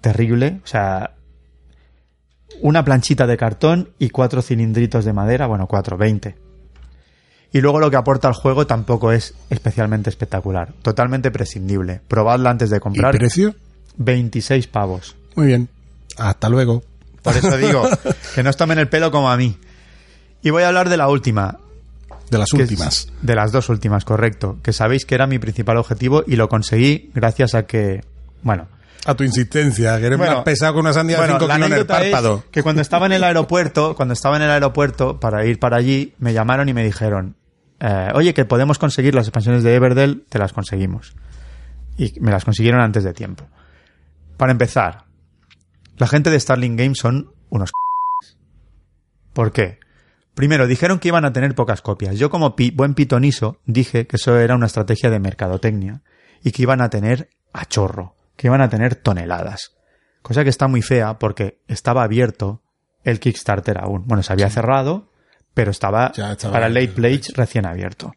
Terrible. 0.00 0.60
O 0.62 0.66
sea, 0.68 1.14
una 2.62 2.84
planchita 2.84 3.26
de 3.26 3.36
cartón 3.36 3.90
y 3.98 4.10
cuatro 4.10 4.40
cilindritos 4.40 5.04
de 5.04 5.12
madera. 5.12 5.48
Bueno, 5.48 5.66
cuatro, 5.66 5.98
veinte. 5.98 6.36
Y 7.52 7.60
luego 7.60 7.80
lo 7.80 7.90
que 7.90 7.96
aporta 7.96 8.28
al 8.28 8.34
juego 8.34 8.68
tampoco 8.68 9.10
es 9.10 9.34
especialmente 9.50 10.10
espectacular. 10.10 10.74
Totalmente 10.82 11.32
prescindible. 11.32 12.00
Probadla 12.06 12.50
antes 12.50 12.70
de 12.70 12.76
¿y 12.76 12.80
comprar. 12.80 13.18
precio? 13.18 13.56
26 13.96 14.66
pavos. 14.68 15.16
Muy 15.36 15.46
bien. 15.48 15.68
Hasta 16.16 16.48
luego. 16.48 16.82
Por 17.22 17.36
eso 17.36 17.56
digo, 17.56 17.86
que 18.34 18.42
no 18.42 18.50
os 18.50 18.56
tomen 18.56 18.78
el 18.78 18.88
pelo 18.88 19.10
como 19.10 19.30
a 19.30 19.36
mí. 19.36 19.56
Y 20.42 20.50
voy 20.50 20.62
a 20.62 20.68
hablar 20.68 20.88
de 20.88 20.96
la 20.96 21.08
última. 21.08 21.58
De 22.30 22.38
las 22.38 22.52
es- 22.54 22.60
últimas. 22.60 23.08
de 23.22 23.34
las 23.34 23.52
dos 23.52 23.68
últimas, 23.68 24.04
correcto. 24.04 24.58
Que 24.62 24.72
sabéis 24.72 25.04
que 25.04 25.14
era 25.14 25.26
mi 25.26 25.38
principal 25.38 25.76
objetivo 25.76 26.22
y 26.26 26.36
lo 26.36 26.48
conseguí 26.48 27.10
gracias 27.14 27.54
a 27.54 27.66
que, 27.66 28.02
bueno, 28.42 28.68
A 29.04 29.14
tu 29.14 29.24
insistencia, 29.24 29.98
que 29.98 30.06
eres 30.06 30.18
Bueno, 30.18 30.36
más 30.36 30.44
pesado 30.44 30.74
que 30.74 30.78
una 30.80 30.92
sandía 30.92 31.16
bueno, 31.18 31.34
de 31.34 31.38
5 31.40 31.48
la 31.48 31.54
kilos 31.56 31.70
en 31.70 31.76
el 31.78 31.86
párpado. 31.86 32.44
que 32.50 32.62
cuando 32.62 32.82
estaba 32.82 33.06
en 33.06 33.12
el 33.12 33.24
aeropuerto, 33.24 33.94
cuando 33.96 34.12
estaba 34.14 34.36
en 34.36 34.42
el 34.42 34.50
aeropuerto 34.50 35.18
para 35.18 35.44
ir 35.44 35.58
para 35.58 35.76
allí, 35.78 36.14
me 36.18 36.32
llamaron 36.32 36.68
y 36.68 36.74
me 36.74 36.84
dijeron, 36.84 37.34
eh, 37.80 38.08
oye, 38.14 38.32
que 38.34 38.44
podemos 38.44 38.78
conseguir 38.78 39.14
las 39.14 39.26
expansiones 39.26 39.62
de 39.62 39.74
Everdell, 39.74 40.24
te 40.28 40.38
las 40.38 40.52
conseguimos. 40.52 41.14
Y 41.98 42.14
me 42.20 42.30
las 42.30 42.44
consiguieron 42.44 42.80
antes 42.80 43.02
de 43.04 43.12
tiempo. 43.12 43.44
Para 44.40 44.52
empezar, 44.52 45.04
la 45.98 46.06
gente 46.06 46.30
de 46.30 46.40
Starling 46.40 46.74
Games 46.74 46.96
son 46.98 47.34
unos. 47.50 47.70
¿Por 49.34 49.52
qué? 49.52 49.78
Primero, 50.34 50.66
dijeron 50.66 50.98
que 50.98 51.08
iban 51.08 51.26
a 51.26 51.32
tener 51.34 51.54
pocas 51.54 51.82
copias. 51.82 52.16
Yo 52.16 52.30
como 52.30 52.56
pi- 52.56 52.70
buen 52.70 52.94
pitoniso 52.94 53.58
dije 53.66 54.06
que 54.06 54.16
eso 54.16 54.38
era 54.38 54.54
una 54.54 54.64
estrategia 54.64 55.10
de 55.10 55.20
mercadotecnia 55.20 56.00
y 56.42 56.52
que 56.52 56.62
iban 56.62 56.80
a 56.80 56.88
tener 56.88 57.28
a 57.52 57.66
chorro, 57.66 58.14
que 58.36 58.46
iban 58.46 58.62
a 58.62 58.70
tener 58.70 58.94
toneladas. 58.94 59.72
Cosa 60.22 60.42
que 60.42 60.48
está 60.48 60.68
muy 60.68 60.80
fea 60.80 61.18
porque 61.18 61.60
estaba 61.68 62.02
abierto 62.02 62.62
el 63.04 63.20
Kickstarter 63.20 63.76
aún. 63.78 64.04
Bueno, 64.06 64.22
se 64.22 64.32
había 64.32 64.48
cerrado, 64.48 65.12
pero 65.52 65.70
estaba, 65.70 66.12
para 66.50 66.70
Late. 66.70 66.88
Pledge 66.88 67.32
recién 67.34 67.66
abierto. 67.66 68.14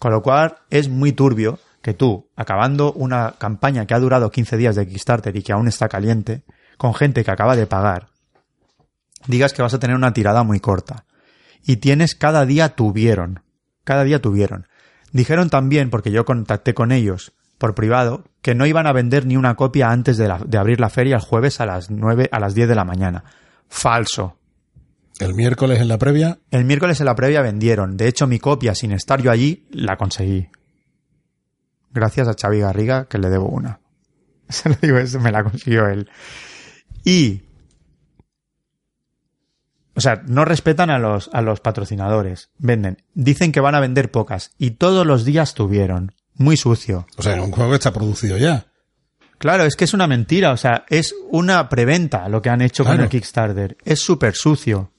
Con 0.00 0.10
lo 0.10 0.20
cual 0.20 0.56
es 0.70 0.88
muy 0.88 1.12
turbio 1.12 1.60
que 1.84 1.92
tú, 1.92 2.30
acabando 2.34 2.94
una 2.94 3.34
campaña 3.36 3.84
que 3.84 3.92
ha 3.92 3.98
durado 4.00 4.30
15 4.30 4.56
días 4.56 4.74
de 4.74 4.88
Kickstarter 4.88 5.36
y 5.36 5.42
que 5.42 5.52
aún 5.52 5.68
está 5.68 5.86
caliente, 5.86 6.42
con 6.78 6.94
gente 6.94 7.22
que 7.22 7.30
acaba 7.30 7.56
de 7.56 7.66
pagar, 7.66 8.08
digas 9.26 9.52
que 9.52 9.60
vas 9.60 9.74
a 9.74 9.78
tener 9.78 9.94
una 9.94 10.14
tirada 10.14 10.42
muy 10.44 10.60
corta. 10.60 11.04
Y 11.62 11.76
tienes 11.76 12.14
cada 12.14 12.46
día 12.46 12.70
tuvieron. 12.70 13.42
Cada 13.84 14.04
día 14.04 14.22
tuvieron. 14.22 14.66
Dijeron 15.12 15.50
también, 15.50 15.90
porque 15.90 16.10
yo 16.10 16.24
contacté 16.24 16.72
con 16.72 16.90
ellos 16.90 17.34
por 17.58 17.74
privado, 17.74 18.24
que 18.40 18.54
no 18.54 18.64
iban 18.64 18.86
a 18.86 18.92
vender 18.94 19.26
ni 19.26 19.36
una 19.36 19.54
copia 19.54 19.90
antes 19.90 20.16
de, 20.16 20.26
la- 20.26 20.38
de 20.44 20.56
abrir 20.58 20.80
la 20.80 20.88
feria 20.88 21.16
el 21.16 21.22
jueves 21.22 21.60
a 21.60 21.66
las 21.66 21.90
9, 21.90 22.30
a 22.32 22.40
las 22.40 22.54
10 22.54 22.66
de 22.68 22.74
la 22.74 22.84
mañana. 22.84 23.24
Falso. 23.68 24.38
El 25.20 25.34
miércoles 25.34 25.80
en 25.80 25.88
la 25.88 25.98
previa. 25.98 26.38
El 26.50 26.64
miércoles 26.64 26.98
en 27.00 27.06
la 27.06 27.14
previa 27.14 27.42
vendieron. 27.42 27.96
De 27.98 28.08
hecho, 28.08 28.26
mi 28.26 28.38
copia, 28.38 28.74
sin 28.74 28.90
estar 28.92 29.20
yo 29.20 29.30
allí, 29.30 29.66
la 29.70 29.96
conseguí. 29.96 30.48
Gracias 31.94 32.26
a 32.26 32.34
Xavi 32.34 32.58
Garriga, 32.58 33.06
que 33.06 33.18
le 33.18 33.30
debo 33.30 33.48
una. 33.48 33.80
Se 34.48 34.68
lo 34.68 34.74
digo, 34.82 34.98
eso 34.98 35.20
me 35.20 35.32
la 35.32 35.44
consiguió 35.44 35.86
él. 35.86 36.10
Y. 37.04 37.42
O 39.94 40.00
sea, 40.00 40.22
no 40.26 40.44
respetan 40.44 40.90
a 40.90 40.98
los, 40.98 41.30
a 41.32 41.40
los 41.40 41.60
patrocinadores. 41.60 42.50
Venden. 42.58 43.02
Dicen 43.14 43.52
que 43.52 43.60
van 43.60 43.76
a 43.76 43.80
vender 43.80 44.10
pocas. 44.10 44.50
Y 44.58 44.72
todos 44.72 45.06
los 45.06 45.24
días 45.24 45.54
tuvieron. 45.54 46.12
Muy 46.34 46.56
sucio. 46.56 47.06
O 47.16 47.22
sea, 47.22 47.40
un 47.40 47.52
juego 47.52 47.70
que 47.70 47.76
está 47.76 47.92
producido 47.92 48.36
ya. 48.36 48.66
Claro, 49.38 49.64
es 49.64 49.76
que 49.76 49.84
es 49.84 49.94
una 49.94 50.08
mentira. 50.08 50.50
O 50.50 50.56
sea, 50.56 50.84
es 50.88 51.14
una 51.30 51.68
preventa 51.68 52.28
lo 52.28 52.42
que 52.42 52.50
han 52.50 52.60
hecho 52.60 52.84
con 52.84 52.98
el 52.98 53.08
Kickstarter. 53.08 53.76
Es 53.84 54.00
súper 54.00 54.34
sucio. 54.34 54.90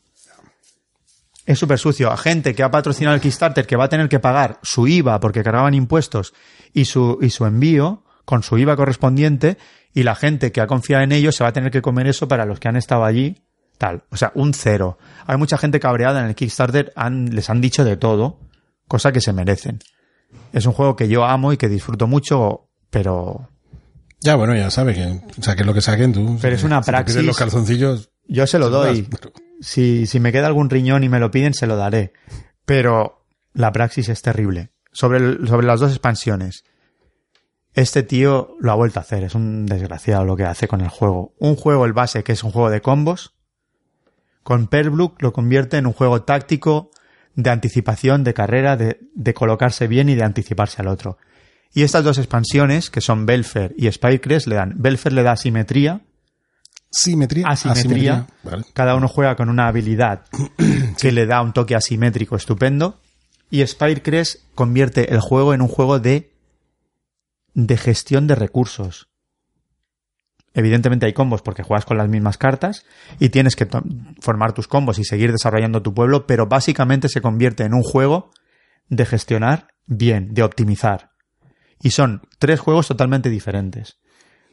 Es 1.46 1.60
súper 1.60 1.78
sucio. 1.78 2.12
A 2.12 2.18
gente 2.18 2.56
que 2.56 2.64
ha 2.64 2.72
patrocinado 2.72 3.16
el 3.16 3.22
Kickstarter 3.22 3.68
que 3.68 3.76
va 3.76 3.86
a 3.86 3.90
tener 3.90 4.10
que 4.10 4.20
pagar 4.20 4.60
su 4.64 4.88
IVA 4.88 5.20
porque 5.20 5.44
cargaban 5.44 5.74
impuestos 5.76 6.34
y 6.74 6.86
su, 6.86 7.20
y 7.22 7.30
su 7.30 7.46
envío, 7.46 8.04
con 8.26 8.42
su 8.42 8.58
IVA 8.58 8.76
correspondiente 8.76 9.58
y 9.94 10.04
la 10.04 10.16
gente 10.16 10.52
que 10.52 10.62
ha 10.62 10.68
confiado 10.68 11.04
en 11.04 11.12
ellos 11.12 11.36
se 11.36 11.44
va 11.44 11.50
a 11.52 11.54
tener 11.54 11.70
que 11.72 11.82
comer 11.84 12.08
eso 12.08 12.28
para 12.28 12.46
los 12.46 12.60
que 12.60 12.68
han 12.68 12.76
estado 12.76 13.06
allí, 13.06 13.44
tal. 13.78 14.04
O 14.10 14.18
sea, 14.18 14.32
un 14.34 14.54
cero. 14.56 14.98
Hay 15.28 15.38
mucha 15.38 15.58
gente 15.60 15.80
cabreada 15.80 16.20
en 16.22 16.26
el 16.28 16.36
Kickstarter, 16.36 16.92
han- 16.96 17.36
les 17.36 17.50
han 17.52 17.62
dicho 17.62 17.84
de 17.86 17.96
todo, 17.96 18.40
cosa 18.88 19.12
que 19.12 19.22
se 19.22 19.32
merecen. 19.32 19.80
Es 20.52 20.66
un 20.66 20.74
juego 20.74 20.96
que 20.96 21.08
yo 21.08 21.26
amo 21.26 21.54
y 21.54 21.58
que 21.58 21.70
disfruto 21.70 22.08
mucho, 22.08 22.68
pero 22.90 23.50
Ya, 24.22 24.36
bueno, 24.36 24.56
ya 24.56 24.72
sabes 24.72 24.98
que 24.98 25.22
saquen 25.42 25.68
lo 25.68 25.74
que 25.76 25.82
saquen 25.82 26.12
tú. 26.12 26.40
Pero 26.42 26.56
es 26.56 26.64
una 26.64 26.82
Si 26.82 26.90
praxis. 26.90 27.24
los 27.24 27.38
calzoncillos. 27.38 28.10
yo 28.28 28.48
se 28.48 28.58
lo 28.58 28.70
doy. 28.72 29.04
pero- 29.04 29.32
Si, 29.62 30.06
si 30.06 30.20
me 30.20 30.32
queda 30.32 30.48
algún 30.48 30.70
riñón 30.70 31.04
y 31.04 31.10
me 31.10 31.20
lo 31.20 31.32
piden, 31.32 31.54
se 31.54 31.68
lo 31.68 31.76
daré. 31.76 32.14
Pero 32.66 33.26
la 33.54 33.72
praxis 33.72 34.10
es 34.10 34.22
terrible. 34.22 34.72
Sobre, 34.92 35.46
sobre 35.48 35.68
las 35.68 35.80
dos 35.80 35.92
expansiones. 35.92 36.64
Este 37.74 38.04
tío 38.04 38.56
lo 38.60 38.72
ha 38.72 38.76
vuelto 38.76 39.00
a 39.00 39.04
hacer. 39.04 39.24
Es 39.24 39.36
un 39.36 39.66
desgraciado 39.66 40.24
lo 40.24 40.38
que 40.38 40.46
hace 40.46 40.68
con 40.68 40.82
el 40.82 40.90
juego. 40.90 41.34
Un 41.40 41.56
juego, 41.56 41.86
el 41.86 41.94
base, 41.94 42.24
que 42.24 42.32
es 42.32 42.44
un 42.44 42.52
juego 42.52 42.70
de 42.70 42.82
combos. 42.82 43.36
Con 44.44 44.68
Perbrook 44.68 45.22
lo 45.22 45.34
convierte 45.34 45.78
en 45.78 45.86
un 45.86 45.94
juego 45.94 46.22
táctico 46.22 46.92
de 47.36 47.50
anticipación, 47.50 48.24
de 48.24 48.34
carrera, 48.34 48.78
de, 48.78 49.00
de 49.14 49.34
colocarse 49.34 49.88
bien 49.88 50.08
y 50.08 50.16
de 50.16 50.24
anticiparse 50.24 50.82
al 50.82 50.88
otro. 50.88 51.18
Y 51.74 51.84
estas 51.84 52.06
dos 52.06 52.18
expansiones, 52.18 52.90
que 52.90 53.02
son 53.02 53.26
Belfer 53.26 53.74
y 53.78 53.92
Spycrest, 53.92 54.48
le 54.48 54.56
dan. 54.56 54.74
Belfer 54.78 55.12
le 55.12 55.24
da 55.24 55.36
simetría, 55.36 56.02
Simetría. 56.98 57.46
asimetría. 57.48 58.26
Vale. 58.42 58.64
Cada 58.74 58.96
uno 58.96 59.10
juega 59.10 59.36
con 59.36 59.50
una 59.50 59.68
habilidad 59.68 60.22
que 60.98 61.12
le 61.12 61.26
da 61.26 61.42
un 61.42 61.52
toque 61.52 61.76
asimétrico 61.76 62.38
estupendo. 62.38 63.02
Y 63.52 63.66
Spirecrest 63.68 64.44
convierte 64.56 65.14
el 65.14 65.20
juego 65.20 65.54
en 65.54 65.62
un 65.62 65.68
juego 65.68 66.00
de, 66.00 66.32
de 67.54 67.78
gestión 67.78 68.28
de 68.28 68.36
recursos. 68.36 69.10
Evidentemente 70.54 71.06
hay 71.06 71.12
combos 71.12 71.42
porque 71.42 71.64
juegas 71.64 71.86
con 71.86 71.98
las 71.98 72.08
mismas 72.08 72.38
cartas 72.38 72.86
y 73.20 73.28
tienes 73.28 73.58
que 73.58 73.68
formar 74.22 74.54
tus 74.54 74.70
combos 74.70 74.98
y 74.98 75.04
seguir 75.04 75.34
desarrollando 75.34 75.82
tu 75.82 75.94
pueblo, 75.94 76.26
pero 76.26 76.48
básicamente 76.48 77.10
se 77.10 77.20
convierte 77.20 77.66
en 77.66 77.74
un 77.74 77.84
juego 77.84 78.32
de 78.88 79.06
gestionar 79.06 79.68
bien, 79.86 80.34
de 80.34 80.44
optimizar. 80.44 81.12
Y 81.82 81.92
son 81.92 82.22
tres 82.40 82.62
juegos 82.62 82.88
totalmente 82.88 83.30
diferentes. 83.30 84.00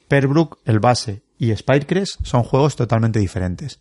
Perbrook, 0.09 0.59
el 0.64 0.80
base, 0.80 1.22
y 1.43 1.57
Spycrest 1.57 2.24
son 2.24 2.45
juegos 2.45 2.76
totalmente 2.76 3.18
diferentes. 3.18 3.80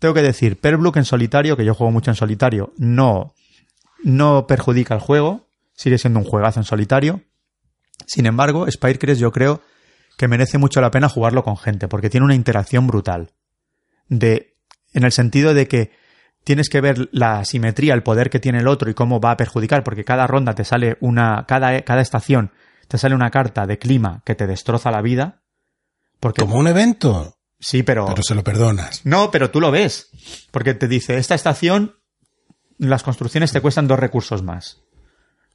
Tengo 0.00 0.14
que 0.14 0.22
decir, 0.22 0.60
Perbrook 0.60 0.96
en 0.96 1.04
solitario, 1.04 1.56
que 1.56 1.64
yo 1.64 1.72
juego 1.72 1.92
mucho 1.92 2.10
en 2.10 2.16
solitario, 2.16 2.72
no, 2.76 3.36
no 4.02 4.48
perjudica 4.48 4.94
el 4.94 5.00
juego, 5.00 5.46
sigue 5.74 5.98
siendo 5.98 6.18
un 6.18 6.24
juegazo 6.24 6.58
en 6.58 6.64
solitario. 6.64 7.22
Sin 8.04 8.26
embargo, 8.26 8.68
Spycrest 8.68 9.20
yo 9.20 9.30
creo 9.30 9.62
que 10.16 10.26
merece 10.26 10.58
mucho 10.58 10.80
la 10.80 10.90
pena 10.90 11.08
jugarlo 11.08 11.44
con 11.44 11.56
gente, 11.56 11.86
porque 11.86 12.10
tiene 12.10 12.24
una 12.24 12.34
interacción 12.34 12.88
brutal. 12.88 13.30
De, 14.08 14.56
en 14.92 15.04
el 15.04 15.12
sentido 15.12 15.54
de 15.54 15.68
que 15.68 15.92
tienes 16.42 16.68
que 16.68 16.80
ver 16.80 17.08
la 17.12 17.44
simetría, 17.44 17.94
el 17.94 18.02
poder 18.02 18.28
que 18.28 18.40
tiene 18.40 18.58
el 18.58 18.66
otro 18.66 18.90
y 18.90 18.94
cómo 18.94 19.20
va 19.20 19.30
a 19.30 19.36
perjudicar, 19.36 19.84
porque 19.84 20.04
cada 20.04 20.26
ronda 20.26 20.56
te 20.56 20.64
sale 20.64 20.96
una, 20.98 21.44
cada, 21.46 21.80
cada 21.82 22.00
estación 22.00 22.50
te 22.88 22.98
sale 22.98 23.14
una 23.14 23.30
carta 23.30 23.66
de 23.66 23.78
clima 23.78 24.22
que 24.24 24.34
te 24.34 24.48
destroza 24.48 24.90
la 24.90 25.02
vida. 25.02 25.42
Porque, 26.20 26.42
Como 26.42 26.56
un 26.56 26.66
evento. 26.68 27.36
sí, 27.60 27.82
pero, 27.82 28.06
Pero 28.06 28.22
se 28.22 28.34
lo 28.34 28.42
perdonas. 28.44 29.02
no, 29.04 29.30
pero 29.30 29.50
tú 29.50 29.60
lo 29.60 29.70
ves. 29.70 30.08
Porque 30.50 30.74
te 30.74 30.88
dice, 30.88 31.16
esta 31.18 31.34
estación, 31.34 31.96
las 32.78 33.02
construcciones 33.02 33.52
te 33.52 33.60
cuestan 33.60 33.86
dos 33.88 33.98
recursos 33.98 34.42
más. 34.42 34.80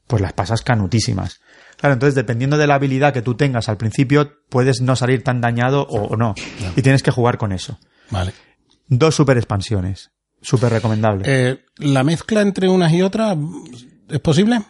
Pues 0.08 0.22
las 0.22 0.34
pasas 0.34 0.62
canutísimas. 0.62 1.40
Claro, 1.78 1.94
entonces 1.94 2.16
dependiendo 2.16 2.58
de 2.58 2.68
la 2.68 2.76
habilidad 2.76 3.14
que 3.14 3.22
tú 3.22 3.36
tengas 3.36 3.70
al 3.70 3.78
principio, 3.78 4.32
puedes 4.50 4.82
no 4.82 4.96
salir 4.96 5.24
tan 5.24 5.40
dañado 5.42 5.84
o, 5.90 6.08
o 6.08 6.18
no. 6.18 6.36
Y 6.76 6.82
tienes 6.82 7.04
que 7.04 7.12
jugar 7.12 7.38
con 7.38 7.52
eso. 7.54 7.80
Vale. 8.10 8.34
Dos 8.88 9.16
super 9.16 9.38
expansiones. 9.38 10.12
Súper 10.42 10.74
recomendable. 10.74 11.24
Eh, 11.26 11.66
¿La 11.78 12.04
mezcla 12.04 12.42
entre 12.42 12.68
unas 12.68 12.92
y 12.92 13.02
otras 13.02 13.38
es 14.10 14.20
posible? 14.20 14.62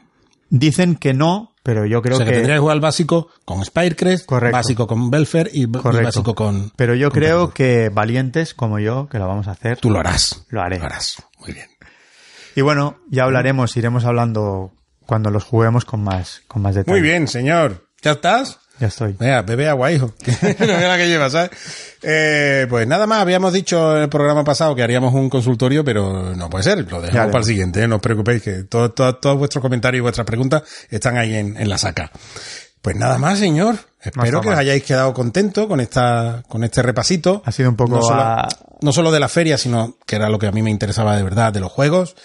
Dicen 0.49 0.95
que 0.95 1.13
no, 1.15 1.52
pero 1.63 1.85
yo 1.85 2.01
creo 2.01 2.15
o 2.15 2.17
sea, 2.17 2.25
que, 2.25 2.31
que... 2.31 2.37
tendría 2.37 2.57
que 2.57 2.59
jugar 2.59 2.75
el 2.75 2.81
básico 2.81 3.29
con 3.45 3.63
Spirecrest, 3.63 4.25
Correcto. 4.25 4.57
básico 4.57 4.85
con 4.85 5.09
Belfer 5.09 5.49
y, 5.53 5.65
básico 5.65 6.35
con... 6.35 6.71
Pero 6.75 6.93
yo 6.93 7.09
con 7.09 7.19
creo 7.19 7.53
que 7.53 7.89
valientes 7.89 8.53
como 8.53 8.79
yo, 8.79 9.07
que 9.07 9.17
lo 9.17 9.27
vamos 9.27 9.47
a 9.47 9.51
hacer. 9.51 9.79
Tú 9.79 9.89
lo 9.89 9.99
harás. 9.99 10.45
Lo 10.49 10.61
haré. 10.61 10.77
Lo 10.77 10.85
harás. 10.85 11.23
Muy 11.39 11.53
bien. 11.53 11.69
Y 12.55 12.61
bueno, 12.61 12.99
ya 13.09 13.23
hablaremos, 13.23 13.75
iremos 13.77 14.03
hablando 14.05 14.73
cuando 15.05 15.31
los 15.31 15.43
juguemos 15.45 15.85
con 15.85 16.03
más, 16.03 16.41
con 16.47 16.61
más 16.61 16.75
detalle. 16.75 16.99
Muy 16.99 17.01
bien, 17.01 17.27
señor. 17.27 17.87
¿Ya 18.01 18.11
estás? 18.11 18.59
Ya 18.79 18.87
estoy. 18.87 19.13
Venga, 19.17 19.41
bebe 19.43 19.69
agua, 19.69 19.91
hijo. 19.91 20.13
no 20.59 20.65
la 20.65 20.97
que 20.97 21.07
llevas, 21.07 21.31
¿sabes? 21.31 21.51
Eh, 22.01 22.65
pues 22.69 22.87
nada 22.87 23.05
más, 23.07 23.21
habíamos 23.21 23.53
dicho 23.53 23.95
en 23.95 24.03
el 24.03 24.09
programa 24.09 24.43
pasado 24.43 24.75
que 24.75 24.83
haríamos 24.83 25.13
un 25.13 25.29
consultorio, 25.29 25.85
pero 25.85 26.35
no 26.35 26.49
puede 26.49 26.63
ser, 26.63 26.79
lo 26.91 27.01
dejamos 27.01 27.27
para 27.27 27.39
el 27.39 27.45
siguiente, 27.45 27.83
¿eh? 27.83 27.87
no 27.87 27.95
os 27.97 28.01
preocupéis, 28.01 28.41
que 28.41 28.63
todo- 28.63 28.91
todo- 28.91 29.15
todos 29.17 29.37
vuestros 29.37 29.61
comentarios 29.61 29.99
y 29.99 30.01
vuestras 30.01 30.25
preguntas 30.25 30.63
están 30.89 31.17
ahí 31.17 31.35
en, 31.35 31.55
en 31.55 31.69
la 31.69 31.77
saca. 31.77 32.11
Pues 32.81 32.95
nada 32.97 33.17
más, 33.17 33.39
señor. 33.39 33.75
Espero 34.01 34.41
que 34.41 34.49
os 34.49 34.57
hayáis 34.57 34.83
quedado 34.83 35.13
contentos 35.13 35.67
con 35.67 35.79
esta, 35.79 36.43
con 36.49 36.65
este 36.65 36.81
repasito. 36.81 37.41
Ha 37.45 37.51
sido 37.53 37.69
un 37.69 37.77
poco 37.77 37.95
no 37.95 38.01
solo, 38.01 38.21
a- 38.21 38.47
no 38.81 38.91
solo 38.91 39.11
de 39.11 39.19
la 39.21 39.29
feria, 39.29 39.57
sino 39.57 39.97
que 40.05 40.17
era 40.17 40.27
lo 40.27 40.37
que 40.39 40.47
a 40.47 40.51
mí 40.51 40.61
me 40.61 40.69
interesaba 40.71 41.15
de 41.15 41.23
verdad 41.23 41.53
de 41.53 41.61
los 41.61 41.71
juegos. 41.71 42.15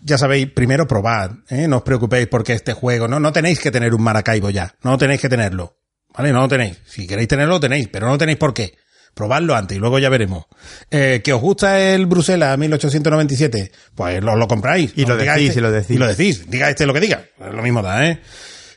Ya 0.00 0.16
sabéis, 0.16 0.46
primero 0.54 0.86
probad, 0.86 1.32
¿eh? 1.48 1.66
no 1.66 1.78
os 1.78 1.82
preocupéis 1.82 2.28
porque 2.28 2.52
este 2.52 2.72
juego, 2.72 3.08
no, 3.08 3.18
no 3.18 3.32
tenéis 3.32 3.58
que 3.58 3.72
tener 3.72 3.92
un 3.94 4.02
Maracaibo 4.02 4.48
ya, 4.50 4.76
no 4.84 4.96
tenéis 4.96 5.20
que 5.20 5.28
tenerlo, 5.28 5.74
¿vale? 6.18 6.32
No 6.32 6.40
lo 6.40 6.48
tenéis. 6.48 6.76
Si 6.86 7.06
queréis 7.06 7.28
tenerlo, 7.28 7.54
lo 7.54 7.60
tenéis, 7.60 7.88
pero 7.90 8.06
no 8.08 8.18
tenéis 8.18 8.36
por 8.38 8.52
qué. 8.52 8.74
Probadlo 9.14 9.56
antes 9.56 9.76
y 9.76 9.80
luego 9.80 9.98
ya 9.98 10.10
veremos. 10.10 10.44
Eh, 10.90 11.22
¿Que 11.24 11.32
os 11.32 11.40
gusta 11.40 11.80
el 11.80 12.06
Bruselas 12.06 12.56
1897? 12.58 13.72
Pues 13.94 14.22
lo, 14.22 14.36
lo 14.36 14.46
compráis. 14.46 14.92
Y 14.96 15.06
lo 15.06 15.16
decís, 15.16 15.48
este- 15.48 15.58
y 15.58 15.62
lo 15.62 15.70
decís. 15.72 15.90
Y 15.90 15.98
lo 15.98 16.06
decís. 16.06 16.50
Diga 16.50 16.68
este 16.70 16.86
lo 16.86 16.92
que 16.94 17.00
diga. 17.00 17.24
Pues 17.36 17.52
lo 17.54 17.62
mismo 17.62 17.82
da, 17.82 18.06
¿eh? 18.06 18.20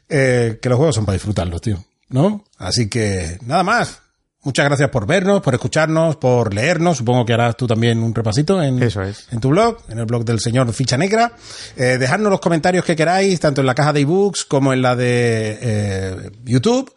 Eh, 0.10 0.58
Que 0.62 0.70
los 0.70 0.78
juegos 0.78 0.96
son 0.96 1.06
para 1.06 1.14
disfrutarlos, 1.14 1.62
tío. 1.62 1.84
¿No? 2.10 2.44
Así 2.58 2.90
que, 2.90 3.38
nada 3.46 3.64
más. 3.64 4.00
Muchas 4.44 4.66
gracias 4.66 4.90
por 4.90 5.06
vernos, 5.06 5.42
por 5.42 5.54
escucharnos, 5.54 6.16
por 6.16 6.52
leernos. 6.56 6.98
Supongo 6.98 7.24
que 7.28 7.34
harás 7.34 7.56
tú 7.56 7.68
también 7.68 8.02
un 8.02 8.16
repasito 8.16 8.60
en, 8.64 8.82
Eso 8.82 9.04
es. 9.04 9.28
en 9.32 9.40
tu 9.40 9.50
blog, 9.50 9.78
en 9.90 10.00
el 10.00 10.06
blog 10.08 10.26
del 10.26 10.40
señor 10.40 10.74
Ficha 10.74 10.98
Negra. 10.98 11.34
Eh, 11.78 11.98
dejadnos 12.00 12.32
los 12.32 12.40
comentarios 12.42 12.84
que 12.84 12.96
queráis, 12.96 13.40
tanto 13.40 13.62
en 13.62 13.68
la 13.68 13.76
caja 13.76 13.94
de 13.94 14.00
ebooks 14.00 14.44
como 14.46 14.74
en 14.74 14.82
la 14.82 14.96
de 14.96 15.60
eh, 15.62 16.32
YouTube. 16.44 16.92